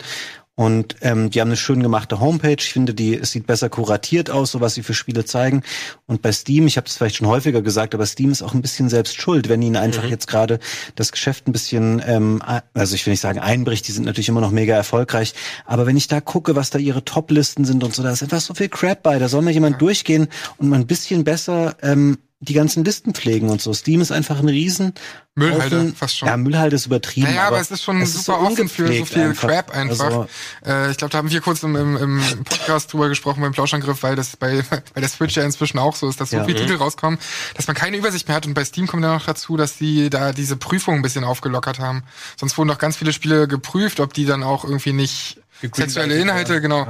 Und 0.59 0.97
ähm, 1.03 1.31
die 1.31 1.41
haben 1.41 1.51
eine 1.51 1.57
schön 1.57 1.85
gemachte 1.85 2.19
Homepage. 2.19 2.57
Ich 2.59 2.73
finde, 2.73 2.93
die 2.93 3.15
es 3.15 3.31
sieht 3.31 3.47
besser 3.47 3.69
kuratiert 3.69 4.29
aus, 4.29 4.51
so 4.51 4.61
was 4.61 4.75
sie 4.75 4.83
für 4.83 4.93
Spiele 4.93 5.25
zeigen. 5.25 5.63
Und 6.07 6.21
bei 6.21 6.33
Steam, 6.33 6.67
ich 6.67 6.77
habe 6.77 6.85
das 6.85 6.97
vielleicht 6.97 7.15
schon 7.15 7.29
häufiger 7.29 7.63
gesagt, 7.63 7.95
aber 7.95 8.05
Steam 8.07 8.33
ist 8.33 8.43
auch 8.43 8.55
ein 8.55 8.61
bisschen 8.61 8.89
selbst 8.89 9.23
schuld, 9.23 9.49
wenn 9.49 9.63
ihnen 9.63 9.77
einfach 9.77 10.03
jetzt 10.11 10.27
gerade 10.27 10.59
das 10.97 11.13
Geschäft 11.13 11.47
ein 11.47 11.53
bisschen, 11.53 12.03
ähm, 12.05 12.43
also 12.75 12.97
ich 12.97 13.07
will 13.07 13.13
nicht 13.13 13.21
sagen 13.21 13.39
einbricht, 13.39 13.87
die 13.87 13.93
sind 13.93 14.05
natürlich 14.05 14.31
immer 14.31 14.41
noch 14.41 14.51
mega 14.51 14.75
erfolgreich. 14.75 15.33
Aber 15.65 15.87
wenn 15.87 15.97
ich 15.97 16.09
da 16.09 16.21
gucke, 16.21 16.57
was 16.57 16.71
da 16.71 16.81
ihre 16.81 17.05
Top-Listen 17.05 17.65
sind 17.65 17.85
und 17.85 17.95
so, 17.95 18.03
da 18.03 18.11
ist 18.11 18.25
einfach 18.25 18.41
so 18.41 18.53
viel 18.53 18.69
Crap 18.69 19.05
bei. 19.05 19.21
Da 19.21 19.29
soll 19.29 19.43
mal 19.43 19.53
jemand 19.53 19.81
durchgehen 19.81 20.27
und 20.57 20.71
mal 20.71 20.81
ein 20.81 20.89
bisschen 20.89 21.23
besser 21.23 21.77
ähm, 21.83 22.19
die 22.41 22.55
ganzen 22.55 22.85
Listen 22.85 23.15
pflegen 23.15 23.49
und 23.49 23.61
so. 23.61 23.75
Steam 23.75 24.01
ist 24.01 24.13
einfach 24.13 24.39
ein 24.39 24.49
riesen 24.49 24.95
Müllhalde, 25.35 25.93
fast 25.97 26.17
schon. 26.19 26.29
Ja, 26.29 26.37
Müllhalde 26.37 26.77
ist 26.77 26.87
übertrieben. 26.87 27.27
Naja, 27.27 27.49
aber 27.49 27.61
es 27.61 27.73
ist 27.73 27.83
schon 27.83 28.05
super 28.07 28.41
offen 28.41 28.69
für 28.69 28.87
so 28.93 29.05
viel 29.05 29.35
Crap 29.35 29.71
einfach. 29.73 30.05
Also, 30.05 30.29
äh, 30.65 30.91
ich 30.93 30.99
glaube, 30.99 31.11
da 31.11 31.19
haben 31.19 31.31
wir 31.31 31.41
kurz 31.41 31.65
im, 31.65 31.75
im, 31.75 31.97
im 31.97 32.45
Podcast 32.45 32.93
drüber 32.93 33.09
gesprochen 33.09 33.41
beim 33.41 33.53
Plauschangriff, 33.53 34.05
weil 34.05 34.15
das 34.15 34.37
bei, 34.37 34.63
bei 34.95 35.01
der 35.01 35.09
Switch 35.09 35.37
ja 35.37 35.43
inzwischen 35.43 35.79
auch 35.81 35.97
so 35.97 36.09
ist, 36.09 36.21
dass 36.21 36.31
so 36.31 36.37
Ja. 36.37 36.45
viele 36.45 36.61
Titel 36.61 36.77
rauskommen, 36.77 37.19
dass 37.55 37.67
man 37.67 37.75
keine 37.75 37.97
Übersicht 37.97 38.29
mehr 38.29 38.37
hat. 38.37 38.47
Und 38.47 38.55
bei 38.55 38.65
Steam 38.65 38.87
kommt 38.87 39.03
ja 39.03 39.13
noch 39.13 39.27
dazu, 39.27 39.57
dass 39.57 39.77
die 39.77 40.09
da 40.09 40.33
diese 40.33 40.57
Prüfung 40.57 40.95
ein 40.97 41.03
bisschen 41.03 41.25
aufgelockert 41.25 41.81
haben. 41.81 42.05
Sonst 42.39 42.57
wurden 42.57 42.69
doch 42.69 42.79
ganz 42.79 42.97
viele 42.97 43.13
Spiele 43.13 43.49
geprüft, 43.49 43.99
ob 43.99 44.15
die 44.15 44.27
dann 44.27 44.45
auch 44.45 44.65
irgendwie 44.65 44.93
nicht 44.93 45.41
sexuelle 45.61 46.17
Inhalte, 46.17 46.61
genau, 46.61 46.87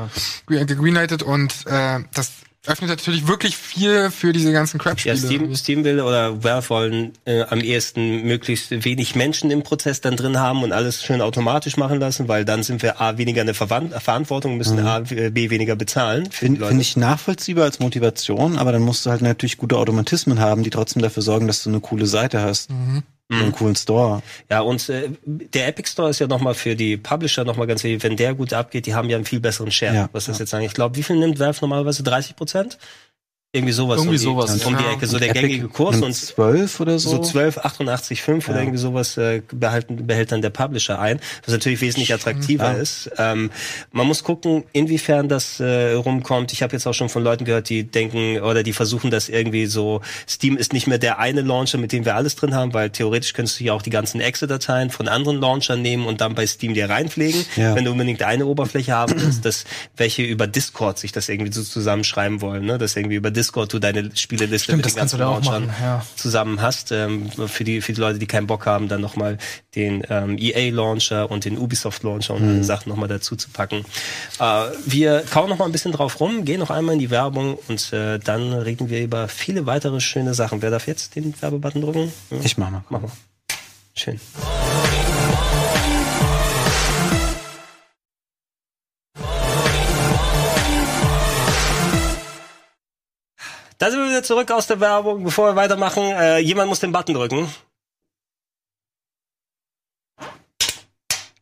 ja. 0.50 0.64
gegreenlightet 0.64 1.22
und 1.22 1.66
äh, 1.66 2.00
das 2.12 2.32
öffnet 2.66 2.90
natürlich 2.90 3.26
wirklich 3.26 3.56
viel 3.56 4.10
für 4.10 4.32
diese 4.32 4.52
ganzen 4.52 4.78
Ja, 4.78 4.82
Crap-Spiele. 4.82 5.16
Steam, 5.16 5.54
Steam 5.54 5.84
will 5.84 6.00
oder 6.00 6.42
Valve 6.42 6.68
wollen 6.70 7.12
äh, 7.24 7.42
am 7.42 7.60
ehesten 7.60 8.24
möglichst 8.24 8.84
wenig 8.84 9.14
Menschen 9.14 9.50
im 9.50 9.62
Prozess 9.62 10.00
dann 10.00 10.16
drin 10.16 10.38
haben 10.38 10.62
und 10.62 10.72
alles 10.72 11.02
schön 11.02 11.20
automatisch 11.20 11.76
machen 11.76 11.98
lassen, 11.98 12.28
weil 12.28 12.44
dann 12.44 12.62
sind 12.62 12.82
wir 12.82 13.00
A, 13.00 13.16
weniger 13.16 13.42
eine 13.42 13.54
Verwand 13.54 13.94
Verantwortung, 13.94 14.56
müssen 14.56 14.78
A, 14.80 15.00
B, 15.00 15.50
weniger 15.50 15.76
bezahlen. 15.76 16.30
Finde 16.30 16.66
find 16.66 16.80
ich 16.80 16.96
nachvollziehbar 16.96 17.64
als 17.64 17.78
Motivation, 17.78 18.58
aber 18.58 18.72
dann 18.72 18.82
musst 18.82 19.06
du 19.06 19.10
halt 19.10 19.22
natürlich 19.22 19.56
gute 19.56 19.76
Automatismen 19.76 20.40
haben, 20.40 20.62
die 20.62 20.70
trotzdem 20.70 21.02
dafür 21.02 21.22
sorgen, 21.22 21.46
dass 21.46 21.62
du 21.62 21.70
eine 21.70 21.80
coole 21.80 22.06
Seite 22.06 22.42
hast. 22.42 22.70
Mhm. 22.70 23.02
Einen 23.30 23.52
coolen 23.52 23.76
Store. 23.76 24.22
Ja, 24.48 24.60
und 24.60 24.88
äh, 24.88 25.10
der 25.24 25.68
Epic 25.68 25.90
Store 25.90 26.08
ist 26.08 26.18
ja 26.18 26.26
nochmal 26.26 26.54
für 26.54 26.74
die 26.74 26.96
Publisher 26.96 27.44
nochmal 27.44 27.66
ganz 27.66 27.84
wichtig. 27.84 28.02
Wenn 28.02 28.16
der 28.16 28.34
gut 28.34 28.54
abgeht, 28.54 28.86
die 28.86 28.94
haben 28.94 29.10
ja 29.10 29.16
einen 29.16 29.26
viel 29.26 29.40
besseren 29.40 29.70
Share. 29.70 29.94
Ja, 29.94 30.08
was 30.12 30.26
das 30.26 30.38
jetzt 30.38 30.48
sagen? 30.48 30.64
Ich 30.64 30.72
glaube, 30.72 30.96
wie 30.96 31.02
viel 31.02 31.16
nimmt 31.16 31.38
Valve 31.38 31.58
normalerweise? 31.60 32.02
30 32.02 32.36
Prozent? 32.36 32.78
Irgendwie 33.50 33.72
sowas. 33.72 33.96
Irgendwie 34.00 34.08
um 34.10 34.18
die, 34.18 34.24
sowas, 34.24 34.64
Um 34.66 34.76
die 34.76 34.84
ja. 34.84 34.92
Ecke. 34.92 35.06
So 35.06 35.18
der 35.18 35.30
Epic 35.30 35.40
gängige 35.40 35.68
Kurs 35.68 36.02
und 36.02 36.12
12 36.14 36.80
oder 36.80 36.98
so. 36.98 37.08
so 37.12 37.18
12, 37.22 37.56
88, 37.56 38.20
5 38.20 38.46
oder 38.46 38.58
Ja. 38.58 38.62
irgendwie 38.64 38.78
sowas 38.78 39.16
äh, 39.16 39.40
behalten, 39.50 40.06
behält 40.06 40.32
dann 40.32 40.42
der 40.42 40.50
Publisher 40.50 40.98
ein, 41.00 41.18
was 41.46 41.54
natürlich 41.54 41.80
wesentlich 41.80 42.12
attraktiver 42.12 42.72
Ja. 42.74 42.78
ist. 42.78 43.10
Ähm, 43.16 43.50
man 43.90 44.06
muss 44.06 44.22
gucken, 44.22 44.64
inwiefern 44.74 45.30
das 45.30 45.60
äh, 45.60 45.92
rumkommt. 45.92 46.52
Ich 46.52 46.62
habe 46.62 46.74
jetzt 46.74 46.86
auch 46.86 46.92
schon 46.92 47.08
von 47.08 47.24
Leuten 47.24 47.46
gehört, 47.46 47.70
die 47.70 47.84
denken 47.84 48.38
oder 48.42 48.62
die 48.62 48.74
versuchen 48.74 49.10
das 49.10 49.30
irgendwie 49.30 49.64
so, 49.64 50.02
Steam 50.28 50.58
ist 50.58 50.74
nicht 50.74 50.86
mehr 50.86 50.98
der 50.98 51.18
eine 51.18 51.40
Launcher, 51.40 51.78
mit 51.78 51.92
dem 51.92 52.04
wir 52.04 52.16
alles 52.16 52.36
drin 52.36 52.54
haben, 52.54 52.74
weil 52.74 52.90
theoretisch 52.90 53.32
könntest 53.32 53.58
du 53.60 53.64
ja 53.64 53.72
auch 53.72 53.80
die 53.80 53.88
ganzen 53.88 54.20
Exe-Dateien 54.20 54.90
von 54.90 55.08
anderen 55.08 55.40
Launchern 55.40 55.80
nehmen 55.80 56.04
und 56.06 56.20
dann 56.20 56.34
bei 56.34 56.46
Steam 56.46 56.74
dir 56.74 56.90
reinpflegen, 56.90 57.46
Ja. 57.56 57.74
wenn 57.74 57.86
du 57.86 57.92
unbedingt 57.92 58.22
eine 58.22 58.44
Oberfläche 58.44 58.92
haben 58.92 59.14
willst, 59.16 59.46
dass 59.46 59.64
welche 59.96 60.22
über 60.22 60.46
Discord 60.46 60.98
sich 60.98 61.12
das 61.12 61.30
irgendwie 61.30 61.50
so 61.50 61.62
zusammenschreiben 61.62 62.42
wollen, 62.42 62.66
ne? 62.66 62.76
dass 62.76 62.94
irgendwie 62.94 63.16
über 63.16 63.37
Discord 63.38 63.72
du 63.72 63.78
deine 63.78 64.10
Spieleliste 64.16 64.64
Stimmt, 64.64 64.78
mit 64.78 64.86
das 64.86 64.94
den 64.94 64.98
ganzen 64.98 65.20
Launchern 65.20 65.70
ja. 65.80 66.04
zusammen 66.16 66.60
hast. 66.60 66.90
Ähm, 66.90 67.30
für, 67.30 67.62
die, 67.62 67.80
für 67.80 67.92
die 67.92 68.00
Leute, 68.00 68.18
die 68.18 68.26
keinen 68.26 68.48
Bock 68.48 68.66
haben, 68.66 68.88
dann 68.88 69.00
nochmal 69.00 69.38
den 69.76 70.02
ähm, 70.10 70.36
EA-Launcher 70.38 71.30
und 71.30 71.44
den 71.44 71.56
Ubisoft-Launcher 71.56 72.34
und 72.34 72.42
alle 72.42 72.64
Sachen 72.64 72.88
nochmal 72.88 73.08
dazu 73.08 73.36
zu 73.36 73.50
packen. 73.50 73.84
Äh, 74.40 74.64
wir 74.86 75.22
kauen 75.30 75.48
noch 75.48 75.58
mal 75.58 75.66
ein 75.66 75.72
bisschen 75.72 75.92
drauf 75.92 76.18
rum, 76.18 76.44
gehen 76.44 76.58
noch 76.58 76.70
einmal 76.70 76.94
in 76.94 76.98
die 76.98 77.10
Werbung 77.10 77.58
und 77.68 77.92
äh, 77.92 78.18
dann 78.18 78.52
reden 78.52 78.90
wir 78.90 79.02
über 79.02 79.28
viele 79.28 79.66
weitere 79.66 80.00
schöne 80.00 80.34
Sachen. 80.34 80.62
Wer 80.62 80.70
darf 80.70 80.88
jetzt 80.88 81.14
den 81.14 81.34
Werbebutton 81.40 81.82
drücken? 81.82 82.12
Ja. 82.30 82.38
Ich 82.42 82.58
mach 82.58 82.70
mal. 82.70 82.82
Mach 82.88 83.02
mal. 83.02 83.10
Schön. 83.94 84.20
Da 93.78 93.90
sind 93.90 94.00
wir 94.00 94.08
wieder 94.08 94.22
zurück 94.24 94.50
aus 94.50 94.66
der 94.66 94.80
Werbung. 94.80 95.22
Bevor 95.24 95.48
wir 95.50 95.56
weitermachen, 95.56 96.02
äh, 96.02 96.38
jemand 96.38 96.68
muss 96.68 96.80
den 96.80 96.90
Button 96.92 97.14
drücken. 97.14 97.48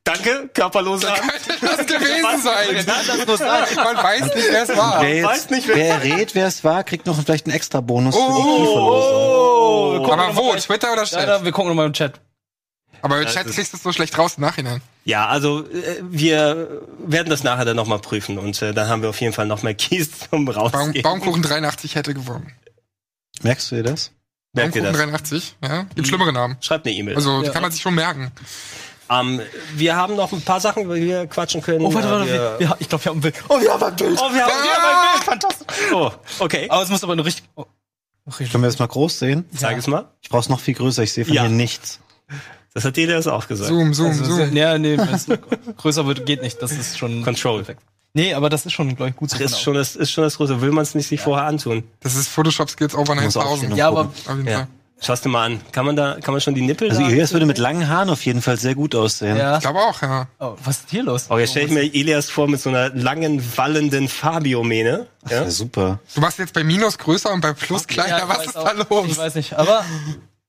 Danke, 0.05 0.49
körperlose 0.55 1.11
Hand. 1.11 1.21
das 1.63 1.85
gewesen 1.87 2.41
sein. 2.43 3.77
Man 3.77 3.97
weiß 3.97 4.23
nicht, 4.35 4.49
wer 4.51 4.63
es 4.63 4.77
war. 4.77 5.03
Wer, 5.03 5.25
weiß 5.25 5.37
jetzt, 5.39 5.51
nicht, 5.51 5.67
wer- 5.67 5.75
wer 5.77 5.89
errät, 5.95 6.35
wer 6.37 6.47
es 6.47 6.63
war, 6.63 6.85
kriegt 6.85 7.07
noch 7.07 7.21
vielleicht 7.21 7.47
einen 7.47 7.57
extra 7.57 7.81
Bonus 7.81 8.15
für 8.15 8.21
die 8.21 8.27
Oh. 8.29 8.57
Keyverlosung. 8.57 10.05
gucken 10.05 10.13
Aber 10.21 10.29
noch 10.33 10.37
wo? 10.37 10.53
mal- 10.53 10.61
Twitter 10.61 10.93
oder 10.93 11.03
Ja, 11.03 11.09
Chat? 11.09 11.29
da, 11.29 11.45
wir 11.45 11.51
gucken 11.51 11.71
nochmal 11.71 11.87
im 11.87 11.93
Chat. 11.93 12.21
Aber 13.07 13.21
im 13.23 13.27
Chat 13.29 13.47
kriegst 13.47 13.73
du 13.73 13.77
es 13.77 13.83
so 13.83 13.93
schlecht 13.93 14.17
raus 14.19 14.35
im 14.37 14.43
Nachhinein. 14.43 14.81
Ja, 15.05 15.27
also 15.29 15.61
äh, 15.71 16.03
wir 16.03 16.83
werden 16.99 17.31
das 17.31 17.43
nachher 17.45 17.65
dann 17.65 17.77
nochmal 17.77 17.99
prüfen 18.01 18.39
und 18.39 18.61
äh, 18.63 18.75
dann 18.75 18.89
haben 18.89 19.03
wir 19.03 19.09
auf 19.11 19.21
jeden 19.21 19.33
Fall 19.33 19.47
noch 19.47 19.63
mehr 19.63 19.75
Keys 19.77 20.11
zum 20.31 20.45
Baum, 20.45 20.49
Rausgehen. 20.57 21.03
Baumkuchen 21.03 21.43
83 21.43 21.95
hätte 21.95 22.13
gewonnen. 22.15 22.53
Merkst 23.43 23.71
du 23.71 23.77
dir 23.77 23.83
das? 23.85 24.11
Baumkuchen 24.53 24.85
das? 24.85 24.97
83, 24.97 25.57
ja. 25.63 25.83
Gibt 25.95 26.09
schlimmere 26.09 26.33
Namen. 26.33 26.57
Schreibt 26.61 26.87
eine 26.87 26.95
E-Mail. 26.97 27.15
Also, 27.17 27.41
die 27.41 27.47
Ja. 27.47 27.53
kann 27.53 27.63
man 27.63 27.71
sich 27.73 27.83
schon 27.83 27.95
merken. 27.95 28.33
ähm, 29.11 29.41
wir 29.75 29.95
haben 29.97 30.17
noch 30.17 30.33
ein 30.33 30.41
paar 30.43 30.61
Sachen, 30.61 30.85
über 30.85 30.97
die 30.97 31.03
wir 31.07 31.27
quatschen 31.27 31.61
können. 31.63 31.85
Oh, 31.85 31.93
warte, 31.95 32.09
Äh, 32.09 32.11
warte, 32.11 32.27
wir, 32.27 32.57
wir, 32.61 32.77
ich 32.81 32.89
glaube, 32.89 33.05
wir 33.05 33.11
haben 33.11 33.19
ein 33.19 33.21
Bild. 33.21 33.35
Oh, 33.49 33.61
wir 33.61 33.73
haben 33.73 33.83
ein 33.85 33.97
Bild. 33.97 34.19
Oh, 34.19 34.33
wir 34.33 34.43
haben, 34.45 34.53
wir 34.63 34.73
haben 34.73 35.07
ein 35.07 35.13
Bild. 35.13 35.25
Fantastisch. 35.25 35.67
Oh, 35.93 36.11
okay. 36.41 36.67
Aber 36.71 36.83
es 36.83 36.89
muss 36.89 37.05
aber 37.05 37.13
eine 37.13 37.25
richtig. 37.25 37.45
Oh. 37.55 37.67
Können 38.37 38.51
wir 38.55 38.63
das 38.63 38.79
mal 38.81 38.89
groß 38.89 39.21
sehen? 39.21 39.45
Sag 39.53 39.77
es 39.79 39.87
mal. 39.87 40.09
Ich 40.21 40.31
brauch's 40.31 40.49
noch 40.49 40.59
viel 40.59 40.75
größer, 40.75 41.05
ich 41.05 41.13
sehe 41.13 41.25
von 41.25 41.33
Ja. 41.35 41.43
hier 41.43 41.51
nichts. 41.51 42.01
Das 42.77 42.85
hat 42.85 42.99
jeder 42.99 43.15
das 43.15 43.27
auch 43.27 43.49
gesagt. 43.49 43.71
Zoom, 43.71 43.95
zoom, 43.95 44.09
Also, 44.09 44.25
zoom. 44.25 44.55
ja, 44.55 44.77
nee, 44.77 44.99
größer 45.79 46.07
wird, 46.07 46.27
geht 46.27 46.43
nicht. 46.43 46.61
Das 46.61 46.73
ist 46.73 46.99
schon. 46.99 47.23
Control. 47.25 47.65
Nee, 48.13 48.35
aber 48.35 48.51
das 48.51 48.67
ist 48.67 48.73
schon, 48.73 48.95
glaube 48.95 49.09
ich, 49.11 49.17
gut 49.17 49.31
so. 49.31 49.39
Ist 49.43 49.59
schon 49.63 49.73
das, 49.73 49.97
ist 49.97 50.11
schon 50.11 50.25
das 50.25 50.37
Große. 50.37 50.61
Will 50.61 50.73
man 50.73 50.83
es 50.83 50.95
nicht 50.95 51.09
sich 51.09 51.19
vorher 51.23 51.47
antun? 51.47 51.85
Das 52.01 52.15
ist 52.17 52.29
Photoshop 52.29 52.69
Skills 52.69 52.95
over 52.95 53.15
Muss 53.15 53.35
9000. 53.35 53.47
aufstehen 53.47 53.77
Ja, 53.77 53.89
aber 53.89 54.11
Ja. 54.45 54.69
Schau's 55.01 55.23
dir 55.23 55.31
mal 55.31 55.45
an. 55.47 55.61
Kann 55.73 55.87
man 55.87 55.97
da, 55.97 56.19
kann 56.23 56.33
man 56.33 56.41
schon 56.43 56.55
die 56.55 56.61
Nippel 56.61 56.91
Also? 56.91 57.03
Elias 57.03 57.33
würde 57.33 57.47
mit 57.47 57.57
langen 57.57 57.89
Haaren 57.89 58.11
auf 58.11 58.25
jeden 58.27 58.43
Fall 58.43 58.59
sehr 58.59 58.75
gut 58.75 58.95
aussehen. 58.95 59.37
Ja. 59.39 59.57
Ich 59.57 59.63
glaube 59.63 59.79
auch, 59.79 60.01
ja. 60.03 60.27
Oh, 60.39 60.55
was 60.65 60.77
ist 60.81 60.91
hier 60.91 61.03
los? 61.03 61.27
Oh, 61.31 61.39
jetzt 61.39 61.51
stelle 61.53 61.67
ich 61.67 61.73
mir 61.73 61.83
Elias 61.83 62.29
vor 62.31 62.47
mit 62.47 62.61
so 62.61 62.69
einer 62.69 62.89
langen, 62.95 63.43
wallenden 63.57 64.09
Fabio-Mähne. 64.09 65.07
Ja? 65.31 65.43
Ja, 65.45 65.51
super. 65.51 66.01
Du 66.15 66.21
machst 66.23 66.39
jetzt 66.39 66.53
bei 66.53 66.63
Minus 66.65 66.97
größer 66.99 67.31
und 67.33 67.41
bei 67.43 67.53
Plus 67.55 67.87
kleiner. 67.87 68.19
Ja, 68.21 68.29
Was 68.29 68.47
ist 68.47 68.57
auch- 68.57 68.65
da 68.65 68.73
los? 68.89 69.07
Ich 69.09 69.19
weiß 69.19 69.35
nicht. 69.35 69.53
Aber 69.55 69.83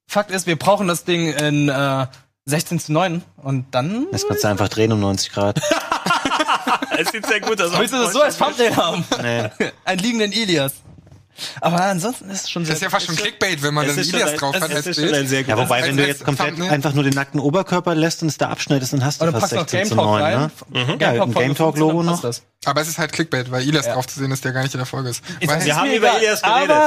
Fakt 0.09 0.31
ist, 0.31 0.47
wir 0.47 0.55
brauchen 0.55 0.87
das 0.87 1.03
Ding 1.03 1.33
in 1.33 1.67
äh, 1.69 2.07
16 2.45 2.79
zu 2.79 2.93
9 2.93 3.21
und 3.37 3.65
dann. 3.71 4.07
Jetzt 4.11 4.27
kannst 4.27 4.43
du 4.43 4.47
einfach 4.47 4.69
drehen 4.69 4.91
um 4.93 4.99
90 4.99 5.31
Grad. 5.31 5.61
Es 6.99 7.09
sieht 7.11 7.27
sehr 7.27 7.39
gut 7.41 7.61
aus. 7.61 7.77
Willst 7.77 7.93
du 7.93 7.97
das 8.01 8.11
so 8.11 8.21
als 8.23 8.37
Thumbnail 8.37 8.75
haben? 8.75 9.05
Nee. 9.21 9.49
Einen 9.85 9.99
liegenden 9.99 10.31
Ilias. 10.31 10.73
Aber 11.61 11.79
ansonsten 11.83 12.27
ist 12.31 12.45
es 12.45 12.49
schon 12.49 12.65
sehr. 12.65 12.73
Das 12.73 12.79
ist 12.79 12.83
ja 12.83 12.89
fast 12.89 13.05
schon 13.05 13.15
Clickbait, 13.15 13.61
wenn 13.61 13.73
man 13.75 13.85
dann 13.85 13.95
ist 13.97 14.11
Ilias 14.11 14.31
ein- 14.31 14.37
drauf 14.37 14.55
hat 14.55 14.63
als 14.73 14.87
ist 14.87 14.99
schon 14.99 15.13
ein 15.13 15.27
sehr 15.27 15.43
gut. 15.43 15.49
Ja, 15.49 15.57
wobei, 15.59 15.83
wenn 15.83 15.95
du 15.95 16.05
jetzt 16.07 16.25
komplett 16.25 16.49
Thumbnail. 16.55 16.71
einfach 16.71 16.93
nur 16.93 17.03
den 17.03 17.13
nackten 17.13 17.39
Oberkörper 17.39 17.93
lässt 17.93 18.23
und 18.23 18.29
es 18.29 18.37
da 18.39 18.49
abschneidest, 18.49 18.93
dann 18.93 19.05
hast 19.05 19.21
du 19.21 19.25
Oder 19.27 19.33
fast 19.39 19.53
passt 19.53 19.53
noch 19.53 19.61
16 19.69 19.79
Game 19.79 19.89
zu 19.89 19.95
Talk 19.95 20.05
9, 20.05 20.21
rein. 20.23 20.51
ne? 20.73 20.83
Mhm. 20.95 20.99
Ja, 20.99 21.09
ein 21.23 21.33
Game 21.35 21.53
Talk 21.55 21.77
Logo 21.77 22.01
noch. 22.01 22.21
Das. 22.21 22.41
Aber 22.65 22.81
es 22.81 22.87
ist 22.87 22.97
halt 22.97 23.13
Clickbait, 23.13 23.51
weil 23.51 23.61
Ilias 23.67 23.85
drauf 23.85 24.07
zu 24.07 24.19
sehen 24.19 24.31
ist, 24.31 24.43
der 24.43 24.51
gar 24.53 24.63
nicht 24.63 24.73
in 24.73 24.79
der 24.79 24.87
Folge 24.87 25.09
ist. 25.09 25.21
Weil, 25.45 25.63
Wir 25.63 25.75
haben 25.75 25.91
über 25.91 26.09
Aber 26.09 26.19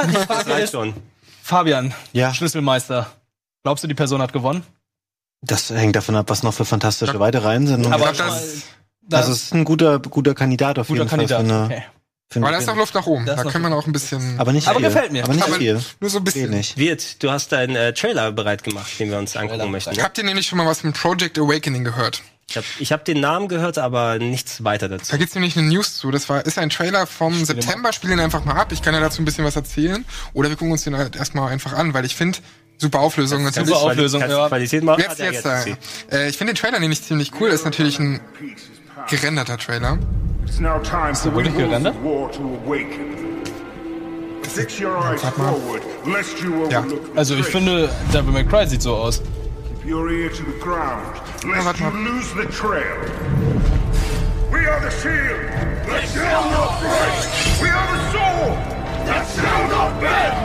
geredet. 0.03 0.09
die 0.09 0.27
Das 0.27 0.47
reicht 0.47 0.63
ist- 0.65 0.71
schon. 0.71 0.93
Fabian, 1.41 1.93
Ja. 2.13 2.33
Schlüsselmeister. 2.33 3.07
Glaubst 3.63 3.83
du, 3.83 3.87
die 3.87 3.93
Person 3.93 4.21
hat 4.21 4.33
gewonnen? 4.33 4.63
Das 5.41 5.69
hängt 5.69 5.95
davon 5.95 6.15
ab, 6.15 6.29
was 6.29 6.43
noch 6.43 6.53
für 6.53 6.65
fantastische 6.65 7.19
weitere 7.19 7.47
Einsendungen 7.47 7.93
aber 7.93 8.09
Aber 8.09 8.17
das- 8.17 8.27
mal- 8.27 8.61
das 9.01 9.19
Also 9.21 9.31
es 9.33 9.43
ist 9.43 9.53
ein 9.53 9.63
guter, 9.65 9.99
guter 9.99 10.35
Kandidat 10.35 10.77
auf 10.79 10.87
guter 10.87 10.99
jeden 10.99 11.09
Kandidat. 11.09 11.39
Fall. 11.39 11.47
Für 11.47 11.53
eine, 11.55 11.65
Okay. 11.65 11.83
für 12.29 12.35
eine 12.37 12.45
aber 12.45 12.51
da 12.53 12.57
ist 12.59 12.67
noch 12.67 12.75
Luft 12.75 12.93
nach 12.93 13.05
oben. 13.07 13.25
Da 13.25 13.43
kann 13.43 13.61
man 13.61 13.73
auch 13.73 13.87
ein 13.87 13.91
bisschen. 13.91 14.39
aber 14.39 14.53
nicht 14.53 14.67
Aber 14.67 14.77
viel. 14.79 14.87
gefällt 14.87 15.11
mir. 15.11 15.23
Aber 15.23 15.33
nicht 15.33 15.43
Aber 15.47 15.55
viel. 15.55 15.81
nur 15.99 16.09
so 16.09 16.19
ein 16.19 16.23
bisschen. 16.23 16.51
Wenig. 16.51 16.77
Wirt, 16.77 17.21
du 17.23 17.31
hast 17.31 17.51
deinen 17.51 17.75
äh, 17.75 17.93
Trailer 17.93 18.31
bereit 18.31 18.63
gemacht, 18.63 18.87
den 18.99 19.09
wir 19.09 19.17
uns 19.17 19.35
angucken 19.35 19.57
Trailer 19.59 19.71
möchten. 19.71 19.89
bereit. 19.89 19.97
Ne? 19.97 20.03
Habt 20.03 20.17
ihr 20.19 20.23
nämlich 20.23 20.45
schon 20.47 20.57
mal 20.59 20.67
was 20.67 20.81
von 20.81 20.93
Project 20.93 21.39
Awakening 21.39 21.83
gehört? 21.83 22.21
Ich 22.51 22.57
habe 22.57 22.67
ich 22.79 22.91
hab 22.91 23.05
den 23.05 23.21
Namen 23.21 23.47
gehört, 23.47 23.77
aber 23.77 24.19
nichts 24.19 24.61
weiter 24.65 24.89
dazu. 24.89 25.09
Da 25.11 25.17
gibt's 25.17 25.33
nämlich 25.35 25.57
eine 25.57 25.67
News 25.69 25.95
zu. 25.95 26.11
Das 26.11 26.27
war, 26.27 26.45
ist 26.45 26.57
ein 26.57 26.69
Trailer 26.69 27.07
vom 27.07 27.45
September. 27.45 27.93
Spiel 27.93 28.09
den 28.09 28.19
einfach 28.19 28.43
mal 28.43 28.55
ab. 28.55 28.73
Ich 28.73 28.81
kann 28.81 28.93
ja 28.93 28.99
dazu 28.99 29.21
ein 29.21 29.25
bisschen 29.25 29.45
was 29.45 29.55
erzählen. 29.55 30.03
Oder 30.33 30.49
wir 30.49 30.57
gucken 30.57 30.73
uns 30.73 30.83
den 30.83 30.97
halt 30.97 31.15
erstmal 31.15 31.49
einfach 31.49 31.71
an, 31.71 31.93
weil 31.93 32.03
ich 32.03 32.13
finde, 32.15 32.39
super 32.77 32.99
Auflösung 32.99 33.43
natürlich. 33.43 33.69
Super 33.69 33.81
Auflösung, 33.91 34.21
du 34.21 34.27
ja. 34.29 34.47
Qualität 34.49 34.83
machen? 34.83 35.01
Jetzt, 35.01 35.21
Ah, 35.21 35.23
ja, 35.23 35.31
jetzt, 35.31 35.45
ist 35.45 35.51
äh, 35.51 35.61
sie. 35.61 35.75
äh, 36.15 36.29
ich 36.29 36.37
finde 36.37 36.53
den 36.53 36.57
Trailer 36.59 36.79
nämlich 36.79 37.01
ziemlich 37.01 37.31
cool. 37.39 37.49
Ist 37.49 37.63
natürlich 37.63 37.99
ein 37.99 38.19
gerenderter 39.09 39.57
Trailer. 39.57 39.97
It's 40.45 40.59
now 40.59 40.77
time 40.79 41.15
for 41.15 41.31
the 41.31 41.37
wirklich 41.37 41.55
gerendert? 41.55 41.95
of 41.95 42.03
war 42.03 42.31
to 42.33 42.59
awaken. 42.65 43.15
Fix 44.43 44.81
your 44.81 44.97
eyes 44.97 45.21
forward, 45.21 45.81
lest 46.05 46.37
you 46.39 46.69
Ja. 46.69 46.83
Also 47.15 47.35
ich 47.35 47.45
finde, 47.45 47.89
Devil 48.13 48.33
May 48.33 48.43
Cry 48.43 48.67
sieht 48.67 48.81
so 48.81 48.95
aus. 48.95 49.21
Your 49.83 50.11
ear 50.11 50.29
to 50.29 50.43
the 50.43 50.59
ground, 50.59 51.19
lest 51.43 51.79
you 51.79 51.89
lose 51.89 52.31
the 52.35 52.45
trail. 52.45 53.01
We 54.53 54.67
are 54.67 54.79
the 54.79 54.91
shield 54.91 55.41
that 55.89 56.07
shall 56.13 56.45
not 56.51 56.79
break. 56.79 57.17
We 57.59 57.67
are 57.67 57.87
the 57.89 58.01
sword 58.13 58.61
that 59.09 59.25
shall 59.33 59.67
not 59.73 59.99
bend. 59.99 60.37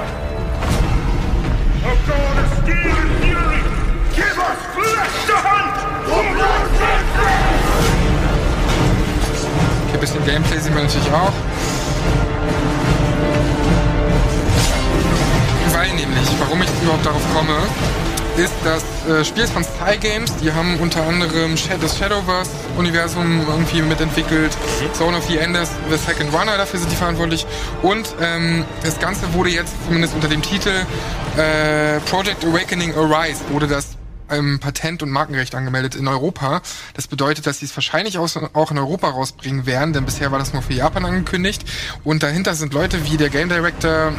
A 1.85 1.93
god 2.09 2.39
of 2.41 2.49
steel 2.65 2.97
and 2.97 3.13
fury, 3.21 3.61
give 4.17 4.39
us 4.41 4.57
flesh 4.73 5.17
to 5.29 5.37
hunt. 5.37 5.85
For 6.09 6.25
blood's 6.33 6.73
sake. 6.81 7.05
Okay, 9.85 9.95
ein 9.95 10.01
bisschen 10.01 10.25
Gameplay 10.25 10.59
sehen 10.61 10.75
wir 10.75 10.83
natürlich 10.83 11.13
auch. 11.13 11.37
Weil 15.75 15.93
nämlich, 15.93 16.29
warum 16.41 16.63
ich 16.63 16.71
überhaupt 16.83 17.05
darauf 17.05 17.23
komme, 17.35 17.59
ist 18.39 18.55
das 18.65 18.85
äh, 19.09 19.25
Spiel 19.25 19.47
von 19.47 19.65
Sky 19.65 19.97
Games. 19.99 20.35
Die 20.37 20.53
haben 20.53 20.79
unter 20.81 21.07
anderem 21.07 21.55
das 21.81 21.99
Shadowverse-Universum 21.99 23.47
irgendwie 23.49 23.83
mitentwickelt. 23.83 24.57
Zone 24.93 25.17
of 25.17 25.25
the 25.27 25.39
Enders, 25.39 25.71
The 25.91 25.97
Second 25.97 26.33
Runner, 26.33 26.57
dafür 26.57 26.81
sind 26.81 26.93
die 26.93 26.97
verantwortlich. 26.97 27.47
Und 27.83 28.15
ähm, 28.21 28.65
das 28.83 28.99
Ganze 28.99 29.33
wurde 29.33 29.51
jetzt 29.51 29.75
zumindest 29.87 30.15
unter 30.15 30.29
dem 30.29 30.43
Titel 30.43 30.71
äh, 31.37 32.01
Project 32.01 32.45
Awakening 32.45 32.95
Arise, 32.95 33.41
wurde 33.51 33.67
das 33.67 33.96
ähm, 34.31 34.59
Patent- 34.61 35.03
und 35.03 35.11
Markenrecht 35.11 35.55
angemeldet 35.55 35.95
in 35.95 36.09
Europa. 36.09 36.63
Das 36.95 37.07
bedeutet, 37.07 37.47
dass 37.47 37.61
sie 37.61 37.67
es 37.67 37.77
wahrscheinlich 37.77 38.19
auch 38.19 38.71
in 38.71 38.79
Europa 38.79 39.09
rausbringen 39.09 39.67
werden, 39.67 39.93
denn 39.93 40.05
bisher 40.05 40.33
war 40.33 40.39
das 40.39 40.53
nur 40.53 40.63
für 40.63 40.75
Japan 40.75 41.05
angekündigt. 41.05 41.65
Und 42.05 42.23
dahinter 42.23 42.55
sind 42.55 42.73
Leute 42.73 43.05
wie 43.11 43.17
der 43.17 43.31
Game 43.31 43.49
Director 43.49 44.13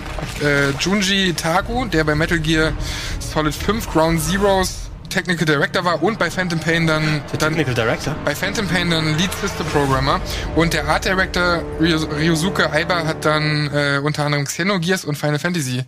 äh, 0.43 0.71
Junji 0.79 1.33
Tagu, 1.33 1.85
der 1.85 2.03
bei 2.03 2.15
Metal 2.15 2.39
Gear 2.39 2.73
Solid 3.19 3.53
5 3.53 3.89
Ground 3.91 4.21
Zeroes 4.21 4.87
Technical 5.09 5.45
Director 5.45 5.85
war 5.85 6.03
und 6.03 6.19
bei 6.19 6.29
Phantom 6.29 6.59
Pain 6.59 6.85
dann, 6.85 7.21
dann 7.39 7.55
Technical 7.55 7.73
Director. 7.73 8.15
bei 8.25 8.35
Phantom 8.35 8.67
Pain 8.67 8.89
dann 8.89 9.17
Lead 9.17 9.31
System 9.41 9.65
Programmer 9.67 10.19
und 10.55 10.73
der 10.73 10.85
Art 10.87 11.05
Director 11.05 11.61
Ryosuke 11.79 12.71
Aiba 12.71 13.05
hat 13.05 13.25
dann 13.25 13.69
äh, 13.73 13.99
unter 14.03 14.25
anderem 14.25 14.45
Xenogears 14.45 15.05
und 15.05 15.17
Final 15.17 15.39
Fantasy 15.39 15.83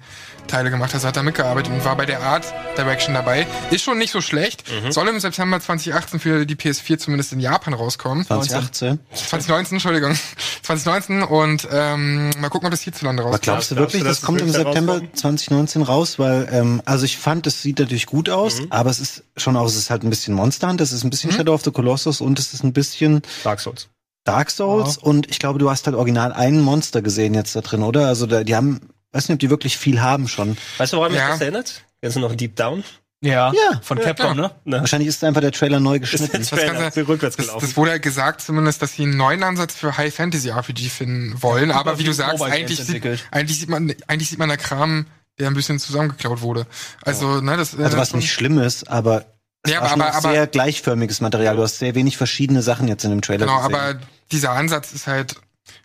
Teile 0.50 0.70
gemacht, 0.70 0.94
also 0.94 1.08
hat 1.08 1.16
er 1.16 1.24
mitgearbeitet 1.24 1.72
und 1.72 1.86
war 1.86 1.96
bei 1.96 2.06
der 2.06 2.22
Art 2.22 2.46
Direction 2.78 3.14
dabei. 3.14 3.48
Ist 3.72 3.84
schon 3.84 3.98
nicht 3.98 4.12
so 4.12 4.20
schlecht. 4.22 4.64
Soll 4.90 5.08
im 5.08 5.20
September 5.20 5.60
2018 5.60 6.20
für 6.20 6.46
die 6.46 6.56
PS4 6.56 6.98
zumindest 6.98 7.32
in 7.34 7.40
Japan 7.40 7.74
rauskommen. 7.74 8.26
2018. 8.26 9.00
2019, 9.14 9.76
Entschuldigung. 9.76 10.14
2019 10.64 11.24
und 11.24 11.68
ähm, 11.72 12.30
mal 12.40 12.50
gucken, 12.50 12.68
ob 12.68 12.72
das 12.72 12.82
hierzulande 12.82 13.22
Aber 13.24 13.32
rauskommt. 13.32 13.44
glaubst 13.44 13.72
du 13.72 13.76
Glaubst 13.76 13.94
wirklich, 13.94 14.04
du, 14.04 14.08
dass 14.08 14.18
das 14.18 14.24
es 14.24 14.26
kommt 14.26 14.42
im 14.42 14.50
September 14.52 14.94
herauskommt? 14.94 15.18
2019 15.18 15.82
raus? 15.84 16.20
Weil, 16.20 16.50
ähm, 16.52 16.82
also 16.86 17.06
ich 17.06 17.18
fand, 17.18 17.48
es 17.48 17.62
sieht 17.62 17.80
natürlich 17.80 18.06
gut 18.06 18.30
aus, 18.30 18.60
aber 18.70 18.90
es 18.90 19.00
ist 19.00 19.24
schon 19.38 19.56
auch, 19.56 19.66
es 19.66 19.76
ist 19.76 19.90
halt 19.90 20.04
ein 20.04 20.10
bisschen 20.10 20.34
Monster 20.34 20.70
Hunter, 20.70 20.84
es 20.84 20.92
ist 20.92 21.04
ein 21.04 21.10
bisschen 21.10 21.32
Shadow 21.32 21.54
of 21.54 21.64
the 21.64 21.72
Colossus 21.72 22.22
und 22.22 22.40
es 22.40 22.54
ist 22.54 22.64
ein 22.64 22.74
bisschen 22.74 23.22
Dark 23.44 23.60
Souls. 23.60 23.88
Dark 24.26 24.52
Souls 24.52 24.98
und 24.98 25.30
ich 25.32 25.40
glaube, 25.40 25.60
du 25.60 25.70
hast 25.70 25.86
halt 25.88 25.96
original 25.96 26.34
einen 26.34 26.62
Monster 26.62 27.02
gesehen 27.02 27.34
jetzt 27.34 27.56
da 27.56 27.62
drin, 27.62 27.82
oder? 27.84 28.08
Also 28.08 28.26
da, 28.28 28.44
die 28.44 28.56
haben, 28.56 28.80
weiß 29.12 29.28
nicht, 29.30 29.36
ob 29.36 29.40
die 29.40 29.50
wirklich 29.50 29.78
viel 29.78 30.02
haben 30.02 30.28
schon. 30.28 30.58
Weißt 30.78 30.94
du, 30.94 30.98
woran 30.98 31.12
mich 31.12 31.20
Ja. 31.22 31.30
das 31.30 31.42
erinnert? 31.42 31.84
Jetzt 32.02 32.16
noch 32.18 32.32
ein 32.32 32.38
Deep 32.38 32.56
Down. 32.56 32.84
Ja, 33.22 33.52
Ja. 33.52 33.82
von 33.84 34.00
Capcom, 34.00 34.38
ne? 34.38 34.50
Wahrscheinlich 34.64 35.10
ist 35.10 35.22
einfach 35.26 35.42
der 35.42 35.52
Trailer 35.52 35.82
neu 35.82 36.00
geschnitten. 36.00 36.38
Das 36.38 36.50
Das, 36.50 36.60
Trailer 36.60 36.74
Ganze, 36.80 37.02
ist 37.02 37.08
rückwärts 37.10 37.36
das, 37.36 37.46
gelaufen. 37.48 37.66
das 37.68 37.76
wurde 37.76 37.92
halt 37.92 38.02
gesagt 38.02 38.40
zumindest, 38.40 38.82
dass 38.82 38.94
sie 38.94 39.04
einen 39.04 39.18
neuen 39.18 39.44
Ansatz 39.44 39.76
für 39.76 39.98
High 39.98 40.14
Fantasy 40.16 40.50
RPG 40.50 40.88
finden 40.88 41.44
wollen. 41.44 41.72
Aber 41.72 42.00
wie 42.00 42.06
du 42.06 42.14
sagst, 42.14 42.42
eigentlich 42.42 42.80
sieht, 42.82 43.04
eigentlich 43.32 43.60
sieht 43.60 43.68
man, 43.68 43.94
eigentlich 44.08 44.30
sieht 44.30 44.40
man 44.40 44.48
da 44.48 44.56
Kram, 44.56 45.06
der 45.38 45.48
ein 45.48 45.54
bisschen 45.54 45.80
zusammengeklaut 45.80 46.40
wurde. 46.42 46.66
Also, 47.04 47.42
ne, 47.42 47.58
das, 47.58 47.78
Also 47.78 47.98
äh, 47.98 48.00
was 48.00 48.12
schon- 48.12 48.20
nicht 48.20 48.32
schlimm 48.32 48.58
ist, 48.58 48.90
aber 48.90 49.26
es 49.64 49.74
Ja, 49.74 49.82
aber- 49.82 50.06
auch 50.08 50.14
aber- 50.16 50.32
sehr 50.32 50.48
gleichförmiges 50.48 51.20
Material. 51.20 51.58
Du 51.58 51.62
hast 51.64 51.80
sehr 51.80 51.96
wenig 51.96 52.16
verschiedene 52.16 52.62
Sachen 52.62 52.88
jetzt 52.88 53.04
in 53.04 53.10
dem 53.10 53.22
Trailer 53.22 53.48
Genau, 53.48 53.58
gesehen. 53.68 53.76
aber 53.76 54.00
dieser 54.32 54.52
Ansatz 54.52 54.94
ist 54.94 55.08
halt, 55.08 55.36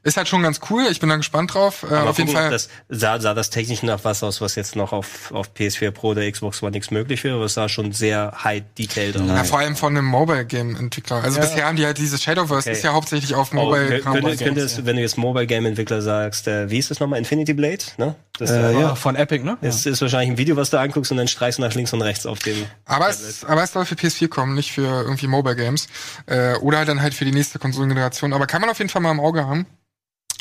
ist 0.04 0.16
halt 0.16 0.28
schon 0.28 0.42
ganz 0.42 0.60
cool. 0.70 0.86
Ich 0.90 1.00
bin 1.00 1.08
da 1.08 1.16
gespannt 1.16 1.54
drauf. 1.54 1.82
Äh, 1.82 1.94
Aber 1.94 2.10
auf 2.10 2.18
jeden 2.18 2.28
gucken, 2.28 2.42
Fall. 2.42 2.50
Das 2.50 2.68
sah, 2.88 3.18
sah 3.20 3.34
das 3.34 3.50
technisch 3.50 3.82
nach 3.82 4.00
was 4.04 4.22
aus, 4.22 4.40
was 4.40 4.54
jetzt 4.54 4.76
noch 4.76 4.92
auf, 4.92 5.32
auf 5.32 5.50
PS4 5.56 5.90
Pro 5.90 6.08
oder 6.10 6.30
Xbox 6.30 6.62
One 6.62 6.76
X 6.76 6.90
möglich 6.90 7.24
wäre. 7.24 7.36
aber 7.36 7.46
Es 7.46 7.54
sah 7.54 7.68
schon 7.68 7.90
sehr 7.92 8.32
high 8.44 8.62
detailed 8.78 9.16
aus. 9.16 9.26
ja, 9.28 9.44
vor 9.44 9.58
allem 9.58 9.74
von 9.76 9.96
einem 9.96 10.06
Mobile-Game-Entwickler. 10.06 11.22
Also 11.24 11.40
bisher 11.40 11.66
haben 11.66 11.76
die 11.76 11.84
halt 11.86 11.98
dieses 11.98 12.22
Shadowverse, 12.22 12.68
Okay. 12.68 12.76
ist 12.78 12.84
ja 12.84 12.92
hauptsächlich 12.92 13.34
auf 13.34 13.50
Oh, 13.52 13.56
Mobile. 13.56 13.86
kö- 13.98 14.02
könnte, 14.02 14.36
könnte 14.44 14.60
es, 14.60 14.84
wenn 14.84 14.96
du 14.96 15.02
jetzt 15.02 15.16
Mobile 15.18 15.46
Game 15.46 15.66
Entwickler 15.66 16.02
sagst, 16.02 16.48
äh, 16.48 16.70
wie 16.70 16.78
ist 16.78 16.90
das 16.90 17.00
nochmal? 17.00 17.18
Infinity 17.18 17.54
Blade, 17.54 17.82
ne? 17.96 18.14
Das 18.38 18.50
Äh, 18.50 18.72
äh, 18.74 18.80
ja. 18.80 18.94
Von 18.94 19.16
Epic, 19.16 19.42
ne? 19.44 19.56
Es 19.62 19.86
ist 19.86 20.00
wahrscheinlich 20.02 20.30
ein 20.30 20.38
Video, 20.38 20.56
was 20.56 20.70
du 20.70 20.78
anguckst 20.78 21.10
und 21.12 21.18
dann 21.18 21.28
streichst 21.28 21.58
du 21.58 21.62
nach 21.62 21.74
links 21.74 21.92
und 21.92 22.02
rechts 22.02 22.26
auf 22.26 22.38
dem. 22.40 22.66
aber, 22.84 23.08
es, 23.08 23.44
aber 23.44 23.62
es 23.62 23.72
soll 23.72 23.84
für 23.86 23.94
PS4 23.94 24.28
kommen, 24.28 24.54
nicht 24.54 24.72
für 24.72 25.02
irgendwie 25.02 25.26
Mobile 25.28 25.56
Games. 25.56 25.86
Äh, 26.26 26.54
oder 26.56 26.78
halt 26.78 26.88
dann 26.88 27.00
halt 27.00 27.14
für 27.14 27.24
die 27.24 27.32
nächste 27.32 27.58
Konsolengeneration. 27.58 28.32
Aber 28.32 28.46
kann 28.46 28.60
man 28.60 28.70
auf 28.70 28.78
jeden 28.78 28.90
Fall 28.90 29.00
mal 29.02 29.10
im 29.12 29.20
Auge 29.20 29.46
haben. 29.46 29.66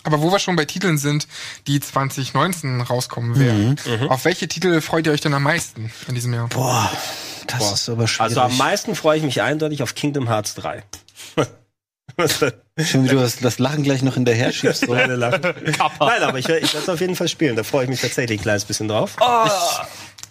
Aber 0.04 0.22
wo 0.22 0.32
wir 0.32 0.40
schon 0.40 0.56
bei 0.56 0.66
Titeln 0.66 0.98
sind, 0.98 1.28
die 1.68 1.80
2019 1.80 2.82
rauskommen 2.82 3.40
werden, 3.40 3.76
Mhm. 3.86 4.10
auf 4.10 4.26
welche 4.26 4.48
Titel 4.48 4.82
freut 4.82 5.06
ihr 5.08 5.14
euch 5.14 5.22
denn 5.22 5.34
am 5.34 5.44
meisten 5.44 5.92
in 6.08 6.16
diesem 6.16 6.34
Jahr? 6.34 6.48
Boah, 6.50 6.92
das 7.48 7.72
ist 7.74 7.90
aber 7.90 8.08
schwierig. 8.08 8.22
Also 8.32 8.42
am 8.42 8.58
meisten 8.58 8.96
freue 8.96 9.18
ich 9.18 9.24
mich 9.24 9.42
eindeutig 9.42 9.82
auf 9.84 9.96
Kingdom 9.96 10.28
Hearts 10.28 10.56
3. 10.56 10.84
Was 12.18 12.40
denn? 12.40 12.52
Schön, 12.84 13.06
wie 13.06 13.10
du 13.10 13.16
das, 13.20 13.38
das 13.38 13.60
Lachen 13.60 13.84
gleich 13.84 14.02
noch 14.02 14.16
hinterher 14.16 14.52
schiebst. 14.52 14.88
Nein, 14.88 15.24
aber 15.24 16.38
ich, 16.38 16.48
ich 16.50 16.74
werde 16.74 16.78
es 16.78 16.90
auf 16.90 17.00
jeden 17.02 17.16
Fall 17.16 17.28
spielen. 17.28 17.56
Da 17.56 17.64
freue 17.64 17.84
ich 17.86 17.90
mich 17.90 18.02
tatsächlich 18.02 18.40
ein 18.40 18.44
kleines 18.44 18.66
bisschen 18.66 18.88
drauf. 18.88 19.16
Oh, 19.20 19.48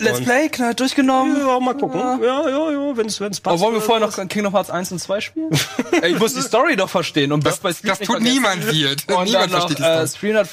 Let's 0.02 0.18
Und- 0.18 0.24
Play, 0.24 0.48
knallt 0.48 0.80
durchgenommen. 0.80 1.36
Ja, 1.38 1.60
mal 1.60 1.74
gucken. 1.74 2.00
Ja, 2.00 2.18
ja, 2.48 2.70
ja, 2.70 2.96
wenn 2.96 3.06
es 3.06 3.18
passt. 3.18 3.46
Aber 3.46 3.60
wollen 3.60 3.72
wir 3.74 3.78
oder 3.78 3.80
vorher 3.86 4.06
noch 4.06 4.28
Kingdom 4.28 4.52
Hearts 4.52 4.70
1 4.70 4.92
und 4.92 4.98
2 4.98 5.20
spielen? 5.20 5.50
Ey, 6.02 6.12
ich 6.12 6.18
muss 6.18 6.34
die 6.34 6.42
Story 6.42 6.76
doch 6.76 6.90
verstehen. 6.90 7.32
Und 7.32 7.46
Das, 7.46 7.60
das 7.60 7.82
nicht 7.82 8.02
tut 8.04 8.20
niemand 8.20 8.66
wird. 8.66 9.04
Und 9.08 9.10
dann 9.10 9.24
niemand 9.24 9.52
noch 9.52 9.60
versteht 9.68 9.78
die 9.78 9.82
äh, 9.82 10.06
Story. 10.06 10.32
300 10.32 10.48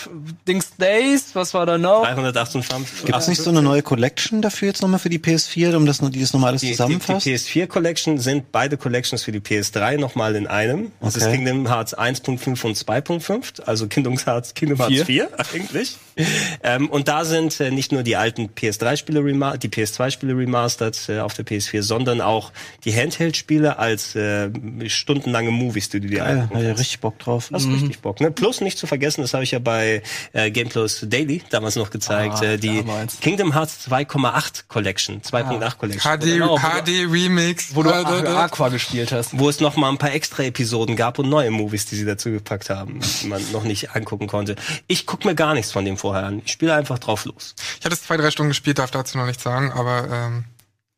Dings 0.47 0.75
Days, 0.77 1.25
was 1.33 1.53
war 1.53 1.65
da 1.65 1.77
noch? 1.77 2.03
358. 2.03 3.05
Gibt's 3.05 3.27
nicht 3.27 3.41
so 3.41 3.49
eine 3.49 3.61
neue 3.61 3.81
Collection 3.81 4.41
dafür 4.41 4.67
jetzt 4.69 4.81
nochmal 4.81 4.99
für 4.99 5.09
die 5.09 5.19
PS4, 5.19 5.75
um 5.75 5.85
das, 5.85 6.01
noch- 6.01 6.09
die 6.09 6.21
das 6.21 6.33
nochmal 6.33 6.49
alles 6.51 6.61
Die, 6.61 6.67
die, 6.67 6.71
die 6.73 6.77
zusammenfasst? 6.77 7.25
PS4 7.27 7.67
Collection 7.67 8.17
sind 8.17 8.51
beide 8.51 8.77
Collections 8.77 9.23
für 9.23 9.31
die 9.31 9.39
PS3 9.39 9.97
nochmal 9.97 10.35
in 10.35 10.47
einem. 10.47 10.91
Das 11.01 11.15
ist 11.15 11.23
Okay. 11.23 11.37
Kingdom 11.37 11.67
Hearts 11.67 11.97
1.5 11.97 12.65
und 12.65 12.77
2.5, 12.77 13.61
also 13.63 13.87
Kingdom 13.87 14.17
Hearts, 14.17 14.53
Kingdom 14.53 14.77
Hearts 14.79 15.05
4 15.05 15.29
eigentlich. 15.53 15.97
ähm, 16.63 16.89
und 16.89 17.07
da 17.07 17.25
sind 17.25 17.59
äh, 17.59 17.71
nicht 17.71 17.91
nur 17.91 18.03
die 18.03 18.15
alten 18.15 18.49
PS3-Spiele, 18.49 19.23
rema- 19.39 19.57
die 19.57 19.69
PS2-Spiele 19.69 20.35
remastered 20.37 21.09
äh, 21.09 21.19
auf 21.19 21.33
der 21.33 21.45
PS4, 21.45 21.81
sondern 21.81 22.21
auch 22.21 22.51
die 22.85 22.93
Handheld-Spiele 22.95 23.77
als 23.79 24.15
äh, 24.15 24.49
stundenlange 24.87 25.51
Movies, 25.51 25.89
die 25.89 25.99
du 25.99 26.07
dir 26.07 26.17
Ja, 26.19 26.25
angucken 26.25 26.55
hab 26.57 26.63
ja 26.63 26.71
richtig 26.73 26.99
Bock 26.99 27.19
drauf. 27.19 27.49
Hast 27.53 27.67
richtig 27.67 27.99
Bock, 27.99 28.19
ne? 28.21 28.31
Plus 28.31 28.61
nicht 28.61 28.77
zu 28.77 28.87
vergessen, 28.87 29.21
das 29.21 29.33
habe 29.33 29.43
ich 29.43 29.51
ja 29.51 29.59
bei 29.59 30.01
äh, 30.33 30.51
Game 30.51 30.69
Plus 30.69 31.05
Daily 31.07 31.41
damals 31.49 31.75
noch 31.75 31.89
gezeigt, 31.89 32.35
Ah, 32.41 32.43
äh, 32.43 32.57
die 32.57 32.77
damals. 32.83 33.19
Kingdom 33.19 33.53
Hearts 33.53 33.87
2,8 33.89 34.63
Collection, 34.67 35.21
2.8 35.21 35.75
Collection. 35.77 36.17
HD, 36.19 36.23
Genau, 36.39 36.51
wo 36.51 36.55
du- 36.57 36.61
HD 36.61 37.11
Remix. 37.11 37.75
Wo 37.75 37.83
du 37.83 37.89
äh. 37.89 37.93
Aqua 37.93 38.69
gespielt 38.69 39.11
hast. 39.11 39.37
wo 39.37 39.49
es 39.49 39.59
noch 39.59 39.75
mal 39.75 39.89
ein 39.89 39.97
paar 39.97 40.13
extra 40.13 40.43
Episoden 40.43 40.95
gab 40.95 41.19
und 41.19 41.29
neue 41.29 41.51
Movies, 41.51 41.85
die 41.85 41.95
sie 41.95 42.05
dazu 42.05 42.31
gepackt 42.31 42.69
haben, 42.69 42.99
die 43.21 43.27
man 43.27 43.41
noch 43.51 43.63
nicht 43.63 43.95
angucken 43.95 44.27
konnte. 44.27 44.55
Ich 44.87 45.05
guck 45.05 45.25
mir 45.25 45.35
gar 45.35 45.53
nichts 45.53 45.71
von 45.71 45.85
dem 45.85 45.97
vorher 45.97 46.23
an. 46.25 46.41
Ich 46.45 46.51
spiele 46.51 46.73
einfach 46.73 46.99
drauf 46.99 47.25
los. 47.25 47.55
Ich 47.79 47.85
hatte 47.85 47.93
es 47.95 48.03
zwei, 48.03 48.17
drei 48.17 48.31
Stunden 48.31 48.49
gespielt, 48.49 48.79
darf 48.79 48.91
dazu 48.91 49.17
noch 49.19 49.27
nichts 49.27 49.43
sagen, 49.43 49.71
aber 49.71 50.07
ähm, 50.11 50.45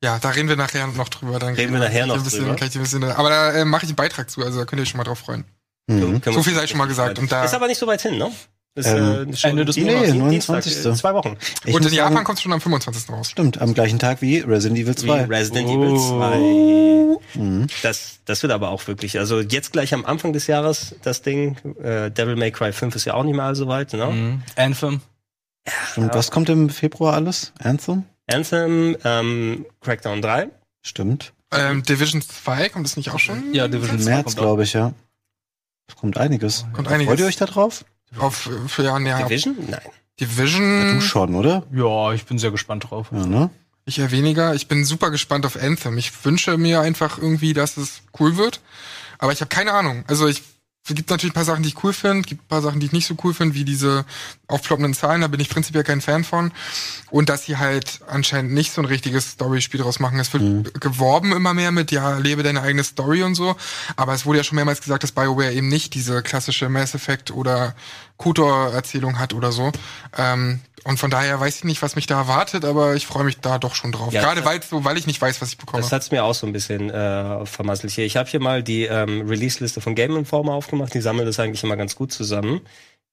ja, 0.03 0.17
da 0.19 0.29
reden 0.29 0.49
wir 0.49 0.55
nachher 0.55 0.87
noch 0.87 1.09
drüber. 1.09 1.37
Dann 1.39 1.53
Reden 1.53 1.73
wir 1.73 1.79
nachher 1.79 2.05
noch 2.07 2.15
ein 2.15 2.23
bisschen, 2.23 2.45
drüber. 2.45 2.55
bisschen, 2.55 3.03
aber 3.03 3.29
da 3.29 3.51
äh, 3.53 3.65
mache 3.65 3.83
ich 3.83 3.89
einen 3.89 3.95
Beitrag 3.97 4.29
zu, 4.29 4.41
also 4.43 4.59
da 4.59 4.65
könnt 4.65 4.79
ihr 4.79 4.83
euch 4.83 4.89
schon 4.89 4.97
mal 4.97 5.03
drauf 5.03 5.19
freuen. 5.19 5.43
Mhm. 5.87 6.21
So 6.25 6.41
viel 6.43 6.55
sei 6.55 6.65
schon 6.67 6.77
mal 6.77 6.87
gesagt. 6.87 7.19
Und 7.19 7.31
da- 7.31 7.43
ist 7.43 7.53
aber 7.53 7.67
nicht 7.67 7.77
so 7.77 7.85
weit 7.87 8.01
hin, 8.01 8.17
ne? 8.17 8.31
Ist, 8.73 8.87
Ähm, 8.87 9.35
schon 9.35 9.49
Ende 9.51 9.65
des 9.65 9.75
Dienstag, 9.75 9.95
Monats. 9.97 10.13
Nee, 10.13 10.29
Dienstag, 10.29 10.55
29.. 10.63 10.85
äh, 10.91 10.95
zwei 10.95 11.13
Wochen. 11.13 11.37
Ich 11.65 11.75
und 11.75 11.85
in 11.85 11.91
Japan 11.93 12.13
sagen, 12.13 12.25
kommt 12.25 12.37
es 12.37 12.41
schon 12.43 12.53
am 12.53 12.61
25. 12.61 13.09
raus. 13.09 13.29
Stimmt, 13.29 13.59
am 13.61 13.73
gleichen 13.73 13.99
Tag 13.99 14.21
wie 14.21 14.39
Resident 14.39 14.79
Evil 14.79 14.95
2. 14.95 15.27
Wie 15.27 15.33
Resident 15.33 15.67
Oh. 15.67 15.73
Evil 15.83 17.19
2. 17.35 17.39
Mhm. 17.41 17.67
Das, 17.83 18.19
das 18.23 18.41
wird 18.43 18.53
aber 18.53 18.69
auch 18.69 18.87
wirklich, 18.87 19.19
also 19.19 19.41
jetzt 19.41 19.73
gleich 19.73 19.93
am 19.93 20.05
Anfang 20.05 20.31
des 20.31 20.47
Jahres 20.47 20.95
das 21.03 21.21
Ding, 21.21 21.57
äh, 21.83 22.09
Devil 22.11 22.37
May 22.37 22.51
Cry 22.51 22.71
5 22.71 22.95
ist 22.95 23.03
ja 23.05 23.13
auch 23.13 23.23
nicht 23.23 23.35
mal 23.35 23.55
so 23.55 23.67
weit, 23.67 23.91
ne? 23.93 24.05
Mhm. 24.05 24.43
Anthem. 24.55 25.01
Stimmt, 25.91 26.15
was 26.15 26.31
kommt 26.31 26.47
im 26.49 26.69
Februar 26.69 27.13
alles? 27.13 27.51
Anthem? 27.59 28.05
Anthem, 28.27 28.97
ähm, 29.03 29.65
Crackdown 29.81 30.21
3. 30.21 30.49
Stimmt. 30.81 31.33
Ähm, 31.51 31.83
Division 31.83 32.21
2 32.21 32.69
kommt 32.69 32.87
es 32.87 32.97
nicht 32.97 33.11
auch 33.11 33.19
schon? 33.19 33.53
Ja, 33.53 33.67
Division 33.67 33.97
Im 33.97 34.03
2 34.03 34.09
März, 34.09 34.35
glaube 34.35 34.63
ich, 34.63 34.73
ja. 34.73 34.93
Es 35.87 35.95
kommt 35.95 36.17
einiges. 36.17 36.65
Kommt 36.73 36.87
einiges. 36.87 37.09
Freut 37.09 37.19
ihr 37.19 37.25
euch 37.25 37.35
da 37.35 37.45
drauf? 37.45 37.83
Auf, 38.17 38.47
äh, 38.47 38.67
für 38.67 38.83
ja, 38.83 38.97
ja, 38.99 39.23
Division? 39.23 39.55
Nein. 39.69 39.81
Division. 40.19 40.95
Du 40.95 41.01
schon, 41.01 41.35
oder? 41.35 41.63
Ja, 41.73 42.13
ich 42.13 42.25
bin 42.25 42.37
sehr 42.37 42.51
gespannt 42.51 42.89
drauf. 42.89 43.07
Ja, 43.11 43.25
ne? 43.25 43.49
Ich 43.85 43.99
eher 43.99 44.11
weniger. 44.11 44.53
Ich 44.53 44.67
bin 44.67 44.85
super 44.85 45.09
gespannt 45.09 45.45
auf 45.45 45.57
Anthem. 45.61 45.97
Ich 45.97 46.23
wünsche 46.23 46.57
mir 46.57 46.81
einfach 46.81 47.17
irgendwie, 47.17 47.53
dass 47.53 47.77
es 47.77 48.01
cool 48.19 48.37
wird. 48.37 48.61
Aber 49.17 49.31
ich 49.31 49.41
habe 49.41 49.49
keine 49.49 49.73
Ahnung. 49.73 50.03
Also 50.07 50.27
ich 50.27 50.43
es 50.83 50.95
gibt 50.95 51.11
natürlich 51.11 51.31
ein 51.31 51.35
paar 51.35 51.45
Sachen, 51.45 51.61
die 51.61 51.69
ich 51.69 51.83
cool 51.83 51.93
finde, 51.93 52.27
gibt 52.27 52.43
ein 52.43 52.47
paar 52.47 52.61
Sachen, 52.61 52.79
die 52.79 52.87
ich 52.87 52.91
nicht 52.91 53.05
so 53.05 53.15
cool 53.23 53.35
finde, 53.35 53.53
wie 53.53 53.65
diese 53.65 54.03
aufploppenden 54.47 54.95
Zahlen, 54.95 55.21
da 55.21 55.27
bin 55.27 55.39
ich 55.39 55.49
prinzipiell 55.49 55.83
kein 55.83 56.01
Fan 56.01 56.23
von. 56.23 56.51
Und 57.11 57.29
dass 57.29 57.45
sie 57.45 57.57
halt 57.57 57.99
anscheinend 58.07 58.53
nicht 58.53 58.71
so 58.71 58.81
ein 58.81 58.85
richtiges 58.85 59.31
Story-Spiel 59.31 59.81
draus 59.81 59.99
machen. 59.99 60.19
Es 60.19 60.33
wird 60.33 60.81
geworben 60.81 61.33
immer 61.33 61.53
mehr 61.53 61.71
mit, 61.71 61.91
ja, 61.91 62.17
lebe 62.17 62.41
deine 62.41 62.63
eigene 62.63 62.83
Story 62.83 63.21
und 63.21 63.35
so. 63.35 63.55
Aber 63.95 64.13
es 64.13 64.25
wurde 64.25 64.39
ja 64.39 64.43
schon 64.43 64.55
mehrmals 64.55 64.81
gesagt, 64.81 65.03
dass 65.03 65.11
BioWare 65.11 65.53
eben 65.53 65.67
nicht 65.67 65.93
diese 65.93 66.23
klassische 66.23 66.67
Mass 66.67 66.95
Effect 66.95 67.29
oder 67.29 67.75
KOTOR-Erzählung 68.21 69.19
hat 69.19 69.33
oder 69.33 69.51
so. 69.51 69.71
Ähm, 70.17 70.59
und 70.83 70.97
von 70.97 71.11
daher 71.11 71.39
weiß 71.39 71.57
ich 71.57 71.63
nicht, 71.63 71.81
was 71.83 71.95
mich 71.95 72.07
da 72.07 72.17
erwartet, 72.19 72.65
aber 72.65 72.95
ich 72.95 73.05
freue 73.05 73.23
mich 73.23 73.37
da 73.39 73.59
doch 73.59 73.75
schon 73.75 73.91
drauf. 73.91 74.11
Ja, 74.13 74.21
Gerade 74.21 74.41
das- 74.41 74.49
weil 74.49 74.63
so, 74.63 74.83
weil 74.83 74.97
ich 74.97 75.05
nicht 75.07 75.21
weiß, 75.21 75.39
was 75.41 75.49
ich 75.49 75.57
bekomme. 75.57 75.81
Das 75.83 75.91
hat's 75.91 76.09
mir 76.11 76.23
auch 76.23 76.33
so 76.33 76.47
ein 76.47 76.53
bisschen 76.53 76.89
äh, 76.89 77.45
vermasselt 77.45 77.93
hier. 77.93 78.05
Ich 78.05 78.17
habe 78.17 78.27
hier 78.29 78.39
mal 78.39 78.63
die 78.63 78.85
ähm, 78.85 79.27
Release-Liste 79.27 79.79
von 79.81 79.93
Game 79.93 80.15
Informer 80.15 80.53
aufgemacht. 80.53 80.93
Die 80.93 81.01
sammeln 81.01 81.25
das 81.27 81.39
eigentlich 81.39 81.63
immer 81.63 81.77
ganz 81.77 81.95
gut 81.95 82.11
zusammen. 82.11 82.61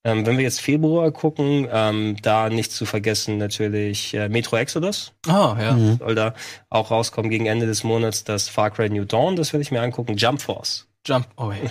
Ähm, 0.05 0.25
wenn 0.25 0.37
wir 0.39 0.45
jetzt 0.45 0.61
Februar 0.61 1.11
gucken, 1.11 1.69
ähm, 1.71 2.17
da 2.23 2.49
nicht 2.49 2.71
zu 2.73 2.87
vergessen 2.87 3.37
natürlich 3.37 4.15
äh, 4.15 4.29
Metro 4.31 4.57
Exodus. 4.57 5.13
Ah, 5.27 5.57
ja. 5.61 5.77
Soll 5.99 6.15
da 6.15 6.35
auch 6.71 6.91
rauskommen 6.91 7.31
gegen 7.31 7.47
Ende 7.47 7.67
des 7.67 7.83
Monats. 7.85 8.25
Das 8.25 8.49
Far 8.49 8.71
Cry 8.71 8.89
New 8.89 9.05
Dawn, 9.05 9.37
das 9.37 9.53
werde 9.53 9.63
ich 9.63 9.73
mir 9.73 9.83
angucken. 9.83 10.17
Jump 10.17 10.41
Force. 10.41 10.87
Jump. 11.09 11.27
Oh, 11.37 11.51
hey. 11.51 11.69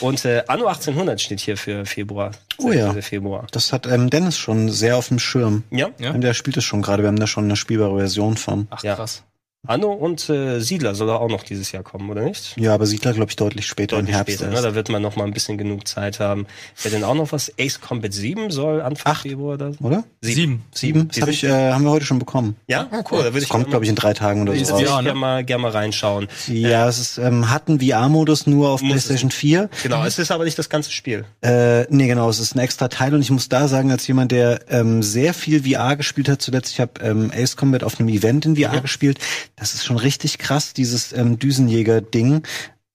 Und 0.00 0.24
äh, 0.24 0.44
Anno 0.48 0.66
1800 0.66 1.20
steht 1.20 1.40
hier 1.40 1.56
für 1.56 1.86
Februar. 1.86 2.32
Oh 2.58 2.70
ja. 2.70 2.92
16. 2.92 3.02
Februar. 3.02 3.46
Das 3.52 3.72
hat 3.72 3.86
ähm, 3.86 4.10
Dennis 4.10 4.36
schon 4.38 4.68
sehr 4.68 4.96
auf 4.96 5.08
dem 5.08 5.18
Schirm. 5.18 5.64
Ja. 5.70 5.88
Ja. 5.98 6.10
Und 6.12 6.20
der 6.20 6.34
spielt 6.34 6.56
es 6.56 6.64
schon 6.64 6.82
gerade. 6.82 7.02
Wir 7.02 7.08
haben 7.08 7.18
da 7.18 7.26
schon 7.26 7.44
eine 7.44 7.56
spielbare 7.56 7.96
Version 7.96 8.36
von. 8.36 8.66
Ach, 8.70 8.82
Ja. 8.84 8.94
krass. 8.96 9.22
Anno 9.70 9.92
und 9.92 10.28
äh, 10.28 10.60
Siedler 10.60 10.94
soll 10.94 11.08
auch 11.10 11.28
noch 11.28 11.44
dieses 11.44 11.70
Jahr 11.72 11.82
kommen, 11.82 12.10
oder 12.10 12.22
nicht? 12.22 12.56
Ja, 12.56 12.74
aber 12.74 12.86
Siedler, 12.86 13.12
glaube 13.12 13.30
ich, 13.30 13.36
deutlich 13.36 13.66
später 13.66 13.96
Deutlich 13.96 14.10
im 14.10 14.14
Herbst 14.16 14.34
später, 14.38 14.50
ne? 14.50 14.60
Da 14.60 14.74
wird 14.74 14.88
man 14.88 15.00
noch 15.00 15.14
mal 15.16 15.24
ein 15.24 15.32
bisschen 15.32 15.58
genug 15.58 15.86
Zeit 15.86 16.18
haben. 16.18 16.46
Wäre 16.82 16.94
denn 16.96 17.04
auch 17.04 17.14
noch 17.14 17.30
was? 17.32 17.52
Ace 17.58 17.80
Combat 17.80 18.12
7 18.12 18.50
soll 18.50 18.80
Anfang 18.82 19.12
Acht. 19.12 19.22
Februar 19.22 19.56
da 19.56 19.70
Oder? 19.80 20.04
Sieben. 20.20 20.64
Sieben? 20.74 21.08
Das 21.08 21.20
hab 21.22 21.28
ich, 21.28 21.44
äh, 21.44 21.72
haben 21.72 21.84
wir 21.84 21.90
heute 21.90 22.04
schon 22.04 22.18
bekommen. 22.18 22.56
Ja, 22.66 22.88
Oh, 22.90 22.96
cool. 23.12 23.18
Da 23.18 23.24
würde 23.26 23.32
Das 23.34 23.42
ich 23.44 23.48
kommt, 23.48 23.68
glaube 23.70 23.84
ich, 23.84 23.88
in 23.88 23.94
drei 23.94 24.12
Tagen 24.12 24.42
oder 24.42 24.56
so. 24.64 24.76
ne? 24.76 24.84
gerne 24.84 25.14
mal, 25.14 25.44
gerne 25.44 25.62
mal 25.62 25.70
reinschauen. 25.70 26.26
Ja, 26.48 26.88
es 26.88 26.98
ist, 26.98 27.18
ähm, 27.18 27.50
hat 27.50 27.68
einen 27.68 27.80
VR-Modus 27.80 28.46
nur 28.48 28.70
auf 28.70 28.80
PlayStation 28.80 29.30
4. 29.30 29.70
Genau, 29.84 30.04
es 30.04 30.18
ist 30.18 30.32
aber 30.32 30.44
nicht 30.44 30.58
das 30.58 30.68
ganze 30.68 30.90
Spiel. 30.90 31.24
Äh, 31.42 31.84
nee, 31.90 32.08
genau, 32.08 32.28
es 32.28 32.40
ist 32.40 32.56
ein 32.56 32.58
extra 32.58 32.88
Teil 32.88 33.14
und 33.14 33.20
ich 33.22 33.30
muss 33.30 33.48
da 33.48 33.68
sagen, 33.68 33.90
als 33.92 34.06
jemand, 34.08 34.32
der 34.32 34.60
ähm, 34.68 35.02
sehr 35.02 35.32
viel 35.32 35.62
VR 35.62 35.96
gespielt 35.96 36.28
hat 36.28 36.42
zuletzt, 36.42 36.72
ich 36.72 36.80
habe 36.80 36.92
ähm, 37.02 37.30
Ace 37.32 37.56
Combat 37.56 37.84
auf 37.84 38.00
einem 38.00 38.08
Event 38.08 38.46
in 38.46 38.56
VR 38.56 38.80
gespielt, 38.80 39.18
das 39.60 39.74
ist 39.74 39.84
schon 39.84 39.98
richtig 39.98 40.38
krass, 40.38 40.72
dieses 40.72 41.12
ähm, 41.12 41.38
Düsenjäger-Ding. 41.38 42.42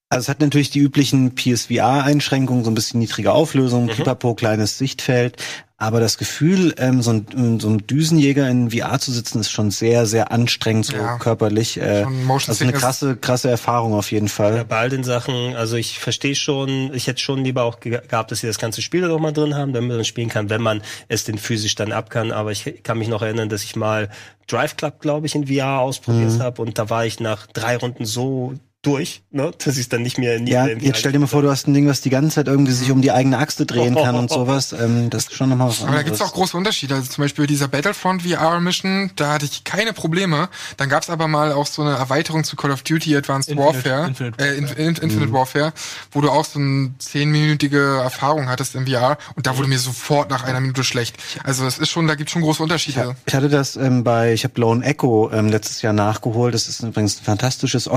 Also 0.08 0.24
es 0.26 0.28
hat 0.28 0.40
natürlich 0.40 0.70
die 0.70 0.78
üblichen 0.78 1.34
PSVR-Einschränkungen, 1.34 2.62
so 2.64 2.70
ein 2.70 2.74
bisschen 2.74 3.00
niedrige 3.00 3.32
Auflösung, 3.32 3.88
pipapo, 3.88 4.34
kleines 4.34 4.78
Sichtfeld. 4.78 5.42
Aber 5.78 6.00
das 6.00 6.16
Gefühl, 6.16 6.74
ähm, 6.78 7.02
so, 7.02 7.10
ein, 7.12 7.60
so 7.60 7.68
ein 7.68 7.86
Düsenjäger 7.86 8.48
in 8.48 8.70
VR 8.70 8.98
zu 8.98 9.12
sitzen, 9.12 9.40
ist 9.40 9.50
schon 9.50 9.70
sehr, 9.70 10.06
sehr 10.06 10.32
anstrengend, 10.32 10.86
so 10.86 10.94
Ja. 10.96 11.18
körperlich. 11.18 11.76
Äh, 11.78 12.06
also 12.28 12.64
eine 12.64 12.72
krasse, 12.72 13.16
krasse 13.16 13.50
Erfahrung 13.50 13.92
auf 13.92 14.10
jeden 14.10 14.28
Fall. 14.28 14.56
Ja, 14.56 14.64
bei 14.64 14.78
all 14.78 14.88
den 14.88 15.04
Sachen, 15.04 15.54
also 15.54 15.76
ich 15.76 15.98
verstehe 15.98 16.34
schon, 16.34 16.94
ich 16.94 17.08
hätte 17.08 17.20
schon 17.20 17.44
lieber 17.44 17.64
auch 17.64 17.80
ge 17.80 18.00
gehabt, 18.08 18.30
dass 18.30 18.40
sie 18.40 18.46
das 18.46 18.58
ganze 18.58 18.80
Spiel 18.80 19.02
da 19.02 19.08
noch 19.08 19.18
mal 19.18 19.32
drin 19.32 19.54
haben, 19.54 19.74
damit 19.74 19.90
man 19.96 20.04
spielen 20.06 20.30
kann, 20.30 20.48
wenn 20.48 20.62
man 20.62 20.80
es 21.08 21.24
denn 21.24 21.36
physisch 21.36 21.74
dann 21.74 21.92
ab 21.92 22.08
kann. 22.08 22.32
Aber 22.32 22.52
ich 22.52 22.82
kann 22.82 22.96
mich 22.98 23.08
noch 23.08 23.20
erinnern, 23.20 23.50
dass 23.50 23.62
ich 23.62 23.76
mal 23.76 24.08
Drive 24.46 24.76
Club, 24.76 25.00
glaube 25.00 25.26
ich, 25.26 25.34
in 25.34 25.48
VR 25.48 25.80
ausprobiert 25.80 26.40
habe 26.40 26.62
und 26.62 26.78
da 26.78 26.88
war 26.88 27.04
ich 27.04 27.20
nach 27.20 27.46
drei 27.48 27.76
Runden 27.76 28.06
so 28.06 28.54
durch, 28.86 29.22
ne, 29.30 29.52
dass 29.64 29.74
ich 29.74 29.82
es 29.82 29.88
dann 29.88 30.02
nicht 30.02 30.18
mehr 30.18 30.38
nie 30.38 30.50
Ja, 30.50 30.64
mehr 30.64 30.74
im 30.74 30.80
jetzt 30.80 30.98
stell 31.00 31.12
dir 31.12 31.18
mal 31.18 31.26
vor, 31.26 31.42
du 31.42 31.50
hast 31.50 31.66
ein 31.66 31.74
Ding, 31.74 31.86
was 31.88 32.00
die 32.00 32.10
ganze 32.10 32.36
Zeit 32.36 32.46
irgendwie 32.46 32.72
sich 32.72 32.90
um 32.90 33.02
die 33.02 33.10
eigene 33.12 33.38
Achse 33.38 33.66
drehen 33.66 33.94
kann 34.02 34.14
und 34.14 34.30
sowas. 34.30 34.72
Ähm, 34.72 35.10
das 35.10 35.24
ist 35.24 35.34
schon 35.34 35.48
nochmal 35.48 35.68
was 35.68 35.78
Aber 35.82 35.86
da 35.92 35.98
anderes. 35.98 36.04
gibt's 36.18 36.20
auch 36.22 36.34
große 36.34 36.56
Unterschiede. 36.56 36.94
Also 36.94 37.10
zum 37.10 37.22
Beispiel 37.22 37.46
dieser 37.46 37.68
Battlefront 37.68 38.22
VR 38.22 38.60
Mission, 38.60 39.10
da 39.16 39.32
hatte 39.34 39.44
ich 39.44 39.64
keine 39.64 39.92
Probleme. 39.92 40.48
Dann 40.76 40.88
gab's 40.88 41.10
aber 41.10 41.26
mal 41.28 41.52
auch 41.52 41.66
so 41.66 41.82
eine 41.82 41.92
Erweiterung 41.96 42.44
zu 42.44 42.56
Call 42.56 42.70
of 42.70 42.82
Duty 42.82 43.16
Advanced 43.16 43.50
Infinite- 43.50 43.84
Warfare, 43.84 44.08
Infinite 44.08 44.44
äh, 44.44 44.56
in, 44.56 44.66
in, 44.68 44.96
Infinite 44.96 45.32
Warfare, 45.32 45.72
wo 46.12 46.20
du 46.20 46.30
auch 46.30 46.44
so 46.44 46.58
eine 46.58 46.92
zehnminütige 46.98 48.00
Erfahrung 48.02 48.48
hattest 48.48 48.74
im 48.74 48.86
VR 48.86 49.18
und 49.34 49.46
da 49.46 49.56
wurde 49.56 49.68
mir 49.68 49.78
sofort 49.78 50.30
nach 50.30 50.44
einer 50.44 50.60
Minute 50.60 50.84
schlecht. 50.84 51.16
Also 51.44 51.66
es 51.66 51.78
ist 51.78 51.90
schon, 51.90 52.06
da 52.06 52.14
gibt's 52.14 52.32
schon 52.32 52.42
große 52.42 52.62
Unterschiede. 52.62 53.16
Ich 53.26 53.34
hatte 53.34 53.48
das 53.48 53.76
ähm, 53.76 54.04
bei, 54.04 54.32
ich 54.32 54.44
habe 54.44 54.60
Lone 54.60 54.84
Echo 54.84 55.30
ähm, 55.32 55.48
letztes 55.48 55.82
Jahr 55.82 55.92
nachgeholt. 55.92 56.54
Das 56.54 56.68
ist 56.68 56.80
übrigens 56.82 57.20
ein 57.20 57.24
fantastisches 57.24 57.88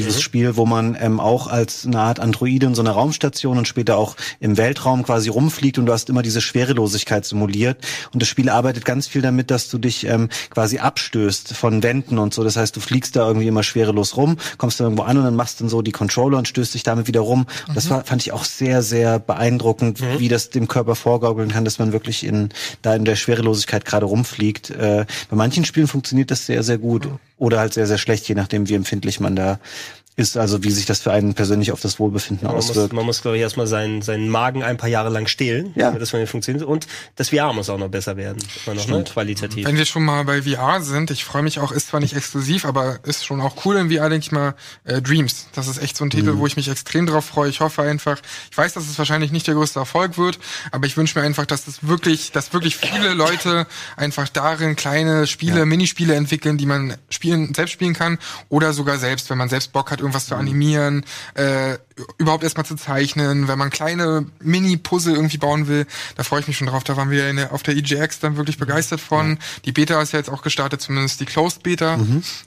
Oculus-exklusives 0.00 0.22
Spiel, 0.22 0.56
wo 0.56 0.66
man 0.66 0.96
ähm, 1.00 1.20
auch 1.20 1.46
als 1.46 1.86
eine 1.86 1.98
Art 2.00 2.20
Androide 2.20 2.66
in 2.66 2.74
so 2.74 2.82
einer 2.82 2.92
Raumstation 2.92 3.58
und 3.58 3.68
später 3.68 3.96
auch 3.96 4.16
im 4.40 4.56
Weltraum 4.56 5.02
quasi 5.02 5.28
rumfliegt 5.28 5.78
und 5.78 5.86
du 5.86 5.92
hast 5.92 6.08
immer 6.08 6.22
diese 6.22 6.40
Schwerelosigkeit 6.40 7.24
simuliert. 7.24 7.78
Und 8.12 8.22
das 8.22 8.28
Spiel 8.28 8.48
arbeitet 8.48 8.84
ganz 8.84 9.06
viel 9.06 9.22
damit, 9.22 9.50
dass 9.50 9.68
du 9.68 9.78
dich 9.78 10.06
ähm, 10.06 10.28
quasi 10.50 10.78
abstößt 10.78 11.54
von 11.54 11.82
Wänden 11.82 12.18
und 12.18 12.34
so. 12.34 12.44
Das 12.44 12.56
heißt, 12.56 12.76
du 12.76 12.80
fliegst 12.80 13.16
da 13.16 13.26
irgendwie 13.26 13.48
immer 13.48 13.62
schwerelos 13.62 14.16
rum, 14.16 14.36
kommst 14.58 14.80
dann 14.80 14.86
irgendwo 14.86 15.02
an 15.02 15.18
und 15.18 15.24
dann 15.24 15.36
machst 15.36 15.60
dann 15.60 15.68
so 15.68 15.82
die 15.82 15.92
Controller 15.92 16.38
und 16.38 16.48
stößt 16.48 16.74
dich 16.74 16.82
damit 16.82 17.06
wieder 17.06 17.20
rum. 17.20 17.46
Und 17.68 17.76
Das 17.76 17.90
war, 17.90 18.04
fand 18.04 18.22
ich 18.22 18.32
auch 18.32 18.44
sehr, 18.44 18.82
sehr 18.82 19.18
beeindruckend, 19.18 20.00
wie 20.18 20.28
das 20.28 20.50
dem 20.50 20.68
Körper 20.68 20.94
vorgaukeln 20.94 21.50
kann, 21.50 21.64
dass 21.64 21.78
man 21.78 21.92
wirklich 21.92 22.24
in 22.24 22.50
da 22.82 22.94
in 22.94 23.04
der 23.04 23.16
Schwerelosigkeit 23.16 23.84
gerade 23.84 24.06
rumfliegt. 24.06 24.70
Äh, 24.70 25.06
bei 25.28 25.36
manchen 25.36 25.64
Spielen 25.64 25.86
funktioniert 25.86 26.30
das 26.30 26.46
sehr, 26.46 26.62
sehr 26.62 26.78
gut 26.78 27.08
oder 27.40 27.58
halt 27.58 27.72
sehr, 27.72 27.86
sehr 27.86 27.98
schlecht, 27.98 28.28
je 28.28 28.34
nachdem, 28.34 28.68
wie 28.68 28.74
empfindlich 28.74 29.18
man 29.18 29.34
da 29.34 29.58
ist, 30.16 30.36
also 30.36 30.62
wie 30.62 30.70
sich 30.70 30.86
das 30.86 31.00
für 31.00 31.12
einen 31.12 31.34
persönlich 31.34 31.72
auf 31.72 31.80
das 31.80 31.98
Wohlbefinden 31.98 32.46
Man 32.46 32.56
muss, 32.56 32.70
auswirkt. 32.70 32.92
man 32.92 33.06
muss 33.06 33.22
glaube 33.22 33.36
ich, 33.36 33.42
erstmal 33.42 33.66
seinen, 33.66 34.02
seinen 34.02 34.28
Magen 34.28 34.62
ein 34.62 34.76
paar 34.76 34.88
Jahre 34.88 35.08
lang 35.08 35.26
stehlen, 35.26 35.72
Ja. 35.76 35.86
damit 35.86 36.02
das 36.02 36.10
von 36.10 36.26
funktioniert. 36.26 36.64
Und 36.64 36.86
das 37.16 37.30
VR 37.30 37.52
muss 37.52 37.70
auch 37.70 37.78
noch 37.78 37.88
besser 37.88 38.16
werden. 38.16 38.38
Immer 38.66 38.76
noch, 38.76 38.86
ne? 38.88 39.04
Qualitativ. 39.04 39.66
Wenn 39.66 39.76
wir 39.76 39.86
schon 39.86 40.04
mal 40.04 40.24
bei 40.24 40.42
VR 40.42 40.82
sind, 40.82 41.10
ich 41.10 41.24
freue 41.24 41.42
mich 41.42 41.58
auch, 41.60 41.72
ist 41.72 41.88
zwar 41.88 42.00
nicht 42.00 42.14
exklusiv, 42.16 42.64
aber 42.64 42.98
ist 43.04 43.24
schon 43.24 43.40
auch 43.40 43.64
cool 43.64 43.76
in 43.76 43.90
VR, 43.90 44.08
denke 44.10 44.24
ich 44.26 44.32
mal, 44.32 44.54
äh, 44.84 45.00
Dreams. 45.00 45.46
Das 45.54 45.68
ist 45.68 45.82
echt 45.82 45.96
so 45.96 46.04
ein 46.04 46.10
Titel, 46.10 46.36
wo 46.36 46.46
ich 46.46 46.56
mich 46.56 46.68
extrem 46.68 47.06
drauf 47.06 47.24
freue. 47.24 47.48
Ich 47.48 47.60
hoffe 47.60 47.82
einfach, 47.82 48.18
ich 48.50 48.56
weiß, 48.58 48.74
dass 48.74 48.88
es 48.88 48.98
wahrscheinlich 48.98 49.32
nicht 49.32 49.46
der 49.46 49.54
größte 49.54 49.78
Erfolg 49.78 50.18
wird, 50.18 50.38
aber 50.72 50.86
ich 50.86 50.96
wünsche 50.96 51.18
mir 51.18 51.24
einfach, 51.24 51.46
dass 51.46 51.66
es 51.66 51.86
wirklich, 51.86 52.32
dass 52.32 52.52
wirklich 52.52 52.76
viele 52.76 53.14
Leute 53.14 53.66
einfach 53.96 54.28
darin 54.28 54.76
kleine 54.76 55.26
Spiele, 55.26 55.64
Minispiele 55.66 56.14
entwickeln, 56.14 56.58
die 56.58 56.66
man 56.66 56.96
spielen, 57.08 57.54
selbst 57.54 57.72
spielen 57.72 57.94
kann 57.94 58.18
oder 58.48 58.72
sogar 58.72 58.98
selbst, 58.98 59.30
wenn 59.30 59.38
man 59.38 59.48
selbst 59.48 59.72
Bock 59.72 59.90
hat, 59.90 59.99
irgendwas 60.00 60.26
zu 60.26 60.34
animieren, 60.34 61.04
äh, 61.34 61.78
überhaupt 62.18 62.42
erstmal 62.42 62.66
zu 62.66 62.76
zeichnen, 62.76 63.48
wenn 63.48 63.58
man 63.58 63.70
kleine 63.70 64.26
Mini-Puzzle 64.40 65.14
irgendwie 65.14 65.38
bauen 65.38 65.68
will, 65.68 65.86
da 66.16 66.22
freue 66.22 66.40
ich 66.40 66.48
mich 66.48 66.56
schon 66.56 66.66
drauf. 66.66 66.84
Da 66.84 66.96
waren 66.96 67.10
wir 67.10 67.28
in 67.28 67.36
der, 67.36 67.52
auf 67.52 67.62
der 67.62 67.76
EGX 67.76 68.20
dann 68.20 68.36
wirklich 68.36 68.58
begeistert 68.58 69.00
von. 69.00 69.38
Die 69.64 69.72
Beta 69.72 70.00
ist 70.00 70.12
ja 70.12 70.18
jetzt 70.18 70.30
auch 70.30 70.42
gestartet, 70.42 70.80
zumindest 70.80 71.20
die 71.20 71.26
Closed 71.26 71.62
Beta. 71.62 71.96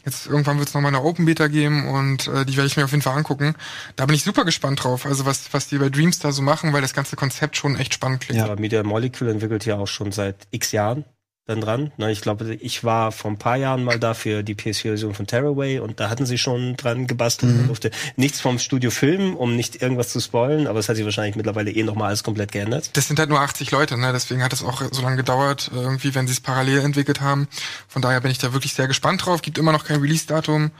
Jetzt 0.06 0.28
irgendwann 0.28 0.58
wird 0.58 0.70
es 0.70 0.74
nochmal 0.74 0.90
eine 0.90 1.04
Open 1.04 1.26
Beta 1.26 1.48
geben 1.48 1.88
und 1.88 2.28
äh, 2.28 2.46
die 2.46 2.58
werde 2.58 2.68
ich 2.68 2.78
mir 2.78 2.86
auf 2.86 2.92
jeden 2.92 3.04
Fall 3.04 3.18
angucken. 3.18 3.56
Da 3.96 4.06
bin 4.06 4.16
ich 4.16 4.24
super 4.24 4.46
gespannt 4.46 4.84
drauf, 4.84 5.06
also 5.06 5.26
was, 5.26 5.54
was 5.54 5.68
die 5.68 5.78
bei 5.78 5.90
Dreams 5.90 6.20
da 6.20 6.32
so 6.32 6.42
machen, 6.42 6.74
weil 6.74 6.82
das 6.82 6.94
ganze 6.94 7.16
Konzept 7.16 7.58
schon 7.58 7.78
echt 7.78 7.94
spannend 7.94 8.22
klingt. 8.22 8.42
Aber 8.42 8.60
Media 8.60 8.84
Molecule 8.84 9.32
entwickelt 9.32 9.66
ja 9.66 9.78
auch 9.78 9.88
schon 9.88 10.12
seit 10.12 10.36
x 10.52 10.72
Jahren 10.72 11.06
dann 11.46 11.60
dran. 11.60 11.92
Ne, 11.98 12.10
ich 12.12 12.22
glaube, 12.22 12.56
ich 12.56 12.86
war 12.86 13.12
vor 13.12 13.30
ein 13.30 13.38
paar 13.38 13.58
Jahren 13.58 13.84
mal 13.84 14.00
da 14.00 14.14
für 14.14 14.44
die 14.44 14.56
PS4-Version 14.56 15.14
von 15.14 15.28
Terraway 15.28 15.80
und 15.80 16.00
da 16.00 16.10
hatten 16.10 16.26
sie 16.26 16.38
schon 16.38 16.78
dran 16.78 17.06
gebastelt. 17.06 17.54
Man 17.56 17.68
durfte 17.68 17.92
nichts 18.16 18.40
vom 18.40 18.60
Studio 18.60 18.92
filmen, 18.92 19.36
um 19.36 19.56
nicht 19.56 19.82
irgendwas 19.82 20.10
zu 20.10 20.22
spoilen, 20.22 20.68
aber 20.68 20.80
es 20.80 20.88
hat 20.88 20.96
sich 20.96 21.04
wahrscheinlich 21.04 21.36
mittlerweile 21.36 21.72
eh 21.72 21.84
nochmal 21.84 22.08
alles 22.08 22.24
komplett 22.24 22.54
geändert. 22.54 22.92
Das 22.94 23.08
sind 23.08 23.20
halt 23.20 23.30
nur 23.30 23.42
80 23.42 23.72
Leute, 23.72 24.00
ne? 24.00 24.14
deswegen 24.14 24.42
hat 24.42 24.54
es 24.54 24.64
auch 24.64 24.82
so 24.90 25.02
lange 25.02 25.18
gedauert, 25.18 25.70
irgendwie, 25.74 26.16
wenn 26.16 26.28
sie 26.28 26.34
es 26.34 26.40
parallel 26.40 26.80
entwickelt 26.80 27.20
haben. 27.20 27.50
Von 27.90 28.02
daher 28.02 28.22
bin 28.22 28.32
ich 28.32 28.38
da 28.38 28.54
wirklich 28.54 28.74
sehr 28.74 28.88
gespannt 28.88 29.26
drauf. 29.26 29.42
Gibt 29.42 29.58
immer 29.58 29.74
noch 29.74 29.84
kein 29.84 30.00
Release-Datum. 30.00 30.72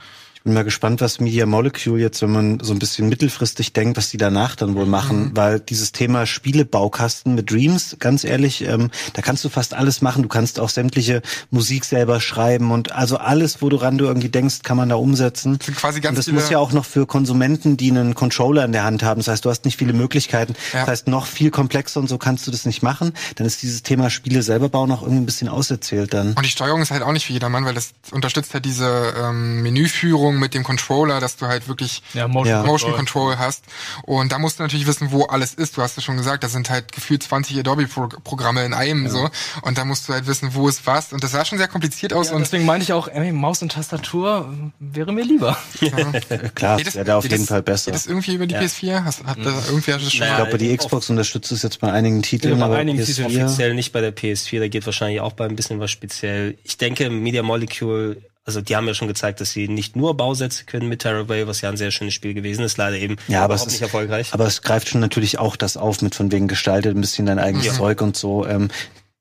Bin 0.44 0.52
mal 0.52 0.62
gespannt, 0.62 1.00
was 1.00 1.20
Media 1.20 1.46
Molecule 1.46 1.98
jetzt, 1.98 2.20
wenn 2.20 2.30
man 2.30 2.60
so 2.60 2.74
ein 2.74 2.78
bisschen 2.78 3.08
mittelfristig 3.08 3.72
denkt, 3.72 3.96
was 3.96 4.10
die 4.10 4.18
danach 4.18 4.56
dann 4.56 4.74
wohl 4.74 4.84
machen, 4.84 5.30
weil 5.34 5.58
dieses 5.58 5.92
Thema 5.92 6.26
Spielebaukasten 6.26 7.34
mit 7.34 7.50
Dreams, 7.50 7.96
ganz 7.98 8.24
ehrlich, 8.24 8.62
ähm, 8.68 8.90
da 9.14 9.22
kannst 9.22 9.42
du 9.44 9.48
fast 9.48 9.72
alles 9.72 10.02
machen. 10.02 10.22
Du 10.22 10.28
kannst 10.28 10.60
auch 10.60 10.68
sämtliche 10.68 11.22
Musik 11.50 11.86
selber 11.86 12.20
schreiben 12.20 12.72
und 12.72 12.92
also 12.92 13.16
alles, 13.16 13.62
woran 13.62 13.96
du 13.96 14.04
irgendwie 14.04 14.28
denkst, 14.28 14.56
kann 14.62 14.76
man 14.76 14.90
da 14.90 14.96
umsetzen. 14.96 15.58
sind 15.64 15.78
quasi 15.78 16.02
ganz 16.02 16.10
und 16.10 16.18
das 16.18 16.24
viele- 16.26 16.36
muss 16.36 16.50
ja 16.50 16.58
auch 16.58 16.72
noch 16.72 16.84
für 16.84 17.06
Konsumenten, 17.06 17.78
die 17.78 17.90
einen 17.90 18.14
Controller 18.14 18.66
in 18.66 18.72
der 18.72 18.84
Hand 18.84 19.02
haben. 19.02 19.20
Das 19.20 19.28
heißt, 19.28 19.46
du 19.46 19.48
hast 19.48 19.64
nicht 19.64 19.78
viele 19.78 19.94
Möglichkeiten. 19.94 20.54
Ja. 20.74 20.80
Das 20.80 20.88
heißt, 20.88 21.08
noch 21.08 21.24
viel 21.24 21.50
komplexer 21.50 22.00
und 22.00 22.08
so 22.08 22.18
kannst 22.18 22.46
du 22.46 22.50
das 22.50 22.66
nicht 22.66 22.82
machen. 22.82 23.14
Dann 23.36 23.46
ist 23.46 23.62
dieses 23.62 23.82
Thema 23.82 24.10
Spiele 24.10 24.42
selber 24.42 24.68
bauen 24.68 24.92
auch 24.92 25.00
irgendwie 25.00 25.22
ein 25.22 25.26
bisschen 25.26 25.48
auserzählt 25.48 26.12
dann. 26.12 26.34
Und 26.34 26.44
die 26.44 26.50
Steuerung 26.50 26.82
ist 26.82 26.90
halt 26.90 27.02
auch 27.02 27.12
nicht 27.12 27.24
für 27.24 27.32
jedermann, 27.32 27.64
weil 27.64 27.72
das 27.72 27.92
unterstützt 28.10 28.52
halt 28.52 28.66
diese 28.66 29.14
ähm, 29.18 29.62
Menüführung 29.62 30.33
Steuerung 30.34 30.40
mit 30.40 30.54
dem 30.54 30.64
Controller, 30.64 31.20
dass 31.20 31.36
du 31.36 31.46
halt 31.46 31.68
wirklich 31.68 32.02
Ja, 32.12 32.28
Motion, 32.28 32.46
Ja. 32.48 32.62
Motion 32.62 32.92
Control. 32.92 33.34
Control 33.34 33.38
hast. 33.38 33.64
Und 34.02 34.32
da 34.32 34.38
musst 34.38 34.58
du 34.58 34.62
natürlich 34.62 34.86
wissen, 34.86 35.12
wo 35.12 35.24
alles 35.24 35.54
ist. 35.54 35.76
Du 35.76 35.82
hast 35.82 35.96
ja 35.96 36.02
schon 36.02 36.16
gesagt, 36.16 36.42
da 36.44 36.48
sind 36.48 36.70
halt 36.70 36.92
gefühlt 36.92 37.22
20 37.22 37.58
Adobe-Programme 37.58 38.64
in 38.64 38.74
einem 38.74 39.08
so. 39.08 39.28
Und 39.62 39.78
da 39.78 39.84
musst 39.84 40.08
du 40.08 40.12
halt 40.12 40.26
wissen, 40.26 40.54
wo 40.54 40.68
ist 40.68 40.86
was. 40.86 41.12
Und 41.12 41.22
das 41.22 41.32
sah 41.32 41.44
schon 41.44 41.58
sehr 41.58 41.68
kompliziert 41.68 42.12
aus. 42.12 42.28
Ja, 42.30 42.34
und 42.34 42.40
deswegen 42.42 42.64
meinte 42.64 42.84
ich 42.84 42.92
auch, 42.92 43.08
ey, 43.08 43.32
Maus 43.32 43.62
und 43.62 43.72
Tastatur 43.72 44.48
äh, 44.52 44.70
wäre 44.78 45.12
mir 45.12 45.24
lieber. 45.24 45.56
Klar, 46.54 46.76
das 46.78 46.84
das- 46.84 46.94
wäre 46.94 47.04
da 47.04 47.16
auf 47.18 47.22
geht 47.22 47.32
jeden 47.32 47.44
das- 47.44 47.48
Fall 47.48 47.62
besser. 47.62 47.90
Geht 47.90 47.94
das 48.00 48.06
irgendwie 48.06 48.34
über 48.34 48.46
die 48.46 48.54
PS4? 48.56 49.04
Hast, 49.04 49.24
hat 49.24 49.38
da 49.38 49.50
irgendwer 49.66 49.98
das 49.98 50.10
schon 50.12 50.20
Naja, 50.20 50.38
Ich 50.38 50.42
glaube, 50.44 50.58
die 50.58 50.76
Xbox 50.76 51.10
unterstützt 51.10 51.52
es 51.52 51.62
jetzt 51.62 51.80
bei 51.80 51.92
einigen 51.92 52.22
Titeln, 52.22 52.58
bei 52.58 52.76
einigen 52.78 52.98
PS4, 53.00 53.06
Titeln 53.26 53.44
Offiziell 53.44 53.74
nicht 53.74 53.92
bei 53.92 54.00
der 54.00 54.14
PS4, 54.14 54.60
da 54.60 54.68
geht 54.68 54.86
wahrscheinlich 54.86 55.20
auch 55.20 55.32
bei 55.32 55.44
ein 55.44 55.56
bisschen 55.56 55.80
was 55.80 55.90
speziell. 55.90 56.56
Ich 56.64 56.78
denke, 56.78 57.10
Media 57.10 57.42
Molecule, 57.42 58.16
also 58.44 58.60
die 58.60 58.76
haben 58.76 58.86
ja 58.86 58.94
schon 58.94 59.08
gezeigt, 59.08 59.40
dass 59.40 59.52
sie 59.52 59.68
nicht 59.68 59.96
nur 59.96 60.16
Bausätze 60.16 60.64
können 60.64 60.88
mit 60.88 61.00
Terraway, 61.00 61.46
was 61.46 61.62
ja 61.62 61.70
ein 61.70 61.76
sehr 61.76 61.90
schönes 61.90 62.14
Spiel 62.14 62.34
gewesen 62.34 62.64
ist, 62.64 62.76
leider 62.76 62.96
eben 62.96 63.16
Ja, 63.26 63.42
aber 63.42 63.54
es 63.54 63.62
überhaupt 63.62 63.66
ist 63.68 63.72
nicht 63.72 63.82
erfolgreich. 63.82 64.34
Aber 64.34 64.46
es 64.46 64.62
greift 64.62 64.88
schon 64.88 65.00
natürlich 65.00 65.38
auch 65.38 65.56
das 65.56 65.76
auf 65.76 66.02
mit 66.02 66.14
von 66.14 66.30
wegen 66.30 66.46
gestaltet, 66.46 66.94
ein 66.94 67.00
bisschen 67.00 67.26
dein 67.26 67.38
eigenes 67.38 67.74
Zeug 67.74 68.02
und 68.02 68.16
so. 68.16 68.46
Ähm, 68.46 68.68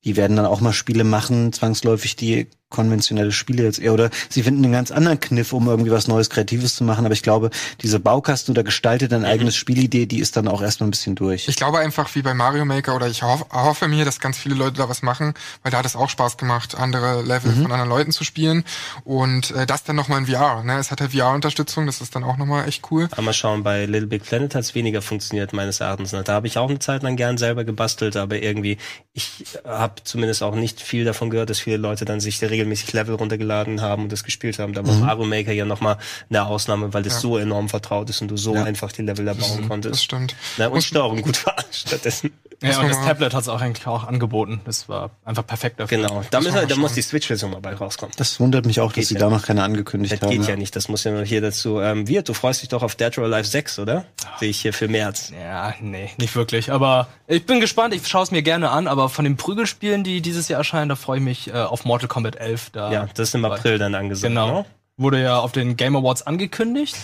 die 0.03 0.17
werden 0.17 0.35
dann 0.35 0.45
auch 0.45 0.59
mal 0.59 0.73
Spiele 0.73 1.05
machen, 1.05 1.53
zwangsläufig, 1.53 2.17
die 2.17 2.47
konventionelle 2.73 3.31
Spiele 3.31 3.63
jetzt 3.63 3.79
eher, 3.79 3.93
oder 3.93 4.09
sie 4.27 4.43
finden 4.43 4.63
einen 4.65 4.73
ganz 4.73 4.91
anderen 4.91 5.21
Kniff, 5.21 5.53
um 5.53 5.67
irgendwie 5.67 5.91
was 5.91 6.09
Neues, 6.09 6.29
Kreatives 6.29 6.75
zu 6.75 6.83
machen. 6.83 7.05
Aber 7.05 7.13
ich 7.13 7.23
glaube, 7.23 7.49
diese 7.81 7.99
Baukasten 8.01 8.51
oder 8.51 8.63
gestaltet 8.63 9.13
dein 9.13 9.23
eigenes 9.23 9.55
Spielidee, 9.55 10.05
die 10.05 10.19
ist 10.19 10.35
dann 10.35 10.49
auch 10.49 10.61
erstmal 10.61 10.87
ein 10.89 10.91
bisschen 10.91 11.15
durch. 11.15 11.47
Ich 11.47 11.55
glaube 11.55 11.79
einfach 11.79 12.13
wie 12.15 12.21
bei 12.21 12.33
Mario 12.33 12.65
Maker 12.65 12.95
oder 12.95 13.07
ich 13.07 13.23
hoff, 13.23 13.45
hoffe 13.51 13.87
mir, 13.87 14.03
dass 14.03 14.19
ganz 14.19 14.37
viele 14.37 14.55
Leute 14.55 14.77
da 14.77 14.89
was 14.89 15.01
machen, 15.01 15.33
weil 15.61 15.71
da 15.71 15.77
hat 15.77 15.85
es 15.85 15.95
auch 15.95 16.09
Spaß 16.09 16.35
gemacht, 16.37 16.75
andere 16.75 17.21
Level 17.21 17.51
Mhm. 17.53 17.61
von 17.63 17.71
anderen 17.71 17.89
Leuten 17.89 18.11
zu 18.11 18.23
spielen 18.23 18.63
und 19.03 19.51
äh, 19.51 19.65
das 19.65 19.83
dann 19.83 19.95
nochmal 19.95 20.19
in 20.19 20.25
VR. 20.25 20.63
Ne? 20.63 20.77
Es 20.79 20.91
hat 20.91 20.99
halt 21.01 21.11
VR-Unterstützung, 21.11 21.85
das 21.85 22.01
ist 22.01 22.15
dann 22.15 22.23
auch 22.23 22.37
nochmal 22.37 22.67
echt 22.67 22.89
cool. 22.91 23.07
Aber 23.11 23.21
mal 23.21 23.33
schauen, 23.33 23.63
bei 23.63 23.85
Little 23.85 24.07
Big 24.07 24.23
Planet 24.23 24.55
hat 24.55 24.63
es 24.63 24.75
weniger 24.75 25.01
funktioniert, 25.01 25.53
meines 25.53 25.79
Erachtens. 25.79 26.11
Da 26.11 26.25
habe 26.33 26.47
ich 26.47 26.57
auch 26.57 26.69
eine 26.69 26.79
Zeit 26.79 27.03
lang 27.03 27.15
gern 27.15 27.37
selber 27.37 27.63
gebastelt, 27.63 28.15
aber 28.17 28.41
irgendwie, 28.41 28.77
ich 29.13 29.45
habe 29.65 29.95
zumindest 30.03 30.41
auch 30.41 30.55
nicht 30.55 30.81
viel 30.81 31.05
davon 31.05 31.29
gehört, 31.29 31.49
dass 31.49 31.59
viele 31.59 31.77
Leute 31.77 32.05
dann 32.05 32.19
sich 32.19 32.39
regelmäßig 32.63 32.93
Level 32.93 33.15
runtergeladen 33.15 33.81
haben 33.81 34.03
und 34.03 34.11
das 34.11 34.23
gespielt 34.23 34.59
haben. 34.59 34.73
Da 34.73 34.85
war 34.87 34.93
Mario 34.95 35.25
Maker 35.25 35.51
ja 35.51 35.65
nochmal 35.65 35.97
eine 36.29 36.45
Ausnahme, 36.45 36.93
weil 36.93 37.03
das 37.03 37.13
Ja. 37.15 37.19
so 37.19 37.37
enorm 37.37 37.69
vertraut 37.69 38.09
ist 38.09 38.21
und 38.21 38.29
du 38.29 38.37
so 38.37 38.55
Ja. 38.55 38.63
einfach 38.63 38.91
die 38.91 39.01
Level 39.01 39.25
da 39.25 39.33
bauen 39.33 39.57
Das 39.59 39.67
konntest. 39.67 40.03
stimmt. 40.03 40.35
Na, 40.57 40.67
und 40.67 40.81
Steuerung 40.83 41.21
gut 41.21 41.45
war 41.45 41.55
stattdessen. 41.71 42.31
Ja, 42.61 42.79
und 42.79 42.87
das 42.87 43.01
Tablet 43.03 43.33
hat 43.33 43.41
es 43.41 43.49
auch 43.49 43.59
eigentlich 43.59 43.85
auch 43.87 44.05
angeboten. 44.05 44.61
Das 44.63 44.87
war 44.87 45.09
einfach 45.25 45.45
perfekt 45.45 45.81
dafür. 45.81 45.97
Genau. 45.97 46.23
Da, 46.31 46.39
müssen 46.39 46.65
da 46.65 46.75
muss 46.77 46.93
die 46.93 47.01
Switch-Version 47.01 47.51
mal 47.51 47.59
bei 47.59 47.73
rauskommen. 47.73 48.13
Das 48.15 48.39
wundert 48.39 48.65
mich 48.65 48.79
auch, 48.79 48.87
dass 48.87 48.95
Geht 48.95 49.07
sie 49.07 49.13
ja 49.15 49.19
da 49.19 49.29
noch 49.29 49.41
keine 49.45 49.63
angekündigt 49.63 50.13
Das 50.13 50.21
haben. 50.21 50.29
geht 50.29 50.47
ja 50.47 50.55
nicht, 50.55 50.73
das 50.73 50.87
muss 50.87 51.03
ja 51.03 51.11
noch 51.11 51.25
hier 51.25 51.41
dazu. 51.41 51.81
Ähm, 51.81 52.07
Wirt, 52.07 52.29
du 52.29 52.33
freust 52.33 52.61
dich 52.61 52.69
doch 52.69 52.81
auf 52.81 52.95
Dead 52.95 53.17
or 53.17 53.25
Alive 53.25 53.43
6, 53.49 53.79
oder? 53.79 54.05
Sehe 54.39 54.49
ich 54.49 54.61
hier 54.61 54.71
für 54.71 54.87
März. 54.87 55.33
Ja, 55.37 55.73
nee, 55.81 56.09
nicht 56.17 56.37
wirklich. 56.37 56.71
Aber 56.71 57.07
ich 57.27 57.45
bin 57.45 57.59
gespannt, 57.59 57.93
ich 57.93 58.07
schaue 58.07 58.23
es 58.23 58.31
mir 58.31 58.43
gerne 58.43 58.69
an, 58.69 58.87
aber 58.87 59.09
von 59.09 59.25
den 59.25 59.35
Prügelspielen, 59.35 60.05
die 60.05 60.21
dieses 60.21 60.47
Jahr 60.47 60.59
erscheinen, 60.59 60.87
da 60.87 60.95
freue 60.95 61.17
ich 61.17 61.23
mich 61.23 61.47
äh, 61.49 61.53
auf 61.57 61.83
Mortal 61.83 62.07
Kombat 62.07 62.37
11. 62.37 62.52
Da 62.71 62.91
Ja, 62.91 63.07
das 63.13 63.29
ist 63.29 63.35
im 63.35 63.45
April 63.45 63.77
dann 63.77 63.95
angesagt. 63.95 64.29
Genau. 64.29 64.61
Ne? 64.61 64.65
Wurde 64.97 65.21
ja 65.21 65.39
auf 65.39 65.51
den 65.51 65.75
Game 65.75 65.95
Awards 65.95 66.21
angekündigt. 66.23 66.95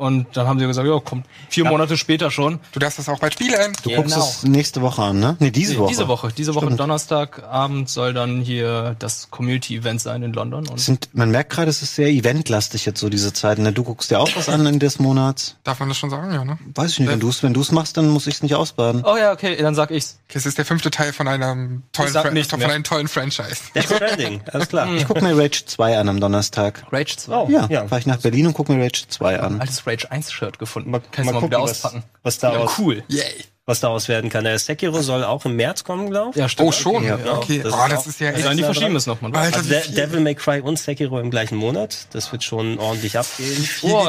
Und 0.00 0.26
dann 0.34 0.46
haben 0.48 0.58
sie 0.58 0.66
gesagt, 0.66 0.88
ja, 0.88 0.98
kommt 0.98 1.26
vier 1.50 1.66
Monate 1.66 1.96
später 1.98 2.30
schon. 2.30 2.58
Du 2.72 2.78
darfst 2.80 2.98
das 2.98 3.08
auch 3.10 3.18
bald 3.18 3.34
spielen. 3.34 3.72
Du 3.82 3.90
guckst 3.90 4.16
es 4.16 4.42
nächste 4.44 4.80
Woche 4.80 5.02
an, 5.02 5.20
ne? 5.20 5.36
Nee, 5.40 5.50
diese 5.50 5.76
Woche. 5.76 5.90
Diese 5.90 6.08
Woche. 6.08 6.32
Diese 6.36 6.54
Woche 6.54 6.64
Stimmt. 6.66 6.80
Donnerstagabend 6.80 7.88
soll 7.88 8.14
dann 8.14 8.40
hier 8.40 8.96
das 8.98 9.30
Community-Event 9.30 10.00
sein 10.00 10.22
in 10.22 10.32
London. 10.32 10.66
Und 10.68 10.80
Sind, 10.80 11.10
man 11.12 11.30
merkt 11.30 11.50
gerade, 11.52 11.68
es 11.70 11.82
ist 11.82 11.94
sehr 11.94 12.08
eventlastig 12.08 12.86
jetzt 12.86 12.98
so 13.00 13.08
diese 13.10 13.32
Zeit. 13.32 13.58
Ne? 13.58 13.72
Du 13.72 13.82
guckst 13.84 14.10
dir 14.10 14.18
auch 14.20 14.30
was 14.36 14.48
an 14.48 14.64
in 14.66 14.78
des 14.78 14.98
Monats. 14.98 15.56
Darf 15.64 15.80
man 15.80 15.88
das 15.90 15.98
schon 15.98 16.08
sagen? 16.10 16.32
Ja, 16.32 16.44
ne? 16.44 16.58
Weiß 16.74 16.92
ich 16.92 17.00
nicht, 17.00 17.10
wenn 17.10 17.20
du 17.20 17.28
es 17.28 17.42
wenn 17.42 17.52
du's 17.52 17.70
machst, 17.70 17.96
dann 17.96 18.08
muss 18.08 18.26
ich 18.26 18.36
es 18.36 18.42
nicht 18.42 18.54
ausbaden. 18.54 19.02
oh 19.04 19.16
ja, 19.16 19.32
okay, 19.32 19.56
dann 19.56 19.74
sag 19.74 19.90
ich's. 19.90 20.18
Okay, 20.28 20.38
es 20.38 20.46
ist 20.46 20.56
der 20.58 20.64
fünfte 20.64 20.90
Teil 20.90 21.12
von 21.12 21.28
einem 21.28 21.82
tollen, 21.92 22.12
Fra- 22.12 22.22
von 22.22 22.62
einem 22.70 22.84
tollen 22.84 23.08
Franchise. 23.08 23.56
Death 23.74 23.84
Stranding, 23.84 24.40
alles 24.52 24.68
klar. 24.68 24.88
Ich 24.96 25.06
guck 25.06 25.20
mir 25.22 25.36
Rage 25.36 25.64
2 25.66 25.98
an 25.98 26.08
am 26.08 26.20
Donnerstag. 26.20 26.84
Rage 26.90 27.16
2. 27.16 27.34
Oh, 27.36 27.48
Ja, 27.50 27.66
ja. 27.70 27.86
fahr 27.86 27.98
ich 27.98 28.06
nach 28.06 28.18
Berlin 28.18 28.46
und 28.46 28.54
guck 28.54 28.68
mir 28.68 28.82
Rage 28.82 29.04
2 29.08 29.40
an. 29.40 29.60
Altes 29.60 29.80
Rage 29.90 30.10
1 30.10 30.32
Shirt 30.32 30.58
gefunden. 30.58 30.90
Mal, 30.90 31.00
Kannst 31.10 31.30
mal 31.32 31.32
du 31.32 31.40
mal 31.40 31.46
wieder 31.46 31.58
gucken, 31.58 31.70
was, 31.70 31.84
auspacken. 31.84 32.04
was, 32.22 32.40
Ja, 32.40 32.50
daraus, 32.52 32.78
cool. 32.78 33.02
Yay. 33.08 33.44
Was 33.70 33.80
daraus 33.80 34.08
werden 34.08 34.28
kann. 34.30 34.44
Der 34.44 34.58
Sekiro 34.58 35.00
soll 35.00 35.24
auch 35.24 35.44
im 35.44 35.56
März 35.56 35.84
kommen, 35.84 36.10
glaube 36.10 36.30
ich. 36.30 36.36
Ja, 36.36 36.48
stimmt. 36.48 36.68
Oh, 36.68 36.72
schon? 36.72 37.04
Ja. 37.04 37.18
Okay. 37.36 37.60
das 37.62 37.72
oh, 37.72 37.76
ist 37.86 37.92
das 37.92 38.06
ist 38.08 38.20
ja 38.20 38.26
Also 38.28 38.38
echt. 38.40 38.48
dann 38.48 38.56
die 38.56 38.62
verschieben 38.64 38.96
es 38.96 39.06
nochmal. 39.06 39.32
Also 39.34 39.60
Devil 39.62 40.20
May 40.20 40.34
Cry 40.34 40.60
und 40.60 40.78
Sekiro 40.78 41.18
im 41.20 41.30
gleichen 41.30 41.56
Monat. 41.56 42.06
Das 42.12 42.32
wird 42.32 42.42
schon 42.44 42.78
ordentlich 42.78 43.16
abgehen. 43.16 43.68
Oh? 43.82 44.06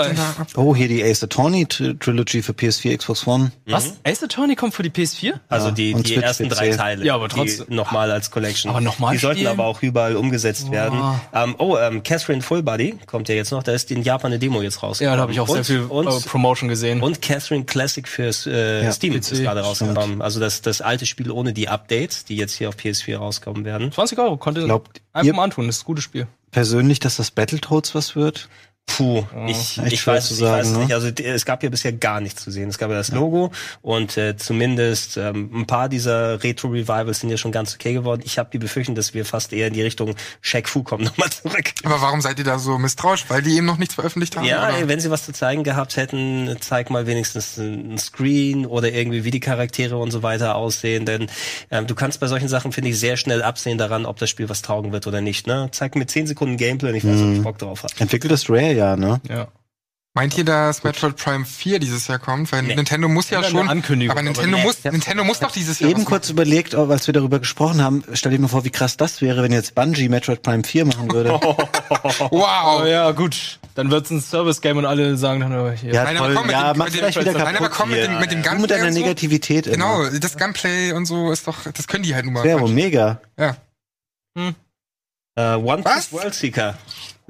Oh, 0.55 0.75
hier 0.75 0.87
die 0.87 1.03
Ace 1.03 1.23
Attorney 1.23 1.65
Tri- 1.65 1.97
Trilogy 1.99 2.41
für 2.41 2.53
PS4, 2.53 2.97
Xbox 2.97 3.25
One. 3.27 3.51
Was? 3.67 3.93
Ace 4.03 4.23
Attorney 4.23 4.55
kommt 4.55 4.73
für 4.73 4.83
die 4.83 4.89
PS4? 4.89 5.33
Also 5.49 5.67
Ja, 5.67 5.71
die, 5.73 6.15
ersten 6.15 6.49
PC. 6.49 6.55
drei 6.55 6.69
Teile. 6.71 7.05
Ja, 7.05 7.15
aber 7.15 7.29
trotzdem. 7.29 7.67
Nochmal 7.69 8.11
als 8.11 8.31
Collection. 8.31 8.69
Aber 8.71 8.81
nochmal 8.81 9.13
Die 9.13 9.19
sollten 9.19 9.39
spielen? 9.39 9.51
aber 9.51 9.65
auch 9.65 9.81
überall 9.81 10.15
umgesetzt 10.15 10.71
werden. 10.71 10.99
Ähm, 11.33 11.55
oh, 11.59 11.77
ähm, 11.77 12.03
Catherine 12.03 12.41
Fullbody 12.41 12.97
kommt 13.05 13.29
ja 13.29 13.35
jetzt 13.35 13.51
noch. 13.51 13.63
Da 13.63 13.71
ist 13.73 13.91
in 13.91 14.01
Japan 14.03 14.31
eine 14.31 14.39
Demo 14.39 14.61
jetzt 14.61 14.81
rausgekommen. 14.81 15.11
Ja, 15.11 15.15
da 15.17 15.21
habe 15.21 15.31
ich 15.31 15.39
auch 15.39 15.47
und, 15.49 15.55
sehr 15.63 15.65
viel 15.65 15.85
und, 15.85 16.07
äh, 16.07 16.27
Promotion 16.27 16.69
gesehen. 16.69 17.01
und 17.01 17.21
Catherine 17.21 17.65
Classic 17.65 18.07
fürs 18.07 18.47
äh, 18.47 18.83
Ja, 18.83 18.91
Steam 18.91 19.13
PC, 19.13 19.31
ist 19.31 19.41
gerade 19.53 19.65
rausgekommen. 19.67 20.21
Also 20.21 20.39
das, 20.39 20.61
das 20.61 20.81
alte 20.81 21.05
Spiel 21.05 21.31
ohne 21.31 21.53
die 21.53 21.67
Updates, 21.69 22.25
die 22.25 22.35
jetzt 22.35 22.53
hier 22.53 22.69
auf 22.69 22.75
PS4 22.75 23.17
rauskommen 23.17 23.65
werden. 23.65 23.91
20 23.91 24.17
Euro, 24.19 24.37
konnte 24.37 24.63
Glaubt 24.65 25.01
einfach 25.13 25.27
ihr- 25.27 25.33
mal 25.33 25.43
antun, 25.43 25.67
das 25.67 25.77
ist 25.77 25.83
ein 25.83 25.85
gutes 25.85 26.03
Spiel. 26.03 26.27
Persönlich, 26.51 26.99
dass 26.99 27.17
das 27.17 27.31
Battletoads 27.31 27.95
was 27.95 28.15
wird? 28.15 28.49
Puh, 28.97 29.23
ich, 29.47 29.77
echt 29.77 29.93
ich 29.93 30.07
weiß, 30.07 30.27
zu 30.27 30.33
ich 30.33 30.39
sagen, 30.39 30.59
weiß 30.59 30.71
ne? 30.71 30.77
nicht. 30.79 30.93
Also 30.93 31.07
es 31.07 31.45
gab 31.45 31.63
ja 31.63 31.69
bisher 31.69 31.93
gar 31.93 32.19
nichts 32.19 32.43
zu 32.43 32.51
sehen. 32.51 32.69
Es 32.69 32.77
gab 32.77 32.89
ja 32.89 32.97
das 32.97 33.11
Logo 33.11 33.51
und 33.81 34.17
äh, 34.17 34.35
zumindest 34.35 35.17
ähm, 35.17 35.49
ein 35.53 35.65
paar 35.65 35.87
dieser 35.87 36.43
Retro-Revivals 36.43 37.21
sind 37.21 37.29
ja 37.29 37.37
schon 37.37 37.51
ganz 37.51 37.73
okay 37.73 37.93
geworden. 37.93 38.21
Ich 38.25 38.37
habe 38.37 38.49
die 38.51 38.57
Befürchtung, 38.57 38.95
dass 38.95 39.13
wir 39.13 39.25
fast 39.25 39.53
eher 39.53 39.67
in 39.67 39.73
die 39.73 39.81
Richtung 39.81 40.15
Shaq 40.41 40.67
Fu 40.67 40.83
kommen 40.83 41.03
nochmal 41.05 41.29
zurück. 41.29 41.71
Aber 41.83 42.01
warum 42.01 42.21
seid 42.21 42.37
ihr 42.39 42.45
da 42.45 42.59
so 42.59 42.77
misstrauisch? 42.77 43.25
Weil 43.29 43.41
die 43.41 43.55
eben 43.55 43.65
noch 43.65 43.77
nichts 43.77 43.95
veröffentlicht 43.95 44.35
haben? 44.35 44.45
Ja, 44.45 44.67
oder? 44.67 44.87
wenn 44.87 44.99
sie 44.99 45.09
was 45.09 45.25
zu 45.25 45.31
zeigen 45.31 45.63
gehabt 45.63 45.95
hätten, 45.95 46.57
zeig 46.59 46.89
mal 46.89 47.07
wenigstens 47.07 47.57
ein 47.57 47.97
Screen 47.97 48.65
oder 48.65 48.91
irgendwie 48.91 49.23
wie 49.23 49.31
die 49.31 49.39
Charaktere 49.39 49.97
und 49.97 50.11
so 50.11 50.21
weiter 50.21 50.55
aussehen. 50.55 51.05
Denn 51.05 51.27
ähm, 51.69 51.87
du 51.87 51.95
kannst 51.95 52.19
bei 52.19 52.27
solchen 52.27 52.49
Sachen, 52.49 52.71
finde 52.73 52.89
ich, 52.89 52.99
sehr 52.99 53.15
schnell 53.15 53.41
absehen 53.41 53.77
daran, 53.77 54.05
ob 54.05 54.19
das 54.19 54.29
Spiel 54.29 54.49
was 54.49 54.61
taugen 54.61 54.91
wird 54.91 55.07
oder 55.07 55.21
nicht. 55.21 55.47
Ne? 55.47 55.69
Zeig 55.71 55.95
mir 55.95 56.05
10 56.05 56.27
Sekunden 56.27 56.57
Gameplay 56.57 56.89
und 56.89 56.95
ich 56.95 57.05
weiß, 57.05 57.21
ob 57.21 57.33
ich 57.33 57.41
Bock 57.41 57.57
drauf 57.57 57.83
habe. 57.83 57.93
Entwickelt 57.99 58.31
das 58.31 58.43
Ja, 58.71 58.95
ne? 58.95 59.21
Ja. 59.27 59.47
Meint 60.13 60.37
ihr, 60.37 60.43
dass 60.43 60.83
Metroid 60.83 61.15
Prime 61.15 61.45
4 61.45 61.79
dieses 61.79 62.05
Jahr 62.09 62.19
kommt? 62.19 62.51
Weil 62.51 62.63
Nee. 62.63 62.75
Nintendo 62.75 63.07
muss 63.07 63.29
ja 63.29 63.39
Ja, 63.39 63.47
eine 63.47 63.57
schon. 63.57 63.69
Ankündigung, 63.69 64.11
aber 64.11 64.19
aber 64.19 64.25
Nintendo 64.29 64.57
nee. 64.57 64.63
muss, 64.63 64.83
Nintendo 64.83 65.23
muss 65.23 65.39
doch 65.39 65.51
dieses 65.51 65.79
Jahr. 65.79 65.89
Eben 65.89 66.03
kurz 66.03 66.29
überlegt, 66.29 66.75
oh, 66.75 66.89
als 66.91 67.07
wir 67.07 67.13
darüber 67.13 67.39
gesprochen 67.39 67.81
haben, 67.81 68.03
stell 68.11 68.33
dir 68.33 68.39
mal 68.39 68.49
vor, 68.49 68.65
wie 68.65 68.71
krass 68.71 68.97
das 68.97 69.21
wäre, 69.21 69.41
wenn 69.41 69.53
jetzt 69.53 69.73
Bungie 69.73 70.09
Metroid 70.09 70.43
Prime 70.43 70.65
4 70.65 70.83
machen 70.85 71.09
würde. 71.13 71.31
machen. 71.31 71.55
Wow. 72.29 72.81
Oh 72.81 72.85
ja, 72.85 73.11
gut. 73.11 73.59
Dann 73.75 73.89
wird's 73.89 74.09
ein 74.09 74.19
Service-Game 74.19 74.75
und 74.77 74.85
alle 74.85 75.15
sagen 75.15 75.39
dann, 75.39 75.53
oh, 75.57 75.71
hier. 75.71 75.93
Ja, 75.93 76.03
Nein, 76.03 76.17
aber 76.17 76.33
komm, 76.33 76.47
mit 76.47 76.51
ja, 76.55 76.73
dem- 76.73 76.77
mach 76.79 76.85
mit 76.87 76.93
dem- 76.93 76.97
vielleicht 76.99 77.19
wieder 77.21 77.31
Nein, 77.31 77.41
aber 77.55 77.69
kaputt 77.69 77.71
komm 77.71 77.89
mit 77.91 78.03
dem, 78.03 78.19
mit 78.19 78.31
dem 78.33 78.41
Du 78.43 78.49
Gunplay 78.49 78.61
mit 78.63 78.71
deiner 78.71 78.87
und 78.87 78.93
so. 78.93 78.99
Negativität 78.99 79.63
Genau, 79.71 80.09
das 80.09 80.37
Gunplay 80.37 80.91
und 80.91 81.05
so 81.05 81.31
ist 81.31 81.47
doch, 81.47 81.55
das 81.71 81.87
können 81.87 82.03
die 82.03 82.13
halt 82.13 82.25
nun 82.25 82.33
mal. 82.33 82.43
Wäre 82.43 82.59
wohl 82.59 82.69
mega. 82.69 83.21
Ja. 83.39 83.55
Äh, 85.37 85.55
One 85.55 85.85
Was? 85.85 86.07
Piece 86.07 86.11
World 86.13 86.33
Seeker. 86.33 86.77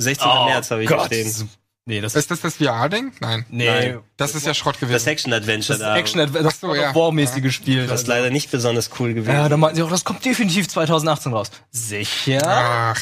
16. 0.02 0.28
Oh 0.28 0.46
März 0.46 0.72
habe 0.72 0.84
ich 0.84 0.90
Gott. 0.90 1.06
stehen. 1.08 1.50
Nee, 1.86 2.00
das 2.00 2.16
ist, 2.16 2.30
das 2.30 2.42
das 2.42 2.56
VR-Ding? 2.58 3.12
Nein. 3.22 3.44
nee, 3.50 3.66
Nein. 3.66 4.00
Das 4.16 4.36
ist 4.36 4.46
ja 4.46 4.54
Schrott 4.54 4.76
Das 4.76 4.82
gewesen. 4.82 5.10
Action-Adventure 5.10 5.80
das 5.80 5.88
da. 5.88 5.98
Action 5.98 6.32
das 6.32 6.46
Ach 6.46 6.52
so, 6.52 6.68
God 6.68 6.78
of 6.78 6.84
ja. 6.84 6.96
War-mäßige 6.96 7.52
Spiel. 7.54 7.88
Das 7.88 8.02
ist 8.02 8.08
leider 8.08 8.30
nicht 8.30 8.52
besonders 8.52 8.92
cool 9.00 9.14
gewesen. 9.16 9.34
ja, 9.34 9.50
da 9.50 9.58
meinten 9.58 9.78
sie 9.78 9.84
auch, 9.84 9.90
das 9.90 10.04
kommt 10.06 10.24
definitiv 10.24 10.68
2018 10.70 11.34
raus. 11.34 11.50
Sicher? 11.72 12.42
Ach, 12.46 13.02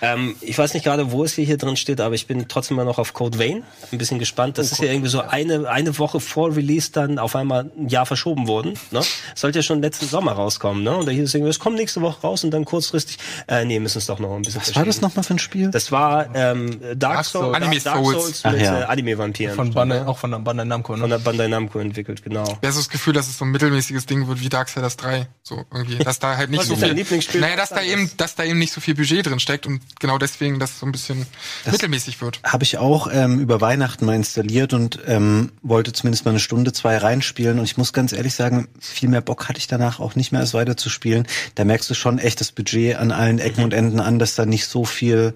Ähm, 0.00 0.36
ich 0.40 0.58
weiß 0.58 0.74
nicht 0.74 0.84
gerade, 0.84 1.12
wo 1.12 1.24
es 1.24 1.34
hier, 1.34 1.56
drin 1.56 1.76
steht, 1.76 2.00
aber 2.00 2.14
ich 2.14 2.26
bin 2.26 2.46
trotzdem 2.48 2.76
mal 2.76 2.84
noch 2.84 2.98
auf 2.98 3.12
Code 3.12 3.38
Vein. 3.38 3.62
Ein 3.90 3.98
bisschen 3.98 4.18
gespannt. 4.18 4.58
Das 4.58 4.72
ist 4.72 4.80
ja 4.80 4.90
irgendwie 4.90 5.08
so 5.08 5.20
eine, 5.20 5.68
eine 5.68 5.98
Woche 5.98 6.20
vor 6.20 6.54
Release 6.56 6.90
dann 6.92 7.18
auf 7.18 7.36
einmal 7.36 7.70
ein 7.76 7.88
Jahr 7.88 8.06
verschoben 8.06 8.48
worden. 8.48 8.74
Ne? 8.90 9.00
Sollte 9.34 9.58
ja 9.58 9.62
schon 9.62 9.80
letzten 9.82 10.06
Sommer 10.06 10.32
rauskommen. 10.32 10.82
Ne? 10.82 10.96
Und 10.96 11.06
da 11.06 11.12
hieß 11.12 11.24
es 11.24 11.34
irgendwie, 11.34 11.50
es 11.50 11.58
kommt 11.58 11.76
nächste 11.76 12.00
Woche 12.00 12.20
raus 12.22 12.44
und 12.44 12.50
dann 12.50 12.64
kurzfristig, 12.64 13.18
äh, 13.48 13.64
nee, 13.64 13.78
müssen 13.80 13.98
es 13.98 14.06
doch 14.06 14.18
noch 14.18 14.34
ein 14.34 14.42
bisschen 14.42 14.60
Was 14.60 14.74
war 14.74 14.84
das 14.84 15.00
nochmal 15.00 15.24
für 15.24 15.34
ein 15.34 15.38
Spiel? 15.38 15.70
Das 15.70 15.92
war 15.92 16.34
ähm, 16.34 16.80
Dark, 16.80 16.98
Dark 16.98 17.24
Soul, 17.24 17.42
Souls. 17.42 17.56
Anime 17.56 17.80
Dark 17.80 18.04
Souls. 18.04 18.40
Souls 18.40 18.44
mit 18.54 18.62
ja. 18.62 18.80
äh, 18.80 18.84
Anime-Vampiren. 18.84 19.54
Von 19.54 19.72
Bandai, 19.72 20.06
auch 20.06 20.18
von 20.18 20.30
der 20.30 20.38
Bandai 20.38 20.64
Namco, 20.64 20.94
Von 20.94 21.00
ne? 21.00 21.08
der 21.08 21.18
Bandai 21.18 21.48
Namco 21.48 21.78
entwickelt, 21.78 22.22
genau. 22.22 22.44
wer 22.60 22.68
hat 22.68 22.74
so 22.74 22.80
das 22.80 22.88
Gefühl, 22.88 23.12
dass 23.12 23.28
es 23.28 23.38
so 23.38 23.44
ein 23.44 23.50
mittelmäßiges 23.50 24.06
Ding 24.06 24.26
wird 24.26 24.40
wie 24.40 24.48
Darksiders 24.48 24.96
3? 24.96 25.26
So 25.42 25.64
irgendwie. 25.72 25.98
Dass 25.98 26.18
da 26.18 26.36
halt 26.36 26.50
nicht 26.50 26.60
Was 26.60 26.68
so 26.68 26.74
ist 26.74 26.82
dein 26.82 26.90
viel. 26.90 26.98
Lieblingsspiel? 26.98 27.40
Naja, 27.40 27.56
dass 27.56 27.70
da 27.70 27.82
eben, 27.82 28.10
dass 28.16 28.34
da 28.34 28.44
eben 28.44 28.58
nicht 28.58 28.72
so 28.72 28.80
viel 28.80 28.94
Budget 28.94 29.26
drin 29.26 29.40
steckt 29.40 29.61
und 29.66 29.80
genau 30.00 30.18
deswegen, 30.18 30.58
dass 30.58 30.70
es 30.72 30.78
so 30.80 30.86
ein 30.86 30.92
bisschen 30.92 31.26
mittelmäßig 31.70 32.20
wird. 32.20 32.40
Habe 32.44 32.64
ich 32.64 32.78
auch 32.78 33.08
ähm, 33.12 33.38
über 33.40 33.60
Weihnachten 33.60 34.04
mal 34.06 34.14
installiert 34.16 34.72
und 34.72 34.98
ähm, 35.06 35.52
wollte 35.62 35.92
zumindest 35.92 36.24
mal 36.24 36.30
eine 36.32 36.40
Stunde, 36.40 36.72
zwei 36.72 36.96
reinspielen. 36.96 37.58
Und 37.58 37.64
ich 37.64 37.76
muss 37.76 37.92
ganz 37.92 38.12
ehrlich 38.12 38.34
sagen, 38.34 38.68
viel 38.80 39.08
mehr 39.08 39.20
Bock 39.20 39.48
hatte 39.48 39.58
ich 39.58 39.66
danach 39.66 40.00
auch 40.00 40.14
nicht 40.14 40.32
mehr, 40.32 40.40
es 40.42 40.54
weiter 40.54 40.76
zu 40.76 40.90
spielen. 40.90 41.26
Da 41.54 41.64
merkst 41.64 41.88
du 41.90 41.94
schon 41.94 42.18
echt 42.18 42.40
das 42.40 42.52
Budget 42.52 42.96
an 42.96 43.10
allen 43.12 43.38
Ecken 43.38 43.64
und 43.64 43.72
Enden 43.74 44.00
an, 44.00 44.18
dass 44.18 44.34
da 44.34 44.46
nicht 44.46 44.66
so 44.66 44.84
viel 44.84 45.34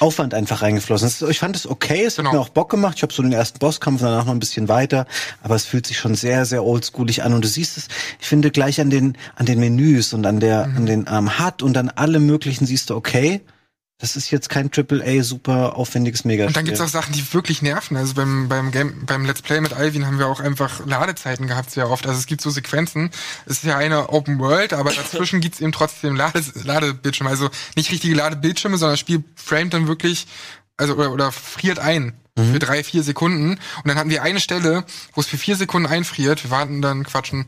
Aufwand 0.00 0.34
einfach 0.34 0.62
reingeflossen 0.62 1.08
ist. 1.08 1.22
Ich 1.22 1.38
fand 1.38 1.56
es 1.56 1.66
okay, 1.66 2.04
es 2.04 2.16
Genau. 2.16 2.28
hat 2.30 2.34
mir 2.34 2.40
auch 2.40 2.48
Bock 2.48 2.70
gemacht. 2.70 2.94
Ich 2.96 3.02
habe 3.02 3.12
so 3.12 3.22
den 3.22 3.32
ersten 3.32 3.58
Bosskampf 3.58 4.00
danach 4.00 4.24
noch 4.24 4.32
ein 4.32 4.40
bisschen 4.40 4.68
weiter, 4.68 5.06
aber 5.42 5.54
es 5.54 5.64
fühlt 5.64 5.86
sich 5.86 5.98
schon 5.98 6.14
sehr, 6.14 6.44
sehr 6.44 6.64
oldschoolig 6.64 7.22
an. 7.22 7.32
Und 7.34 7.44
du 7.44 7.48
siehst 7.48 7.76
es, 7.76 7.88
ich 8.20 8.26
finde 8.26 8.50
gleich 8.50 8.80
an 8.80 8.90
den 8.90 9.16
an 9.36 9.46
den 9.46 9.58
Menüs 9.60 10.12
und 10.12 10.26
an 10.26 10.40
der 10.40 10.64
an 10.64 10.86
den 10.86 11.06
ähm, 11.10 11.38
HUD 11.38 11.62
und 11.62 11.76
an 11.76 11.88
allem 11.90 12.26
möglichen 12.26 12.66
siehst 12.66 12.90
du, 12.90 12.96
okay, 12.96 13.40
das 13.98 14.16
ist 14.16 14.30
jetzt 14.30 14.48
kein 14.48 14.70
AAA 14.74 15.22
super 15.22 15.76
aufwendiges 15.76 16.24
Megaspiel. 16.24 16.48
Und 16.48 16.56
dann 16.56 16.64
gibt's 16.64 16.80
auch 16.80 16.88
Sachen, 16.88 17.12
die 17.12 17.32
wirklich 17.32 17.62
nerven. 17.62 17.96
Also 17.96 18.14
beim, 18.14 18.48
beim 18.48 18.72
Game, 18.72 19.06
beim 19.06 19.24
Let's 19.24 19.40
Play 19.40 19.60
mit 19.60 19.72
Alvin 19.72 20.06
haben 20.06 20.18
wir 20.18 20.26
auch 20.26 20.40
einfach 20.40 20.84
Ladezeiten 20.84 21.46
gehabt 21.46 21.70
sehr 21.70 21.88
oft. 21.88 22.06
Also 22.06 22.18
es 22.18 22.26
gibt 22.26 22.40
so 22.40 22.50
Sequenzen. 22.50 23.10
Es 23.46 23.58
ist 23.58 23.64
ja 23.64 23.78
eine 23.78 24.10
Open 24.10 24.40
World, 24.40 24.72
aber 24.72 24.92
dazwischen 24.94 25.40
gibt's 25.40 25.60
eben 25.60 25.72
trotzdem 25.72 26.16
Lade, 26.16 26.42
Ladebildschirme. 26.64 27.30
Also 27.30 27.50
nicht 27.76 27.92
richtige 27.92 28.14
Ladebildschirme, 28.14 28.78
sondern 28.78 28.94
das 28.94 29.00
Spiel 29.00 29.22
framet 29.36 29.74
dann 29.74 29.86
wirklich, 29.86 30.26
also 30.76 30.94
oder, 30.94 31.12
oder 31.12 31.32
friert 31.32 31.78
ein. 31.78 32.14
Für 32.36 32.58
drei, 32.58 32.82
vier 32.82 33.04
Sekunden. 33.04 33.50
Und 33.50 33.60
dann 33.86 33.96
hatten 33.96 34.10
wir 34.10 34.24
eine 34.24 34.40
Stelle, 34.40 34.84
wo 35.12 35.20
es 35.20 35.28
für 35.28 35.38
vier 35.38 35.54
Sekunden 35.54 35.86
einfriert. 35.88 36.42
Wir 36.42 36.50
warten 36.50 36.82
dann, 36.82 37.04
quatschen. 37.04 37.46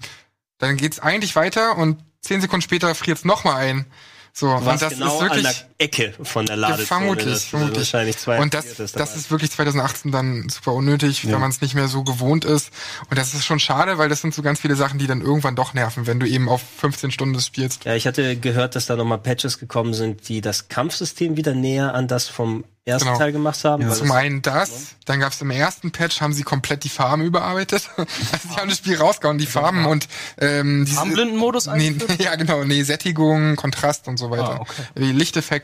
Dann 0.58 0.76
geht's 0.76 1.00
eigentlich 1.00 1.34
weiter 1.34 1.76
und 1.76 1.98
zehn 2.20 2.40
Sekunden 2.40 2.62
später 2.62 2.94
friert's 2.94 3.24
nochmal 3.24 3.56
ein. 3.56 3.86
So, 4.32 4.48
Du 4.48 4.70
und 4.70 4.82
das 4.82 4.92
genau 4.92 5.16
ist 5.16 5.22
wirklich. 5.22 5.64
Ecke 5.78 6.14
von 6.22 6.46
der 6.46 6.56
Ja, 6.56 6.60
Ladezone. 6.62 6.86
vermutlich, 6.86 7.32
dass 7.32 7.42
du 7.44 7.48
vermutlich. 7.50 7.78
Wahrscheinlich 7.78 8.16
zwei 8.18 8.38
und 8.40 8.54
das, 8.54 8.76
das 8.92 9.16
ist 9.16 9.30
wirklich 9.30 9.50
2018 9.50 10.10
dann 10.10 10.48
super 10.48 10.72
unnötig, 10.72 11.26
wenn 11.30 11.40
man 11.40 11.50
es 11.50 11.60
nicht 11.60 11.74
mehr 11.74 11.88
so 11.88 12.02
gewohnt 12.02 12.44
ist. 12.44 12.70
Und 13.10 13.18
das 13.18 13.34
ist 13.34 13.44
schon 13.44 13.58
schade, 13.60 13.98
weil 13.98 14.08
das 14.08 14.20
sind 14.22 14.34
so 14.34 14.42
ganz 14.42 14.60
viele 14.60 14.76
Sachen, 14.76 14.98
die 14.98 15.06
dann 15.06 15.20
irgendwann 15.20 15.54
doch 15.56 15.74
nerven, 15.74 16.06
wenn 16.06 16.18
du 16.20 16.26
eben 16.26 16.48
auf 16.48 16.62
15 16.78 17.10
Stunden 17.10 17.34
das 17.34 17.46
spielst. 17.46 17.84
Ja, 17.84 17.94
ich 17.94 18.06
hatte 18.06 18.36
gehört, 18.36 18.74
dass 18.74 18.86
da 18.86 18.96
nochmal 18.96 19.18
Patches 19.18 19.58
gekommen 19.58 19.92
sind, 19.94 20.28
die 20.28 20.40
das 20.40 20.68
Kampfsystem 20.68 21.36
wieder 21.36 21.54
näher 21.54 21.94
an 21.94 22.08
das 22.08 22.28
vom 22.28 22.64
ersten 22.84 23.06
Genau. 23.08 23.18
Teil 23.18 23.32
gemacht 23.32 23.64
haben. 23.64 23.84
weil 23.88 23.96
Zum 23.96 24.12
einen 24.12 24.42
das, 24.42 24.94
dann 25.06 25.18
gab 25.18 25.32
es 25.32 25.40
im 25.40 25.50
ersten 25.50 25.90
Patch, 25.90 26.20
haben 26.20 26.32
sie 26.32 26.44
komplett 26.44 26.84
die 26.84 26.88
Farben 26.88 27.22
überarbeitet. 27.24 27.90
Also 27.96 28.48
sie 28.48 28.56
haben 28.56 28.68
das 28.68 28.78
Spiel 28.78 28.96
rausgehauen, 28.96 29.38
die 29.38 29.46
Farben 29.46 29.86
und 29.86 30.06
ähm, 30.38 30.84
diese, 30.84 30.96
Farbenblindenmodus 30.98 31.66
Nee, 31.66 31.96
ja, 32.18 32.36
genau, 32.36 32.62
nee, 32.62 32.82
Sättigung, 32.84 33.56
Kontrast 33.56 34.06
und 34.06 34.18
so 34.18 34.30
weiter. 34.30 34.60
Ah, 34.60 34.60
okay. 34.60 34.82
Die 34.98 35.12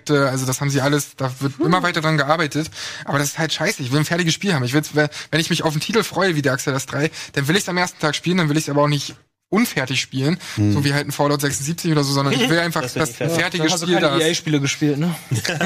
Lichteffekte, 0.03 0.29
also 0.29 0.47
das 0.47 0.61
haben 0.61 0.71
sie 0.71 0.81
alles, 0.81 1.17
da 1.17 1.33
wird 1.41 1.61
immer 1.61 1.83
weiter 1.83 2.01
dran 2.01 2.17
gearbeitet. 2.17 2.71
Aber 3.05 3.19
das 3.19 3.29
ist 3.29 3.39
halt 3.39 3.53
scheiße. 3.53 3.83
Ich 3.83 3.93
will 3.93 3.99
ein 3.99 4.05
fertiges 4.05 4.35
Spiel 4.35 4.55
haben. 4.55 4.65
Ich 4.65 4.73
will's, 4.73 4.95
wenn 4.95 5.41
ich 5.41 5.51
mich 5.51 5.63
auf 5.63 5.73
den 5.73 5.81
Titel 5.81 6.03
freue, 6.03 6.35
wie 6.35 6.43
Dark 6.43 6.61
Souls 6.61 6.87
3, 6.87 7.11
dann 7.35 7.49
will 7.49 7.57
ich 7.57 7.63
es 7.63 7.69
am 7.69 7.79
ersten 7.79 7.99
Tag 8.01 8.15
spielen, 8.15 8.39
dann 8.39 8.49
will 8.49 8.57
ich 8.57 8.65
es 8.65 8.71
aber 8.71 8.83
auch 8.83 8.89
nicht 8.89 9.15
unfertig 9.53 10.01
spielen, 10.01 10.39
so 10.57 10.85
wie 10.85 10.95
halt 10.95 11.07
ein 11.07 11.13
Fallout 11.13 11.41
76 11.43 11.93
oder 11.93 12.03
so, 12.05 12.13
sondern 12.13 12.35
ich 12.35 12.49
will 12.49 12.59
einfach 12.59 12.81
Das 12.95 12.95
das, 12.95 13.11
fertige 13.17 13.65
du 13.69 13.77
Spiel 13.77 13.95
keine 13.95 14.01
da. 14.09 14.17
ist. 14.17 14.25
EA-Spiele 14.25 14.61
gespielt, 14.61 14.99
ne? 14.99 15.15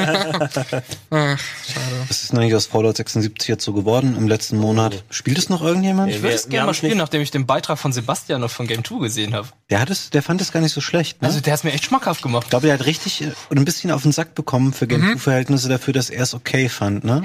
Ach, 1.11 1.39
schade. 1.39 2.05
Was 2.09 2.23
ist 2.23 2.33
denn 2.33 2.39
eigentlich 2.41 2.55
aus 2.55 2.67
Fallout 2.67 2.97
76 2.97 3.49
jetzt 3.49 3.65
so 3.65 3.73
geworden 3.73 4.17
im 4.17 4.29
letzten 4.29 4.59
Monat? 4.59 5.05
Spielt 5.11 5.39
es 5.39 5.49
noch 5.49 5.63
irgendjemand? 5.63 6.11
Ich 6.13 6.23
würde 6.23 6.35
es 6.35 6.49
gerne 6.49 6.67
mal 6.67 6.75
spielen, 6.75 6.93
nicht- 6.93 6.99
nachdem 6.99 7.23
ich 7.23 7.31
den 7.31 7.47
Beitrag 7.47 7.79
von 7.79 7.93
Sebastian 7.93 8.41
noch 8.41 8.51
von 8.51 8.67
Game 8.67 8.85
2 8.85 8.99
gesehen 9.01 9.35
habe. 9.35 9.49
Der 9.71 9.81
hat 9.81 9.91
es, 9.91 10.11
der 10.11 10.23
fand 10.23 10.41
es 10.41 10.53
gar 10.53 10.61
nicht 10.61 10.73
so 10.73 10.81
schlecht, 10.81 11.23
ne? 11.23 11.29
Also 11.29 11.41
der 11.41 11.53
hat 11.53 11.65
mir 11.65 11.73
echt 11.73 11.85
schmackhaft 11.85 12.23
gemacht. 12.23 12.45
ich 12.45 12.51
glaube, 12.51 12.67
der 12.67 12.75
hat 12.79 12.87
richtig 12.87 13.23
äh, 13.23 13.31
ein 13.55 13.65
bisschen 13.65 13.91
auf 13.91 14.03
den 14.03 14.13
Sack 14.13 14.35
bekommen 14.35 14.73
für 14.73 14.87
Game 14.87 15.03
2 15.03 15.17
Verhältnisse 15.19 15.69
dafür, 15.69 15.93
dass 15.95 16.11
er 16.11 16.23
es 16.23 16.35
okay 16.35 16.69
fand, 16.69 17.05
ne? 17.05 17.23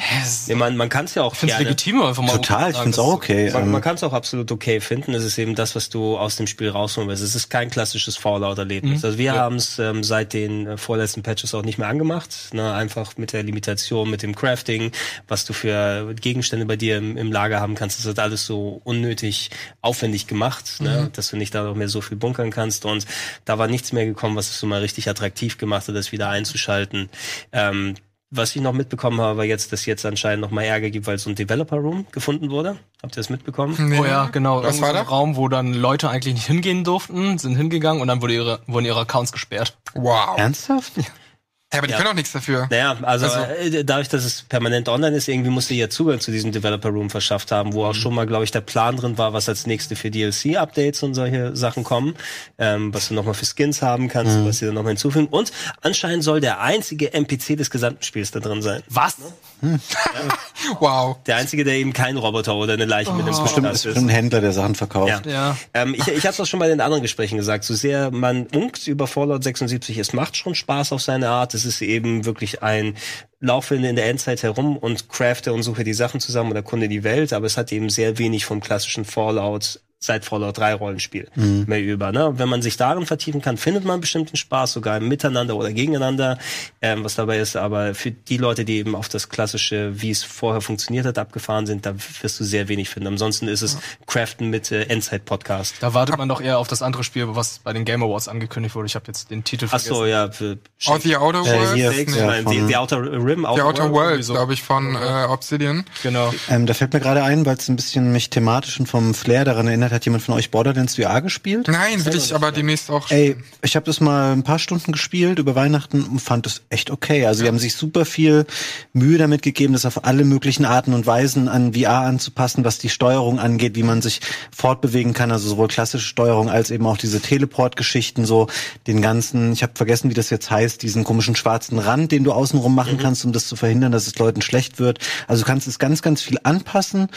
Nee, 0.48 0.56
man, 0.56 0.76
man 0.78 0.90
kann 0.90 1.06
es 1.06 1.16
ja 1.16 1.24
auch 1.24 1.34
Ich 1.34 1.40
finde 1.40 1.54
es 1.54 1.58
gerne. 1.58 1.70
legitim, 1.70 2.02
einfach 2.02 2.24
mal 2.24 2.32
Total, 2.34 2.72
ich 2.72 2.78
find's 2.78 2.98
dass- 2.98 3.06
auch 3.06 3.14
okay. 3.14 3.52
Man, 3.52 3.64
ähm, 3.64 3.72
man 3.72 3.82
kann 3.82 3.96
es 3.96 4.04
auch 4.04 4.14
absolut 4.14 4.52
okay 4.52 4.80
finden. 4.82 5.14
Es 5.14 5.24
ist 5.24 5.38
eben 5.38 5.56
das, 5.56 5.76
was 5.76 5.90
du 5.90 6.18
aus 6.18 6.36
dem 6.36 6.48
Spiel 6.52 6.69
rausholen 6.69 7.10
willst. 7.10 7.23
Es 7.23 7.36
ist 7.36 7.49
kein 7.49 7.69
klassisches 7.69 8.18
Fallout-Erlebnis. 8.18 9.03
Also 9.03 9.18
wir 9.18 9.34
haben 9.34 9.56
es 9.56 9.80
ähm, 9.80 10.03
seit 10.03 10.34
den 10.34 10.68
äh, 10.68 10.78
vorletzten 10.78 11.23
Patches 11.23 11.56
auch 11.56 11.64
nicht 11.64 11.78
mehr 11.78 11.88
angemacht. 11.88 12.53
Ne? 12.53 12.72
Einfach 12.73 13.18
mit 13.18 13.34
der 13.34 13.44
Limitation, 13.44 14.10
mit 14.10 14.22
dem 14.22 14.36
Crafting, 14.36 14.91
was 15.28 15.45
du 15.45 15.53
für 15.53 16.14
Gegenstände 16.14 16.65
bei 16.65 16.76
dir 16.76 16.98
im, 16.98 17.18
im 17.18 17.32
Lager 17.32 17.60
haben 17.60 17.76
kannst. 17.76 17.98
Das 17.98 18.06
wird 18.06 18.19
alles 18.19 18.45
so 18.45 18.82
unnötig 18.84 19.49
aufwendig 19.82 20.28
gemacht, 20.28 20.82
ne? 20.82 21.10
dass 21.14 21.30
du 21.30 21.38
nicht 21.38 21.56
da 21.56 21.64
noch 21.64 21.76
mehr 21.76 21.90
so 21.90 22.02
viel 22.02 22.18
bunkern 22.18 22.52
kannst. 22.52 22.86
Und 22.86 23.06
da 23.45 23.57
war 23.57 23.68
nichts 23.68 23.91
mehr 23.94 24.06
gekommen, 24.06 24.36
was 24.36 24.49
es 24.49 24.60
so 24.60 24.68
mal 24.68 24.82
richtig 24.82 25.10
attraktiv 25.10 25.57
gemacht 25.57 25.88
hat, 25.88 25.95
das 25.95 26.11
wieder 26.11 26.30
einzuschalten. 26.30 27.10
Ähm, 27.52 27.95
was 28.32 28.56
ich 28.56 28.62
noch 28.62 28.72
mitbekommen 28.72 29.20
habe, 29.20 29.38
war 29.38 29.45
jetzt, 29.45 29.74
dass 29.74 29.86
jetzt 29.86 30.06
anscheinend 30.06 30.41
noch 30.41 30.52
mal 30.52 30.64
Ärger 30.64 30.90
gibt, 30.90 31.06
weil 31.06 31.18
so 31.18 31.30
ein 31.30 31.36
Developer 31.36 31.76
Room 31.76 32.06
gefunden 32.12 32.49
wurde. 32.49 32.78
Habt 33.03 33.16
ihr 33.16 33.20
das 33.20 33.30
mitbekommen? 33.30 33.76
Nee. 33.78 33.99
Oh 33.99 34.06
ja, 34.06 34.30
genau. 34.32 34.64
Was 34.64 34.80
war 34.82 34.91
so 34.91 34.95
ein 34.95 35.03
da? 35.03 35.10
Raum, 35.10 35.36
wo 35.36 35.49
dann 35.49 35.74
Leute 35.74 36.10
eigentlich 36.10 36.34
nicht 36.34 36.48
hingehen 36.48 36.86
durften, 36.86 37.38
sind 37.38 37.58
hingegangen 37.58 38.02
und 38.02 38.08
dann 38.08 38.22
wurde 38.22 38.34
ihre, 38.34 38.60
wurden 38.68 38.86
ihre 38.86 39.02
Accounts 39.02 39.34
gesperrt. 39.34 39.78
Wow. 39.94 40.38
Ja, 40.38 40.49
Ernsthaft? 41.72 41.77
aber 41.77 41.88
die 41.88 41.91
Ja. 41.91 41.98
können 41.98 42.10
auch 42.10 42.14
nichts 42.14 42.31
dafür. 42.31 42.68
Naja, 42.69 42.98
also, 43.02 43.26
Also- 43.27 43.39
äh, 43.77 43.84
dadurch, 43.84 44.10
dass 44.10 44.23
es 44.26 44.41
permanent 44.43 44.89
online 44.89 45.15
ist, 45.15 45.27
irgendwie 45.27 45.49
musste 45.49 45.73
ihr 45.73 45.89
Zugang 45.89 46.19
zu 46.19 46.31
diesem 46.31 46.52
Developer 46.52 46.89
Room 46.89 47.10
verschafft 47.10 47.52
haben, 47.52 47.73
wo 47.73 47.85
auch 47.85 47.95
schon 47.95 48.14
mal, 48.14 48.26
glaube 48.27 48.43
ich, 48.43 48.52
der 48.52 48.61
Plan 48.61 48.98
drin 48.98 49.18
war, 49.18 49.34
was 49.34 49.48
als 49.49 49.65
nächste 49.68 49.95
für 49.95 50.11
DLC-Updates 50.11 51.02
und 51.03 51.14
solche 51.14 51.56
Sachen 51.56 51.84
kommen, 51.84 52.15
ähm, 52.57 52.93
was 52.93 53.07
du 53.07 53.14
nochmal 53.14 53.34
für 53.34 53.45
Skins 53.45 53.81
haben 53.81 54.07
kannst, 54.10 54.45
was 54.45 54.60
sie 54.60 54.65
dann 54.65 54.76
nochmal 54.76 54.91
hinzufügen. 54.91 55.27
Und 55.27 55.52
anscheinend 55.81 56.23
soll 56.23 56.41
der 56.41 56.61
einzige 56.61 57.14
NPC 57.14 57.56
des 57.56 57.69
gesamten 57.69 58.03
Spiels 58.03 58.31
da 58.31 58.39
drin 58.41 58.61
sein. 58.61 58.84
Was? 58.89 59.18
Wow. 60.80 61.18
Der 61.26 61.38
einzige, 61.38 61.64
der 61.64 61.76
eben 61.76 61.94
kein 61.94 62.18
Roboter 62.18 62.56
oder 62.56 62.74
eine 62.74 62.86
Leiche 62.86 63.12
mit 63.14 63.26
dem 63.26 63.34
Stimmt, 63.34 63.48
Podcast 63.48 63.76
ist 63.78 63.84
bestimmt 63.84 64.10
ein 64.10 64.14
Händler, 64.14 64.42
der 64.42 64.52
Sachen 64.52 64.76
verkauft. 64.76 65.26
Ja. 65.26 65.32
Ja. 65.32 65.58
Ähm, 65.74 65.96
ich 65.96 66.08
ich 66.08 66.24
habe 66.26 66.34
es 66.34 66.40
auch 66.40 66.46
schon 66.46 66.60
bei 66.60 66.68
den 66.68 66.82
anderen 66.82 67.02
Gesprächen 67.02 67.38
gesagt, 67.38 67.64
so 67.64 67.74
sehr 67.74 68.12
man 68.12 68.48
unkt 68.48 68.88
über 68.88 69.08
Fallout 69.08 69.44
76, 69.44 69.98
es 69.98 70.14
macht 70.14 70.38
schon 70.38 70.56
Spaß 70.56 70.92
auf 70.92 71.02
seine 71.02 71.30
Art. 71.30 71.54
Es 71.54 71.66
ist 71.66 71.82
eben 71.82 72.26
wirklich 72.26 72.62
ein 72.62 72.96
Laufe 73.40 73.76
in 73.76 73.96
der 73.96 74.06
Endzeit 74.06 74.44
herum 74.44 74.78
und 74.78 75.10
crafte 75.10 75.54
und 75.54 75.64
suche 75.64 75.84
die 75.84 75.94
Sachen 75.94 76.20
zusammen 76.20 76.52
und 76.52 76.56
erkunde 76.56 76.88
die 76.88 77.04
Welt, 77.04 77.34
aber 77.34 77.48
es 77.48 77.58
hat 77.58 77.72
eben 77.72 77.90
sehr 77.90 78.18
wenig 78.18 78.46
vom 78.46 78.62
klassischen 78.62 79.06
Fallout 79.06 79.80
seit 80.03 80.26
Fallout 80.26 80.57
3 80.57 80.73
Rollenspiel 80.73 81.28
mehr 81.36 81.80
über. 81.80 82.11
Ne? 82.11 82.34
Wenn 82.38 82.49
man 82.49 82.64
sich 82.64 82.76
darin 82.76 83.06
vertiefen 83.06 83.40
kann, 83.41 83.56
findet 83.57 83.86
man 83.86 84.02
bestimmten 84.02 84.36
Spaß, 84.36 84.73
sogar 84.73 84.98
im 84.98 85.07
Miteinander 85.07 85.56
oder 85.56 85.72
gegeneinander, 85.72 86.40
ähm, 86.82 87.03
was 87.03 87.14
dabei 87.14 87.38
ist. 87.38 87.56
Aber 87.56 87.94
für 87.94 88.10
die 88.10 88.38
Leute, 88.38 88.65
die 88.65 88.78
eben 88.78 88.95
auf 88.95 89.10
das 89.10 89.30
klassische, 89.30 90.02
wie 90.02 90.10
es 90.10 90.23
vorher 90.23 90.61
funktioniert 90.61 91.06
hat, 91.06 91.19
abgefahren 91.19 91.68
sind, 91.68 91.86
da 91.86 91.94
wirst 92.22 92.40
du 92.40 92.44
sehr 92.44 92.68
wenig 92.68 92.90
finden. 92.90 93.10
Ansonsten 93.10 93.48
ist 93.48 93.61
es 93.61 93.78
Craften 94.07 94.49
mit 94.49 94.72
äh, 94.72 94.84
Endzeit-Podcast. 94.86 95.76
Da 95.82 95.94
wartet 95.94 96.18
man 96.18 96.28
doch 96.28 96.41
eher 96.41 96.57
auf 96.57 96.68
das 96.68 96.82
andere 96.82 97.03
Spiel, 97.03 97.28
was 97.36 97.60
bei 97.60 97.72
den 97.72 97.86
Game 97.86 98.02
Awards 98.02 98.28
angekündigt 98.28 98.73
wurde. 98.73 98.88
Ich 98.88 98.95
habe 98.95 99.06
jetzt 99.07 99.30
den 99.30 99.44
Titel 99.44 99.65
Ach 99.68 99.69
vergessen. 99.80 99.94
so, 99.94 100.06
ja. 100.07 100.32
Für 100.32 100.57
Oh, 100.88 100.98
The 100.98 101.15
Outer 101.18 101.45
Worlds? 101.45 101.73
hier, 101.76 101.91
Stakes, 101.94 102.15
ja, 102.15 102.32
von- 102.41 102.52
die, 102.52 102.65
die 102.65 102.76
Outer 102.76 103.03
Rim, 103.03 103.41
The 103.53 103.61
Outer 103.61 103.91
Worlds, 103.91 104.26
so. 104.28 104.34
glaube 104.34 104.53
ich, 104.53 104.64
von 104.64 104.95
äh, 104.95 105.26
Obsidian. 105.30 105.86
Genau. 106.02 106.34
Ähm, 106.49 106.65
da 106.65 106.73
fällt 106.73 106.91
mir 106.94 106.99
gerade 106.99 107.22
ein, 107.23 107.45
weil 107.45 107.57
es 107.57 107.68
ein 107.69 107.76
bisschen 107.76 108.11
mich 108.11 108.32
thematisch 108.32 108.80
und 108.80 108.88
vom 108.88 109.14
Flair 109.14 109.45
daran 109.45 109.68
erinnert, 109.68 109.91
hat 109.92 110.06
jemand 110.06 110.24
von 110.24 110.36
euch 110.36 110.52
Borderlands 110.52 110.96
VR 110.96 111.22
gespielt? 111.22 111.68
Nein, 111.68 112.04
will 112.06 112.16
ich 112.16 112.34
aber 112.34 112.52
demnächst 112.52 112.90
auch 112.90 113.10
Ey, 113.12 113.36
ich 113.62 113.76
habe 113.76 113.86
das 113.86 114.00
mal 114.00 114.34
ein 114.34 114.44
paar 114.44 114.60
Stunden 114.60 114.92
gespielt 114.92 115.40
über 115.40 115.56
Weihnachten 115.56 116.04
und 116.04 116.20
fand 116.20 116.46
das 116.46 116.62
echt 116.70 116.92
okay. 116.92 117.26
Also, 117.26 117.44
die 117.44 117.48
haben 117.48 117.60
sich 117.60 117.76
super 117.76 118.06
viel 118.06 118.46
Mühe 118.94 119.18
damit 119.18 119.42
gegeben, 119.42 119.74
das 119.74 119.86
auf 119.86 120.06
alle 120.06 120.24
möglichen 120.24 120.66
Arten 120.66 120.94
und 120.94 121.06
Weisen 121.06 121.48
an 121.48 121.74
VR 121.74 122.02
anzupassen, 122.02 122.64
was 122.64 122.78
die 122.78 122.90
Steuerung 122.90 123.40
angeht, 123.40 123.76
wie 123.76 123.84
man 123.84 124.02
sich 124.02 124.22
fortbewegen 124.56 125.14
kann, 125.14 125.32
also 125.32 125.50
sowohl 125.50 125.68
klassische 125.68 126.08
Steuerung 126.08 126.50
als 126.50 126.72
eben 126.72 126.86
auch 126.86 126.98
diese 126.98 127.20
Teleport-Geschichten, 127.20 128.26
so 128.26 128.48
den 128.88 129.02
ganzen, 129.02 129.54
ich 129.54 129.64
habe 129.64 129.74
vergessen, 129.76 130.10
wie 130.10 130.14
das 130.14 130.30
jetzt 130.30 130.52
heißt, 130.52 130.82
diesen 130.82 131.04
komischen 131.04 131.36
schwarzen 131.36 131.80
Rand, 131.80 132.12
den 132.12 132.24
du 132.24 132.32
außenrum 132.32 132.74
machen 132.74 132.98
kannst, 132.98 133.26
um 133.26 133.34
das 133.34 133.48
zu 133.48 133.56
verhindern, 133.56 133.92
dass 133.92 134.08
es 134.08 134.18
Leuten 134.18 134.42
schlecht 134.42 134.80
wird. 134.80 135.00
Also 135.28 135.44
du 135.44 135.48
kannst 135.48 135.68
es 135.68 135.80
ganz, 135.80 136.02
ganz 136.02 136.22
viel 136.22 136.38
anpassen 136.44 137.08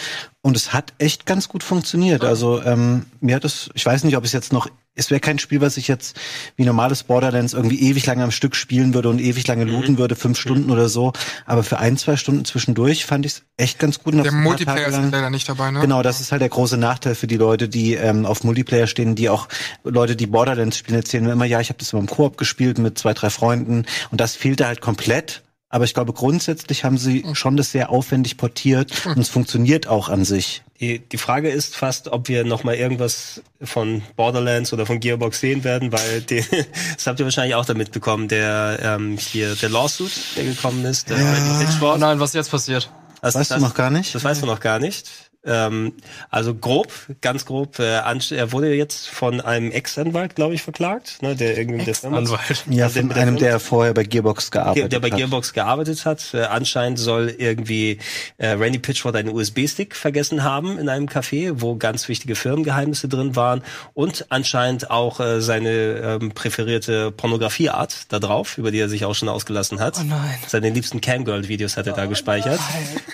und 0.43 0.57
es 0.57 0.73
hat 0.73 0.93
echt 0.99 1.27
ganz 1.27 1.49
gut 1.49 1.63
funktioniert. 1.63 2.25
Also 2.25 2.61
ähm, 2.65 3.07
mir 3.21 3.37
hat 3.37 3.45
es, 3.45 3.71
ich 3.75 3.85
weiß 3.85 4.05
nicht, 4.05 4.17
ob 4.17 4.25
es 4.25 4.33
jetzt 4.33 4.53
noch, 4.53 4.69
es 4.95 5.11
wäre 5.11 5.21
kein 5.21 5.39
Spiel, 5.39 5.61
was 5.61 5.77
ich 5.77 5.89
jetzt 5.89 6.17
wie 6.57 6.65
normales 6.65 7.03
Borderlands 7.03 7.53
irgendwie 7.53 7.81
ewig 7.81 8.07
lange 8.07 8.23
am 8.23 8.31
Stück 8.31 8.55
spielen 8.55 8.95
würde 8.95 9.09
und 9.09 9.21
ewig 9.21 9.47
lange 9.47 9.65
looten 9.65 9.99
würde, 9.99 10.15
fünf 10.15 10.39
Stunden 10.39 10.71
oder 10.71 10.89
so. 10.89 11.13
Aber 11.47 11.65
für 11.65 11.79
ein, 11.79 11.97
zwei 11.97 12.17
Stunden 12.17 12.45
zwischendurch 12.45 13.05
fand 13.05 13.27
ich 13.27 13.33
es 13.33 13.43
echt 13.57 13.79
ganz 13.79 13.99
gut. 13.99 14.15
Der 14.15 14.33
Multiplayer 14.33 14.89
ist 14.89 14.97
leider 14.97 15.31
nicht 15.31 15.49
dabei, 15.49 15.71
ne? 15.71 15.81
Genau, 15.81 16.03
das 16.03 16.21
ist 16.21 16.33
halt 16.33 16.43
der 16.43 16.49
große 16.49 16.77
Nachteil 16.77 17.15
für 17.15 17.27
die 17.27 17.37
Leute, 17.37 17.69
die 17.69 17.95
ähm, 17.95 18.25
auf 18.25 18.45
Multiplayer 18.45 18.87
stehen, 18.87 19.15
die 19.15 19.29
auch 19.29 19.49
Leute, 19.83 20.17
die 20.17 20.27
Borderlands 20.27 20.79
spielen, 20.79 20.97
erzählen 20.97 21.27
immer, 21.27 21.45
ja, 21.45 21.61
ich 21.61 21.71
habe 21.71 21.79
das 21.79 21.93
immer 21.93 22.03
im 22.03 22.09
Koop 22.09 22.37
gespielt 22.37 22.79
mit 22.79 22.99
zwei, 22.99 23.15
drei 23.15 23.31
Freunden 23.31 23.87
und 24.11 24.21
das 24.21 24.37
fehlte 24.37 24.67
halt 24.67 24.81
komplett. 24.81 25.43
Aber 25.75 25.83
ich 25.83 25.93
glaube, 25.93 26.13
grundsätzlich 26.13 26.85
haben 26.85 26.99
sie 26.99 27.25
schon 27.33 27.57
das 27.57 27.73
sehr 27.73 27.91
aufwendig 27.91 28.37
portiert 28.37 29.07
und 29.07 29.19
es 29.19 29.29
funktioniert 29.29 29.89
auch 29.89 30.09
an 30.09 30.25
sich. 30.25 30.63
Die, 30.79 31.01
die 31.01 31.19
Frage 31.19 31.51
ist 31.51 31.75
fast, 31.75 32.07
ob 32.07 32.29
wir 32.29 32.45
noch 32.45 32.63
mal 32.63 32.77
irgendwas 32.77 33.43
von 33.61 34.03
Borderlands 34.15 34.73
oder 34.73 34.87
von 34.87 35.01
Gearbox 35.01 35.41
sehen 35.41 35.65
werden, 35.65 35.91
weil 35.91 36.21
die, 36.21 36.45
das 36.95 37.09
habt 37.09 37.19
ihr 37.19 37.27
wahrscheinlich 37.27 37.57
auch 37.57 37.65
damit 37.65 37.91
bekommen, 37.91 38.29
der 38.29 38.79
ähm, 38.83 39.19
hier 39.19 39.57
der 39.57 39.69
Lawsuit, 39.69 40.13
der 40.37 40.45
gekommen 40.45 40.85
ist, 40.85 41.11
der 41.11 41.17
Randy 41.17 41.67
Oh 41.81 41.97
nein, 41.99 42.21
was 42.21 42.35
jetzt 42.35 42.53
passiert? 42.53 42.89
Das, 43.21 43.35
Weißt 43.35 43.51
du 43.51 43.59
noch 43.59 43.75
gar 43.75 43.91
nicht? 43.91 44.15
Das 44.15 44.23
weißt 44.23 44.43
du 44.43 44.47
noch 44.47 44.61
gar 44.61 44.79
nicht. 44.79 45.11
Ähm, 45.47 45.93
also 46.31 46.55
grob, 46.55 46.93
ganz 47.21 47.45
grob, 47.45 47.79
äh, 47.79 48.01
er 48.01 48.53
wurde 48.53 48.73
jetzt 48.75 49.09
von 49.09 49.41
einem 49.41 49.71
Ex-Anwalt, 49.71 50.35
glaube 50.35 50.55
ich, 50.55 50.63
verklagt, 50.63 51.23
ne, 51.23 51.37
der 51.37 51.59
irgendwie 51.59 51.79
mit 51.79 51.87
der 51.87 51.95
Firma 51.95 52.19
Anwalt. 52.19 52.65
Ja, 52.71 52.85
Also 52.85 53.01
von 53.01 53.09
mit 53.09 53.17
der 53.17 53.23
einem, 53.23 53.37
der 53.37 53.61
vorher 53.61 53.93
bei 53.93 54.05
Gearbox 54.05 54.51
gearbeitet 54.51 54.93
der 54.93 55.01
bei 55.01 55.11
hat. 55.11 55.19
Gearbox 55.19 55.53
gearbeitet 55.53 56.07
hat. 56.07 56.33
Äh, 56.33 56.45
anscheinend 56.45 56.99
soll 56.99 57.35
irgendwie 57.37 57.99
äh, 58.39 58.49
Randy 58.49 58.79
Pitchford 58.79 59.17
einen 59.17 59.29
USB-Stick 59.29 59.95
vergessen 59.95 60.45
haben 60.45 60.79
in 60.79 60.89
einem 60.89 61.07
Café, 61.07 61.53
wo 61.57 61.77
ganz 61.77 62.09
wichtige 62.09 62.37
Firmengeheimnisse 62.37 63.09
drin 63.09 63.37
waren 63.37 63.63
und 63.93 64.27
anscheinend 64.31 64.91
auch 64.91 65.21
äh, 65.21 65.41
seine 65.41 65.71
ähm, 65.71 66.33
präferierte 66.33 67.11
Pornografieart 67.11 68.07
da 68.13 68.19
drauf, 68.19 68.57
über 68.59 68.71
die 68.71 68.79
er 68.79 68.89
sich 68.89 69.05
auch 69.05 69.15
schon 69.15 69.29
ausgelassen 69.29 69.81
hat. 69.81 69.99
Oh 70.01 70.05
nein. 70.05 70.39
Seine 70.47 70.71
liebsten 70.71 71.01
Camgirl-Videos 71.01 71.77
hat 71.77 71.87
er 71.87 71.93
da 71.93 72.07
gespeichert. 72.07 72.61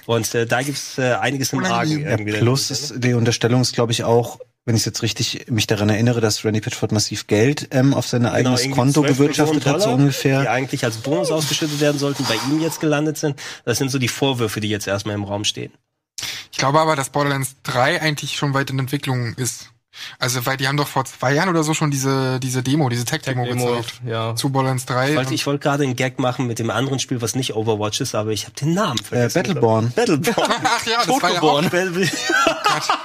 Und 0.07 0.35
äh, 0.35 0.47
da 0.47 0.62
gibt's 0.62 0.98
äh, 0.98 1.15
einiges 1.15 1.52
im 1.52 1.65
Argen. 1.65 2.19
Unangenehm. 2.20 2.34
irgendwie 2.34 2.44
Plus 2.44 2.70
ist, 2.70 2.94
die 3.02 3.14
Unterstellung 3.14 3.60
ist, 3.60 3.74
glaube 3.74 3.92
ich, 3.92 4.05
auch, 4.05 4.38
wenn 4.64 4.76
ich 4.76 4.84
jetzt 4.84 5.02
richtig 5.02 5.51
mich 5.51 5.66
daran 5.66 5.88
erinnere, 5.88 6.20
dass 6.20 6.44
Randy 6.44 6.60
Pitchford 6.60 6.92
massiv 6.92 7.26
Geld 7.26 7.68
ähm, 7.70 7.94
auf 7.94 8.06
sein 8.06 8.26
eigenes 8.26 8.60
irgendwie 8.60 8.78
Konto 8.78 9.01
12 9.02 9.16
gewirtschaftet 9.16 9.66
hat, 9.66 9.82
so 9.82 9.90
ungefähr. 9.90 10.42
Die 10.42 10.48
eigentlich 10.48 10.84
als 10.84 10.98
Bonus 10.98 11.30
ausgeschüttet 11.30 11.80
werden 11.80 11.98
sollten, 11.98 12.24
bei 12.24 12.36
ihm 12.48 12.60
jetzt 12.60 12.80
gelandet 12.80 13.16
sind. 13.16 13.36
Das 13.64 13.78
sind 13.78 13.90
so 13.90 13.98
die 13.98 14.09
Vorwürfe, 14.09 14.60
die 14.60 14.68
jetzt 14.68 14.86
erstmal 14.86 15.14
im 15.14 15.24
Raum 15.24 15.44
stehen. 15.44 15.72
Ich 16.52 16.59
glaube 16.59 16.80
aber, 16.80 16.97
dass 16.97 17.10
Borderlands 17.10 17.56
3 17.62 18.02
eigentlich 18.02 18.36
schon 18.36 18.52
weit 18.52 18.70
in 18.70 18.78
Entwicklung 18.78 19.34
ist. 19.34 19.70
Also, 20.18 20.46
weil 20.46 20.56
die 20.56 20.68
haben 20.68 20.76
doch 20.76 20.86
vor 20.88 21.04
zwei 21.04 21.34
Jahren 21.34 21.48
oder 21.48 21.62
so 21.64 21.74
schon 21.74 21.90
diese, 21.90 22.38
diese 22.40 22.62
Demo, 22.62 22.88
diese 22.88 23.04
Tech-Demo 23.04 23.44
Demo, 23.44 23.66
gezeigt. 23.76 24.00
ja. 24.06 24.34
Zu 24.36 24.50
Borderlands 24.50 24.86
3. 24.86 25.10
Ich 25.10 25.16
wollte, 25.16 25.34
ich 25.34 25.46
wollte 25.46 25.62
gerade 25.62 25.82
einen 25.84 25.96
Gag 25.96 26.18
machen 26.18 26.46
mit 26.46 26.58
dem 26.58 26.70
anderen 26.70 26.98
Spiel, 27.00 27.20
was 27.22 27.34
nicht 27.34 27.54
Overwatch 27.56 28.00
ist, 28.00 28.14
aber 28.14 28.30
ich 28.30 28.44
habe 28.44 28.54
den 28.54 28.74
Namen 28.74 28.98
Äh, 29.00 29.04
vergessen. 29.04 29.34
Battleborn. 29.42 29.92
Battleborn. 29.94 30.52
Ach 30.64 30.86
ja, 30.86 30.98
das 31.04 31.22
war 31.22 31.32
ja 31.32 31.42
auch 31.42 31.60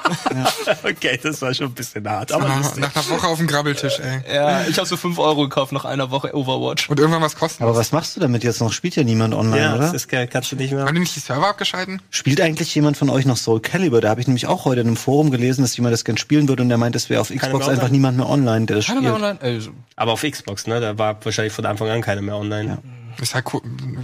Battle- 0.10 0.78
Okay, 0.92 1.20
das 1.22 1.42
war 1.42 1.54
schon 1.54 1.68
ein 1.68 1.74
bisschen 1.74 2.08
hart. 2.10 2.32
Aber 2.32 2.48
nach, 2.48 2.76
nach 2.78 2.96
einer 2.96 3.10
Woche 3.10 3.28
auf 3.28 3.38
dem 3.38 3.48
Grabbeltisch, 3.48 4.00
ey. 4.00 4.34
Ja, 4.36 4.62
ich 4.68 4.78
habe 4.78 4.88
so 4.88 4.98
5 4.98 5.18
Euro 5.20 5.44
gekauft 5.44 5.72
nach 5.72 5.86
einer 5.86 6.12
Woche 6.12 6.36
Overwatch. 6.36 6.90
Und 6.90 7.00
irgendwann 7.00 7.22
was 7.22 7.36
kosten. 7.36 7.64
Aber 7.64 7.76
was 7.76 7.92
machst 7.92 8.16
du 8.16 8.20
damit 8.20 8.44
jetzt 8.44 8.60
noch? 8.62 8.72
Spielt 8.72 8.96
ja 8.96 9.04
niemand 9.04 9.34
online, 9.34 9.62
ja, 9.62 9.76
oder? 9.76 9.92
das 9.92 9.94
ist, 9.94 10.10
kannst 10.10 10.52
du 10.52 10.56
nicht 10.56 10.72
mehr. 10.74 10.86
Haben 10.86 10.94
die 10.96 11.00
nicht 11.02 11.16
die 11.16 11.20
Server 11.20 11.48
abgeschalten? 11.48 12.02
Spielt 12.10 12.42
eigentlich 12.42 12.74
jemand 12.76 12.98
von 12.98 13.10
euch 13.10 13.26
noch 13.26 13.38
Soul 13.38 13.60
Calibur? 13.62 14.02
Da 14.02 14.10
habe 14.10 14.22
ich 14.22 14.28
nämlich 14.28 14.48
auch 14.48 14.66
heute 14.66 14.82
in 14.82 14.88
einem 14.88 14.98
Forum 14.98 15.32
gelesen, 15.32 15.62
dass 15.62 15.76
jemand 15.78 15.94
das 15.94 16.06
gern 16.06 16.18
spielen 16.18 16.48
würde 16.48 16.64
und 16.64 16.70
der 16.70 16.78
meint, 16.78 16.96
es 16.96 17.10
wäre 17.10 17.22
auf 17.22 17.30
Xbox 17.30 17.68
einfach 17.68 17.90
niemand 17.90 18.18
mehr 18.18 18.30
online, 18.30 18.66
der 18.66 18.78
das 18.78 18.86
Keiner 18.88 19.00
spielt. 19.02 19.20
mehr 19.20 19.30
online? 19.30 19.40
Ey, 19.42 19.60
so- 19.62 19.72
Aber 19.96 20.14
auf 20.14 20.22
Xbox, 20.24 20.68
ne? 20.68 20.80
Da 20.80 20.98
war 20.98 21.18
wahrscheinlich 21.24 21.54
von 21.54 21.66
Anfang 21.66 21.90
an 21.90 22.02
keiner 22.02 22.22
mehr 22.22 22.36
online. 22.36 22.78
Ist 23.22 23.34
halt 23.34 23.46
cool. 23.54 23.62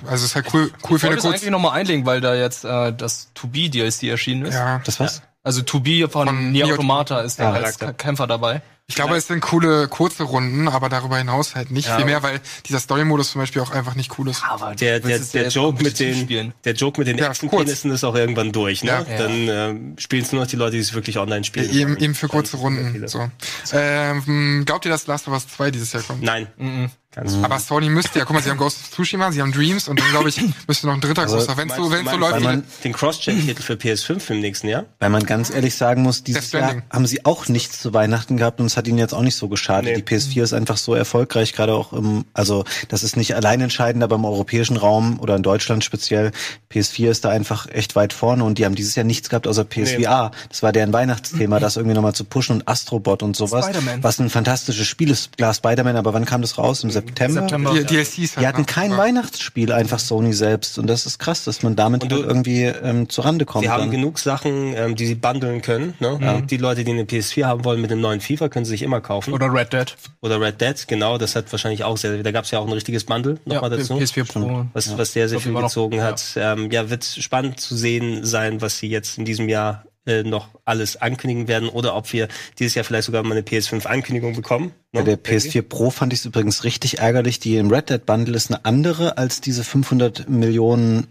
Also 0.10 0.23
ist 0.26 0.36
halt 0.36 0.45
cool, 0.53 0.72
cool 0.90 0.95
Ich 0.95 1.02
für 1.02 1.07
eine 1.07 1.15
wollte 1.15 1.18
es 1.18 1.23
kurze. 1.23 1.28
eigentlich 1.36 1.49
nochmal 1.52 1.78
einlegen, 1.78 2.06
weil 2.06 2.22
da 2.22 2.34
jetzt 2.34 2.64
äh, 2.64 2.94
das 2.94 3.28
To 3.34 3.48
Be 3.48 3.69
DLC 3.69 4.03
erschienen 4.03 4.45
ist. 4.45 4.53
Ja. 4.53 4.80
Das 4.86 4.99
was? 5.02 5.22
Also 5.43 5.61
To 5.63 5.80
Be 5.80 6.07
von, 6.09 6.27
Von 6.27 6.51
Nier 6.51 6.65
Automata 6.68 7.22
ist 7.22 7.39
da 7.39 7.55
Ja, 7.55 7.63
als. 7.63 7.80
Kämpfer 7.97 8.27
dabei. 8.27 8.61
Ich 8.88 8.95
glaube, 8.95 9.15
es 9.15 9.27
sind 9.27 9.39
coole 9.39 9.88
kurze 9.88 10.23
Runden, 10.23 10.68
aber 10.68 10.89
darüber 10.89 11.18
hinaus 11.18 11.55
halt 11.55 11.72
nicht 11.72 11.88
Ja. 11.88 11.95
viel 11.95 12.05
mehr, 12.05 12.23
weil 12.23 12.41
dieser 12.65 12.80
Story-Modus 12.80 13.31
zum 13.31 13.39
Beispiel 13.39 13.61
auch 13.61 13.72
einfach 13.72 13.95
nicht 13.95 14.19
cool 14.19 14.27
ist. 14.27 14.43
Aber 14.43 14.76
Der, 14.76 14.99
der, 14.99 15.18
der 15.18 15.47
Joke 15.47 15.81
mit 15.81 15.97
den, 15.97 16.15
spielen. 16.15 16.53
der 16.65 16.73
Joke 16.73 16.99
mit 16.99 17.07
den 17.07 17.18
Ja, 17.18 17.30
Echsenpenissen 17.30 17.89
ist 17.91 18.03
auch 18.03 18.15
irgendwann 18.15 18.51
durch, 18.51 18.84
ne? 18.84 19.05
Ja. 19.09 19.18
Dann 19.18 19.31
ähm, 19.47 19.95
spielen 19.97 20.23
es 20.23 20.34
nur 20.34 20.41
noch 20.41 20.49
die 20.49 20.57
Leute, 20.57 20.73
die 20.73 20.80
es 20.80 20.93
wirklich 20.93 21.18
online 21.18 21.45
spielen. 21.45 21.72
Eben, 21.72 21.97
eben 21.97 22.13
für 22.15 22.27
kurze 22.27 22.57
Runden. 22.57 23.07
So. 23.07 23.31
Ähm, 23.72 24.63
glaubt 24.65 24.84
ihr, 24.85 24.91
dass 24.91 25.07
Last 25.07 25.27
of 25.27 25.34
Us 25.35 25.47
2 25.47 25.72
dieses 25.72 25.93
Jahr 25.93 26.03
kommt? 26.03 26.22
Nein. 26.22 26.47
Mhm. 26.57 26.89
Ganz 27.13 27.35
Aber 27.43 27.59
Sony 27.59 27.89
müsste 27.89 28.19
ja, 28.19 28.25
guck 28.25 28.35
mal, 28.35 28.41
sie 28.41 28.49
haben 28.49 28.57
Ghost 28.57 28.77
of 28.79 28.91
Tsushima, 28.91 29.33
sie 29.33 29.41
haben 29.41 29.51
Dreams 29.51 29.89
und 29.89 29.99
dann 29.99 30.09
glaube 30.11 30.29
ich, 30.29 30.41
müsste 30.67 30.88
noch 30.88 30.93
ein 30.93 31.01
dritter 31.01 31.25
großer. 31.25 31.57
Wenn 31.57 31.67
so, 31.67 31.91
wenn 31.91 32.07
so 32.07 32.15
läuft, 32.15 32.39
man- 32.41 32.63
den 32.85 32.93
Cross-Gen-Titel 32.93 33.61
für 33.61 33.73
PS5 33.73 34.31
im 34.31 34.39
nächsten 34.39 34.69
Jahr. 34.69 34.85
Weil 34.99 35.09
man 35.09 35.25
ganz 35.25 35.49
ehrlich 35.49 35.75
sagen 35.75 36.03
muss, 36.03 36.23
dieses 36.23 36.53
Jahr 36.53 36.83
haben 36.89 37.05
sie 37.05 37.25
auch 37.25 37.49
nichts 37.49 37.79
zu 37.81 37.93
Weihnachten 37.93 38.38
gehabt 38.38 38.61
und 38.61 38.65
es 38.67 38.77
hat 38.77 38.88
ihnen 38.88 38.97
jetzt 38.97 39.13
auch 39.13 39.23
nicht 39.23 39.35
so 39.35 39.49
geschadet. 39.49 39.93
Nee. 39.93 40.01
Die 40.01 40.03
PS4 40.03 40.41
ist 40.43 40.53
einfach 40.53 40.77
so 40.77 40.95
erfolgreich, 40.95 41.51
gerade 41.51 41.73
auch 41.73 41.91
im, 41.91 42.23
also 42.33 42.63
das 42.88 43.03
ist 43.03 43.17
nicht 43.17 43.35
allein 43.35 43.59
entscheidend, 43.59 44.05
aber 44.05 44.15
im 44.15 44.23
europäischen 44.23 44.77
Raum 44.77 45.19
oder 45.19 45.35
in 45.35 45.43
Deutschland 45.43 45.83
speziell, 45.83 46.31
PS4 46.71 47.09
ist 47.09 47.25
da 47.25 47.29
einfach 47.29 47.67
echt 47.69 47.97
weit 47.97 48.13
vorne 48.13 48.45
und 48.45 48.57
die 48.57 48.63
haben 48.63 48.75
dieses 48.75 48.95
Jahr 48.95 49.03
nichts 49.03 49.27
gehabt 49.27 49.47
außer 49.47 49.65
PSVR. 49.65 50.31
Das 50.47 50.63
war 50.63 50.71
deren 50.71 50.93
Weihnachtsthema, 50.93 51.59
das 51.59 51.75
irgendwie 51.75 51.95
nochmal 51.95 52.15
zu 52.15 52.23
pushen 52.23 52.55
und 52.55 52.67
Astrobot 52.69 53.21
und 53.21 53.35
sowas. 53.35 53.65
Spider-Man. 53.65 54.01
Was 54.01 54.17
ein 54.19 54.29
fantastisches 54.29 54.88
Spiel 54.88 55.09
ist, 55.11 55.35
klar 55.35 55.53
Spider-Man, 55.53 55.97
aber 55.97 56.13
wann 56.13 56.23
kam 56.23 56.41
das 56.41 56.57
raus? 56.57 56.85
Im 56.85 57.01
September? 57.02 57.41
September. 57.41 57.73
die 57.73 57.86
DLCs 57.86 58.36
halt. 58.36 58.44
Die 58.44 58.48
hatten 58.48 58.65
kein 58.65 58.95
Weihnachtsspiel, 58.98 59.72
einfach 59.72 59.99
Sony 59.99 60.34
selbst. 60.34 60.78
Und 60.78 60.88
das 60.88 61.06
ist 61.06 61.19
krass, 61.19 61.44
dass 61.44 61.64
man 61.64 61.76
damit 61.76 62.03
du- 62.03 62.15
halt 62.15 62.26
irgendwie 62.26 62.64
ähm, 62.64 63.10
zurande 63.10 63.45
kommt. 63.45 63.65
Sie 63.65 63.69
haben 63.69 63.82
dann. 63.84 63.91
genug 63.91 64.19
Sachen, 64.19 64.73
ähm, 64.76 64.95
die 64.95 65.06
sie 65.06 65.15
bundeln 65.15 65.61
können. 65.61 65.94
Ne? 65.99 66.44
Die 66.49 66.57
Leute, 66.57 66.84
die 66.84 66.91
eine 66.91 67.03
PS4 67.03 67.45
haben 67.45 67.65
wollen 67.65 67.82
mit 67.82 67.91
dem 67.91 68.02
neuen 68.02 68.22
FIFA, 68.22 68.49
können 68.49 68.65
sie 68.65 68.72
sich 68.72 68.82
immer 68.84 69.02
kaufen. 69.02 69.34
Oder 69.34 69.53
Red 69.53 69.73
Dead. 69.73 69.95
Oder 70.22 70.40
Red 70.40 70.61
Dead, 70.61 70.88
genau. 70.88 71.18
Das 71.18 71.36
hat 71.36 71.52
wahrscheinlich 71.52 71.84
auch 71.84 71.98
sehr, 71.98 72.22
da 72.23 72.32
gab 72.32 72.45
es 72.45 72.52
ja 72.52 72.60
auch 72.60 72.68
ein 72.68 72.73
richtiges 72.73 73.03
Bundle 73.03 73.40
nochmal 73.45 73.69
dazu. 73.69 73.95
PS4 73.95 74.23
Pro. 74.32 74.65
was, 74.73 74.98
was 74.98 75.14
sehr, 75.14 75.28
sehr 75.28 75.38
glaub, 75.38 75.44
viel 75.44 75.52
noch, 75.53 75.61
gezogen 75.64 75.98
ja. 75.98 76.03
hat. 76.03 76.23
Ähm, 76.36 76.72
ja, 76.72 76.90
wird 76.90 77.03
spannend 77.06 77.60
zu 77.60 77.76
sehen 77.76 78.26
sein, 78.26 78.61
was 78.61 78.80
sie 78.80 78.88
jetzt 78.88 79.18
in 79.18 79.26
diesem 79.26 79.49
Jahr 79.49 79.86
äh, 80.07 80.23
noch 80.23 80.49
alles 80.65 80.99
ankündigen 80.99 81.48
werden 81.48 81.69
oder 81.69 81.95
ob 81.95 82.11
wir 82.11 82.28
dieses 82.57 82.73
Jahr 82.73 82.84
vielleicht 82.84 83.06
sogar 83.06 83.22
mal 83.22 83.34
eine 83.34 83.41
PS5-Ankündigung 83.41 84.36
bekommen. 84.36 84.72
Bei 84.91 85.02
ne? 85.02 85.15
der 85.15 85.23
PS4 85.23 85.61
Pro 85.61 85.91
fand 85.91 86.11
ich 86.11 86.19
es 86.19 86.26
übrigens 86.26 86.64
richtig 86.64 86.98
ärgerlich. 86.98 87.40
Die 87.40 87.57
im 87.57 87.69
Red 87.69 87.91
Dead 87.91 88.03
Bundle 88.03 88.36
ist 88.36 88.49
eine 88.49 88.65
andere 88.65 89.19
als 89.19 89.41
diese 89.41 89.64
500 89.64 90.28
Millionen. 90.28 91.06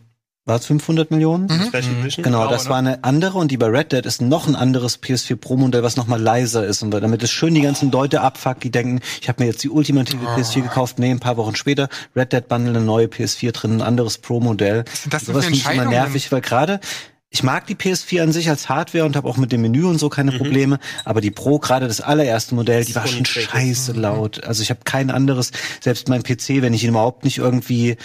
War 0.45 0.57
es 0.57 0.67
500 0.67 1.12
Millionen? 1.12 1.49
Special 1.49 2.01
Edition. 2.01 2.25
Genau, 2.25 2.49
das 2.49 2.69
war 2.69 2.79
eine 2.79 3.05
andere 3.05 3.39
und 3.39 3.53
die 3.53 3.59
bei 3.59 3.67
Red 3.67 3.93
Dead 3.93 4.05
ist 4.05 4.23
noch 4.23 4.49
ein 4.49 4.57
anderes 4.57 5.01
PS4 5.01 5.37
Pro 5.37 5.57
Modell, 5.57 5.85
was 5.85 5.97
noch 5.97 6.09
mal 6.09 6.21
leiser 6.21 6.67
ist 6.67 6.83
und 6.83 6.91
damit 6.91 7.23
es 7.23 7.31
schön 7.31 7.55
die 7.55 7.61
ganzen 7.61 7.93
Leute 7.93 8.23
abfuckt, 8.23 8.65
die 8.65 8.73
denken, 8.73 9.01
ich 9.21 9.29
habe 9.29 9.41
mir 9.43 9.51
jetzt 9.51 9.62
die 9.62 9.69
ultimative 9.69 10.27
PS4 10.27 10.62
gekauft, 10.62 10.99
nee, 10.99 11.11
ein 11.11 11.21
paar 11.21 11.37
Wochen 11.37 11.55
später 11.55 11.89
Red 12.17 12.33
Dead 12.33 12.49
Bundle 12.49 12.75
eine 12.75 12.85
neue 12.85 13.07
PS4 13.07 13.53
drin, 13.53 13.77
ein 13.77 13.83
anderes 13.83 14.19
Pro 14.19 14.41
Modell. 14.41 14.85
das 15.11 15.27
Sowas 15.27 15.45
finde 15.45 15.59
ich 15.59 15.71
immer 15.71 15.85
nervig, 15.85 16.33
weil 16.33 16.41
gerade 16.41 16.81
ich 17.32 17.43
mag 17.44 17.66
die 17.69 17.77
PS4 17.77 18.23
an 18.23 18.32
sich 18.32 18.51
als 18.51 18.69
Hardware 18.69 19.05
und 19.05 19.15
habe 19.16 19.28
auch 19.28 19.36
mit 19.36 19.52
dem 19.52 19.62
Menü 19.62 19.85
und 19.85 19.98
so 19.98 20.09
keine 20.09 20.32
Probleme, 20.32 20.78
aber 21.05 21.20
die 21.20 21.31
Pro, 21.31 21.59
gerade 21.61 21.86
das 21.86 22.01
allererste 22.01 22.55
Modell, 22.57 22.85
die 22.85 22.94
war 22.97 23.07
schon 23.07 23.24
scheiße 23.24 23.93
laut. 23.93 24.43
Also 24.44 24.62
ich 24.62 24.70
habe 24.70 24.81
kein 24.85 25.11
anderes, 25.11 25.52
selbst 25.81 26.09
mein 26.09 26.23
PC, 26.24 26.61
wenn 26.61 26.74
ich 26.74 26.82
ihn 26.82 26.90
überhaupt 26.90 27.24
nicht 27.24 27.39
irgendwie 27.39 27.97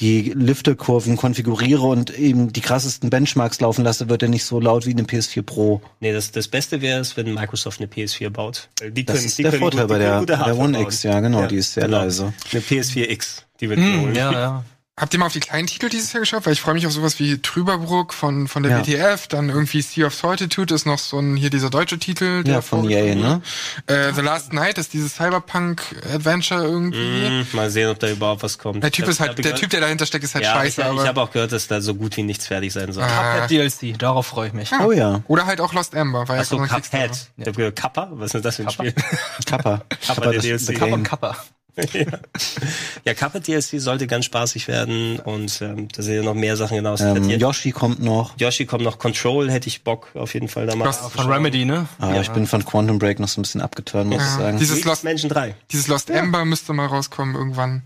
die 0.00 0.32
Lifterkurven 0.34 1.16
konfiguriere 1.16 1.82
und 1.82 2.18
eben 2.18 2.50
die 2.52 2.62
krassesten 2.62 3.10
Benchmarks 3.10 3.60
laufen 3.60 3.84
lasse, 3.84 4.08
wird 4.08 4.22
er 4.22 4.30
nicht 4.30 4.44
so 4.44 4.58
laut 4.58 4.86
wie 4.86 4.92
eine 4.92 5.02
PS4 5.02 5.42
Pro. 5.42 5.82
Nee, 6.00 6.12
das, 6.14 6.32
das 6.32 6.48
Beste 6.48 6.80
wäre 6.80 6.98
es, 7.00 7.16
wenn 7.18 7.32
Microsoft 7.34 7.78
eine 7.78 7.88
PS4 7.90 8.30
baut. 8.30 8.70
Die 8.82 9.04
Das 9.04 9.16
können, 9.16 9.26
ist 9.26 9.38
die 9.38 9.42
der 9.42 9.50
können 9.52 9.60
Vorteil 9.62 9.82
gut, 9.82 9.88
bei 9.90 9.98
der, 9.98 10.24
der 10.24 10.56
One. 10.58 10.80
X, 10.80 11.02
ja 11.02 11.20
genau, 11.20 11.46
die 11.46 11.56
ist 11.56 11.74
sehr 11.74 11.84
genau. 11.84 11.98
leise. 11.98 12.32
Eine 12.50 12.62
PS4X, 12.62 13.42
die 13.60 13.68
wird 13.68 13.80
Hm, 13.80 13.92
geholt. 14.00 14.16
ja, 14.16 14.32
ja. 14.32 14.64
Habt 15.02 15.12
ihr 15.14 15.18
mal 15.18 15.26
auf 15.26 15.32
die 15.32 15.40
kleinen 15.40 15.66
Titel 15.66 15.88
dieses 15.88 16.12
Jahr 16.12 16.20
geschaut? 16.20 16.46
Weil 16.46 16.52
ich 16.52 16.60
freue 16.60 16.74
mich 16.74 16.86
auf 16.86 16.92
sowas 16.92 17.18
wie 17.18 17.42
Trüberbruck 17.42 18.14
von, 18.14 18.46
von 18.46 18.62
der 18.62 18.70
Ja. 18.70 18.86
WTF, 18.86 19.26
dann 19.26 19.48
irgendwie 19.48 19.82
Sea 19.82 20.06
of 20.06 20.14
Solitude 20.14 20.72
ist 20.72 20.86
noch 20.86 21.00
so 21.00 21.18
ein, 21.18 21.34
hier 21.36 21.50
dieser 21.50 21.70
deutsche 21.70 21.98
Titel. 21.98 22.44
der 22.44 22.54
Ja, 22.54 22.60
von 22.60 22.82
vorgekommen 22.82 23.18
EA, 23.18 23.38
ne? 23.38 23.42
Äh, 23.88 24.12
The 24.12 24.20
Last 24.20 24.52
Night 24.52 24.78
ist 24.78 24.92
dieses 24.92 25.16
Cyberpunk-Adventure 25.16 26.62
irgendwie. 26.62 27.26
Hm, 27.26 27.46
mal 27.50 27.68
sehen, 27.68 27.88
ob 27.90 27.98
da 27.98 28.10
überhaupt 28.10 28.44
was 28.44 28.58
kommt. 28.58 28.84
Der 28.84 28.92
Typ 28.92 29.08
ist 29.08 29.18
halt, 29.18 29.44
der 29.44 29.56
Typ, 29.56 29.70
der 29.70 29.80
dahinter 29.80 30.06
steckt, 30.06 30.22
ist 30.22 30.36
halt 30.36 30.44
ja, 30.44 30.52
scheiße, 30.54 30.82
ich, 30.82 30.86
aber. 30.86 31.02
ich 31.02 31.08
habe 31.08 31.20
auch 31.20 31.32
gehört, 31.32 31.50
dass 31.50 31.66
da 31.66 31.80
so 31.80 31.96
gut 31.96 32.16
wie 32.16 32.22
nichts 32.22 32.46
fertig 32.46 32.72
sein 32.72 32.92
soll. 32.92 33.02
Ah. 33.02 33.40
Cuphead 33.40 33.50
DLC, 33.50 33.98
darauf 33.98 34.28
freue 34.28 34.46
ich 34.46 34.54
mich. 34.54 34.70
Oh 34.80 34.92
ja, 34.92 35.24
Oder 35.26 35.46
halt 35.46 35.60
auch 35.60 35.72
Lost 35.74 35.94
Ember, 35.94 36.26
ja 36.28 36.34
Achso, 36.34 36.58
ein 36.58 36.68
Cuphead. 36.68 36.76
Kickstarter. 36.76 37.16
Ich 37.38 37.46
hab 37.48 37.56
gehört, 37.56 37.74
Kappa? 37.74 38.08
Was 38.12 38.34
ist 38.34 38.44
das 38.44 38.54
für 38.54 38.62
ein 38.62 38.70
Spiel? 38.70 38.94
Kappa. 39.46 39.82
Kappa, 40.06 40.20
der 40.30 40.32
das 40.34 40.42
DLC. 40.64 40.78
Kappa. 40.78 40.98
Kappa. 40.98 41.36
ja, 43.04 43.14
Kappa 43.14 43.38
DLC 43.38 43.80
sollte 43.80 44.06
ganz 44.06 44.26
spaßig 44.26 44.68
werden 44.68 45.18
und 45.20 45.60
ähm, 45.62 45.88
da 45.88 46.02
sind 46.02 46.14
ja 46.14 46.22
noch 46.22 46.34
mehr 46.34 46.56
Sachen 46.56 46.74
hinaus. 46.74 47.00
Ähm, 47.00 47.16
Yoshi. 47.28 47.36
Yoshi 47.40 47.70
kommt 47.72 48.00
noch. 48.02 48.38
Yoshi 48.38 48.66
kommt 48.66 48.84
noch 48.84 48.98
Control, 48.98 49.50
hätte 49.50 49.68
ich 49.68 49.82
Bock 49.82 50.10
auf 50.14 50.34
jeden 50.34 50.48
Fall 50.48 50.66
da 50.66 50.76
mal. 50.76 50.86
Was- 50.86 50.98
Von 51.12 51.30
Remedy, 51.32 51.64
ne? 51.64 51.86
Aber 51.98 52.20
ich 52.20 52.30
bin 52.30 52.46
von 52.46 52.64
Quantum 52.64 52.98
Break 52.98 53.18
noch 53.20 53.28
so 53.28 53.40
ein 53.40 53.42
bisschen 53.42 53.60
abgeturnt, 53.62 54.10
muss 54.10 54.20
ich 54.22 54.28
Ja. 54.28 54.36
sagen. 54.38 54.58
Dieses 54.58 54.84
Lost, 54.84 55.04
Mansion 55.04 55.30
3. 55.30 55.54
dieses 55.70 55.88
Lost 55.88 56.10
Ember 56.10 56.44
müsste 56.44 56.72
mal 56.72 56.86
rauskommen 56.86 57.34
irgendwann. 57.34 57.82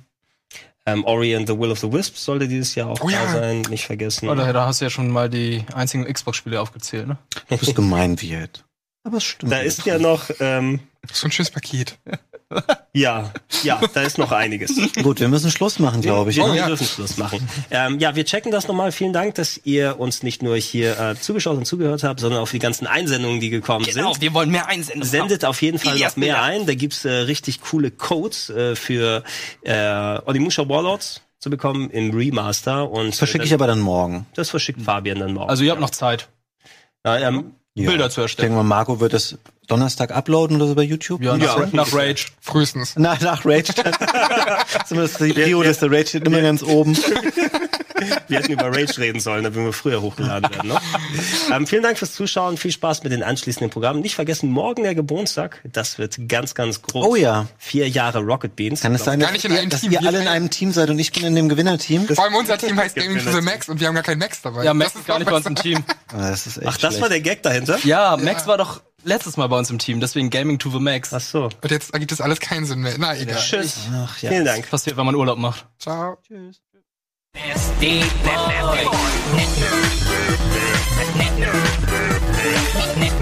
Ähm, 0.88 1.04
Ori 1.04 1.34
and 1.34 1.48
the 1.48 1.58
Will 1.58 1.70
of 1.72 1.80
the 1.80 1.90
Wisps 1.92 2.24
sollte 2.24 2.46
dieses 2.46 2.74
Jahr 2.76 2.88
auch 2.90 3.00
Oh 3.02 3.08
ja. 3.08 3.24
da 3.24 3.32
sein, 3.32 3.62
nicht 3.62 3.86
vergessen. 3.86 4.28
Oder 4.28 4.52
da 4.52 4.66
hast 4.66 4.80
du 4.80 4.84
ja 4.84 4.90
schon 4.90 5.10
mal 5.10 5.28
die 5.28 5.64
einzigen 5.74 6.04
Xbox-Spiele 6.04 6.60
aufgezählt, 6.60 7.08
ne? 7.08 7.18
Du 7.48 7.56
bist 7.56 7.74
gemein, 7.74 8.16
Viet. 8.20 8.62
Aber 9.02 9.16
es 9.18 9.24
stimmt. 9.24 9.50
Da 9.52 9.58
ist 9.58 9.84
ja 9.84 9.98
noch, 9.98 10.30
ähm, 10.40 10.80
So 11.12 11.26
ein 11.26 11.32
schönes 11.32 11.50
Paket. 11.50 11.98
Ja, 12.92 13.30
ja, 13.62 13.78
da 13.92 14.02
ist 14.02 14.16
noch 14.16 14.32
einiges. 14.32 14.74
Gut, 15.02 15.20
wir 15.20 15.28
müssen 15.28 15.50
Schluss 15.50 15.78
machen, 15.78 16.00
glaube 16.00 16.30
ich. 16.30 16.38
Wir 16.38 16.46
ne? 16.48 16.64
dürfen 16.64 16.86
Schluss 16.86 17.18
machen. 17.18 17.46
Ähm, 17.70 17.98
ja, 17.98 18.16
wir 18.16 18.24
checken 18.24 18.50
das 18.50 18.68
nochmal. 18.68 18.90
Vielen 18.90 19.12
Dank, 19.12 19.34
dass 19.34 19.60
ihr 19.64 20.00
uns 20.00 20.22
nicht 20.22 20.42
nur 20.42 20.56
hier 20.56 20.98
äh, 20.98 21.14
zugeschaut 21.14 21.58
und 21.58 21.66
zugehört 21.66 22.04
habt, 22.04 22.20
sondern 22.20 22.40
auch 22.40 22.48
die 22.48 22.58
ganzen 22.58 22.86
Einsendungen, 22.86 23.38
die 23.38 23.50
gekommen 23.50 23.84
Genau, 23.84 24.14
sind. 24.14 24.22
wir 24.22 24.32
wollen 24.32 24.50
mehr 24.50 24.68
einsenden. 24.68 25.02
Sendet 25.02 25.44
auf 25.44 25.60
jeden 25.60 25.78
Fall 25.78 25.98
noch 25.98 26.16
mehr 26.16 26.42
ein. 26.42 26.64
Da 26.64 26.74
gibt's 26.74 27.04
äh, 27.04 27.10
richtig 27.10 27.60
coole 27.60 27.90
Codes 27.90 28.48
äh, 28.48 28.76
für 28.76 29.22
äh, 29.62 30.18
Onimusha 30.24 30.66
Warlords 30.66 31.20
zu 31.38 31.50
bekommen 31.50 31.90
im 31.90 32.16
Remaster. 32.16 32.90
Und 32.90 33.14
Verschicke 33.14 33.44
äh, 33.44 33.46
ich 33.46 33.52
aber 33.52 33.66
dann 33.66 33.80
morgen. 33.80 34.24
das 34.36 34.48
verschickt 34.48 34.80
Fabian 34.80 35.18
dann 35.18 35.34
morgen. 35.34 35.50
Also 35.50 35.64
ihr 35.64 35.70
habt 35.72 35.82
noch 35.82 35.90
Zeit, 35.90 36.28
ja, 37.04 37.18
ähm, 37.18 37.52
Ja. 37.76 37.90
Bilder 37.90 38.08
zu 38.08 38.20
Ich 38.20 38.24
erstellen. 38.24 38.48
denke 38.48 38.56
mal, 38.64 38.68
Marco 38.68 39.00
wird 39.00 39.12
das 39.12 39.36
Donnerstag 39.66 40.10
uploaden 40.10 40.56
oder 40.56 40.66
so 40.68 40.74
bei 40.74 40.82
YouTube. 40.82 41.22
Ja, 41.22 41.36
nach, 41.36 41.72
nach 41.72 41.92
Rage. 41.92 42.26
Frühestens. 42.40 42.94
Na, 42.96 43.18
nach 43.20 43.44
Rage. 43.44 43.74
Zumindest 44.86 45.20
die 45.20 45.32
Prio-Liste. 45.34 45.90
Rage 45.90 46.06
steht 46.06 46.26
immer 46.26 46.40
ganz 46.40 46.62
oben. 46.62 46.96
wir 48.28 48.38
hätten 48.38 48.52
über 48.52 48.66
Rage 48.66 48.98
reden 48.98 49.20
sollen, 49.20 49.44
da 49.44 49.54
würden 49.54 49.66
wir 49.66 49.72
früher 49.72 50.02
hochgeladen 50.02 50.50
werden. 50.50 50.68
Ne? 50.68 50.80
ähm, 51.52 51.66
vielen 51.66 51.82
Dank 51.82 51.98
fürs 51.98 52.12
Zuschauen. 52.14 52.56
Viel 52.56 52.72
Spaß 52.72 53.02
mit 53.02 53.12
den 53.12 53.22
anschließenden 53.22 53.70
Programmen. 53.70 54.00
Nicht 54.00 54.14
vergessen, 54.14 54.50
morgen 54.50 54.82
der 54.82 54.94
Geburtstag. 54.94 55.60
Das 55.64 55.98
wird 55.98 56.16
ganz, 56.28 56.54
ganz 56.54 56.82
groß. 56.82 57.04
Oh 57.06 57.16
ja. 57.16 57.46
Vier 57.58 57.88
Jahre 57.88 58.20
Rocket 58.20 58.56
Beans. 58.56 58.80
Kann 58.80 58.94
es 58.94 59.04
sein, 59.04 59.20
Gar 59.20 59.28
dass, 59.28 59.32
nicht 59.34 59.44
in 59.44 59.52
ihr, 59.52 59.60
einem 59.60 59.70
dass 59.70 59.82
ihr 59.82 59.90
Wir 59.90 60.06
alle 60.06 60.22
in 60.22 60.28
einem 60.28 60.50
Team 60.50 60.72
seid 60.72 60.90
und 60.90 60.98
ich 60.98 61.12
bin 61.12 61.24
in 61.24 61.34
dem 61.34 61.48
Gewinnerteam? 61.48 62.06
Vor 62.06 62.24
allem 62.24 62.34
unser 62.34 62.58
Team 62.58 62.76
heißt 62.78 62.96
Gaming 62.96 63.22
to 63.24 63.30
the 63.30 63.40
Max 63.40 63.68
und 63.68 63.80
wir 63.80 63.88
haben 63.88 63.94
gar 63.94 64.04
keinen 64.04 64.18
Max 64.18 64.42
dabei. 64.42 64.64
Ja, 64.64 64.74
Max 64.74 64.92
Das 64.92 65.00
ist 65.02 65.06
gar 65.08 65.18
nicht 65.18 65.28
bei 65.30 65.36
uns 65.36 65.46
im. 65.46 65.54
Team. 65.54 65.84
Ah, 66.12 66.30
Das 66.30 66.46
ist 66.46 66.58
echt 66.58 66.66
Ach, 66.68 66.76
das 66.76 66.80
schlecht. 66.94 67.00
war 67.02 67.08
der 67.08 67.20
Gag 67.20 67.42
dahinter? 67.42 67.78
Ja, 67.82 68.16
Max 68.16 68.46
war 68.46 68.58
doch 68.58 68.80
letztes 69.02 69.36
Mal 69.36 69.48
bei 69.48 69.58
uns 69.58 69.70
im 69.70 69.78
Team, 69.78 69.98
deswegen 70.00 70.30
Gaming 70.30 70.58
to 70.60 70.70
the 70.70 70.78
Max. 70.78 71.12
Ach 71.12 71.20
so. 71.20 71.44
Und 71.44 71.70
jetzt 71.70 71.92
ergibt 71.92 72.12
das 72.12 72.20
alles 72.20 72.38
keinen 72.38 72.64
Sinn 72.64 72.80
mehr. 72.80 72.94
Na, 72.98 73.16
egal. 73.16 73.36
Tschüss. 73.40 73.76
Ach, 73.92 74.22
ja. 74.22 74.30
Vielen 74.30 74.44
Dank. 74.44 74.70
Passiert, 74.70 74.96
wenn 74.96 75.06
man 75.06 75.14
Urlaub 75.16 75.38
macht. 75.38 75.66
Ciao. 75.78 76.18
Nasty 77.36 78.00
boy. 78.24 78.84
Boy. 83.00 83.15